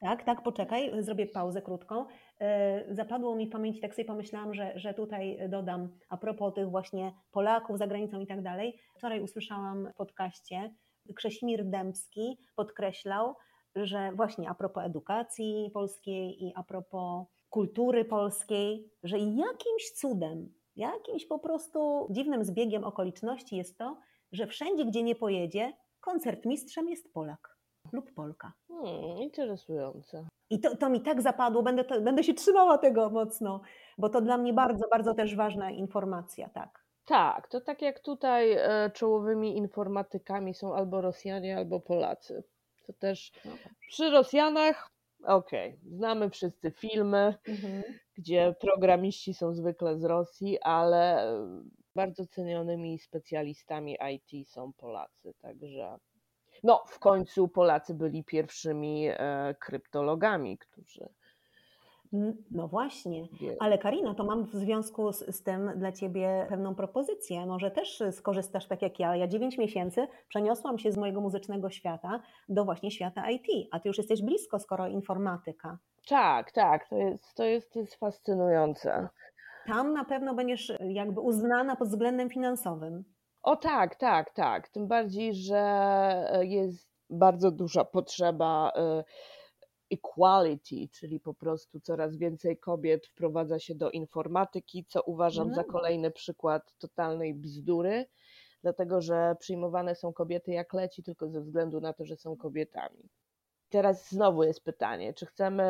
Tak, 0.00 0.24
tak, 0.24 0.42
poczekaj, 0.42 1.02
zrobię 1.02 1.26
pauzę 1.26 1.62
krótką. 1.62 2.06
E, 2.40 2.94
zapadło 2.94 3.36
mi 3.36 3.46
w 3.46 3.50
pamięci, 3.50 3.80
tak 3.80 3.94
sobie 3.94 4.04
pomyślałam, 4.04 4.54
że, 4.54 4.72
że 4.78 4.94
tutaj 4.94 5.38
dodam 5.48 5.98
a 6.08 6.16
propos 6.16 6.54
tych 6.54 6.70
właśnie 6.70 7.12
Polaków 7.32 7.78
za 7.78 7.86
granicą 7.86 8.20
i 8.20 8.26
tak 8.26 8.42
dalej. 8.42 8.78
Wczoraj 8.96 9.20
usłyszałam 9.20 9.88
w 9.92 9.94
podcaście, 9.94 10.74
Krześmir 11.14 11.64
Dębski 11.64 12.38
podkreślał, 12.56 13.34
że 13.76 14.12
właśnie 14.12 14.50
a 14.50 14.54
propos 14.54 14.84
edukacji 14.84 15.70
polskiej 15.74 16.44
i 16.44 16.52
a 16.54 16.62
propos 16.62 17.26
kultury 17.50 18.04
polskiej, 18.04 18.90
że 19.02 19.18
jakimś 19.18 19.90
cudem, 19.94 20.54
jakimś 20.76 21.26
po 21.26 21.38
prostu 21.38 22.08
dziwnym 22.10 22.44
zbiegiem 22.44 22.84
okoliczności 22.84 23.56
jest 23.56 23.78
to, 23.78 24.00
że 24.32 24.46
wszędzie, 24.46 24.84
gdzie 24.84 25.02
nie 25.02 25.14
pojedzie, 25.14 25.72
koncertmistrzem 26.00 26.88
jest 26.88 27.12
Polak 27.12 27.56
lub 27.92 28.14
Polka. 28.14 28.52
Hmm, 28.68 29.18
interesujące. 29.18 30.26
I 30.50 30.60
to, 30.60 30.76
to 30.76 30.88
mi 30.88 31.00
tak 31.00 31.22
zapadło, 31.22 31.62
będę, 31.62 31.84
to, 31.84 32.00
będę 32.00 32.24
się 32.24 32.34
trzymała 32.34 32.78
tego 32.78 33.10
mocno, 33.10 33.60
bo 33.98 34.08
to 34.08 34.20
dla 34.20 34.38
mnie 34.38 34.52
bardzo, 34.52 34.88
bardzo 34.90 35.14
też 35.14 35.36
ważna 35.36 35.70
informacja, 35.70 36.48
tak. 36.48 36.82
Tak, 37.04 37.48
to 37.48 37.60
tak 37.60 37.82
jak 37.82 38.00
tutaj 38.00 38.52
e, 38.52 38.90
czołowymi 38.94 39.56
informatykami 39.56 40.54
są 40.54 40.74
albo 40.74 41.00
Rosjanie, 41.00 41.56
albo 41.56 41.80
Polacy. 41.80 42.44
To 42.86 42.92
też 42.92 43.32
no 43.44 43.52
przy 43.88 44.10
Rosjanach 44.10 44.92
Okej, 45.24 45.70
okay. 45.70 45.96
znamy 45.96 46.30
wszyscy 46.30 46.70
filmy, 46.70 47.34
mhm. 47.48 47.82
gdzie 48.14 48.54
programiści 48.60 49.34
są 49.34 49.54
zwykle 49.54 49.98
z 49.98 50.04
Rosji, 50.04 50.60
ale 50.60 51.32
bardzo 51.94 52.26
cenionymi 52.26 52.98
specjalistami 52.98 53.98
IT 54.14 54.48
są 54.48 54.72
Polacy, 54.72 55.34
także 55.40 55.98
No, 56.62 56.84
w 56.88 56.98
końcu 56.98 57.48
Polacy 57.48 57.94
byli 57.94 58.24
pierwszymi 58.24 59.08
e, 59.08 59.54
kryptologami, 59.60 60.58
którzy. 60.58 61.08
No 62.50 62.68
właśnie, 62.68 63.28
ale 63.60 63.78
Karina, 63.78 64.14
to 64.14 64.24
mam 64.24 64.44
w 64.44 64.54
związku 64.54 65.12
z, 65.12 65.36
z, 65.36 65.42
tym 65.42 65.70
dla 65.76 65.92
Ciebie 65.92 66.46
pewną 66.48 66.74
propozycję. 66.74 67.46
Może 67.46 67.70
też 67.70 68.02
skorzystasz 68.10 68.66
tak 68.66 68.82
jak 68.82 69.00
ja. 69.00 69.16
Ja 69.16 69.28
9 69.28 69.58
miesięcy 69.58 70.06
przeniosłam 70.28 70.78
się 70.78 70.92
z 70.92 70.96
mojego 70.96 71.20
muzycznego 71.20 71.70
świata 71.70 72.20
do 72.48 72.64
właśnie 72.64 72.90
świata 72.90 73.30
IT, 73.30 73.68
a 73.70 73.80
Ty 73.80 73.88
już 73.88 73.98
jesteś 73.98 74.22
blisko, 74.22 74.58
skoro 74.58 74.88
informatyka. 74.88 75.78
Tak, 76.08 76.52
tak, 76.52 76.88
to 76.88 76.96
jest, 76.96 77.34
to 77.34 77.44
jest, 77.44 77.72
to 77.72 77.78
jest 77.78 77.94
fascynujące. 77.94 79.08
Tam 79.66 79.92
na 79.92 80.04
pewno 80.04 80.34
będziesz 80.34 80.72
jakby 80.80 81.20
uznana 81.20 81.76
pod 81.76 81.88
względem 81.88 82.30
finansowym. 82.30 83.04
O 83.42 83.56
tak, 83.56 83.96
tak, 83.96 84.30
tak. 84.30 84.68
Tym 84.68 84.86
bardziej, 84.88 85.34
że 85.34 85.62
jest 86.42 86.92
bardzo 87.10 87.50
duża 87.50 87.84
potrzeba 87.84 88.72
e, 88.76 89.04
equality, 89.92 90.88
czyli 90.92 91.20
po 91.20 91.34
prostu 91.34 91.80
coraz 91.80 92.16
więcej 92.16 92.58
kobiet 92.58 93.06
wprowadza 93.06 93.58
się 93.58 93.74
do 93.74 93.90
informatyki, 93.90 94.84
co 94.88 95.02
uważam 95.02 95.44
mm. 95.44 95.54
za 95.54 95.64
kolejny 95.64 96.10
przykład 96.10 96.78
totalnej 96.78 97.34
bzdury, 97.34 98.06
dlatego 98.62 99.00
że 99.00 99.36
przyjmowane 99.40 99.94
są 99.94 100.12
kobiety 100.12 100.52
jak 100.52 100.72
leci 100.72 101.02
tylko 101.02 101.28
ze 101.28 101.40
względu 101.40 101.80
na 101.80 101.92
to, 101.92 102.04
że 102.04 102.16
są 102.16 102.36
kobietami. 102.36 103.08
Teraz 103.68 104.10
znowu 104.10 104.42
jest 104.42 104.64
pytanie, 104.64 105.14
czy 105.14 105.26
chcemy 105.26 105.64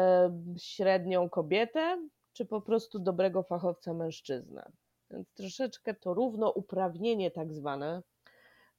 średnią 0.59 1.29
kobietę, 1.29 2.09
czy 2.33 2.47
po 2.47 2.61
prostu 2.61 2.99
dobrego 2.99 3.43
fachowca 3.43 3.95
mężczyznę? 3.95 4.73
Więc 5.11 5.33
troszeczkę 5.33 5.95
to 5.95 6.15
równouprawnienie 6.15 7.31
tak 7.31 7.53
zwane 7.53 8.03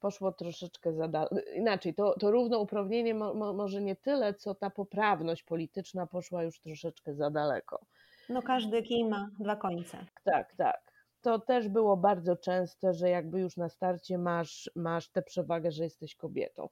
poszło 0.04 0.32
troszeczkę 0.32 0.94
za 0.94 1.08
daleko. 1.08 1.36
Inaczej, 1.56 1.94
to, 1.94 2.16
to 2.20 2.32
równouprawnienie 2.32 3.14
mo, 3.14 3.34
mo, 3.34 3.54
może 3.54 3.82
nie 3.82 3.96
tyle, 3.96 4.34
co 4.34 4.56
ta 4.56 4.70
poprawność 4.70 5.44
polityczna 5.44 6.08
poszła 6.08 6.44
już 6.44 6.60
troszeczkę 6.60 7.14
za 7.14 7.30
daleko. 7.30 7.86
No 8.30 8.42
każdy 8.42 8.84
kij 8.84 9.06
ma 9.06 9.30
dwa 9.40 9.56
końce. 9.56 10.06
Tak, 10.24 10.56
tak. 10.56 10.92
To 11.22 11.40
też 11.40 11.70
było 11.70 11.98
bardzo 11.98 12.36
częste, 12.36 12.94
że 12.94 13.10
jakby 13.10 13.40
już 13.40 13.58
na 13.58 13.70
starcie 13.70 14.18
masz, 14.18 14.72
masz 14.76 15.10
tę 15.10 15.22
przewagę, 15.22 15.72
że 15.72 15.84
jesteś 15.84 16.16
kobietą. 16.16 16.70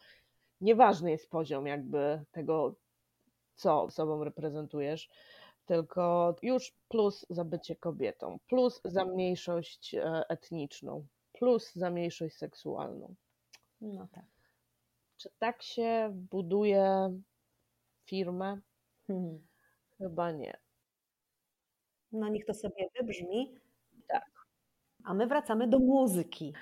Nieważny 0.61 1.11
jest 1.11 1.29
poziom 1.29 1.67
jakby 1.67 2.23
tego, 2.31 2.75
co 3.55 3.89
sobą 3.89 4.23
reprezentujesz, 4.23 5.09
tylko 5.65 6.35
już 6.41 6.73
plus 6.87 7.25
za 7.29 7.45
bycie 7.45 7.75
kobietą, 7.75 8.37
plus 8.47 8.81
za 8.85 9.05
mniejszość 9.05 9.95
e, 9.95 10.23
etniczną, 10.29 11.05
plus 11.41 11.73
za 11.75 11.89
mniejszość 11.89 12.37
seksualną. 12.37 13.15
No 13.81 14.07
tak. 14.11 14.25
Czy 15.17 15.29
tak 15.39 15.63
się 15.63 16.09
buduje 16.13 17.13
firmę? 18.05 18.61
Hmm. 19.07 19.47
Chyba 19.97 20.31
nie. 20.31 20.57
No 22.11 22.29
niech 22.29 22.45
to 22.45 22.53
sobie 22.53 22.89
wybrzmi. 22.99 23.55
Tak. 24.07 24.31
A 25.03 25.13
my 25.13 25.27
wracamy 25.27 25.67
do 25.67 25.79
muzyki. 25.79 26.53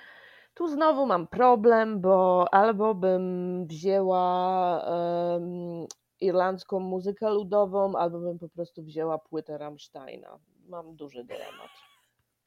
Tu 0.54 0.68
znowu 0.68 1.06
mam 1.06 1.26
problem, 1.26 2.00
bo 2.00 2.46
albo 2.54 2.94
bym 2.94 3.66
wzięła 3.66 4.84
um, 4.88 5.86
irlandzką 6.20 6.80
muzykę 6.80 7.30
ludową, 7.30 7.92
albo 7.96 8.20
bym 8.20 8.38
po 8.38 8.48
prostu 8.48 8.82
wzięła 8.82 9.18
płytę 9.18 9.58
Rammsteina. 9.58 10.38
Mam 10.68 10.96
duży 10.96 11.24
dylemat. 11.24 11.89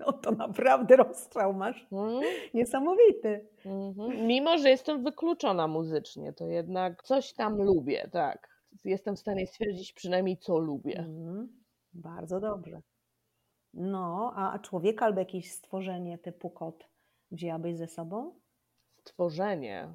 No 0.07 0.13
to 0.13 0.31
naprawdę 0.31 0.95
rozstrzał 0.95 1.53
masz. 1.53 1.87
Mm. 1.91 2.21
Niesamowity. 2.53 3.47
Mm 3.65 3.93
-hmm. 3.93 4.25
Mimo, 4.25 4.57
że 4.57 4.69
jestem 4.69 5.03
wykluczona 5.03 5.67
muzycznie, 5.67 6.33
to 6.33 6.47
jednak 6.47 7.03
coś 7.03 7.33
tam 7.33 7.61
lubię, 7.61 8.09
tak. 8.11 8.53
Jestem 8.85 9.15
w 9.15 9.19
stanie 9.19 9.47
stwierdzić 9.47 9.93
przynajmniej, 9.93 10.37
co 10.37 10.57
lubię. 10.57 10.99
Mm. 10.99 11.63
Bardzo 11.93 12.39
dobrze. 12.39 12.81
No, 13.73 14.33
a 14.35 14.59
człowiek 14.59 15.03
albo 15.03 15.19
jakieś 15.19 15.51
stworzenie 15.51 16.17
typu 16.17 16.49
kot 16.49 16.89
wzięłabyś 17.31 17.77
ze 17.77 17.87
sobą? 17.87 18.39
Stworzenie. 18.95 19.93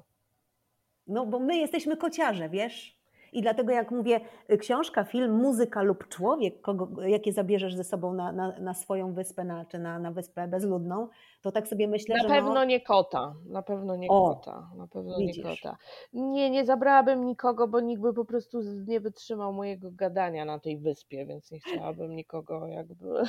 No, 1.07 1.25
bo 1.25 1.39
my 1.39 1.57
jesteśmy 1.57 1.97
kociarze, 1.97 2.49
wiesz? 2.49 2.98
I 3.33 3.41
dlatego 3.41 3.71
jak 3.71 3.91
mówię 3.91 4.19
y, 4.51 4.57
książka, 4.57 5.03
film, 5.03 5.31
muzyka 5.31 5.81
lub 5.81 6.07
człowiek, 6.07 6.61
kogo, 6.61 7.01
jakie 7.01 7.33
zabierzesz 7.33 7.75
ze 7.75 7.83
sobą 7.83 8.13
na, 8.13 8.31
na, 8.31 8.59
na 8.59 8.73
swoją 8.73 9.13
wyspę, 9.13 9.43
na, 9.43 9.65
czy 9.65 9.79
na, 9.79 9.99
na 9.99 10.11
wyspę 10.11 10.47
bezludną, 10.47 11.07
to 11.41 11.51
tak 11.51 11.67
sobie 11.67 11.87
myślę, 11.87 12.15
na 12.15 12.21
że. 12.21 12.29
Na 12.29 12.35
pewno 12.35 12.53
no... 12.53 12.63
nie 12.63 12.81
kota. 12.81 13.35
Na 13.45 13.61
pewno 13.61 13.95
nie 13.95 14.07
o, 14.07 14.35
kota. 14.35 14.69
Na 14.77 14.87
pewno 14.87 15.17
widzisz. 15.17 15.37
nie 15.37 15.43
kota. 15.43 15.77
Nie, 16.13 16.49
nie 16.49 16.65
zabrałabym 16.65 17.25
nikogo, 17.25 17.67
bo 17.67 17.79
nikt 17.79 18.01
by 18.01 18.13
po 18.13 18.25
prostu 18.25 18.61
nie 18.87 18.99
wytrzymał 18.99 19.53
mojego 19.53 19.91
gadania 19.91 20.45
na 20.45 20.59
tej 20.59 20.77
wyspie, 20.77 21.25
więc 21.25 21.51
nie 21.51 21.59
chciałabym 21.59 22.15
nikogo 22.15 22.67
jakby 22.67 23.05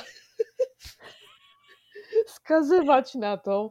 skazywać 2.35 3.15
na 3.15 3.37
to. 3.37 3.69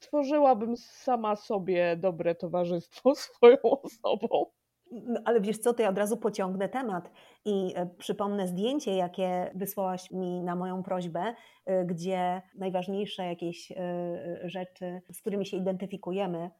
Tworzyłabym 0.00 0.76
sama 0.76 1.36
sobie 1.36 1.96
dobre 1.96 2.34
towarzystwo 2.34 3.14
swoją 3.26 3.58
osobą. 3.62 4.46
No, 4.92 5.20
ale 5.24 5.40
wiesz 5.40 5.58
co, 5.58 5.74
to 5.74 5.82
ja 5.82 5.88
od 5.88 5.98
razu 5.98 6.16
pociągnę 6.16 6.68
temat 6.68 7.10
i 7.44 7.72
e, 7.76 7.86
przypomnę 7.98 8.48
zdjęcie, 8.48 8.96
jakie 8.96 9.50
wysłałaś 9.54 10.10
mi 10.10 10.42
na 10.42 10.56
moją 10.56 10.82
prośbę, 10.82 11.34
e, 11.66 11.84
gdzie 11.84 12.42
najważniejsze 12.54 13.26
jakieś 13.26 13.72
e, 13.72 13.76
rzeczy, 14.44 15.02
z 15.12 15.20
którymi 15.20 15.46
się 15.46 15.56
identyfikujemy, 15.56 16.50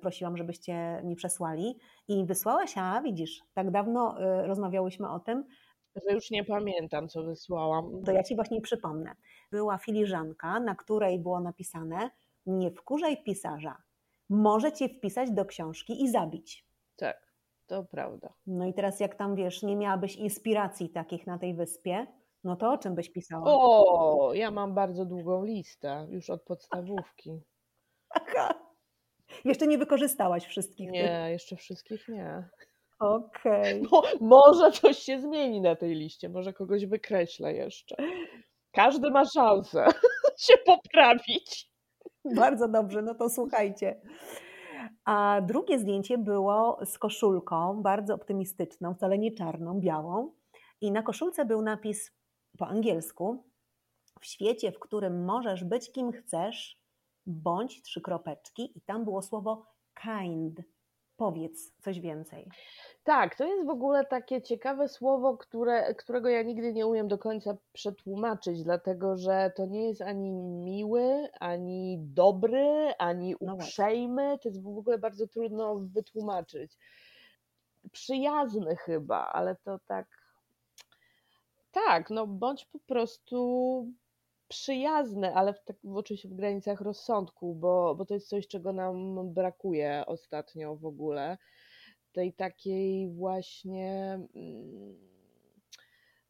prosiłam, 0.00 0.36
żebyście 0.36 1.02
mi 1.04 1.16
przesłali. 1.16 1.78
I 2.08 2.24
wysłałaś, 2.26 2.74
a 2.76 3.02
widzisz, 3.02 3.42
tak 3.54 3.70
dawno 3.70 4.14
rozmawiałyśmy 4.46 5.10
o 5.10 5.20
tym, 5.20 5.44
że 5.96 6.14
już 6.14 6.30
nie 6.30 6.44
pamiętam, 6.44 7.08
co 7.08 7.22
wysłałam. 7.22 8.02
To 8.04 8.12
ja 8.12 8.22
ci 8.22 8.34
właśnie 8.34 8.60
przypomnę. 8.60 9.14
Była 9.50 9.78
filiżanka, 9.78 10.60
na 10.60 10.74
której 10.74 11.18
było 11.18 11.40
napisane: 11.40 12.10
Nie 12.46 12.70
wkurzaj 12.70 13.22
pisarza. 13.24 13.76
Może 14.28 14.72
cię 14.72 14.88
wpisać 14.88 15.30
do 15.30 15.44
książki 15.44 16.02
i 16.02 16.10
zabić. 16.10 16.71
To 17.72 17.84
prawda. 17.84 18.34
No 18.46 18.66
i 18.66 18.74
teraz 18.74 19.00
jak 19.00 19.14
tam 19.14 19.34
wiesz, 19.34 19.62
nie 19.62 19.76
miałabyś 19.76 20.16
inspiracji 20.16 20.90
takich 20.90 21.26
na 21.26 21.38
tej 21.38 21.54
wyspie, 21.54 22.06
no 22.44 22.56
to 22.56 22.72
o 22.72 22.78
czym 22.78 22.94
byś 22.94 23.12
pisała? 23.12 23.44
O, 23.46 24.30
ja 24.34 24.50
mam 24.50 24.74
bardzo 24.74 25.04
długą 25.04 25.44
listę, 25.44 26.06
już 26.10 26.30
od 26.30 26.42
podstawówki. 26.42 27.40
Aha. 28.10 28.54
Jeszcze 29.44 29.66
nie 29.66 29.78
wykorzystałaś 29.78 30.44
wszystkich? 30.44 30.90
Nie, 30.90 31.02
tych. 31.02 31.30
jeszcze 31.30 31.56
wszystkich 31.56 32.08
nie. 32.08 32.48
Okej. 32.98 33.82
Okay. 33.86 34.12
może 34.20 34.72
coś 34.72 34.98
się 34.98 35.20
zmieni 35.20 35.60
na 35.60 35.76
tej 35.76 35.94
liście, 35.94 36.28
może 36.28 36.52
kogoś 36.52 36.86
wykreślę 36.86 37.52
jeszcze. 37.54 37.96
Każdy 38.72 39.10
ma 39.10 39.24
szansę 39.24 39.86
się 40.46 40.54
poprawić. 40.66 41.70
Bardzo 42.36 42.68
dobrze, 42.68 43.02
no 43.02 43.14
to 43.14 43.30
słuchajcie. 43.30 44.00
A 45.04 45.40
drugie 45.40 45.78
zdjęcie 45.78 46.18
było 46.18 46.78
z 46.84 46.98
koszulką, 46.98 47.82
bardzo 47.82 48.14
optymistyczną, 48.14 48.94
wcale 48.94 49.18
nie 49.18 49.32
czarną, 49.32 49.80
białą. 49.80 50.32
I 50.80 50.92
na 50.92 51.02
koszulce 51.02 51.44
był 51.44 51.62
napis 51.62 52.12
po 52.58 52.68
angielsku: 52.68 53.44
W 54.20 54.26
świecie, 54.26 54.72
w 54.72 54.78
którym 54.78 55.24
możesz 55.24 55.64
być 55.64 55.92
kim 55.92 56.12
chcesz, 56.12 56.82
bądź 57.26 57.82
trzy 57.82 58.00
kropeczki, 58.00 58.78
i 58.78 58.80
tam 58.80 59.04
było 59.04 59.22
słowo 59.22 59.66
kind. 60.02 60.60
Powiedz 61.22 61.72
coś 61.80 62.00
więcej. 62.00 62.48
Tak, 63.04 63.36
to 63.36 63.44
jest 63.44 63.66
w 63.66 63.70
ogóle 63.70 64.04
takie 64.04 64.42
ciekawe 64.42 64.88
słowo, 64.88 65.36
które, 65.36 65.94
którego 65.94 66.28
ja 66.28 66.42
nigdy 66.42 66.72
nie 66.72 66.86
umiem 66.86 67.08
do 67.08 67.18
końca 67.18 67.56
przetłumaczyć, 67.72 68.62
dlatego 68.62 69.16
że 69.16 69.52
to 69.56 69.66
nie 69.66 69.88
jest 69.88 70.02
ani 70.02 70.32
miły, 70.32 71.28
ani 71.40 71.98
dobry, 71.98 72.92
ani 72.98 73.34
no 73.40 73.54
uprzejmy. 73.54 74.38
To 74.38 74.48
jest 74.48 74.62
w 74.62 74.78
ogóle 74.78 74.98
bardzo 74.98 75.26
trudno 75.26 75.76
wytłumaczyć. 75.76 76.78
Przyjazny 77.92 78.76
chyba, 78.76 79.28
ale 79.32 79.56
to 79.56 79.78
tak. 79.86 80.06
Tak, 81.72 82.10
no 82.10 82.26
bądź 82.26 82.64
po 82.64 82.78
prostu 82.78 83.86
przyjazny, 84.52 85.34
ale 85.34 85.54
w, 85.54 85.64
tak, 85.64 85.76
oczywiście 85.94 86.28
w 86.28 86.34
granicach 86.34 86.80
rozsądku, 86.80 87.54
bo, 87.54 87.94
bo 87.94 88.04
to 88.04 88.14
jest 88.14 88.28
coś, 88.28 88.48
czego 88.48 88.72
nam 88.72 89.32
brakuje 89.32 90.04
ostatnio 90.06 90.76
w 90.76 90.86
ogóle 90.86 91.38
tej 92.12 92.32
takiej 92.32 93.10
właśnie 93.10 94.20
mm, 94.34 94.96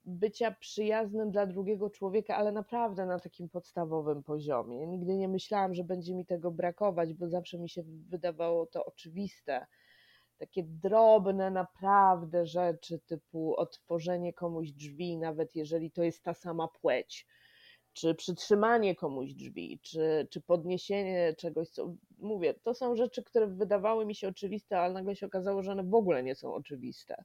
bycia 0.05 0.51
przyjaznym 0.51 1.31
dla 1.31 1.47
drugiego 1.47 1.91
człowieka, 1.91 2.37
ale 2.37 2.53
naprawdę 2.53 3.07
na 3.07 3.19
takim 3.19 3.49
podstawowym 3.49 4.23
poziomie. 4.23 4.87
Nigdy 4.87 5.17
nie 5.17 5.29
myślałam, 5.29 5.75
że 5.75 5.85
będzie 5.85 6.15
mi 6.15 6.27
tego 6.27 6.51
brakować, 6.51 7.15
bo 7.15 7.29
zawsze 7.29 7.59
mi 7.59 7.69
się 7.69 7.83
wydawało 7.87 8.67
to 8.67 8.85
oczywiste. 8.85 9.67
Takie 10.39 10.63
drobne 10.65 11.51
naprawdę 11.51 12.47
rzeczy, 12.47 12.99
typu 12.99 13.57
otworzenie 13.57 14.33
komuś 14.33 14.71
drzwi, 14.71 15.17
nawet 15.19 15.57
jeżeli 15.57 15.91
to 15.91 16.03
jest 16.03 16.23
ta 16.23 16.35
sama 16.35 16.69
płeć 16.69 17.27
czy 17.93 18.15
przytrzymanie 18.15 18.95
komuś 18.97 19.35
drzwi, 19.35 19.79
czy, 19.83 20.29
czy 20.31 20.41
podniesienie 20.41 21.35
czegoś, 21.39 21.69
co 21.69 21.95
mówię, 22.19 22.55
to 22.55 22.75
są 22.75 22.97
rzeczy, 22.97 23.23
które 23.23 23.47
wydawały 23.47 24.07
mi 24.07 24.15
się 24.15 24.29
oczywiste, 24.29 24.81
ale 24.81 24.95
nagle 24.95 25.17
się 25.17 25.27
okazało, 25.27 25.63
że 25.63 25.73
one 25.73 25.85
w 25.85 25.95
ogóle 25.95 26.23
nie 26.23 26.35
są 26.35 26.55
oczywiste. 26.55 27.25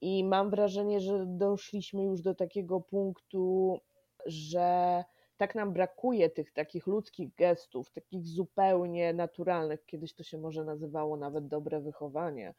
I 0.00 0.24
mam 0.24 0.50
wrażenie, 0.50 1.00
że 1.00 1.24
doszliśmy 1.26 2.04
już 2.04 2.22
do 2.22 2.34
takiego 2.34 2.80
punktu, 2.80 3.78
że 4.26 5.04
tak 5.36 5.54
nam 5.54 5.72
brakuje 5.72 6.30
tych 6.30 6.52
takich 6.52 6.86
ludzkich 6.86 7.34
gestów, 7.34 7.90
takich 7.90 8.26
zupełnie 8.26 9.12
naturalnych, 9.12 9.86
kiedyś 9.86 10.14
to 10.14 10.22
się 10.22 10.38
może 10.38 10.64
nazywało 10.64 11.16
nawet 11.16 11.48
dobre 11.48 11.80
wychowanie 11.80 12.54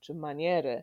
czy 0.00 0.14
maniery, 0.14 0.82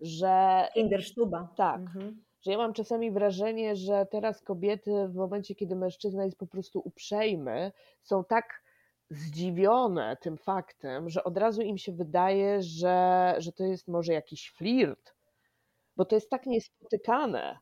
że. 0.00 0.68
Kindersztuba. 0.74 1.48
Tak. 1.56 1.80
Mhm. 1.80 2.24
Że 2.42 2.50
ja 2.52 2.58
mam 2.58 2.72
czasami 2.72 3.10
wrażenie, 3.10 3.76
że 3.76 4.06
teraz 4.10 4.42
kobiety, 4.42 5.08
w 5.08 5.14
momencie, 5.14 5.54
kiedy 5.54 5.76
mężczyzna 5.76 6.24
jest 6.24 6.38
po 6.38 6.46
prostu 6.46 6.82
uprzejmy, 6.84 7.72
są 8.02 8.24
tak 8.24 8.62
zdziwione 9.10 10.16
tym 10.16 10.36
faktem, 10.36 11.10
że 11.10 11.24
od 11.24 11.36
razu 11.38 11.62
im 11.62 11.78
się 11.78 11.92
wydaje, 11.92 12.62
że, 12.62 13.34
że 13.38 13.52
to 13.52 13.64
jest 13.64 13.88
może 13.88 14.12
jakiś 14.12 14.50
flirt, 14.50 15.14
bo 15.96 16.04
to 16.04 16.14
jest 16.14 16.30
tak 16.30 16.46
niespotykane. 16.46 17.58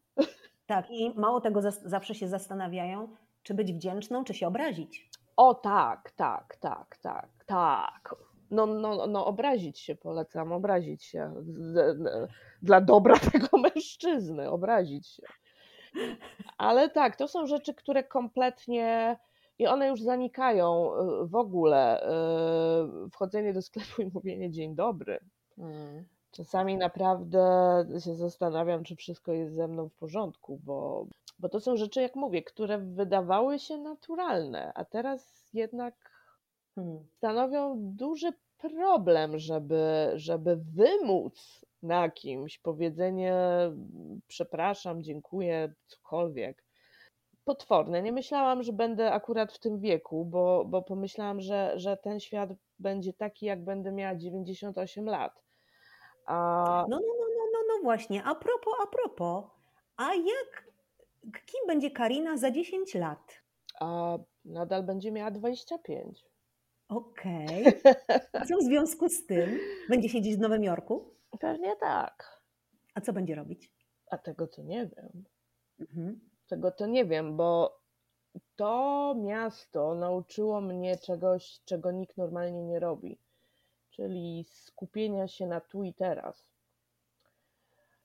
Tak, 0.66 0.90
i 0.90 1.11
mało 1.16 1.40
tego 1.40 1.61
zawsze 1.70 2.15
się 2.15 2.28
zastanawiają, 2.28 3.16
czy 3.43 3.55
być 3.55 3.73
wdzięczną, 3.73 4.24
czy 4.24 4.35
się 4.35 4.47
obrazić. 4.47 5.11
O 5.36 5.55
tak, 5.55 6.11
tak, 6.11 6.57
tak, 6.57 6.97
tak, 6.97 7.44
tak. 7.47 8.15
No, 8.51 8.66
no, 8.66 9.06
no 9.06 9.27
obrazić 9.27 9.78
się 9.78 9.94
polecam, 9.94 10.52
obrazić 10.52 11.05
się. 11.05 11.35
Dla 12.62 12.81
dobra 12.81 13.18
tego 13.32 13.48
mężczyzny, 13.59 14.51
obrazić 14.51 15.09
się. 15.09 15.22
Ale 16.59 16.90
tak, 16.90 17.16
to 17.16 17.28
są 17.28 17.47
rzeczy, 17.47 17.74
które 17.74 18.05
kompletnie 18.05 19.18
i 19.59 19.66
one 19.66 19.89
już 19.89 20.02
zanikają 20.02 20.93
y, 20.94 21.27
w 21.27 21.35
ogóle. 21.35 22.06
Y, 23.06 23.10
wchodzenie 23.10 23.52
do 23.52 23.62
sklepu 23.62 24.02
i 24.02 24.10
mówienie 24.14 24.51
dzień 24.51 24.74
dobry. 24.74 25.20
Hmm. 25.56 26.05
Czasami 26.31 26.77
naprawdę 26.77 27.86
się 28.05 28.14
zastanawiam, 28.14 28.85
czy 28.85 28.97
wszystko 28.97 29.32
jest 29.32 29.55
ze 29.55 29.68
mną 29.68 29.89
w 29.89 29.94
porządku, 29.94 30.60
bo, 30.64 31.06
bo 31.39 31.48
to 31.48 31.60
są 31.60 31.77
rzeczy, 31.77 32.02
jak 32.02 32.16
mówię, 32.16 32.43
które 32.43 32.78
wydawały 32.78 33.59
się 33.59 33.78
naturalne, 33.78 34.72
a 34.74 34.85
teraz 34.85 35.51
jednak 35.55 36.09
hmm. 36.85 37.07
stanowią 37.16 37.77
duży 37.78 38.32
problem, 38.59 39.39
żeby, 39.39 40.12
żeby 40.15 40.57
wymóc 40.57 41.65
na 41.82 42.11
kimś 42.11 42.59
powiedzenie 42.59 43.35
przepraszam, 44.28 45.02
dziękuję, 45.02 45.73
cokolwiek. 45.86 46.65
Potworne. 47.44 48.02
Nie 48.02 48.12
myślałam, 48.12 48.62
że 48.62 48.73
będę 48.73 49.12
akurat 49.12 49.52
w 49.52 49.59
tym 49.59 49.81
wieku, 49.81 50.24
bo, 50.24 50.65
bo 50.65 50.82
pomyślałam, 50.82 51.40
że, 51.40 51.73
że 51.77 51.97
ten 51.97 52.20
świat 52.20 52.51
będzie 52.78 53.12
taki, 53.12 53.47
jak 53.47 53.65
będę 53.65 53.93
miała 53.93 54.15
98 54.15 55.07
lat 55.07 55.40
a... 56.31 56.86
No, 56.89 56.97
no, 57.01 57.15
no, 57.19 57.27
no, 57.36 57.44
no, 57.52 57.59
no 57.69 57.82
właśnie. 57.82 58.24
A 58.24 58.35
propos, 58.35 58.74
a 58.82 58.86
propos. 58.86 59.44
A 59.97 60.15
jak, 60.15 60.65
kim 61.23 61.66
będzie 61.66 61.90
Karina 61.90 62.36
za 62.36 62.51
10 62.51 62.94
lat? 62.94 63.43
A 63.81 64.19
nadal 64.44 64.82
będzie 64.82 65.12
miała 65.12 65.31
25. 65.31 66.24
Okej. 66.90 67.66
Okay. 67.66 68.46
Co 68.48 68.56
w 68.56 68.62
związku 68.62 69.08
z 69.08 69.26
tym? 69.26 69.58
Będzie 69.88 70.08
siedzieć 70.08 70.36
w 70.36 70.40
Nowym 70.40 70.64
Jorku? 70.64 71.14
Pewnie 71.40 71.76
tak. 71.76 72.42
A 72.94 73.00
co 73.00 73.12
będzie 73.12 73.34
robić? 73.34 73.70
A 74.10 74.18
tego 74.18 74.46
to 74.46 74.62
nie 74.62 74.86
wiem. 74.86 75.24
Mhm. 75.80 76.20
Tego 76.48 76.70
to 76.70 76.86
nie 76.86 77.04
wiem, 77.04 77.36
bo 77.36 77.80
to 78.56 79.14
miasto 79.18 79.94
nauczyło 79.94 80.60
mnie 80.60 80.98
czegoś, 80.98 81.60
czego 81.64 81.92
nikt 81.92 82.16
normalnie 82.16 82.62
nie 82.62 82.78
robi 82.78 83.18
czyli 83.90 84.44
skupienia 84.44 85.28
się 85.28 85.46
na 85.46 85.60
tu 85.60 85.82
i 85.84 85.94
teraz. 85.94 86.49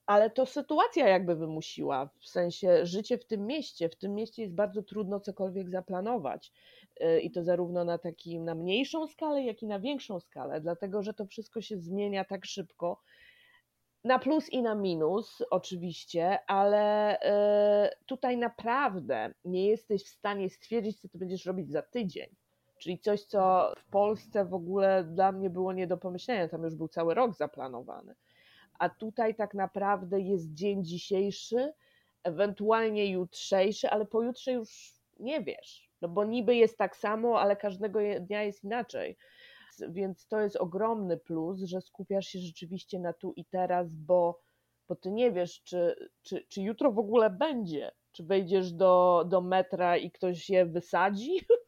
Ale 0.06 0.30
to 0.30 0.46
sytuacja 0.46 1.08
jakby 1.08 1.36
wymusiła, 1.36 2.10
w 2.20 2.28
sensie 2.28 2.86
życie 2.86 3.18
w 3.18 3.26
tym 3.26 3.46
mieście. 3.46 3.88
W 3.88 3.96
tym 3.96 4.14
mieście 4.14 4.42
jest 4.42 4.54
bardzo 4.54 4.82
trudno 4.82 5.20
cokolwiek 5.20 5.70
zaplanować. 5.70 6.52
Y, 7.00 7.20
I 7.20 7.30
to 7.30 7.44
zarówno 7.44 7.84
na 7.84 7.98
takim, 7.98 8.44
na 8.44 8.54
mniejszą 8.54 9.06
skalę, 9.06 9.42
jak 9.42 9.62
i 9.62 9.66
na 9.66 9.80
większą 9.80 10.20
skalę, 10.20 10.60
dlatego 10.60 11.02
że 11.02 11.14
to 11.14 11.26
wszystko 11.26 11.60
się 11.60 11.78
zmienia 11.78 12.24
tak 12.24 12.44
szybko. 12.44 13.02
Na 14.04 14.18
plus 14.18 14.48
i 14.50 14.62
na 14.62 14.74
minus, 14.74 15.42
oczywiście, 15.50 16.38
ale 16.46 17.16
y, 17.16 18.04
tutaj 18.06 18.36
naprawdę 18.38 19.34
nie 19.44 19.66
jesteś 19.66 20.04
w 20.04 20.08
stanie 20.08 20.50
stwierdzić, 20.50 21.00
co 21.00 21.08
ty 21.08 21.18
będziesz 21.18 21.46
robić 21.46 21.70
za 21.70 21.82
tydzień 21.82 22.36
Czyli 22.78 22.98
coś, 22.98 23.22
co 23.22 23.72
w 23.76 23.90
Polsce 23.90 24.44
w 24.44 24.54
ogóle 24.54 25.04
dla 25.04 25.32
mnie 25.32 25.50
było 25.50 25.72
nie 25.72 25.86
do 25.86 25.96
pomyślenia, 25.96 26.48
tam 26.48 26.62
już 26.62 26.74
był 26.74 26.88
cały 26.88 27.14
rok 27.14 27.34
zaplanowany. 27.34 28.14
A 28.78 28.88
tutaj 28.88 29.34
tak 29.34 29.54
naprawdę 29.54 30.20
jest 30.20 30.54
dzień 30.54 30.84
dzisiejszy, 30.84 31.72
ewentualnie 32.24 33.06
jutrzejszy, 33.06 33.90
ale 33.90 34.06
pojutrze 34.06 34.52
już 34.52 34.92
nie 35.20 35.40
wiesz. 35.40 35.90
No 36.02 36.08
bo 36.08 36.24
niby 36.24 36.56
jest 36.56 36.78
tak 36.78 36.96
samo, 36.96 37.40
ale 37.40 37.56
każdego 37.56 37.98
dnia 38.20 38.42
jest 38.42 38.64
inaczej. 38.64 39.16
Więc 39.88 40.26
to 40.26 40.40
jest 40.40 40.56
ogromny 40.56 41.16
plus, 41.16 41.60
że 41.60 41.80
skupiasz 41.80 42.26
się 42.26 42.38
rzeczywiście 42.38 42.98
na 42.98 43.12
tu 43.12 43.32
i 43.32 43.44
teraz, 43.44 43.94
bo, 43.94 44.40
bo 44.88 44.96
ty 44.96 45.10
nie 45.10 45.32
wiesz, 45.32 45.62
czy, 45.62 46.10
czy, 46.22 46.46
czy 46.48 46.62
jutro 46.62 46.92
w 46.92 46.98
ogóle 46.98 47.30
będzie. 47.30 47.90
Czy 48.12 48.24
wejdziesz 48.24 48.72
do, 48.72 49.24
do 49.28 49.40
metra 49.40 49.96
i 49.96 50.10
ktoś 50.10 50.50
je 50.50 50.66
wysadzi, 50.66 51.40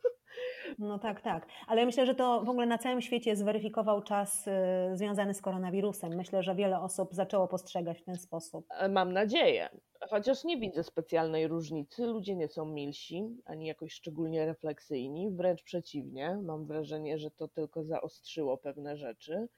No 0.78 0.98
tak, 0.98 1.20
tak. 1.20 1.46
Ale 1.66 1.80
ja 1.80 1.86
myślę, 1.86 2.06
że 2.06 2.14
to 2.14 2.42
w 2.44 2.48
ogóle 2.48 2.66
na 2.66 2.78
całym 2.78 3.00
świecie 3.00 3.36
zweryfikował 3.36 4.02
czas 4.02 4.46
y, 4.46 4.50
związany 4.96 5.34
z 5.34 5.42
koronawirusem. 5.42 6.16
Myślę, 6.16 6.42
że 6.42 6.54
wiele 6.54 6.80
osób 6.80 7.14
zaczęło 7.14 7.48
postrzegać 7.48 8.00
w 8.00 8.04
ten 8.04 8.16
sposób. 8.16 8.66
E, 8.70 8.88
mam 8.88 9.12
nadzieję. 9.12 9.68
Chociaż 10.10 10.44
nie 10.44 10.58
widzę 10.58 10.82
specjalnej 10.82 11.48
różnicy. 11.48 12.06
Ludzie 12.06 12.36
nie 12.36 12.48
są 12.48 12.64
milsi, 12.64 13.36
ani 13.44 13.66
jakoś 13.66 13.92
szczególnie 13.92 14.46
refleksyjni. 14.46 15.30
Wręcz 15.30 15.62
przeciwnie. 15.62 16.38
Mam 16.42 16.66
wrażenie, 16.66 17.18
że 17.18 17.30
to 17.30 17.48
tylko 17.48 17.84
zaostrzyło 17.84 18.58
pewne 18.58 18.96
rzeczy. 18.96 19.48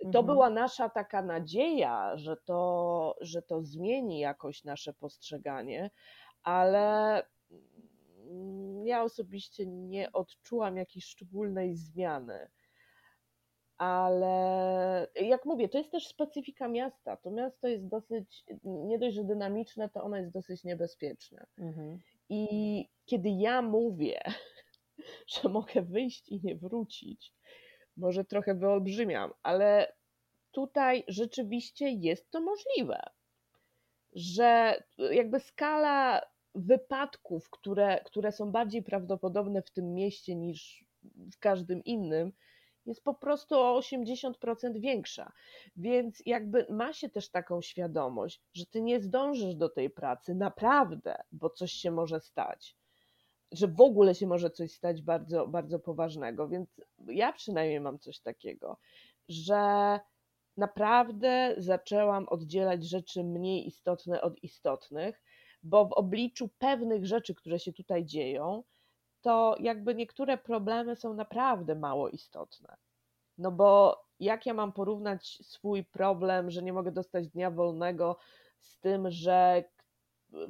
To 0.00 0.06
mhm. 0.06 0.26
była 0.26 0.50
nasza 0.50 0.88
taka 0.88 1.22
nadzieja, 1.22 2.16
że 2.16 2.36
to, 2.36 3.16
że 3.20 3.42
to 3.42 3.62
zmieni 3.62 4.18
jakoś 4.18 4.64
nasze 4.64 4.92
postrzeganie, 4.92 5.90
ale 6.42 7.22
ja 8.84 9.02
osobiście 9.02 9.66
nie 9.66 10.12
odczułam 10.12 10.76
jakiejś 10.76 11.04
szczególnej 11.04 11.76
zmiany. 11.76 12.48
Ale 13.78 15.08
jak 15.14 15.44
mówię, 15.44 15.68
to 15.68 15.78
jest 15.78 15.90
też 15.90 16.08
specyfika 16.08 16.68
miasta. 16.68 17.16
To 17.16 17.30
miasto 17.30 17.68
jest 17.68 17.88
dosyć, 17.88 18.44
nie 18.64 18.98
dość, 18.98 19.16
że 19.16 19.24
dynamiczne, 19.24 19.88
to 19.88 20.02
ono 20.02 20.16
jest 20.16 20.30
dosyć 20.30 20.64
niebezpieczne. 20.64 21.46
Mhm. 21.58 22.00
I 22.28 22.46
kiedy 23.04 23.28
ja 23.28 23.62
mówię, 23.62 24.20
że 25.42 25.48
mogę 25.48 25.82
wyjść 25.82 26.28
i 26.28 26.40
nie 26.44 26.56
wrócić, 26.56 27.34
może 27.96 28.24
trochę 28.24 28.54
wyolbrzymiam, 28.54 29.32
ale 29.42 29.92
tutaj 30.50 31.04
rzeczywiście 31.08 31.90
jest 31.90 32.30
to 32.30 32.40
możliwe. 32.40 33.02
Że 34.12 34.82
jakby 35.10 35.40
skala 35.40 36.22
wypadków, 36.54 37.50
które, 37.50 38.00
które 38.04 38.32
są 38.32 38.52
bardziej 38.52 38.82
prawdopodobne 38.82 39.62
w 39.62 39.70
tym 39.70 39.94
mieście 39.94 40.36
niż 40.36 40.84
w 41.32 41.38
każdym 41.38 41.84
innym, 41.84 42.32
jest 42.86 43.04
po 43.04 43.14
prostu 43.14 43.54
o 43.54 43.80
80% 43.80 44.80
większa. 44.80 45.32
Więc 45.76 46.22
jakby 46.26 46.66
ma 46.70 46.92
się 46.92 47.08
też 47.08 47.30
taką 47.30 47.60
świadomość, 47.60 48.42
że 48.54 48.66
ty 48.66 48.82
nie 48.82 49.00
zdążysz 49.00 49.54
do 49.54 49.68
tej 49.68 49.90
pracy 49.90 50.34
naprawdę, 50.34 51.16
bo 51.32 51.50
coś 51.50 51.72
się 51.72 51.90
może 51.90 52.20
stać. 52.20 52.76
Że 53.52 53.68
w 53.68 53.80
ogóle 53.80 54.14
się 54.14 54.26
może 54.26 54.50
coś 54.50 54.72
stać 54.72 55.02
bardzo, 55.02 55.46
bardzo 55.46 55.78
poważnego. 55.78 56.48
Więc 56.48 56.80
ja 57.06 57.32
przynajmniej 57.32 57.80
mam 57.80 57.98
coś 57.98 58.20
takiego, 58.20 58.78
że 59.28 60.00
naprawdę 60.56 61.54
zaczęłam 61.58 62.28
oddzielać 62.28 62.84
rzeczy 62.88 63.24
mniej 63.24 63.66
istotne 63.66 64.22
od 64.22 64.42
istotnych 64.42 65.22
bo 65.64 65.86
w 65.86 65.92
obliczu 65.92 66.48
pewnych 66.58 67.06
rzeczy, 67.06 67.34
które 67.34 67.58
się 67.58 67.72
tutaj 67.72 68.04
dzieją, 68.04 68.62
to 69.20 69.56
jakby 69.60 69.94
niektóre 69.94 70.38
problemy 70.38 70.96
są 70.96 71.14
naprawdę 71.14 71.74
mało 71.74 72.08
istotne. 72.08 72.76
No 73.38 73.52
bo 73.52 74.00
jak 74.20 74.46
ja 74.46 74.54
mam 74.54 74.72
porównać 74.72 75.38
swój 75.42 75.84
problem, 75.84 76.50
że 76.50 76.62
nie 76.62 76.72
mogę 76.72 76.92
dostać 76.92 77.28
dnia 77.28 77.50
wolnego 77.50 78.16
z 78.60 78.78
tym, 78.78 79.10
że 79.10 79.64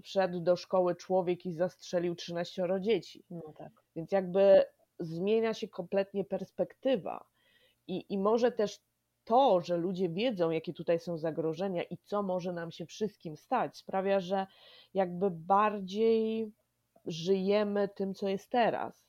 wszedł 0.02 0.40
do 0.40 0.56
szkoły 0.56 0.96
człowiek 0.96 1.46
i 1.46 1.52
zastrzelił 1.52 2.14
13 2.14 2.68
dzieci. 2.80 3.24
No 3.30 3.52
tak. 3.56 3.72
Więc 3.96 4.12
jakby 4.12 4.64
zmienia 4.98 5.54
się 5.54 5.68
kompletnie 5.68 6.24
perspektywa. 6.24 7.24
I, 7.86 8.12
I 8.12 8.18
może 8.18 8.52
też 8.52 8.80
to, 9.24 9.60
że 9.60 9.76
ludzie 9.76 10.08
wiedzą, 10.08 10.50
jakie 10.50 10.72
tutaj 10.72 11.00
są 11.00 11.18
zagrożenia 11.18 11.82
i 11.82 11.96
co 11.96 12.22
może 12.22 12.52
nam 12.52 12.70
się 12.70 12.86
wszystkim 12.86 13.36
stać, 13.36 13.76
sprawia, 13.76 14.20
że 14.20 14.46
jakby 14.94 15.30
bardziej 15.30 16.52
żyjemy 17.06 17.88
tym, 17.88 18.14
co 18.14 18.28
jest 18.28 18.50
teraz. 18.50 19.04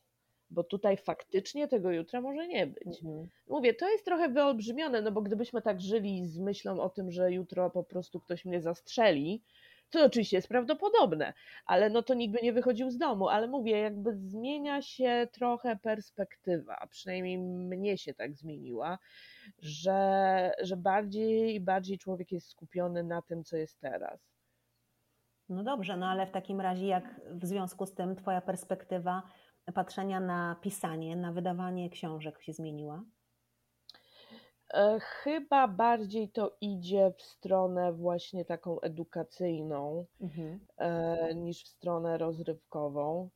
Bo 0.50 0.64
tutaj 0.64 0.98
faktycznie 0.98 1.68
tego 1.68 1.92
jutra 1.92 2.22
może 2.22 2.48
nie 2.48 2.68
być. 2.68 3.04
Mhm. 3.04 3.30
Mówię, 3.48 3.74
to 3.74 3.90
jest 3.90 4.06
trochę 4.06 4.30
wyolbrzymione, 4.30 5.02
no 5.02 5.12
bo 5.12 5.22
gdybyśmy 5.22 5.62
tak 5.62 5.82
żyli 5.82 6.26
z 6.28 6.40
myślą 6.40 6.82
o 6.82 6.90
tym, 6.90 7.12
że 7.12 7.32
jutro 7.32 7.70
po 7.70 7.84
prostu 7.84 8.20
ktoś 8.20 8.46
mnie 8.46 8.62
zastrzeli, 8.62 9.44
to 9.90 10.06
oczywiście 10.06 10.38
jest 10.38 10.48
prawdopodobne, 10.48 11.34
ale 11.66 11.90
no 11.90 12.04
to 12.04 12.14
nikt 12.14 12.34
by 12.34 12.42
nie 12.42 12.54
wychodził 12.54 12.92
z 12.92 12.98
domu, 12.98 13.30
ale 13.30 13.48
mówię, 13.48 13.80
jakby 13.80 14.16
zmienia 14.16 14.82
się 14.82 15.28
trochę 15.32 15.76
perspektywa, 15.76 16.88
przynajmniej 16.90 17.38
mnie 17.38 17.98
się 17.98 18.14
tak 18.14 18.36
zmieniła, 18.36 19.00
że, 19.60 20.52
że 20.62 20.78
bardziej 20.78 21.56
i 21.56 21.60
bardziej 21.60 21.98
człowiek 21.98 22.32
jest 22.32 22.50
skupiony 22.50 23.04
na 23.04 23.22
tym, 23.22 23.44
co 23.44 23.58
jest 23.58 23.80
teraz. 23.80 24.35
No 25.50 25.64
dobrze, 25.64 25.98
no 25.98 26.08
ale 26.08 26.28
w 26.28 26.32
takim 26.32 26.62
razie, 26.62 26.88
jak 26.88 27.22
w 27.32 27.46
związku 27.46 27.86
z 27.86 27.94
tym 27.94 28.16
Twoja 28.16 28.42
perspektywa 28.42 29.24
patrzenia 29.74 30.20
na 30.20 30.56
pisanie, 30.62 31.16
na 31.16 31.34
wydawanie 31.34 31.90
książek 31.90 32.42
się 32.42 32.54
zmieniła? 32.54 33.04
E, 34.74 35.00
chyba 35.00 35.68
bardziej 35.68 36.30
to 36.30 36.58
idzie 36.62 37.14
w 37.18 37.22
stronę 37.22 37.94
właśnie 37.94 38.46
taką 38.46 38.80
edukacyjną 38.80 40.06
mhm. 40.22 40.60
E, 40.78 41.36
niż 41.36 41.64
w 41.64 41.68
stronę 41.68 42.18
rozrywkową, 42.18 43.30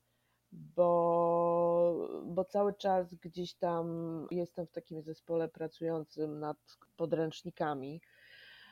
bo, 0.51 2.09
bo 2.25 2.45
cały 2.45 2.73
czas 2.73 3.15
gdzieś 3.15 3.53
tam 3.53 3.87
jestem 4.31 4.67
w 4.67 4.71
takim 4.71 5.01
zespole 5.01 5.47
pracującym 5.47 6.39
nad 6.39 6.57
podręcznikami 6.97 8.01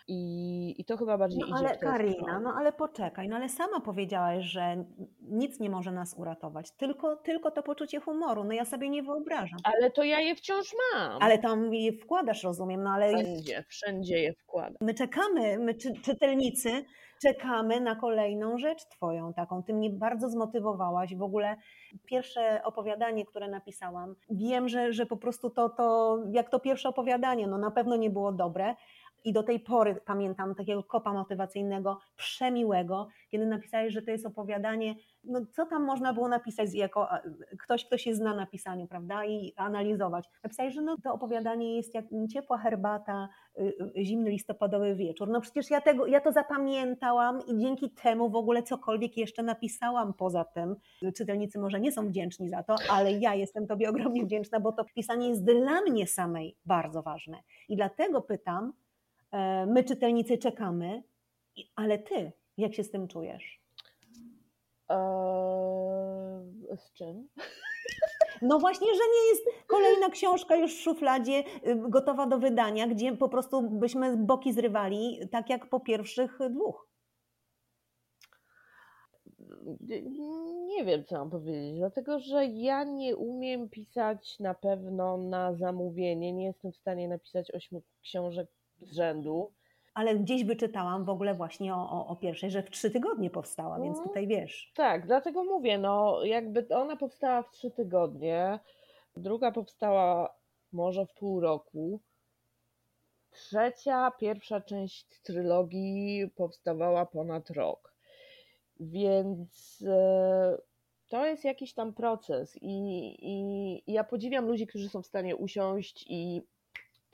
i, 0.08 0.76
I 0.78 0.86
to 0.86 0.98
chyba 0.98 1.18
bardziej 1.18 1.40
no, 1.40 1.48
idzie 1.48 1.56
ale 1.58 1.78
Karina, 1.78 2.40
no 2.40 2.54
ale 2.58 2.74
poczekaj, 2.74 3.30
no 3.30 3.36
ale 3.36 3.50
sama 3.50 3.80
powiedziałaś, 3.80 4.46
że 4.46 4.86
nic 5.22 5.60
nie 5.60 5.70
może 5.70 5.92
nas 5.92 6.16
uratować, 6.18 6.72
tylko, 6.72 7.16
tylko 7.16 7.52
to 7.52 7.64
poczucie 7.64 8.00
humoru. 8.00 8.44
No 8.44 8.54
ja 8.54 8.66
sobie 8.66 8.90
nie 8.90 9.04
wyobrażam. 9.04 9.60
Ale 9.64 9.92
to 9.92 10.04
ja 10.04 10.20
je 10.20 10.36
wciąż 10.36 10.72
mam. 10.94 11.22
Ale 11.22 11.38
tam 11.38 11.74
je 11.74 11.94
wkładasz, 11.94 12.44
rozumiem, 12.44 12.84
no 12.84 12.90
ale... 12.90 13.10
Wszędzie, 13.10 13.64
wszędzie 13.68 14.20
je 14.20 14.34
wkładam. 14.34 14.78
My 14.82 14.94
czekamy, 14.94 15.60
my 15.60 15.76
czy, 15.76 15.94
czytelnicy 15.94 16.86
czekamy 17.22 17.82
na 17.82 17.96
kolejną 17.96 18.58
rzecz 18.58 18.86
twoją 18.86 19.34
taką. 19.34 19.64
Ty 19.64 19.74
mnie 19.74 19.90
bardzo 19.90 20.30
zmotywowałaś. 20.30 21.16
W 21.16 21.22
ogóle 21.22 21.56
pierwsze 22.06 22.62
opowiadanie, 22.64 23.26
które 23.26 23.48
napisałam, 23.48 24.16
wiem, 24.30 24.70
że, 24.70 24.94
że 24.94 25.06
po 25.06 25.18
prostu 25.18 25.50
to, 25.50 25.70
to, 25.70 26.18
jak 26.32 26.50
to 26.50 26.60
pierwsze 26.60 26.90
opowiadanie, 26.90 27.48
no 27.48 27.58
na 27.58 27.72
pewno 27.72 27.96
nie 27.96 28.10
było 28.10 28.32
dobre, 28.32 28.76
i 29.24 29.34
do 29.34 29.44
tej 29.44 29.60
pory 29.60 29.96
pamiętam 30.06 30.56
takiego 30.56 30.84
kopa 30.84 31.14
motywacyjnego, 31.14 32.00
przemiłego, 32.16 33.08
kiedy 33.30 33.46
napisałeś, 33.46 33.94
że 33.94 34.02
to 34.02 34.12
jest 34.12 34.26
opowiadanie, 34.26 34.96
no 35.24 35.40
co 35.52 35.66
tam 35.66 35.86
można 35.86 36.14
było 36.14 36.28
napisać 36.28 36.74
jako 36.74 37.10
ktoś, 37.60 37.86
kto 37.86 37.98
się 37.98 38.16
zna 38.16 38.36
na 38.36 38.46
pisaniu, 38.46 38.88
prawda, 38.88 39.26
i 39.26 39.54
analizować. 39.56 40.30
Napisałeś, 40.44 40.74
że 40.74 40.82
no 40.82 40.98
to 41.04 41.14
opowiadanie 41.14 41.76
jest 41.76 41.94
jak 41.96 42.06
ciepła 42.34 42.58
herbata, 42.58 43.30
y, 43.60 43.74
y, 43.98 44.06
zimny 44.06 44.30
listopadowy 44.30 44.96
wieczór. 44.96 45.30
No 45.30 45.42
przecież 45.42 45.70
ja, 45.70 45.82
tego, 45.82 46.06
ja 46.06 46.22
to 46.22 46.32
zapamiętałam 46.32 47.40
i 47.48 47.58
dzięki 47.58 47.90
temu 47.90 48.30
w 48.30 48.36
ogóle 48.36 48.64
cokolwiek 48.64 49.18
jeszcze 49.18 49.44
napisałam 49.44 50.14
poza 50.14 50.44
tym. 50.44 50.76
Czytelnicy 51.16 51.60
może 51.60 51.80
nie 51.80 51.92
są 51.92 52.08
wdzięczni 52.08 52.50
za 52.50 52.64
to, 52.64 52.76
ale 52.92 53.12
ja 53.12 53.36
jestem 53.36 53.68
Tobie 53.68 53.90
ogromnie 53.90 54.26
wdzięczna, 54.26 54.60
bo 54.60 54.72
to 54.72 54.86
pisanie 54.96 55.30
jest 55.30 55.46
dla 55.46 55.82
mnie 55.82 56.08
samej 56.08 56.58
bardzo 56.66 57.02
ważne. 57.02 57.38
I 57.70 57.76
dlatego 57.76 58.22
pytam, 58.22 58.74
E, 58.78 58.87
my, 59.68 59.84
czytelnicy, 59.84 60.38
czekamy, 60.38 61.04
ale 61.76 61.98
ty, 62.00 62.32
jak 62.58 62.74
się 62.74 62.84
z 62.84 62.92
tym 62.92 63.08
czujesz? 63.08 63.62
Eee, 64.90 64.98
z 66.78 66.94
czym? 66.94 67.28
No 68.42 68.60
właśnie, 68.60 68.88
że 68.88 69.02
nie 69.02 69.30
jest 69.30 69.68
kolejna 69.68 70.10
książka 70.10 70.56
już 70.56 70.76
w 70.76 70.82
szufladzie 70.82 71.44
y, 71.68 71.76
gotowa 71.90 72.28
do 72.28 72.40
wydania, 72.40 72.88
gdzie 72.88 73.18
po 73.18 73.30
prostu 73.30 73.70
byśmy 73.70 74.18
boki 74.18 74.54
zrywali, 74.54 75.20
tak 75.32 75.50
jak 75.50 75.70
po 75.70 75.80
pierwszych 75.80 76.40
dwóch. 76.50 76.88
Nie 80.68 80.86
wiem, 80.86 81.06
co 81.06 81.18
mam 81.18 81.30
powiedzieć, 81.30 81.78
dlatego 81.78 82.20
że 82.20 82.46
ja 82.46 82.84
nie 82.84 83.16
umiem 83.16 83.70
pisać 83.70 84.40
na 84.40 84.54
pewno 84.54 85.18
na 85.18 85.54
zamówienie. 85.54 86.34
Nie 86.34 86.46
jestem 86.46 86.72
w 86.72 86.78
stanie 86.78 87.08
napisać 87.08 87.52
ośmiu 87.52 87.82
książek 88.02 88.48
z 88.82 88.92
rzędu. 88.92 89.52
Ale 89.94 90.16
gdzieś 90.16 90.44
wyczytałam 90.44 91.06
w 91.06 91.10
ogóle 91.10 91.36
właśnie 91.36 91.76
o, 91.76 91.92
o, 91.92 92.08
o 92.08 92.16
pierwszej, 92.16 92.52
że 92.52 92.64
w 92.64 92.70
trzy 92.70 92.92
tygodnie 92.92 93.30
powstała, 93.30 93.80
więc 93.80 93.98
mm. 93.98 94.10
tutaj 94.10 94.28
wiesz. 94.28 94.72
Tak, 94.76 95.06
dlatego 95.06 95.44
mówię, 95.44 95.78
no 95.78 96.24
jakby 96.24 96.68
ona 96.70 96.96
powstała 96.96 97.42
w 97.44 97.52
trzy 97.52 97.72
tygodnie, 97.72 98.60
druga 99.16 99.52
powstała 99.52 100.36
może 100.72 101.06
w 101.06 101.14
pół 101.14 101.40
roku, 101.40 102.00
trzecia, 103.32 104.12
pierwsza 104.20 104.62
część 104.62 105.22
trylogii 105.22 106.30
powstawała 106.36 107.06
ponad 107.06 107.50
rok. 107.50 107.94
Więc 108.80 109.84
e, 109.88 110.58
to 111.10 111.26
jest 111.26 111.44
jakiś 111.44 111.74
tam 111.74 111.94
proces 111.94 112.58
i, 112.62 112.68
i, 113.20 113.84
i 113.88 113.94
ja 113.94 114.04
podziwiam 114.04 114.46
ludzi, 114.46 114.68
którzy 114.68 114.90
są 114.90 115.02
w 115.02 115.08
stanie 115.08 115.36
usiąść 115.36 116.06
i 116.10 116.42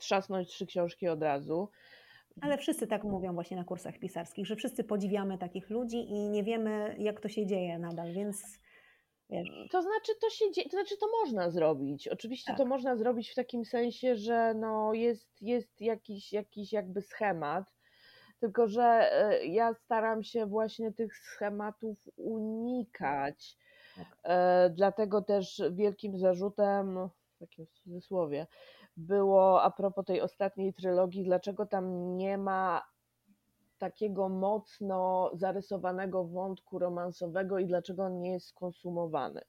trzasnąć 0.04 0.48
trzy 0.48 0.66
książki 0.66 1.08
od 1.08 1.22
razu. 1.22 1.68
Ale 2.40 2.58
wszyscy 2.58 2.86
tak 2.86 3.04
mówią 3.04 3.34
właśnie 3.34 3.56
na 3.56 3.64
kursach 3.64 3.98
pisarskich, 3.98 4.46
że 4.46 4.56
wszyscy 4.56 4.84
podziwiamy 4.84 5.38
takich 5.38 5.70
ludzi 5.70 6.10
i 6.10 6.30
nie 6.30 6.44
wiemy, 6.44 6.96
jak 6.98 7.20
to 7.20 7.28
się 7.28 7.46
dzieje 7.46 7.78
nadal, 7.78 8.12
więc. 8.12 8.58
Wiesz. 9.30 9.48
To 9.70 9.82
znaczy, 9.82 10.12
to 10.20 10.30
się 10.30 10.52
dzieje, 10.52 10.68
to 10.68 10.76
znaczy, 10.76 10.96
to 11.00 11.06
można 11.22 11.50
zrobić. 11.50 12.08
Oczywiście 12.08 12.52
tak. 12.52 12.58
to 12.58 12.66
można 12.66 12.96
zrobić 12.96 13.30
w 13.30 13.34
takim 13.34 13.64
sensie, 13.64 14.16
że 14.16 14.54
no 14.54 14.94
jest, 14.94 15.42
jest 15.42 15.80
jakiś, 15.80 16.32
jakiś 16.32 16.72
jakby 16.72 17.02
schemat, 17.02 17.64
tylko 18.40 18.68
że 18.68 19.12
e, 19.12 19.46
ja 19.46 19.74
staram 19.74 20.22
się 20.22 20.46
właśnie 20.46 20.92
tych 20.92 21.16
schematów 21.16 22.08
unikać. 22.16 23.56
Tak. 23.96 24.06
E, 24.24 24.70
dlatego 24.70 25.22
też 25.22 25.62
wielkim 25.72 26.18
zarzutem, 26.18 27.08
w 27.34 27.38
takim 27.38 27.66
cudzysłowie, 27.66 28.46
było 28.96 29.62
a 29.62 29.70
propos 29.70 30.04
tej 30.04 30.20
ostatniej 30.20 30.74
trylogii, 30.74 31.24
dlaczego 31.24 31.66
tam 31.66 32.16
nie 32.16 32.38
ma 32.38 32.82
takiego 33.78 34.28
mocno 34.28 35.30
zarysowanego 35.34 36.24
wątku 36.24 36.78
romansowego 36.78 37.58
i 37.58 37.66
dlaczego 37.66 38.04
on 38.04 38.20
nie 38.20 38.32
jest 38.32 38.46
skonsumowany. 38.46 39.40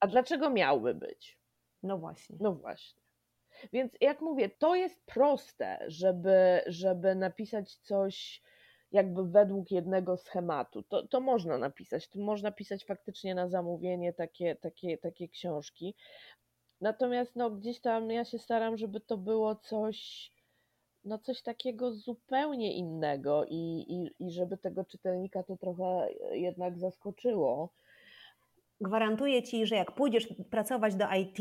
A 0.00 0.06
dlaczego 0.06 0.50
miałby 0.50 0.94
być? 0.94 1.38
No 1.82 1.98
właśnie. 1.98 2.36
No 2.40 2.52
właśnie. 2.54 3.02
Więc 3.72 3.92
jak 4.00 4.20
mówię, 4.20 4.48
to 4.48 4.74
jest 4.74 5.06
proste, 5.06 5.84
żeby, 5.86 6.60
żeby 6.66 7.14
napisać 7.14 7.74
coś 7.74 8.42
jakby 8.92 9.28
według 9.28 9.70
jednego 9.70 10.16
schematu. 10.16 10.82
To, 10.82 11.06
to 11.06 11.20
można 11.20 11.58
napisać. 11.58 12.08
To 12.08 12.18
można 12.18 12.52
pisać 12.52 12.84
faktycznie 12.84 13.34
na 13.34 13.48
zamówienie 13.48 14.12
takie, 14.12 14.56
takie, 14.56 14.98
takie 14.98 15.28
książki. 15.28 15.94
Natomiast 16.80 17.36
no, 17.36 17.50
gdzieś 17.50 17.80
tam 17.80 18.10
ja 18.10 18.24
się 18.24 18.38
staram, 18.38 18.76
żeby 18.76 19.00
to 19.00 19.16
było 19.16 19.54
coś, 19.54 20.30
no 21.04 21.18
coś 21.18 21.42
takiego 21.42 21.92
zupełnie 21.92 22.76
innego 22.76 23.44
i, 23.48 23.84
i, 23.88 24.24
i 24.26 24.30
żeby 24.30 24.56
tego 24.56 24.84
czytelnika 24.84 25.42
to 25.42 25.56
trochę 25.56 26.08
jednak 26.32 26.78
zaskoczyło. 26.78 27.68
Gwarantuję 28.80 29.42
ci, 29.42 29.66
że 29.66 29.76
jak 29.76 29.92
pójdziesz 29.92 30.28
pracować 30.50 30.94
do 30.94 31.04
IT, 31.14 31.38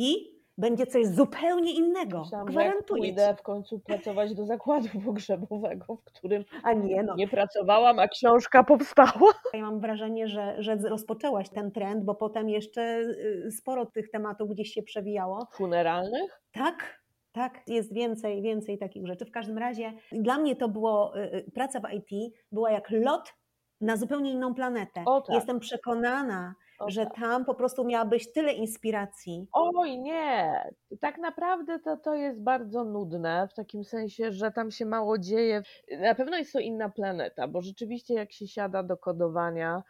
będzie 0.58 0.88
coś 0.88 1.08
zupełnie 1.08 1.74
innego. 1.74 2.20
Myślałam, 2.20 2.48
Gwarantuję. 2.48 3.04
Że 3.04 3.08
pójdę 3.08 3.36
w 3.38 3.42
końcu 3.42 3.80
pracować 3.80 4.36
do 4.36 4.46
zakładu 4.46 4.88
pogrzebowego, 5.06 5.96
w 5.96 6.04
którym 6.04 6.46
a 6.64 6.74
nie, 6.74 7.04
no. 7.04 7.16
nie 7.16 7.28
pracowałam, 7.28 8.00
a 8.00 8.08
książka 8.08 8.64
powstała. 8.64 9.34
Ja 9.54 9.62
mam 9.62 9.80
wrażenie, 9.80 10.28
że, 10.28 10.56
że 10.60 10.76
rozpoczęłaś 10.76 11.50
ten 11.50 11.72
trend, 11.72 12.04
bo 12.04 12.16
potem 12.16 12.50
jeszcze 12.50 13.00
y, 13.00 13.52
sporo 13.52 13.86
tych 13.86 14.10
tematów 14.10 14.50
gdzieś 14.50 14.74
się 14.74 14.84
przewijało. 14.84 15.48
Funeralnych? 15.52 16.42
Tak, 16.52 17.04
tak, 17.32 17.62
jest 17.68 17.94
więcej, 17.94 18.42
więcej 18.42 18.78
takich 18.78 19.08
rzeczy. 19.08 19.26
W 19.26 19.32
każdym 19.32 19.58
razie 19.58 19.94
dla 20.12 20.38
mnie 20.38 20.56
to 20.56 20.70
było, 20.70 21.18
y, 21.18 21.36
y, 21.36 21.52
praca 21.54 21.80
w 21.80 21.94
IT 21.94 22.34
była 22.52 22.72
jak 22.72 22.90
lot 22.90 23.34
na 23.82 23.98
zupełnie 23.98 24.32
inną 24.32 24.54
planetę. 24.54 25.04
O, 25.06 25.22
tak. 25.22 25.36
Jestem 25.36 25.60
przekonana, 25.60 26.56
o, 26.80 26.90
że 26.90 27.06
tak. 27.06 27.16
tam 27.16 27.46
po 27.46 27.56
prostu 27.56 27.84
miałabyś 27.86 28.32
tyle 28.32 28.54
inspiracji. 28.54 29.48
Oj, 29.54 30.00
nie. 30.00 30.54
Tak 31.02 31.18
naprawdę 31.18 31.80
to, 31.80 31.98
to 31.98 32.16
jest 32.16 32.44
bardzo 32.44 32.84
nudne, 32.84 33.48
w 33.52 33.54
takim 33.54 33.84
sensie, 33.84 34.32
że 34.32 34.52
tam 34.52 34.72
się 34.72 34.86
mało 34.86 35.18
dzieje. 35.18 35.62
Na 36.00 36.16
pewno 36.16 36.38
jest 36.38 36.54
to 36.54 36.60
inna 36.60 36.90
planeta, 36.90 37.48
bo 37.48 37.62
rzeczywiście 37.62 38.14
jak 38.14 38.32
się 38.32 38.48
siada 38.48 38.84
do 38.84 38.98
kodowania, 38.98 39.84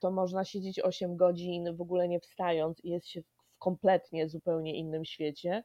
to 0.00 0.10
można 0.10 0.44
siedzieć 0.44 0.80
8 0.80 1.16
godzin 1.16 1.76
w 1.76 1.80
ogóle 1.80 2.08
nie 2.08 2.20
wstając 2.20 2.84
i 2.84 2.90
jest 2.90 3.08
się 3.08 3.20
w 3.58 3.60
kompletnie 3.60 4.28
zupełnie 4.28 4.78
innym 4.78 5.04
świecie. 5.04 5.62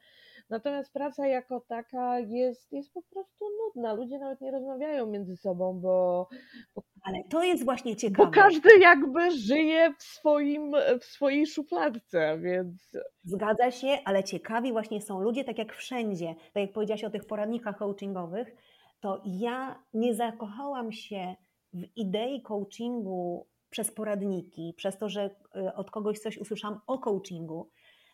Natomiast 0.50 0.94
praca 0.94 1.28
jako 1.28 1.60
taka 1.60 2.20
jest, 2.20 2.72
jest 2.72 2.94
po 2.94 3.02
prostu 3.02 3.46
nudna. 3.66 3.94
Ludzie 3.94 4.20
nawet 4.20 4.42
nie 4.42 4.52
rozmawiają 4.52 5.08
między 5.08 5.38
sobą, 5.38 5.80
bo, 5.80 6.28
bo 6.76 6.84
ale 7.02 7.24
to 7.30 7.44
jest 7.44 7.66
właśnie 7.66 7.96
ciekawe. 7.96 8.26
Bo 8.26 8.32
każdy 8.32 8.80
jakby 8.80 9.32
żyje 9.32 9.94
w, 10.00 10.04
swoim, 10.04 10.72
w 11.00 11.06
swojej 11.06 11.48
szufladce, 11.48 12.40
więc. 12.40 12.98
Zgadza 13.24 13.72
się, 13.72 13.98
ale 14.06 14.24
ciekawi 14.24 14.72
właśnie 14.72 15.02
są 15.02 15.22
ludzie, 15.22 15.44
tak 15.44 15.58
jak 15.58 15.74
wszędzie. 15.74 16.36
Tak 16.54 16.64
jak 16.64 16.74
powiedziałaś 16.74 17.04
o 17.04 17.10
tych 17.10 17.26
poradnikach 17.26 17.78
coachingowych, 17.78 18.56
to 19.00 19.22
ja 19.26 19.84
nie 19.94 20.16
zakochałam 20.16 20.92
się 20.92 21.36
w 21.74 21.84
idei 21.96 22.42
coachingu 22.42 23.48
przez 23.70 23.92
poradniki, 23.92 24.74
przez 24.78 24.98
to, 24.98 25.10
że 25.10 25.30
y, 25.56 25.74
od 25.74 25.92
kogoś 25.92 26.20
coś 26.20 26.38
usłyszałam 26.38 26.80
o 26.88 27.00
coachingu, 27.00 27.70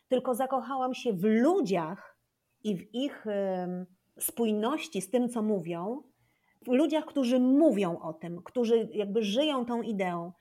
tylko 0.10 0.36
zakochałam 0.36 0.94
się 0.94 1.14
w 1.14 1.23
ludziach 1.23 2.18
i 2.64 2.76
w 2.76 2.95
ich 2.95 3.26
spójności 4.19 5.02
z 5.02 5.10
tym, 5.10 5.30
co 5.30 5.41
mówią, 5.41 6.03
w 6.61 6.68
ludziach, 6.68 7.06
którzy 7.06 7.40
mówią 7.40 7.99
o 7.99 8.14
tym, 8.14 8.41
którzy 8.44 8.90
jakby 8.94 9.23
żyją 9.23 9.65
tą 9.65 9.81
ideą. 9.81 10.31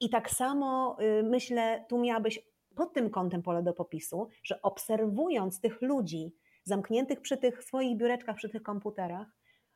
I 0.00 0.10
tak 0.10 0.30
samo 0.30 0.96
y, 1.00 1.22
myślę, 1.22 1.84
tu 1.88 1.98
miałabyś 1.98 2.40
pod 2.76 2.92
tym 2.92 3.10
kątem 3.10 3.42
pole 3.42 3.62
do 3.62 3.72
popisu, 3.72 4.28
że 4.42 4.62
obserwując 4.62 5.60
tych 5.60 5.82
ludzi 5.82 6.34
zamkniętych 6.64 7.20
przy 7.20 7.36
tych 7.36 7.64
swoich 7.64 7.96
biureczkach, 7.96 8.36
przy 8.36 8.48
tych 8.48 8.62
komputerach, 8.62 9.26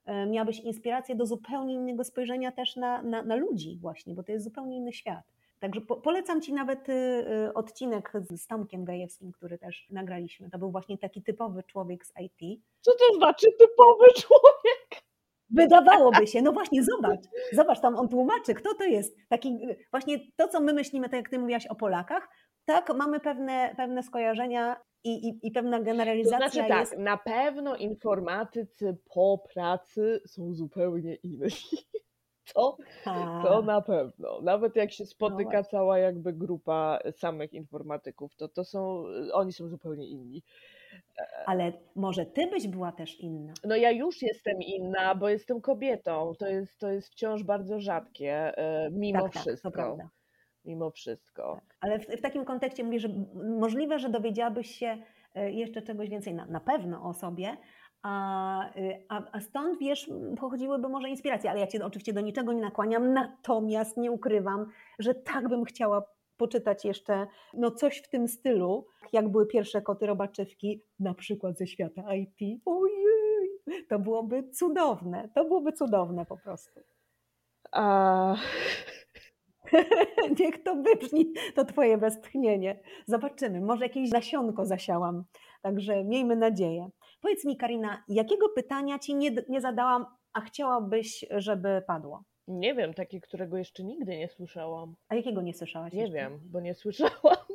y, 0.08 0.26
miałabyś 0.26 0.60
inspirację 0.60 1.16
do 1.16 1.26
zupełnie 1.26 1.74
innego 1.74 2.04
spojrzenia 2.04 2.52
też 2.52 2.76
na, 2.76 3.02
na, 3.02 3.22
na 3.22 3.36
ludzi 3.36 3.78
właśnie, 3.80 4.14
bo 4.14 4.22
to 4.22 4.32
jest 4.32 4.44
zupełnie 4.44 4.76
inny 4.76 4.92
świat. 4.92 5.24
Także 5.60 5.80
po, 5.80 5.96
polecam 5.96 6.40
Ci 6.40 6.52
nawet 6.52 6.88
y, 6.88 7.52
odcinek 7.54 8.12
z 8.30 8.46
Tomkiem 8.46 8.84
Gajewskim, 8.84 9.32
który 9.32 9.58
też 9.58 9.86
nagraliśmy. 9.90 10.50
To 10.50 10.58
był 10.58 10.70
właśnie 10.70 10.98
taki 10.98 11.22
typowy 11.22 11.62
człowiek 11.62 12.06
z 12.06 12.12
IT. 12.20 12.62
Co 12.80 12.92
to 12.92 13.14
znaczy 13.14 13.46
typowy 13.58 14.04
człowiek? 14.22 15.02
Wydawałoby 15.50 16.26
się, 16.26 16.42
no 16.42 16.52
właśnie, 16.52 16.84
zobacz, 16.84 17.20
zobacz, 17.52 17.80
tam 17.80 17.96
on 17.96 18.08
tłumaczy, 18.08 18.54
kto 18.54 18.74
to 18.74 18.84
jest. 18.84 19.16
Taki, 19.28 19.58
właśnie 19.90 20.18
to, 20.36 20.48
co 20.48 20.60
my 20.60 20.72
myślimy, 20.72 21.08
tak 21.08 21.20
jak 21.20 21.28
ty 21.28 21.38
mówiłaś 21.38 21.66
o 21.66 21.74
Polakach, 21.74 22.28
tak, 22.64 22.96
mamy 22.96 23.20
pewne, 23.20 23.74
pewne 23.76 24.02
skojarzenia 24.02 24.76
i, 25.04 25.28
i, 25.28 25.38
i 25.42 25.50
pewna 25.50 25.80
generalizacja 25.80 26.46
to 26.46 26.52
znaczy, 26.52 26.68
tak, 26.68 26.80
jest... 26.80 26.98
na 26.98 27.16
pewno 27.16 27.76
informatycy 27.76 28.96
po 29.14 29.44
pracy 29.54 30.20
są 30.26 30.54
zupełnie 30.54 31.14
inni. 31.14 31.48
To, 32.54 32.76
to 33.42 33.62
na 33.62 33.80
pewno. 33.80 34.40
Nawet 34.40 34.76
jak 34.76 34.92
się 34.92 35.06
spotyka 35.06 35.58
no 35.58 35.64
cała 35.64 35.98
jakby 35.98 36.32
grupa 36.32 36.98
samych 37.12 37.52
informatyków, 37.52 38.36
to, 38.36 38.48
to 38.48 38.64
są, 38.64 39.04
oni 39.32 39.52
są 39.52 39.68
zupełnie 39.68 40.06
inni. 40.06 40.42
Ale 41.46 41.72
może 41.96 42.26
ty 42.26 42.46
byś 42.46 42.68
była 42.68 42.92
też 42.92 43.20
inna? 43.20 43.52
No 43.64 43.76
ja 43.76 43.90
już 43.90 44.22
jestem 44.22 44.62
inna, 44.62 45.14
bo 45.14 45.28
jestem 45.28 45.60
kobietą. 45.60 46.32
To 46.38 46.46
jest, 46.46 46.78
to 46.78 46.90
jest 46.90 47.08
wciąż 47.08 47.42
bardzo 47.42 47.80
rzadkie, 47.80 48.58
e, 48.58 48.90
mimo 48.90 49.22
tak, 49.22 49.42
wszystko. 49.42 49.70
Tak, 49.70 50.06
mimo 50.64 50.90
wszystko. 50.90 51.54
Tak. 51.54 51.76
Ale 51.80 51.98
w, 51.98 52.06
w, 52.06 52.20
takim 52.20 52.44
kontekście 52.44 52.84
mówię, 52.84 53.00
że 53.00 53.08
możliwe, 53.58 53.98
że 53.98 54.08
dowiedziałabyś 54.08 54.70
się 54.70 54.98
e, 55.34 55.50
jeszcze 55.52 55.82
czegoś 55.82 56.08
więcej 56.08 56.34
na, 56.34 56.46
na 56.46 56.60
pewno 56.60 57.02
o 57.02 57.14
sobie, 57.14 57.56
a, 58.02 58.70
y, 58.76 59.04
a, 59.08 59.22
a, 59.32 59.40
stąd, 59.40 59.78
wiesz, 59.78 60.10
pochodziłyby 60.40 60.88
może 60.88 61.08
inspiracje, 61.08 61.50
ale 61.50 61.60
ja 61.60 61.66
Cię 61.66 61.84
oczywiście 61.84 62.12
do 62.12 62.20
niczego 62.20 62.52
nie 62.52 62.62
nakłaniam, 62.62 63.12
natomiast 63.12 63.96
nie 63.96 64.10
ukrywam, 64.10 64.66
że 64.98 65.14
tak 65.14 65.48
bym 65.48 65.64
chciała 65.64 66.02
poczytać 66.36 66.84
jeszcze 66.84 67.26
no 67.54 67.70
coś 67.70 67.98
w 67.98 68.08
tym 68.08 68.28
stylu, 68.28 68.86
jak 69.12 69.28
były 69.28 69.46
pierwsze 69.46 69.82
koty 69.82 70.06
robaczewki, 70.06 70.82
na 71.00 71.14
przykład 71.14 71.58
ze 71.58 71.66
świata 71.66 72.14
IT. 72.14 72.62
Ojej, 72.66 73.50
to 73.88 73.98
byłoby 73.98 74.50
cudowne, 74.50 75.28
to 75.34 75.44
byłoby 75.44 75.72
cudowne 75.72 76.26
po 76.26 76.36
prostu. 76.36 76.80
A... 77.72 78.34
Niech 80.40 80.62
to 80.62 80.74
wybrzmi, 80.74 81.32
to 81.54 81.64
twoje 81.64 81.98
westchnienie. 81.98 82.80
Zobaczymy, 83.06 83.60
może 83.60 83.84
jakieś 83.84 84.10
nasionko 84.10 84.66
zasiałam, 84.66 85.24
także 85.62 86.04
miejmy 86.04 86.36
nadzieję. 86.36 86.90
Powiedz 87.20 87.44
mi 87.44 87.56
Karina, 87.56 88.04
jakiego 88.08 88.48
pytania 88.48 88.98
ci 88.98 89.14
nie, 89.14 89.30
nie 89.48 89.60
zadałam, 89.60 90.06
a 90.32 90.40
chciałabyś, 90.40 91.24
żeby 91.30 91.82
padło? 91.86 92.24
Nie 92.48 92.74
wiem, 92.74 92.94
takie, 92.94 93.20
którego 93.20 93.56
jeszcze 93.56 93.84
nigdy 93.84 94.16
nie 94.16 94.28
słyszałam. 94.28 94.94
A 95.08 95.14
jakiego 95.14 95.42
nie 95.42 95.54
słyszałaś? 95.54 95.92
Nie 95.92 96.00
jeszcze? 96.00 96.14
wiem, 96.14 96.40
bo 96.44 96.60
nie 96.60 96.74
słyszałam. 96.74 97.12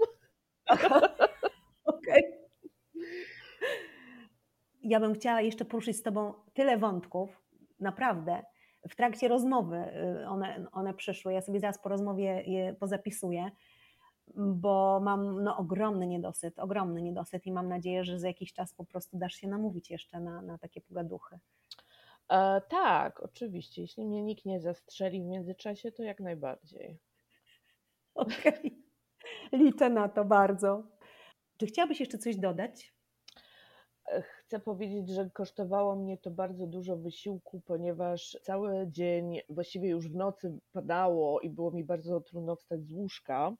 Okej. 1.86 2.24
Okay. 2.26 2.46
Ja 4.84 5.00
bym 5.00 5.14
chciała 5.14 5.42
jeszcze 5.42 5.66
poruszyć 5.66 5.98
z 5.98 6.04
Tobą 6.04 6.34
tyle 6.54 6.78
wątków, 6.78 7.42
naprawdę. 7.80 8.44
W 8.90 8.96
trakcie 8.96 9.28
rozmowy 9.28 9.78
y, 10.22 10.28
one, 10.28 10.66
one 10.72 10.94
przyszły. 10.94 11.34
Ja 11.34 11.42
sobie 11.42 11.60
zaraz 11.60 11.80
po 11.80 11.90
rozmowie 11.90 12.44
je 12.46 12.74
pozapisuję, 12.74 13.52
bo 14.36 15.00
mam 15.04 15.44
no, 15.44 15.58
ogromny 15.58 16.08
niedosyt, 16.08 16.60
ogromny 16.60 17.02
niedosyt 17.02 17.46
i 17.46 17.52
mam 17.52 17.70
nadzieję, 17.70 18.04
że 18.04 18.20
za 18.20 18.28
jakiś 18.28 18.54
czas 18.54 18.74
po 18.74 18.86
prostu 18.86 19.18
dasz 19.18 19.34
się 19.34 19.48
namówić 19.48 19.92
jeszcze 19.92 20.20
na, 20.20 20.42
na 20.42 20.58
takie 20.58 20.82
pogaduchy. 20.82 21.40
E, 22.30 22.62
tak, 22.70 23.20
oczywiście. 23.24 23.82
Jeśli 23.82 24.06
mnie 24.06 24.24
nikt 24.24 24.46
nie 24.46 24.62
zastrzeli 24.62 25.22
w 25.22 25.26
międzyczasie, 25.26 25.92
to 25.92 26.04
jak 26.04 26.20
najbardziej. 26.20 27.00
Okej. 28.16 28.54
Okay. 28.54 28.72
Liczę 29.52 29.90
na 29.90 30.10
to 30.10 30.26
bardzo. 30.26 30.84
Czy 31.58 31.66
chciałabyś 31.66 32.00
jeszcze 32.00 32.18
coś 32.18 32.38
dodać? 32.38 32.94
E, 34.08 34.22
chcę 34.22 34.60
powiedzieć, 34.60 35.10
że 35.10 35.30
kosztowało 35.30 35.96
mnie 35.96 36.18
to 36.18 36.32
bardzo 36.32 36.68
dużo 36.68 36.98
wysiłku, 36.98 37.62
ponieważ 37.66 38.38
cały 38.44 38.88
dzień, 38.92 39.40
właściwie 39.50 39.90
już 39.90 40.10
w 40.10 40.16
nocy 40.16 40.60
padało 40.72 41.40
i 41.42 41.50
było 41.50 41.72
mi 41.72 41.84
bardzo 41.84 42.22
trudno 42.22 42.56
wstać 42.56 42.88
z 42.88 42.92
łóżka, 42.92 43.56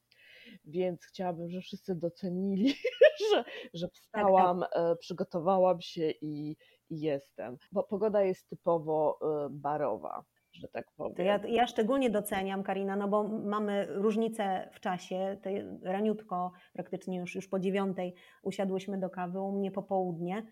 więc 0.66 1.06
chciałabym, 1.06 1.50
żeby 1.50 1.62
wszyscy 1.62 1.96
docenili, 1.96 2.74
że, 3.32 3.44
że 3.74 3.88
wstałam, 3.88 4.60
tak, 4.60 4.74
tak. 4.74 4.92
E, 4.92 4.96
przygotowałam 4.96 5.82
się 5.82 6.10
i, 6.10 6.58
i 6.90 7.00
jestem. 7.00 7.58
Bo 7.72 7.84
pogoda 7.84 8.22
jest 8.22 8.50
typowo 8.50 9.20
e, 9.22 9.50
barowa 9.50 10.26
że 10.56 10.68
tak 10.68 10.92
powiem. 10.98 11.28
Ja, 11.28 11.40
ja, 11.48 11.68
szczególnie 11.68 12.10
doceniam, 12.10 12.64
Karina, 12.64 12.96
no 12.96 13.08
bo 13.08 13.24
mamy 13.28 13.88
różnicę 13.90 14.70
w 14.74 14.80
czasie. 14.80 15.38
raniutko, 15.84 16.52
praktycznie 16.74 17.18
już, 17.18 17.36
już 17.36 17.48
po 17.48 17.60
dziewiątej 17.60 18.16
usiadłyśmy 18.44 18.98
do 18.98 19.10
kawy, 19.10 19.42
u 19.42 19.52
mnie 19.52 19.72
popołudnie. 19.72 20.46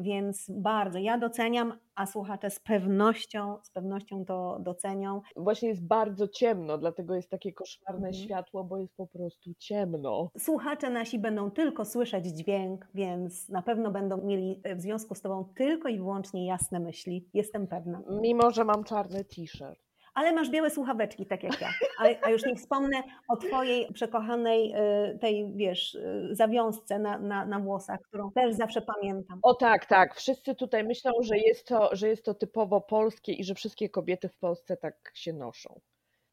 Więc 0.00 0.50
bardzo 0.50 0.98
ja 0.98 1.18
doceniam, 1.18 1.72
a 1.94 2.06
słuchacze 2.06 2.50
z 2.50 2.60
pewnością, 2.60 3.56
z 3.62 3.70
pewnością 3.70 4.24
to 4.24 4.58
docenią. 4.60 5.20
Właśnie 5.36 5.68
jest 5.68 5.86
bardzo 5.86 6.28
ciemno, 6.28 6.78
dlatego 6.78 7.14
jest 7.14 7.30
takie 7.30 7.52
koszmarne 7.52 8.08
mhm. 8.08 8.24
światło, 8.24 8.64
bo 8.64 8.78
jest 8.78 8.96
po 8.96 9.06
prostu 9.06 9.50
ciemno. 9.58 10.30
Słuchacze 10.38 10.90
nasi 10.90 11.18
będą 11.18 11.50
tylko 11.50 11.84
słyszeć 11.84 12.26
dźwięk, 12.26 12.86
więc 12.94 13.48
na 13.48 13.62
pewno 13.62 13.90
będą 13.90 14.22
mieli 14.24 14.62
w 14.76 14.80
związku 14.80 15.14
z 15.14 15.20
Tobą 15.20 15.44
tylko 15.56 15.88
i 15.88 15.98
wyłącznie 15.98 16.46
jasne 16.46 16.80
myśli. 16.80 17.28
Jestem 17.34 17.66
pewna. 17.66 18.02
Mimo, 18.22 18.50
że 18.50 18.64
mam 18.64 18.84
czarny 18.84 19.24
t-shirt 19.24 19.89
ale 20.20 20.32
masz 20.32 20.50
białe 20.50 20.70
słuchaweczki, 20.70 21.26
tak 21.26 21.42
jak 21.42 21.60
ja. 21.60 21.68
A, 21.98 22.26
a, 22.26 22.30
już 22.30 22.44
nie 22.44 22.56
wspomnę 22.56 23.02
o 23.28 23.36
twojej 23.36 23.92
przekochanej 23.92 24.74
y, 25.14 25.18
tej, 25.18 25.52
wiesz, 25.54 25.94
y, 25.94 26.28
zawiązce 26.32 26.98
na, 26.98 27.18
na, 27.18 27.46
na 27.46 27.60
włosach, 27.60 28.00
którą 28.08 28.30
też 28.32 28.54
zawsze 28.54 28.82
pamiętam. 28.82 29.38
O 29.42 29.54
tak, 29.54 29.86
tak. 29.86 30.14
Wszyscy 30.14 30.54
tutaj 30.54 30.84
myślą, 30.84 31.12
że 31.20 31.38
jest 31.38 31.66
to, 31.66 31.96
że 31.96 32.08
jest 32.08 32.24
to 32.24 32.34
typowo 32.34 32.80
polskie 32.80 33.32
i 33.32 33.44
że 33.44 33.54
wszystkie 33.54 33.88
kobiety 33.88 34.28
w 34.28 34.36
Polsce 34.36 34.76
tak 34.76 35.12
się 35.14 35.32
noszą. 35.32 35.80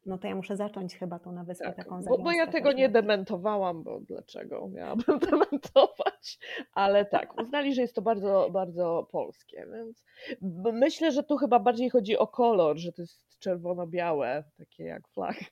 No 0.08 0.18
to 0.18 0.26
ja 0.28 0.34
muszę 0.34 0.56
zacząć 0.56 0.96
chyba 0.96 1.18
tu 1.18 1.32
na 1.32 1.44
wyspę 1.44 1.64
tak, 1.64 1.76
taką 1.76 2.02
bo, 2.02 2.18
bo 2.18 2.32
ja 2.32 2.46
tego 2.46 2.72
nie 2.72 2.88
dementowałam, 2.88 3.82
bo 3.82 4.00
dlaczego 4.00 4.68
miałabym 4.68 5.18
dementować? 5.30 6.38
Ale 6.74 7.04
tak, 7.04 7.42
uznali, 7.42 7.74
że 7.74 7.82
jest 7.82 7.94
to 7.94 8.02
bardzo, 8.02 8.48
bardzo 8.52 9.08
polskie, 9.12 9.66
więc 9.72 10.04
myślę, 10.72 11.12
że 11.12 11.22
tu 11.22 11.36
chyba 11.36 11.58
bardziej 11.58 11.90
chodzi 11.90 12.18
o 12.18 12.26
kolor, 12.26 12.78
że 12.78 12.92
to 12.92 13.02
jest 13.02 13.38
czerwono-białe, 13.38 14.44
takie 14.58 14.84
jak 14.84 15.08
flaga. 15.08 15.46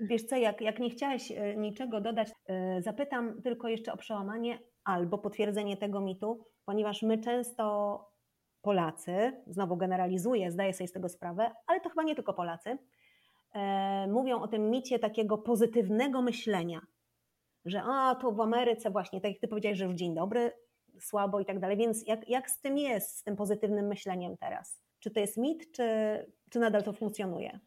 Wiesz 0.00 0.22
co, 0.22 0.36
jak, 0.36 0.60
jak 0.60 0.78
nie 0.78 0.90
chciałaś 0.90 1.32
e, 1.32 1.56
niczego 1.56 2.00
dodać, 2.00 2.28
e, 2.46 2.82
zapytam 2.82 3.42
tylko 3.42 3.68
jeszcze 3.68 3.92
o 3.92 3.96
przełamanie 3.96 4.58
albo 4.84 5.18
potwierdzenie 5.18 5.76
tego 5.76 6.00
mitu, 6.00 6.44
ponieważ 6.64 7.02
my 7.02 7.18
często 7.18 7.98
Polacy, 8.62 9.32
znowu 9.46 9.76
generalizuję, 9.76 10.50
zdaję 10.50 10.74
sobie 10.74 10.88
z 10.88 10.92
tego 10.92 11.08
sprawę, 11.08 11.50
ale 11.66 11.80
to 11.80 11.88
chyba 11.88 12.02
nie 12.02 12.14
tylko 12.14 12.34
Polacy, 12.34 12.78
mówią 14.08 14.40
o 14.40 14.48
tym 14.48 14.70
micie 14.70 14.98
takiego 14.98 15.38
pozytywnego 15.38 16.22
myślenia, 16.22 16.80
że 17.64 17.82
a 17.82 18.14
to 18.14 18.32
w 18.32 18.40
Ameryce 18.40 18.90
właśnie, 18.90 19.20
tak 19.20 19.30
jak 19.30 19.40
ty 19.40 19.48
powiedziałeś, 19.48 19.78
że 19.78 19.84
już 19.84 19.94
dzień 19.94 20.14
dobry, 20.14 20.52
słabo 21.00 21.40
i 21.40 21.44
tak 21.44 21.60
dalej, 21.60 21.76
więc 21.76 22.06
jak, 22.06 22.28
jak 22.28 22.50
z 22.50 22.60
tym 22.60 22.78
jest, 22.78 23.18
z 23.18 23.22
tym 23.22 23.36
pozytywnym 23.36 23.86
myśleniem 23.86 24.36
teraz? 24.36 24.82
Czy 24.98 25.10
to 25.10 25.20
jest 25.20 25.36
mit, 25.36 25.72
czy, 25.72 25.82
czy 26.50 26.58
nadal 26.58 26.82
to 26.82 26.92
funkcjonuje? 26.92 27.60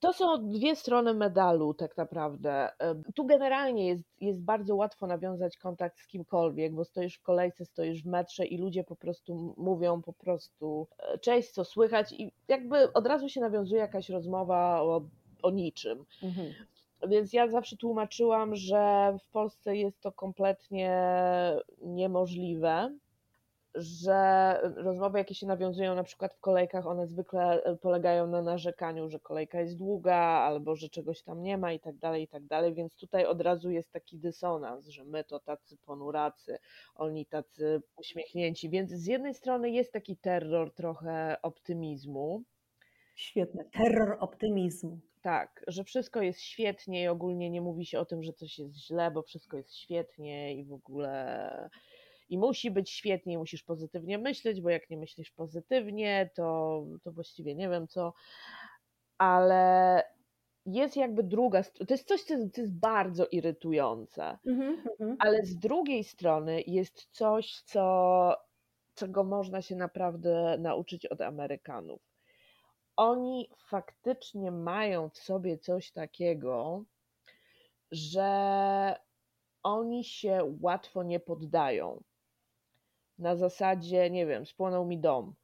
To 0.00 0.12
są 0.12 0.50
dwie 0.50 0.76
strony 0.76 1.14
medalu, 1.14 1.74
tak 1.74 1.96
naprawdę. 1.96 2.68
Tu 3.14 3.24
generalnie 3.24 3.86
jest, 3.86 4.04
jest 4.20 4.42
bardzo 4.42 4.76
łatwo 4.76 5.06
nawiązać 5.06 5.56
kontakt 5.56 5.98
z 5.98 6.06
kimkolwiek, 6.06 6.74
bo 6.74 6.84
stoisz 6.84 7.16
w 7.16 7.22
kolejce, 7.22 7.64
stoisz 7.64 8.02
w 8.02 8.06
metrze 8.06 8.46
i 8.46 8.58
ludzie 8.58 8.84
po 8.84 8.96
prostu 8.96 9.54
mówią 9.56 10.02
po 10.02 10.12
prostu 10.12 10.88
e, 10.98 11.18
cześć, 11.18 11.50
co 11.50 11.64
słychać, 11.64 12.12
i 12.12 12.32
jakby 12.48 12.92
od 12.92 13.06
razu 13.06 13.28
się 13.28 13.40
nawiązuje 13.40 13.80
jakaś 13.80 14.08
rozmowa 14.08 14.82
o, 14.82 15.02
o 15.42 15.50
niczym. 15.50 16.04
Mhm. 16.22 16.52
Więc 17.08 17.32
ja 17.32 17.48
zawsze 17.48 17.76
tłumaczyłam, 17.76 18.56
że 18.56 19.16
w 19.24 19.30
Polsce 19.30 19.76
jest 19.76 20.00
to 20.00 20.12
kompletnie 20.12 21.18
niemożliwe 21.80 22.98
że 23.74 24.58
rozmowy, 24.76 25.18
jakie 25.18 25.34
się 25.34 25.46
nawiązują 25.46 25.94
na 25.94 26.04
przykład 26.04 26.34
w 26.34 26.40
kolejkach, 26.40 26.86
one 26.86 27.06
zwykle 27.06 27.64
e, 27.64 27.76
polegają 27.76 28.26
na 28.26 28.42
narzekaniu, 28.42 29.08
że 29.08 29.20
kolejka 29.20 29.60
jest 29.60 29.78
długa 29.78 30.16
albo 30.16 30.76
że 30.76 30.88
czegoś 30.88 31.22
tam 31.22 31.42
nie 31.42 31.58
ma 31.58 31.72
i 31.72 31.80
tak 31.80 31.96
dalej, 31.96 32.22
i 32.22 32.28
tak 32.28 32.46
dalej, 32.46 32.74
więc 32.74 32.96
tutaj 32.96 33.26
od 33.26 33.40
razu 33.40 33.70
jest 33.70 33.92
taki 33.92 34.18
dysonans, 34.18 34.86
że 34.86 35.04
my 35.04 35.24
to 35.24 35.40
tacy 35.40 35.76
ponuracy, 35.76 36.58
oni 36.94 37.26
tacy 37.26 37.82
uśmiechnięci, 37.96 38.70
więc 38.70 38.90
z 38.90 39.06
jednej 39.06 39.34
strony 39.34 39.70
jest 39.70 39.92
taki 39.92 40.16
terror 40.16 40.74
trochę 40.74 41.36
optymizmu. 41.42 42.42
Świetne, 43.16 43.64
terror 43.64 44.16
optymizmu. 44.20 44.98
Tak, 45.22 45.64
że 45.66 45.84
wszystko 45.84 46.22
jest 46.22 46.40
świetnie 46.40 47.02
i 47.02 47.08
ogólnie 47.08 47.50
nie 47.50 47.60
mówi 47.60 47.86
się 47.86 47.98
o 48.00 48.04
tym, 48.04 48.22
że 48.22 48.32
coś 48.32 48.58
jest 48.58 48.76
źle, 48.76 49.10
bo 49.10 49.22
wszystko 49.22 49.56
jest 49.56 49.74
świetnie 49.74 50.54
i 50.54 50.64
w 50.64 50.72
ogóle 50.72 51.70
i 52.32 52.38
musi 52.38 52.70
być 52.70 52.90
świetnie, 52.90 53.38
musisz 53.38 53.62
pozytywnie 53.62 54.18
myśleć, 54.18 54.60
bo 54.60 54.70
jak 54.70 54.90
nie 54.90 54.96
myślisz 54.96 55.30
pozytywnie, 55.30 56.30
to, 56.34 56.84
to 57.02 57.12
właściwie 57.12 57.54
nie 57.54 57.68
wiem 57.68 57.88
co, 57.88 58.12
ale 59.18 60.02
jest 60.66 60.96
jakby 60.96 61.22
druga, 61.22 61.62
to 61.62 61.94
jest 61.94 62.08
coś, 62.08 62.22
co 62.22 62.34
jest 62.34 62.78
bardzo 62.78 63.26
irytujące, 63.26 64.38
mm 64.46 64.84
-hmm. 65.00 65.16
ale 65.18 65.44
z 65.44 65.58
drugiej 65.58 66.04
strony 66.04 66.62
jest 66.66 67.08
coś, 67.10 67.62
co, 67.64 68.36
czego 68.94 69.24
można 69.24 69.62
się 69.62 69.76
naprawdę 69.76 70.56
nauczyć 70.58 71.06
od 71.06 71.20
Amerykanów. 71.20 72.02
Oni 72.96 73.50
faktycznie 73.68 74.50
mają 74.50 75.08
w 75.08 75.18
sobie 75.18 75.58
coś 75.58 75.92
takiego, 75.92 76.84
że 77.90 78.32
oni 79.62 80.04
się 80.04 80.56
łatwo 80.60 81.02
nie 81.02 81.20
poddają 81.20 82.02
na 83.22 83.36
zasadzie, 83.36 84.10
nie 84.10 84.26
wiem, 84.26 84.46
spłonął 84.46 84.86
mi 84.86 84.98
dom. 84.98 85.34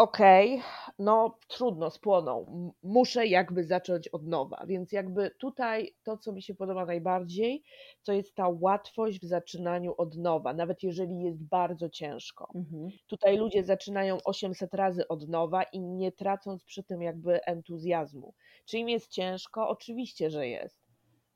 Okej, 0.00 0.54
okay, 0.54 0.94
no 0.98 1.38
trudno, 1.48 1.90
spłonął. 1.90 2.72
Muszę 2.82 3.26
jakby 3.26 3.64
zacząć 3.64 4.08
od 4.08 4.26
nowa. 4.26 4.64
Więc 4.66 4.92
jakby 4.92 5.30
tutaj 5.38 5.94
to, 6.02 6.16
co 6.16 6.32
mi 6.32 6.42
się 6.42 6.54
podoba 6.54 6.86
najbardziej, 6.86 7.62
to 8.04 8.12
jest 8.12 8.34
ta 8.34 8.48
łatwość 8.60 9.20
w 9.20 9.24
zaczynaniu 9.24 9.94
od 9.98 10.16
nowa, 10.16 10.54
nawet 10.54 10.82
jeżeli 10.82 11.20
jest 11.20 11.44
bardzo 11.44 11.88
ciężko. 11.88 12.52
Mhm. 12.54 12.88
Tutaj 13.06 13.36
ludzie 13.36 13.64
zaczynają 13.64 14.18
800 14.24 14.74
razy 14.74 15.08
od 15.08 15.28
nowa 15.28 15.62
i 15.62 15.80
nie 15.80 16.12
tracąc 16.12 16.64
przy 16.64 16.82
tym 16.82 17.02
jakby 17.02 17.44
entuzjazmu. 17.44 18.34
Czy 18.64 18.78
im 18.78 18.88
jest 18.88 19.10
ciężko? 19.10 19.68
Oczywiście, 19.68 20.30
że 20.30 20.48
jest. 20.48 20.80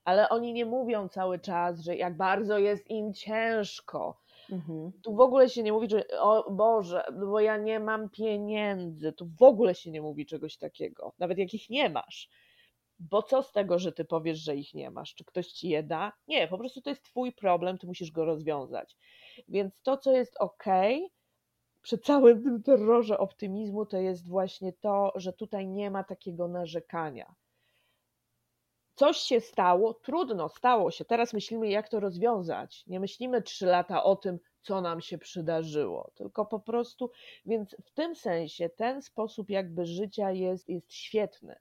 Ale 0.05 0.29
oni 0.29 0.53
nie 0.53 0.67
mówią 0.67 1.09
cały 1.09 1.39
czas, 1.39 1.81
że 1.81 1.97
jak 1.97 2.17
bardzo 2.17 2.59
jest 2.59 2.91
im 2.91 3.15
ciężko 3.15 4.24
Mhm. 4.51 4.93
Tu 5.03 5.15
w 5.15 5.21
ogóle 5.21 5.49
się 5.49 5.63
nie 5.63 5.73
mówi, 5.73 5.89
że 5.91 6.05
o 6.21 6.51
Boże, 6.51 7.05
bo 7.13 7.41
ja 7.41 7.57
nie 7.57 7.81
mam 7.81 8.11
pieniędzy. 8.11 9.13
Tu 9.13 9.27
w 9.39 9.43
ogóle 9.43 9.75
się 9.75 9.91
nie 9.91 10.03
mówi 10.03 10.27
czegoś 10.27 10.57
takiego, 10.57 11.13
nawet 11.19 11.39
jak 11.39 11.55
ich 11.55 11.71
nie 11.71 11.91
masz. 11.91 12.29
Bo 12.99 13.23
co 13.23 13.43
z 13.43 13.53
tego, 13.53 13.79
że 13.79 13.93
ty 13.93 14.05
powiesz, 14.05 14.39
że 14.39 14.57
ich 14.57 14.75
nie 14.75 14.91
masz? 14.91 15.15
Czy 15.15 15.25
ktoś 15.25 15.47
ci 15.47 15.69
je 15.69 15.83
da? 15.83 16.13
Nie, 16.29 16.49
po 16.49 16.59
prostu 16.59 16.81
to 16.81 16.91
jest 16.91 17.05
twój 17.05 17.33
problem, 17.33 17.79
ty 17.79 17.87
musisz 17.87 18.11
go 18.11 18.25
rozwiązać. 18.25 18.97
Więc 19.49 19.83
to, 19.83 19.97
co 19.97 20.13
jest 20.13 20.37
ok 20.41 20.65
przy 21.83 21.99
całym 21.99 22.43
tym 22.43 22.63
terrorze 22.63 23.19
optymizmu, 23.19 23.87
to 23.87 23.97
jest 23.99 24.29
właśnie 24.29 24.73
to, 24.73 25.13
że 25.15 25.33
tutaj 25.33 25.69
nie 25.69 25.91
ma 25.91 26.05
takiego 26.05 26.49
narzekania 26.49 27.35
coś 28.95 29.17
się 29.17 29.41
stało, 29.41 29.95
trudno, 29.95 30.49
stało 30.49 30.91
się. 30.91 31.05
Teraz 31.05 31.33
myślimy, 31.33 31.69
jak 31.69 31.89
to 31.89 32.01
rozwiązać. 32.01 32.85
Nie 32.87 33.01
myślimy 33.01 33.43
trzy 33.43 33.67
lata 33.67 34.05
o 34.05 34.17
tym, 34.17 34.39
co 34.63 34.81
nam 34.81 35.01
się 35.01 35.19
przydarzyło, 35.19 36.11
tylko 36.15 36.47
po 36.47 36.61
prostu, 36.61 37.11
więc 37.47 37.77
w 37.85 37.91
tym 37.91 38.17
sensie 38.17 38.69
ten 38.69 39.03
sposób 39.03 39.51
jakby 39.51 39.87
życia 39.87 40.31
jest, 40.31 40.69
jest 40.69 40.93
świetny, 40.93 41.57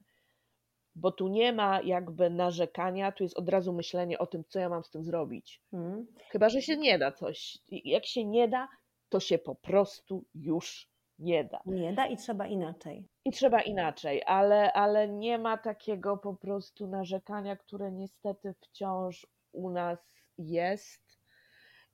bo 0.94 1.12
tu 1.12 1.28
nie 1.28 1.52
ma 1.52 1.80
jakby 1.82 2.30
narzekania, 2.30 3.12
tu 3.12 3.22
jest 3.22 3.38
od 3.38 3.48
razu 3.48 3.72
myślenie 3.72 4.18
o 4.18 4.26
tym, 4.26 4.44
co 4.48 4.58
ja 4.58 4.68
mam 4.68 4.84
z 4.84 4.90
tym 4.90 5.04
zrobić. 5.04 5.62
Hmm. 5.70 6.06
Chyba, 6.30 6.48
że 6.48 6.62
się 6.62 6.76
nie 6.76 6.98
da 6.98 7.12
coś. 7.12 7.58
Jak 7.68 8.06
się 8.06 8.24
nie 8.24 8.48
da, 8.48 8.68
to 9.08 9.20
się 9.20 9.38
po 9.38 9.54
prostu 9.54 10.24
już 10.34 10.93
nie 11.18 11.44
da. 11.44 11.60
Nie 11.66 11.92
da 11.92 12.06
i 12.06 12.16
trzeba 12.16 12.46
inaczej. 12.46 13.08
I 13.24 13.32
trzeba 13.32 13.62
inaczej, 13.62 14.22
ale, 14.26 14.72
ale 14.72 15.08
nie 15.08 15.38
ma 15.38 15.58
takiego 15.58 16.16
po 16.16 16.34
prostu 16.34 16.86
narzekania, 16.86 17.56
które 17.56 17.92
niestety 17.92 18.54
wciąż 18.60 19.26
u 19.52 19.70
nas 19.70 20.14
jest. 20.38 21.04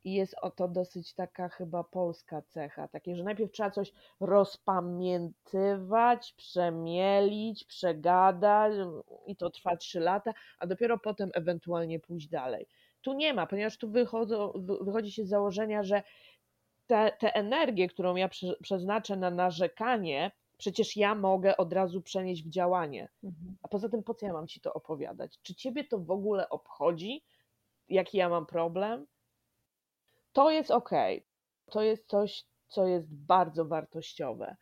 I 0.04 0.14
jest 0.14 0.34
oto 0.42 0.68
dosyć 0.68 1.14
taka 1.14 1.48
chyba 1.48 1.84
polska 1.84 2.42
cecha, 2.42 2.88
takie, 2.88 3.16
że 3.16 3.24
najpierw 3.24 3.52
trzeba 3.52 3.70
coś 3.70 3.92
rozpamiętywać, 4.20 6.32
przemielić, 6.32 7.64
przegadać 7.64 8.72
i 9.26 9.36
to 9.36 9.50
trwa 9.50 9.76
trzy 9.76 10.00
lata, 10.00 10.34
a 10.58 10.66
dopiero 10.66 10.98
potem 10.98 11.30
ewentualnie 11.34 12.00
pójść 12.00 12.28
dalej. 12.28 12.66
Tu 13.02 13.12
nie 13.12 13.34
ma, 13.34 13.46
ponieważ 13.46 13.78
tu 13.78 13.90
wychodzą, 13.90 14.52
wychodzi 14.80 15.12
się 15.12 15.24
z 15.24 15.28
założenia, 15.28 15.82
że 15.82 16.02
tę 16.90 17.10
te, 17.10 17.16
te 17.18 17.34
energię, 17.34 17.88
którą 17.88 18.16
ja 18.16 18.28
prze, 18.28 18.56
przeznaczę 18.62 19.16
na 19.16 19.30
narzekanie, 19.30 20.30
przecież 20.58 20.96
ja 20.96 21.14
mogę 21.14 21.56
od 21.56 21.72
razu 21.72 22.02
przenieść 22.02 22.42
w 22.42 22.50
działanie. 22.50 23.08
Mhm. 23.24 23.56
A 23.62 23.68
poza 23.68 23.88
tym, 23.88 24.02
po 24.02 24.14
co 24.14 24.26
ja 24.26 24.32
mam 24.32 24.46
ci 24.46 24.60
to 24.60 24.72
opowiadać? 24.72 25.38
Czy 25.42 25.54
ciebie 25.54 25.84
to 25.84 25.98
w 25.98 26.10
ogóle 26.10 26.48
obchodzi, 26.48 27.24
jaki 27.88 28.18
ja 28.18 28.28
mam 28.28 28.46
problem? 28.46 29.06
To 30.32 30.50
jest 30.50 30.70
ok. 30.70 30.90
To 31.70 31.82
jest 31.82 32.08
coś, 32.08 32.44
co 32.68 32.86
jest 32.86 33.14
bardzo 33.14 33.64
wartościowe. 33.64 34.56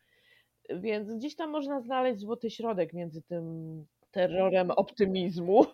Więc 0.69 1.13
gdzieś 1.13 1.35
tam 1.35 1.49
można 1.49 1.81
znaleźć 1.81 2.19
złoty 2.19 2.49
środek 2.49 2.93
między 2.93 3.21
tym 3.21 3.85
terrorem 4.11 4.71
optymizmu. 4.71 5.65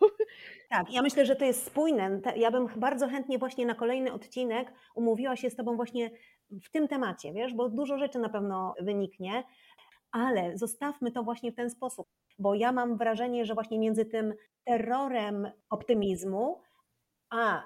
Tak, 0.69 0.93
ja 0.93 1.01
myślę, 1.01 1.25
że 1.25 1.35
to 1.35 1.45
jest 1.45 1.65
spójne. 1.65 2.21
Ja 2.35 2.51
bym 2.51 2.67
bardzo 2.75 3.07
chętnie 3.07 3.37
właśnie 3.37 3.65
na 3.65 3.75
kolejny 3.75 4.13
odcinek 4.13 4.73
umówiła 4.95 5.35
się 5.35 5.49
z 5.49 5.55
Tobą 5.55 5.75
właśnie 5.75 6.11
w 6.51 6.69
tym 6.69 6.87
temacie, 6.87 7.33
wiesz, 7.33 7.53
bo 7.53 7.69
dużo 7.69 7.97
rzeczy 7.97 8.19
na 8.19 8.29
pewno 8.29 8.73
wyniknie, 8.79 9.43
ale 10.11 10.57
zostawmy 10.57 11.11
to 11.11 11.23
właśnie 11.23 11.51
w 11.51 11.55
ten 11.55 11.69
sposób, 11.69 12.07
bo 12.39 12.55
ja 12.55 12.71
mam 12.71 12.97
wrażenie, 12.97 13.45
że 13.45 13.53
właśnie 13.53 13.79
między 13.79 14.05
tym 14.05 14.33
terrorem 14.63 15.51
optymizmu, 15.69 16.61
a 17.29 17.65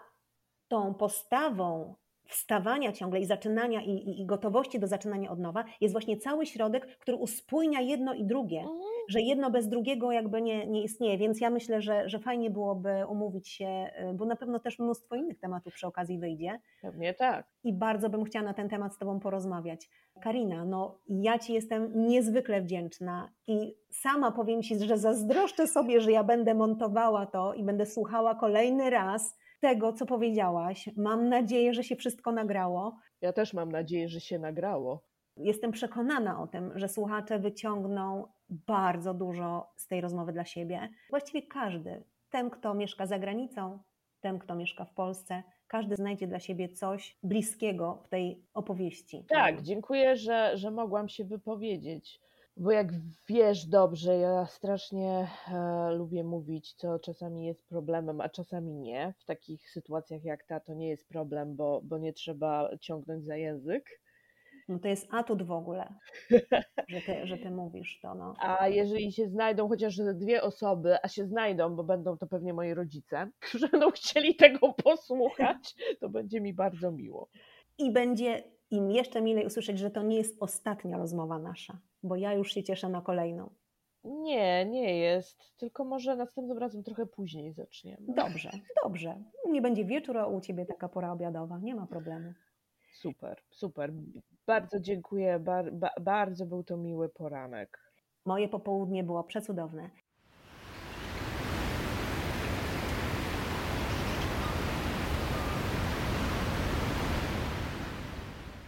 tą 0.67 0.93
postawą 0.93 1.95
wstawania 2.29 2.91
ciągle 2.91 3.19
i 3.19 3.25
zaczynania 3.25 3.81
i, 3.81 3.89
i, 3.89 4.21
i, 4.21 4.25
gotowości 4.25 4.79
do 4.79 4.87
zaczynania 4.87 5.31
od 5.31 5.39
nowa 5.39 5.63
jest 5.81 5.93
właśnie 5.93 6.17
cały 6.17 6.45
środek, 6.45 6.97
który 6.97 7.17
uspójnia 7.17 7.81
jedno 7.81 8.13
i 8.13 8.25
drugie, 8.25 8.59
mhm. 8.59 8.79
że 9.09 9.21
jedno 9.21 9.51
bez 9.51 9.67
drugiego 9.67 10.11
jakby 10.11 10.41
nie, 10.41 10.67
nie 10.67 10.83
istnieje, 10.83 11.17
więc 11.17 11.41
ja 11.41 11.49
myślę, 11.49 11.81
że, 11.81 12.09
że 12.09 12.19
fajnie 12.19 12.49
byłoby 12.49 13.05
umówić 13.09 13.49
się, 13.49 13.89
y, 14.11 14.13
bo 14.13 14.25
na 14.25 14.35
pewno 14.35 14.59
też 14.59 14.79
mnóstwo 14.79 15.15
innych 15.15 15.39
tematów 15.39 15.73
przy 15.73 15.87
okazji 15.87 16.19
wyjdzie. 16.19 16.59
Pewnie 16.81 17.13
tak. 17.13 17.47
I 17.63 17.73
bardzo 17.73 18.09
bym 18.09 18.23
chciała 18.23 18.45
na 18.45 18.53
ten 18.53 18.69
temat 18.69 18.93
z 18.93 18.97
Tobą 18.97 19.19
porozmawiać. 19.19 19.89
Karina, 20.21 20.65
no 20.65 20.99
ja 21.07 21.39
Ci 21.39 21.53
jestem 21.53 22.07
niezwykle 22.07 22.61
wdzięczna 22.61 23.29
i 23.47 23.75
sama 23.91 24.31
powiem 24.31 24.61
Ci, 24.61 24.79
że 24.79 24.97
zazdroszczę 24.97 25.67
sobie, 25.67 26.01
że 26.01 26.11
ja 26.11 26.23
będę 26.23 26.53
montowała 26.53 27.25
to 27.25 27.53
i 27.53 27.63
będę 27.63 27.85
słuchała 27.85 28.35
kolejny 28.35 28.89
raz, 28.89 29.37
tego, 29.59 29.93
co 29.93 30.05
powiedziałaś. 30.05 30.89
Mam 30.97 31.29
nadzieję, 31.29 31.73
że 31.73 31.83
się 31.83 31.95
wszystko 31.95 32.31
nagrało. 32.31 32.97
Ja 33.21 33.33
też 33.33 33.53
mam 33.53 33.71
nadzieję, 33.71 34.09
że 34.09 34.19
się 34.21 34.39
nagrało. 34.39 35.03
Jestem 35.37 35.71
przekonana 35.71 36.41
o 36.41 36.47
tym, 36.47 36.71
że 36.75 36.87
słuchacze 36.87 37.39
wyciągną 37.39 38.27
bardzo 38.49 39.13
dużo 39.13 39.73
z 39.75 39.87
tej 39.87 40.01
rozmowy 40.01 40.33
dla 40.33 40.45
siebie. 40.45 40.89
Właściwie 41.09 41.41
każdy, 41.41 42.03
ten, 42.29 42.49
kto 42.49 42.73
mieszka 42.73 43.05
za 43.05 43.19
granicą, 43.19 43.79
ten, 44.21 44.39
kto 44.39 44.55
mieszka 44.55 44.85
w 44.85 44.93
Polsce, 44.93 45.43
każdy 45.67 45.95
znajdzie 45.95 46.27
dla 46.27 46.39
siebie 46.39 46.69
coś 46.69 47.17
bliskiego 47.23 48.01
w 48.03 48.07
tej 48.07 48.43
opowieści. 48.53 49.25
Tak, 49.29 49.61
dziękuję, 49.61 50.15
że, 50.15 50.57
że 50.57 50.71
mogłam 50.71 51.09
się 51.09 51.25
wypowiedzieć. 51.25 52.21
Bo 52.57 52.71
jak 52.71 52.91
wiesz 53.29 53.65
dobrze, 53.65 54.17
ja 54.17 54.45
strasznie 54.45 55.27
e, 55.51 55.91
lubię 55.91 56.23
mówić, 56.23 56.73
co 56.73 56.99
czasami 56.99 57.45
jest 57.45 57.69
problemem, 57.69 58.21
a 58.21 58.29
czasami 58.29 58.73
nie. 58.75 59.13
W 59.17 59.25
takich 59.25 59.69
sytuacjach 59.69 60.23
jak 60.23 60.43
ta 60.43 60.59
to 60.59 60.73
nie 60.73 60.89
jest 60.89 61.07
problem, 61.07 61.55
bo, 61.55 61.81
bo 61.83 61.97
nie 61.97 62.13
trzeba 62.13 62.69
ciągnąć 62.81 63.25
za 63.25 63.35
język. 63.35 63.99
No 64.69 64.79
to 64.79 64.87
jest 64.87 65.07
atut 65.13 65.43
w 65.43 65.51
ogóle, 65.51 65.93
że 66.87 67.01
ty, 67.01 67.27
że 67.27 67.37
ty 67.37 67.51
mówisz 67.51 67.99
to. 68.01 68.15
No. 68.15 68.33
A 68.39 68.67
jeżeli 68.67 69.11
się 69.11 69.27
znajdą 69.27 69.67
chociaż 69.67 69.97
dwie 69.97 70.41
osoby, 70.41 70.97
a 71.03 71.07
się 71.07 71.25
znajdą, 71.25 71.75
bo 71.75 71.83
będą 71.83 72.17
to 72.17 72.27
pewnie 72.27 72.53
moi 72.53 72.73
rodzice, 72.73 73.29
którzy 73.49 73.67
będą 73.67 73.91
chcieli 73.91 74.35
tego 74.35 74.73
posłuchać, 74.73 75.75
to 75.99 76.09
będzie 76.09 76.41
mi 76.41 76.53
bardzo 76.53 76.91
miło. 76.91 77.29
I 77.77 77.91
będzie 77.91 78.43
im 78.71 78.91
jeszcze 78.91 79.21
milej 79.21 79.45
usłyszeć, 79.45 79.79
że 79.79 79.91
to 79.91 80.03
nie 80.03 80.17
jest 80.17 80.43
ostatnia 80.43 80.97
rozmowa 80.97 81.39
nasza, 81.39 81.79
bo 82.03 82.15
ja 82.15 82.33
już 82.33 82.53
się 82.53 82.63
cieszę 82.63 82.89
na 82.89 83.01
kolejną. 83.01 83.49
Nie, 84.03 84.65
nie 84.65 84.97
jest, 84.97 85.57
tylko 85.57 85.85
może 85.85 86.15
następnym 86.15 86.57
razem 86.57 86.83
trochę 86.83 87.05
później 87.05 87.53
zaczniemy. 87.53 88.13
Dobrze, 88.15 88.51
dobrze. 88.83 89.23
Nie 89.49 89.61
będzie 89.61 89.85
wieczór, 89.85 90.17
a 90.17 90.27
u 90.27 90.41
Ciebie 90.41 90.65
taka 90.65 90.89
pora 90.89 91.11
obiadowa, 91.11 91.59
nie 91.59 91.75
ma 91.75 91.87
problemu. 91.87 92.33
Super, 92.93 93.41
super. 93.49 93.93
Bardzo 94.45 94.79
dziękuję, 94.79 95.39
bar, 95.39 95.73
ba, 95.73 95.89
bardzo 96.01 96.45
był 96.45 96.63
to 96.63 96.77
miły 96.77 97.09
poranek. 97.09 97.93
Moje 98.25 98.49
popołudnie 98.49 99.03
było 99.03 99.23
przecudowne. 99.23 99.89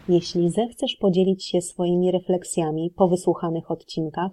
Jeśli 0.09 0.49
zechcesz 0.49 0.95
podzielić 0.95 1.45
się 1.45 1.61
swoimi 1.61 2.11
refleksjami 2.11 2.93
po 2.95 3.07
wysłuchanych 3.07 3.71
odcinkach, 3.71 4.31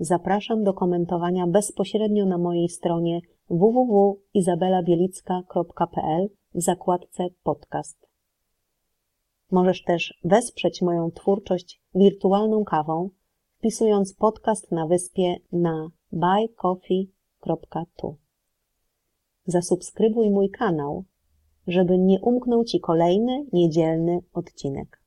zapraszam 0.00 0.64
do 0.64 0.74
komentowania 0.74 1.46
bezpośrednio 1.46 2.26
na 2.26 2.38
mojej 2.38 2.68
stronie 2.68 3.20
www.izabelabielicka.pl 3.50 6.28
w 6.54 6.62
zakładce 6.62 7.28
podcast. 7.42 8.06
Możesz 9.50 9.84
też 9.84 10.20
wesprzeć 10.24 10.82
moją 10.82 11.10
twórczość 11.10 11.82
wirtualną 11.94 12.64
kawą, 12.64 13.10
wpisując 13.58 14.14
podcast 14.14 14.72
na 14.72 14.86
wyspie 14.86 15.36
na 15.52 15.90
buycoffee.tu. 16.12 18.16
Zasubskrybuj 19.46 20.30
mój 20.30 20.50
kanał, 20.50 21.04
żeby 21.66 21.98
nie 21.98 22.20
umknął 22.20 22.64
Ci 22.64 22.80
kolejny 22.80 23.46
niedzielny 23.52 24.20
odcinek. 24.32 25.01